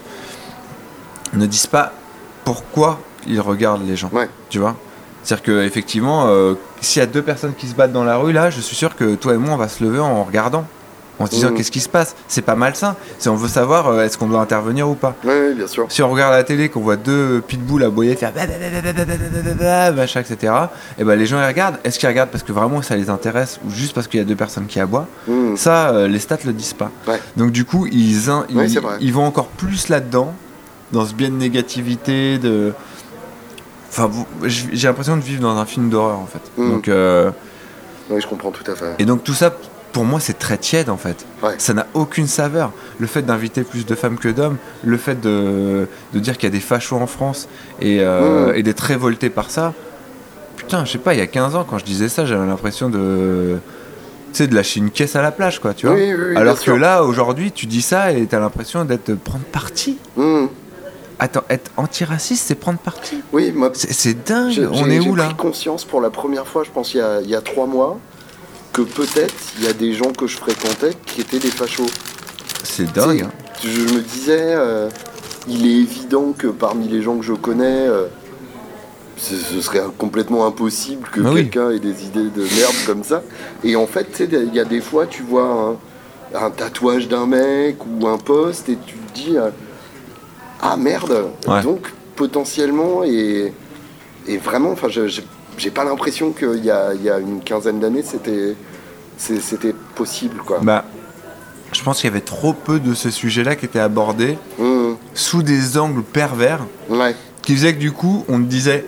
ne 1.33 1.45
disent 1.45 1.67
pas 1.67 1.91
pourquoi 2.45 2.99
ils 3.27 3.39
regardent 3.41 3.87
les 3.87 3.95
gens. 3.95 4.09
Ouais. 4.13 4.29
Tu 4.49 4.59
vois? 4.59 4.75
C'est-à-dire 5.23 5.43
qu'effectivement, 5.43 6.27
s'il 6.81 6.99
y 6.99 7.03
a 7.03 7.05
deux 7.07 7.21
personnes 7.21 7.53
qui 7.57 7.67
se 7.67 7.73
battent 7.75 7.93
dans 7.93 8.03
la 8.03 8.17
rue, 8.17 8.33
là, 8.33 8.49
je 8.49 8.59
suis 8.59 8.75
sûr 8.75 8.95
que 8.95 9.15
toi 9.15 9.33
et 9.33 9.37
moi, 9.37 9.53
on 9.53 9.57
va 9.57 9.69
se 9.69 9.81
lever 9.83 9.99
en 9.99 10.23
regardant. 10.25 10.65
En 11.19 11.27
se 11.27 11.31
disant 11.31 11.51
Mm. 11.51 11.55
qu'est-ce 11.55 11.71
qui 11.71 11.79
se 11.79 11.89
passe 11.89 12.15
C'est 12.27 12.41
pas 12.41 12.55
malsain. 12.55 12.95
Si 13.19 13.29
on 13.29 13.35
veut 13.35 13.47
savoir 13.47 13.87
euh, 13.87 14.03
est-ce 14.03 14.17
qu'on 14.17 14.25
doit 14.27 14.41
intervenir 14.41 14.89
ou 14.89 14.95
pas. 14.95 15.15
Ouais, 15.23 15.53
bien 15.53 15.67
sûr. 15.67 15.85
Si 15.89 16.01
on 16.01 16.09
regarde 16.09 16.33
la 16.33 16.43
télé, 16.43 16.69
qu'on 16.69 16.81
voit 16.81 16.95
deux 16.95 17.41
pitbulls 17.47 17.83
aboyer, 17.83 18.15
faire 18.15 18.31
machin, 19.95 20.21
etc., 20.21 20.53
et 20.97 21.03
ben 21.03 21.15
les 21.15 21.25
gens 21.25 21.39
ils 21.41 21.45
regardent. 21.47 21.77
Est-ce 21.83 21.99
qu'ils 21.99 22.09
regardent 22.09 22.29
parce 22.29 22.43
que 22.43 22.51
vraiment 22.51 22.81
ça 22.81 22.95
les 22.95 23.09
intéresse 23.09 23.59
ou 23.65 23.69
juste 23.69 23.93
parce 23.93 24.07
qu'il 24.07 24.19
y 24.19 24.23
a 24.23 24.25
deux 24.25 24.35
personnes 24.35 24.65
qui 24.67 24.79
aboient 24.79 25.07
Mmh. 25.27 25.55
Ça, 25.55 25.89
euh, 25.89 26.07
les 26.07 26.19
stats 26.19 26.37
le 26.45 26.53
disent 26.53 26.73
pas. 26.73 26.89
Ouais. 27.07 27.19
Donc 27.37 27.51
du 27.51 27.65
coup, 27.65 27.85
ils, 27.87 28.29
in- 28.29 28.45
ils, 28.99 29.13
vont 29.13 29.25
encore 29.25 29.47
plus 29.47 29.89
là-dedans, 29.89 30.33
dans 30.91 31.05
ce 31.05 31.13
biais 31.13 31.29
de 31.29 31.35
négativité, 31.35 32.37
de. 32.39 32.73
Enfin, 33.89 34.09
j'ai 34.43 34.87
l'impression 34.87 35.15
de 35.15 35.21
vivre 35.21 35.41
dans 35.41 35.55
un 35.57 35.65
film 35.65 35.89
d'horreur 35.89 36.17
en 36.17 36.25
fait. 36.25 36.41
Mm. 36.57 36.69
Donc, 36.71 36.87
euh, 36.87 37.29
Oui, 38.09 38.19
je 38.21 38.27
comprends 38.27 38.51
tout 38.51 38.69
à 38.69 38.75
fait. 38.75 38.95
et 38.99 39.05
donc 39.05 39.23
tout 39.23 39.33
ça, 39.35 39.53
pour 39.93 40.03
moi, 40.03 40.19
c'est 40.19 40.37
très 40.37 40.57
tiède 40.57 40.89
en 40.89 40.97
fait. 40.97 41.25
Ouais. 41.41 41.53
Ça 41.59 41.73
n'a 41.73 41.87
aucune 41.93 42.27
saveur. 42.27 42.71
Le 42.99 43.07
fait 43.07 43.21
d'inviter 43.21 43.63
plus 43.63 43.85
de 43.85 43.95
femmes 43.95 44.17
que 44.17 44.27
d'hommes, 44.29 44.57
le 44.83 44.97
fait 44.97 45.21
de, 45.21 45.87
de 46.13 46.19
dire 46.19 46.33
qu'il 46.37 46.47
y 46.49 46.51
a 46.51 46.55
des 46.55 46.59
fachos 46.59 46.97
en 46.97 47.07
France 47.07 47.47
et, 47.79 47.99
euh, 48.01 48.53
et 48.55 48.63
d'être 48.63 48.81
révolté 48.81 49.29
par 49.29 49.49
ça. 49.51 49.73
Putain, 50.57 50.83
je 50.85 50.91
sais 50.93 50.97
pas, 50.97 51.13
il 51.13 51.19
y 51.19 51.21
a 51.21 51.27
15 51.27 51.55
ans, 51.55 51.65
quand 51.67 51.77
je 51.77 51.85
disais 51.85 52.09
ça, 52.09 52.25
j'avais 52.25 52.45
l'impression 52.45 52.89
de. 52.89 53.57
Tu 54.31 54.37
sais, 54.39 54.47
de 54.47 54.55
lâcher 54.55 54.79
une 54.79 54.89
caisse 54.89 55.15
à 55.15 55.21
la 55.21 55.31
plage, 55.31 55.59
quoi, 55.59 55.75
tu 55.75 55.85
vois. 55.85 55.95
Oui, 55.95 56.11
oui, 56.11 56.23
oui, 56.29 56.35
Alors 56.37 56.55
que 56.55 56.61
sûr. 56.63 56.77
là, 56.77 57.03
aujourd'hui, 57.03 57.51
tu 57.51 57.67
dis 57.67 57.83
ça 57.83 58.11
et 58.13 58.25
t'as 58.25 58.39
l'impression 58.39 58.83
d'être 58.83 59.13
prendre 59.13 59.43
parti. 59.45 59.97
Mmh. 60.17 60.45
Attends, 61.19 61.43
être 61.51 61.69
antiraciste, 61.77 62.47
c'est 62.47 62.55
prendre 62.55 62.79
parti. 62.79 63.21
Oui, 63.31 63.51
moi, 63.51 63.69
C'est 63.75 64.25
dingue. 64.27 64.49
j'ai- 64.51 64.65
On 64.65 64.73
j'ai- 64.73 64.95
est 64.97 65.01
j'ai 65.01 65.09
où 65.09 65.15
là? 65.15 65.25
pris 65.25 65.35
conscience 65.35 65.85
pour 65.85 66.01
la 66.01 66.09
première 66.09 66.47
fois, 66.47 66.63
je 66.63 66.71
pense, 66.71 66.95
il 66.95 66.97
y 66.97 67.01
a, 67.01 67.21
il 67.21 67.29
y 67.29 67.35
a 67.35 67.41
trois 67.41 67.67
mois, 67.67 67.99
que 68.73 68.81
peut-être 68.81 69.33
il 69.59 69.65
y 69.65 69.67
a 69.67 69.73
des 69.73 69.93
gens 69.93 70.11
que 70.11 70.27
je 70.27 70.37
fréquentais 70.37 70.91
qui 71.05 71.21
étaient 71.21 71.39
des 71.39 71.51
fachos. 71.51 71.85
C'est 72.63 72.91
dingue. 72.91 73.21
hein. 73.23 73.31
Je 73.63 73.81
me 73.93 74.01
disais, 74.01 74.39
euh, 74.55 74.89
il 75.47 75.65
est 75.67 75.75
évident 75.79 76.33
que 76.37 76.47
parmi 76.47 76.87
les 76.87 77.01
gens 77.01 77.17
que 77.17 77.23
je 77.23 77.33
connais, 77.33 77.87
euh, 77.87 78.07
ce, 79.17 79.35
serait 79.61 79.81
complètement 79.97 80.45
impossible 80.45 81.07
que 81.11 81.21
Ah 81.23 81.29
oui. 81.29 81.35
quelqu'un 81.43 81.69
ait 81.69 81.79
des 81.79 82.03
idées 82.05 82.29
de 82.29 82.41
merde 82.41 82.75
comme 82.85 83.03
ça. 83.03 83.21
Et 83.63 83.75
en 83.75 83.85
fait, 83.87 84.05
tu 84.11 84.17
sais, 84.17 84.29
il 84.31 84.53
y 84.53 84.59
a 84.59 84.65
des 84.65 84.81
fois, 84.81 85.05
tu 85.05 85.23
vois 85.23 85.77
un, 86.33 86.37
un 86.45 86.49
tatouage 86.49 87.07
d'un 87.07 87.25
mec 87.27 87.77
ou 87.85 88.07
un 88.07 88.17
poste 88.17 88.67
et 88.69 88.77
tu 88.85 88.95
te 88.95 89.13
dis, 89.13 89.37
euh, 89.37 89.49
ah 90.61 90.75
merde, 90.77 91.27
Ouais. 91.47 91.61
donc 91.61 91.91
potentiellement, 92.15 93.03
et, 93.03 93.53
et 94.27 94.37
vraiment, 94.37 94.71
enfin, 94.71 94.87
je- 94.89 95.21
j'ai 95.57 95.71
pas 95.71 95.83
l'impression 95.83 96.31
qu'il 96.31 96.63
y 96.63 96.71
a, 96.71 96.93
il 96.93 97.01
y 97.03 97.09
a 97.09 97.19
une 97.19 97.41
quinzaine 97.41 97.79
d'années, 97.79 98.03
c'était 98.03 98.55
c'était 99.17 99.73
possible, 99.95 100.37
quoi. 100.45 100.59
Bah, 100.61 100.85
je 101.71 101.81
pense 101.83 102.01
qu'il 102.01 102.09
y 102.09 102.11
avait 102.11 102.21
trop 102.21 102.53
peu 102.53 102.79
de 102.79 102.93
ces 102.93 103.11
sujets-là 103.11 103.55
qui 103.55 103.65
étaient 103.65 103.79
abordés 103.79 104.37
Mmh, 104.59 104.93
sous 105.13 105.43
des 105.43 105.77
angles 105.77 106.03
pervers 106.03 106.59
ouais. 106.89 107.15
qui 107.41 107.55
faisaient 107.55 107.73
que 107.73 107.79
du 107.79 107.91
coup, 107.91 108.25
on 108.27 108.37
te 108.39 108.45
disait 108.45 108.85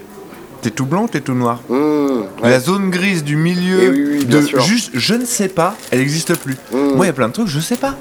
T'es 0.62 0.72
tout 0.72 0.86
blanc, 0.86 1.08
t'es 1.08 1.22
tout 1.22 1.34
noir? 1.36 1.62
Mmh, 1.70 1.76
ouais. 1.76 2.50
La 2.50 2.60
zone 2.60 2.90
grise 2.90 3.24
du 3.24 3.36
milieu 3.36 3.80
Eh 3.84 3.90
oui, 3.90 4.06
oui, 4.20 4.26
bien 4.26 4.40
de 4.42 4.46
sûr. 4.46 4.60
juste 4.62 4.92
je 4.96 5.14
ne 5.14 5.26
sais 5.26 5.48
pas, 5.48 5.76
elle 5.92 6.00
n'existe 6.00 6.36
plus. 6.38 6.56
Mmh. 6.72 6.78
Moi, 6.96 7.06
il 7.06 7.08
y 7.08 7.10
a 7.10 7.14
plein 7.14 7.28
de 7.28 7.34
trucs, 7.34 7.48
je 7.48 7.60
sais 7.60 7.78
pas. 7.78 7.96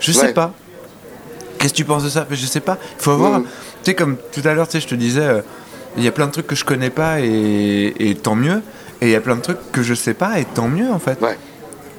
Je 0.00 0.12
Ouais. 0.12 0.26
sais 0.26 0.32
pas. 0.34 0.52
Qu'est-ce 1.58 1.72
que 1.72 1.78
tu 1.78 1.84
penses 1.84 2.04
de 2.04 2.08
ça? 2.10 2.26
Je 2.30 2.46
sais 2.46 2.60
pas. 2.60 2.78
Il 2.98 3.02
faut 3.02 3.10
avoir. 3.12 3.40
Mmh. 3.40 3.44
Tu 3.82 3.90
sais, 3.90 3.94
comme 3.94 4.16
tout 4.32 4.42
à 4.44 4.52
l'heure, 4.54 4.68
tu 4.68 4.72
sais, 4.72 4.80
je 4.80 4.86
te 4.88 4.94
disais. 4.94 5.20
euh, 5.22 5.40
il 5.98 6.04
y 6.04 6.08
a 6.08 6.12
plein 6.12 6.26
de 6.26 6.32
trucs 6.32 6.46
que 6.46 6.54
je 6.56 6.64
connais 6.64 6.90
pas 6.90 7.20
et, 7.20 7.94
et 7.98 8.14
tant 8.14 8.34
mieux. 8.34 8.62
Et 9.00 9.06
il 9.06 9.10
y 9.10 9.14
a 9.16 9.20
plein 9.20 9.36
de 9.36 9.42
trucs 9.42 9.58
que 9.72 9.82
je 9.82 9.94
sais 9.94 10.14
pas 10.14 10.38
et 10.40 10.44
tant 10.46 10.68
mieux 10.68 10.90
en 10.90 10.98
fait. 10.98 11.20
Ouais. 11.20 11.38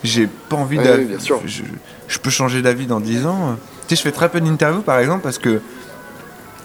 J'ai 0.03 0.27
pas 0.27 0.55
envie 0.55 0.77
Ouais, 0.77 0.84
d'av- 0.84 0.97
ouais, 0.99 1.05
bien 1.05 1.19
sûr. 1.19 1.39
Je, 1.45 1.63
je 2.07 2.17
peux 2.19 2.30
changer 2.30 2.61
d'avis 2.61 2.88
dans 2.88 2.99
10 2.99 3.26
ans. 3.26 3.57
Tu 3.88 3.95
sais, 3.95 3.99
je 3.99 4.01
fais 4.01 4.11
très 4.11 4.30
peu 4.30 4.41
d'interviews 4.41 4.81
par 4.81 4.99
exemple 4.99 5.21
parce 5.21 5.38
que 5.38 5.61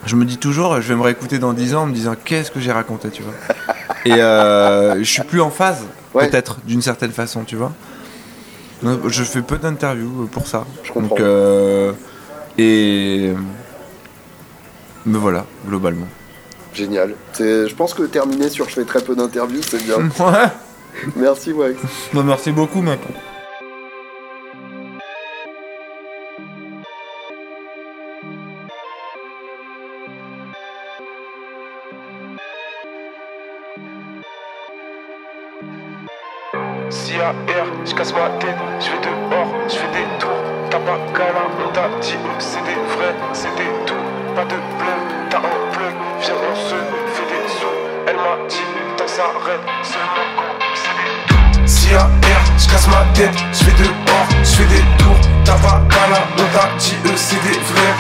je 0.06 0.16
me 0.16 0.24
dis 0.24 0.39
toujours, 0.39 0.81
je 0.81 0.89
vais 0.89 0.97
me 0.97 1.02
réécouter 1.02 1.39
dans 1.39 1.52
10 1.52 1.74
ans 1.74 1.82
en 1.82 1.86
me 1.86 1.93
disant 1.94 2.15
qu'est-ce 2.24 2.51
que 2.51 2.61
j'ai 2.61 2.73
raconté, 2.73 3.11
tu 3.11 3.23
vois. 3.23 3.32
Et 4.05 4.12
euh, 4.20 4.98
je 4.98 5.05
suis 5.05 5.23
plus 5.23 5.40
en 5.40 5.51
phase, 5.51 5.85
Ouais. 6.15 6.28
peut-être, 6.28 6.59
d'une 6.65 6.82
certaine 6.82 7.11
façon, 7.11 7.43
tu 7.44 7.56
vois. 7.56 7.73
Donc, 8.82 9.09
Je 9.09 9.24
fais 9.24 9.40
peu 9.43 9.56
d'interviews 9.59 10.28
pour 10.31 10.47
ça. 10.47 10.65
Je 10.82 10.93
comprends. 10.93 11.09
Donc, 11.16 11.20
euh, 11.20 11.93
et. 12.59 13.32
Mais 15.06 15.19
voilà, 15.19 15.44
globalement. 15.66 16.06
Génial. 16.74 17.14
C'est- 17.32 17.68
Je 17.68 17.74
pense 17.74 17.94
que 17.94 18.02
terminer 18.02 18.48
sur 18.51 18.68
je 18.68 18.74
fais 18.74 18.84
très 18.84 19.01
peu 19.01 19.14
d'interviews, 19.14 19.62
c'est 19.62 19.82
bien. 19.84 19.96
Ouais. 20.20 20.48
Merci 21.16 21.52
Wax. 21.52 21.76
Bah, 22.12 22.22
merci 22.24 22.52
beaucoup, 22.52 22.80
mec. 22.80 23.01
Si 36.90 37.14
à 37.20 37.30
R, 37.30 37.66
je 37.84 37.94
casse 37.94 38.12
ma 38.14 38.28
tête, 38.38 38.56
je 38.80 38.90
vais 38.90 39.01
dehors, 39.02 39.48
je 39.68 39.74
fais 39.76 39.88
des 39.88 40.06
tours. 40.18 40.30
T'as 40.70 40.78
pas 40.80 40.98
câlin, 41.14 41.48
on 41.66 41.72
t'a 41.72 41.88
dit 42.01 42.14
oh, 42.24 42.28
c'est 42.38 42.62
des 42.64 42.74
vrais, 42.94 43.14
c'est 43.32 43.55
des 43.56 43.70
tout. 43.86 43.94
Pas 44.34 44.44
de 44.44 44.56
bleu, 44.78 44.96
t'as 45.30 45.40
viens 46.24 46.34
on 46.51 46.56
se 46.56 46.74
fait 47.14 47.28
des 47.28 47.48
sous. 47.48 47.66
Elle 48.06 48.16
m'a 48.16 48.36
dit, 48.48 48.56
t'en 48.96 49.06
s'arrête, 49.06 49.60
seulement 49.82 50.28
quand 50.36 50.64
c'est 50.74 50.96
des 50.98 51.12
tout. 51.28 51.66
Si 51.66 51.94
à 51.94 52.05
R, 52.05 52.42
je 52.59 52.68
casse 52.68 52.88
ma 52.88 53.05
tête, 53.14 53.36
je 53.52 53.64
vais 53.64 53.76
dehors, 53.82 54.28
je 54.42 54.51
fais 54.56 54.64
des 54.64 54.84
tours. 54.98 55.20
T'as 55.44 55.59
pas 55.59 55.80
câlin, 55.90 56.24
on 56.38 56.46
t'a 56.56 56.68
dit 56.78 56.96
eux 57.06 57.16
c'est 57.16 57.42
des 57.42 57.59
vrais, 57.59 57.94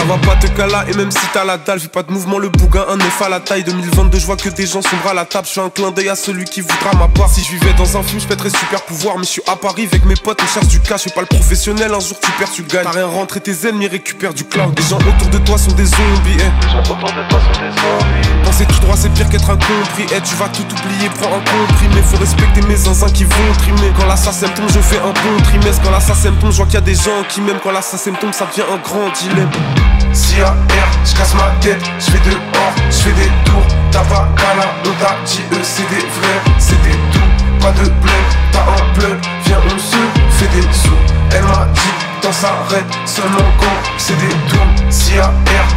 Ça 0.00 0.06
va 0.06 0.16
pas 0.16 0.34
te 0.36 0.46
cala 0.46 0.86
et 0.88 0.94
même 0.94 1.10
si 1.10 1.18
t'as 1.30 1.44
la 1.44 1.58
dalle, 1.58 1.78
fais 1.78 1.88
pas 1.88 2.02
de 2.02 2.10
mouvement, 2.10 2.38
le 2.38 2.48
bougain, 2.48 2.86
un 2.88 2.98
œuf 2.98 3.20
à 3.20 3.28
la 3.28 3.38
taille. 3.38 3.64
2022, 3.64 4.18
je 4.18 4.24
vois 4.24 4.36
que 4.36 4.48
des 4.48 4.66
gens 4.66 4.80
sombres 4.80 5.08
à 5.10 5.12
la 5.12 5.26
table. 5.26 5.46
Je 5.46 5.52
fais 5.52 5.60
un 5.60 5.68
clin 5.68 5.90
d'œil 5.90 6.08
à 6.08 6.14
celui 6.16 6.46
qui 6.46 6.62
voudra 6.62 6.94
ma 6.98 7.06
part. 7.06 7.28
Si 7.28 7.44
je 7.44 7.50
vivais 7.50 7.74
dans 7.74 7.98
un 7.98 8.02
film, 8.02 8.18
je 8.18 8.26
pèterais 8.26 8.48
super 8.48 8.80
pouvoir. 8.86 9.18
Mais 9.18 9.24
je 9.24 9.28
suis 9.28 9.42
à 9.46 9.56
Paris 9.56 9.86
avec 9.92 10.06
mes 10.06 10.14
potes, 10.14 10.40
on 10.42 10.46
cherche 10.46 10.68
du 10.68 10.80
cash. 10.80 10.92
Je 10.92 10.98
suis 11.02 11.10
pas 11.10 11.20
le 11.20 11.26
professionnel, 11.26 11.92
un 11.92 12.00
jour 12.00 12.18
tu 12.18 12.30
perds, 12.38 12.50
tu 12.50 12.62
gagnes. 12.62 12.84
T'as 12.84 12.92
rien 12.92 13.04
rentré, 13.08 13.40
tes 13.40 13.68
ennemis 13.68 13.88
récupèrent 13.88 14.32
du 14.32 14.44
cloud. 14.44 14.72
Les 14.78 14.86
gens 14.86 14.96
autour 14.96 15.28
de 15.28 15.36
toi 15.44 15.58
sont 15.58 15.72
des 15.72 15.84
zombies. 15.84 16.38
eh. 16.38 16.50
Penser 18.44 18.64
tout 18.64 18.78
droit, 18.80 18.96
c'est 18.96 19.10
pire 19.12 19.28
qu'être 19.28 19.50
incompris. 19.50 20.06
Eh, 20.16 20.20
tu 20.22 20.34
vas 20.36 20.48
tout 20.48 20.62
oublier, 20.62 21.10
prends 21.20 21.36
un 21.36 21.40
comprimé. 21.40 22.00
Faut 22.10 22.16
respecter 22.16 22.62
mes 22.62 22.76
zinzins 22.76 23.10
qui 23.10 23.24
vont 23.24 23.52
trimer. 23.58 23.92
Quand 23.98 24.06
l'assassin 24.06 24.48
tombe, 24.48 24.70
je 24.72 24.80
fais 24.80 24.98
un 24.98 25.12
bon 25.12 25.42
trimestre. 25.44 25.82
Quand 25.82 25.90
l'assassin 25.90 26.32
tombe, 26.40 26.52
je 26.52 26.56
vois 26.56 26.64
qu'il 26.64 26.76
y 26.76 26.78
a 26.78 26.80
des 26.80 26.94
gens 26.94 27.22
qui 27.28 27.42
m'aiment. 27.42 27.60
Quand 27.62 27.70
l'assassin 27.72 28.12
tombe, 28.12 28.32
ça 28.32 28.46
devient 28.46 28.66
un 28.72 28.78
grand 28.78 29.10
dilemme. 29.20 29.50
Si 30.12 30.40
à 30.40 30.54
je 31.04 31.14
casse 31.14 31.34
ma 31.34 31.50
tête, 31.60 31.82
je 31.98 32.10
vais 32.12 32.30
dehors, 32.30 32.74
je 32.90 32.96
fais 32.96 33.12
des 33.12 33.30
tours. 33.44 33.66
T'as 33.90 34.04
pas 34.04 34.28
t'a 35.00 35.16
dit 35.24 35.42
eux 35.52 35.62
c'est 35.62 35.88
des 35.88 36.06
vrais, 36.06 36.40
c'est 36.58 36.80
des 36.82 36.96
tout. 37.12 37.30
Pas 37.60 37.72
de 37.72 37.88
bleu, 37.88 38.12
t'as 38.52 38.60
un 38.60 38.94
plug, 38.94 39.18
viens 39.44 39.60
on 39.66 39.78
se 39.78 39.96
fait 40.36 40.48
des 40.48 40.62
sous. 40.72 40.96
Elle 41.32 41.44
m'a 41.44 41.66
dit, 41.72 41.80
t'en 42.20 42.32
s'arrête, 42.32 42.84
seulement 43.06 43.50
quand 43.58 43.90
c'est 43.98 44.16
des 44.18 44.34
tours. 44.48 44.66
Si 44.90 45.18
à 45.18 45.32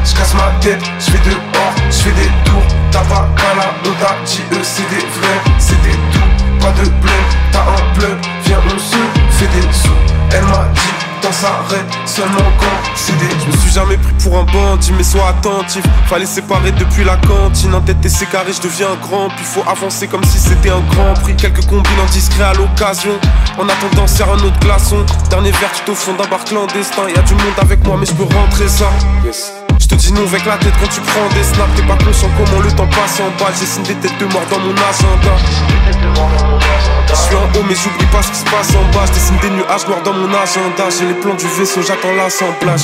je 0.06 0.16
casse 0.16 0.34
ma 0.34 0.52
tête, 0.60 0.82
je 1.00 1.12
vais 1.12 1.20
dehors, 1.30 1.74
je 1.90 1.98
fais 1.98 2.12
des 2.12 2.32
tours. 2.46 2.64
T'as 2.92 3.02
pas 3.02 3.28
t'a 4.00 4.16
dit 4.26 4.42
eux 4.52 4.64
c'est 4.64 4.88
des 4.90 5.06
vrais, 5.06 5.42
c'est 5.58 5.82
des 5.84 5.98
tout. 6.12 6.44
Pas 6.60 6.72
de 6.72 6.90
bleu, 6.90 7.12
t'as 7.52 7.60
un 7.60 7.94
plug, 7.94 8.18
viens 8.46 8.60
on 8.66 8.80
se 8.80 8.98
fait 9.38 9.48
des 9.48 9.74
sous. 9.74 9.90
Elle 10.32 10.44
m'a 10.44 10.68
dit, 10.74 10.94
s'arrête, 11.32 11.86
seulement 12.06 12.52
quand 12.60 12.84
c'est 12.96 13.18
des 13.18 13.30
Je 13.40 13.52
me 13.52 13.58
suis 13.58 13.72
jamais 13.72 13.98
pris 13.98 14.14
pour 14.24 14.38
un 14.38 14.44
bandit, 14.44 14.92
mais 14.98 15.04
sois 15.04 15.28
attentif. 15.28 15.84
Fallait 16.08 16.26
séparer 16.26 16.72
depuis 16.72 17.04
la 17.04 17.18
cantine. 17.18 17.74
En 17.74 17.82
tête 17.82 18.04
et 18.04 18.10
c'est 18.10 18.26
carré, 18.26 18.52
je 18.54 18.62
deviens 18.62 18.96
grand. 19.02 19.30
Puis 19.30 19.46
faut 19.46 19.64
avancer 19.68 20.08
comme 20.08 20.24
si 20.24 20.38
c'était 20.38 20.70
un 20.70 20.82
grand 20.92 21.14
prix. 21.22 21.36
Quelques 21.36 21.66
combines 21.66 22.00
en 22.02 22.12
discret 22.12 22.44
à 22.44 22.54
l'occasion. 22.54 23.20
En 23.58 23.68
attendant, 23.70 24.08
serre 24.08 24.32
un 24.32 24.40
autre 24.40 24.60
glaçon. 24.60 25.06
Dernier 25.30 25.52
verre, 25.52 25.72
tu 25.86 25.92
au 25.92 25.96
fond 25.96 26.14
d'un 26.14 26.28
bar 26.28 26.44
clandestin. 26.44 27.10
Y 27.10 27.18
a 27.18 27.22
du 27.22 27.34
monde 27.34 27.60
avec 27.62 27.86
moi, 27.86 27.96
mais 28.00 28.06
je 28.06 28.14
peux 28.14 28.24
rentrer 28.24 28.68
ça. 28.68 28.90
Dis-nous 30.04 30.28
avec 30.28 30.44
la 30.44 30.58
tête 30.58 30.74
quand 30.82 30.90
tu 30.90 31.00
prends 31.00 31.30
des 31.34 31.44
snaps, 31.44 31.72
t'es 31.78 31.88
pas 31.88 31.96
conscient 32.04 32.28
comment 32.36 32.60
le 32.60 32.70
temps 32.74 32.88
passe 32.88 33.22
en 33.22 33.32
bas. 33.40 33.52
J'essine 33.58 33.84
des 33.84 33.96
têtes 33.96 34.20
de 34.20 34.26
mort 34.26 34.44
dans 34.52 34.60
mon 34.60 34.76
agenda. 34.76 35.32
Je 37.08 37.16
suis 37.16 37.36
en 37.36 37.48
haut 37.56 37.64
mais 37.66 37.74
j'oublie 37.74 38.06
pas 38.12 38.22
ce 38.22 38.32
qui 38.32 38.40
se 38.40 38.44
passe 38.44 38.76
en 38.76 38.84
bas. 38.92 39.06
Je 39.08 39.14
dessine 39.14 39.38
des 39.40 39.50
nuages 39.52 39.88
noirs 39.88 40.04
dans 40.04 40.12
mon 40.12 40.28
agenda. 40.28 40.92
J'ai 40.92 41.08
les 41.08 41.14
plans 41.14 41.36
du 41.36 41.48
vaisseau, 41.56 41.82
j'attends 41.82 42.12
l'assemblage. 42.20 42.84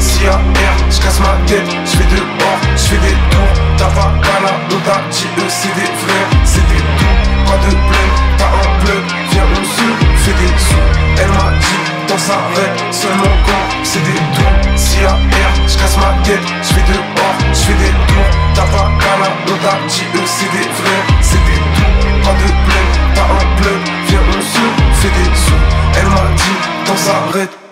Si 0.00 0.26
à 0.26 0.34
R, 0.34 0.76
je 0.90 0.98
casse 0.98 1.20
ma 1.20 1.38
tête, 1.46 1.70
je 1.86 1.94
fais 1.94 2.10
dehors, 2.10 2.60
je 2.74 2.86
fais 2.90 2.98
des 3.06 3.14
tours. 3.30 3.54
T'as 3.78 3.94
pas 3.94 4.10
qu'à 4.18 4.42
la 4.42 4.58
monta, 4.66 4.98
eux 5.14 5.46
c'est 5.46 5.74
des 5.78 5.86
frères, 6.02 6.30
c'est 6.42 6.66
des 6.74 6.82
tours. 6.98 7.18
Pas 7.46 7.58
de 7.62 7.70
bleu, 7.70 8.04
t'as 8.36 8.50
un 8.50 8.70
bleu, 8.82 8.98
viens 9.30 9.46
on 9.46 9.62
se 9.62 9.86
fait 10.26 10.34
des 10.34 10.52
sous. 10.58 11.22
Elle 11.22 11.30
m'a 11.38 11.54
dit 11.54 11.86
dans 12.08 12.18
sa 12.18 12.34
rêve, 12.50 12.82
seulement 12.90 13.36
quand 13.46 13.84
c'est 13.84 14.02
des 14.02 14.18
tours 14.34 14.47
ma 16.00 16.12
gueule, 16.24 16.46
je 16.62 16.68
fais 16.74 16.86
de 16.92 16.98
bord, 17.14 17.38
je 17.52 17.60
fais 17.66 17.78
des 17.82 17.94
tours. 18.08 18.32
T'as 18.54 18.62
pas 18.62 18.90
canard, 19.02 19.36
dans 19.46 19.58
ta 19.64 19.78
c'est 19.88 20.50
des 20.52 20.68
vrais, 20.78 21.02
c'est 21.20 21.44
des 21.48 21.60
tours. 21.74 21.88
Pas 22.24 22.34
de 22.42 22.48
plaine, 22.64 22.92
pas 23.14 23.28
en 23.34 23.60
bleu, 23.60 23.76
viens 24.08 24.20
on 24.28 24.40
se 24.40 24.64
fait 25.00 25.14
des 25.16 25.36
sous. 25.44 25.64
Elle 26.00 26.08
m'a 26.08 26.28
dit, 26.36 26.58
t'en 26.86 26.96
s'arrête. 26.96 27.67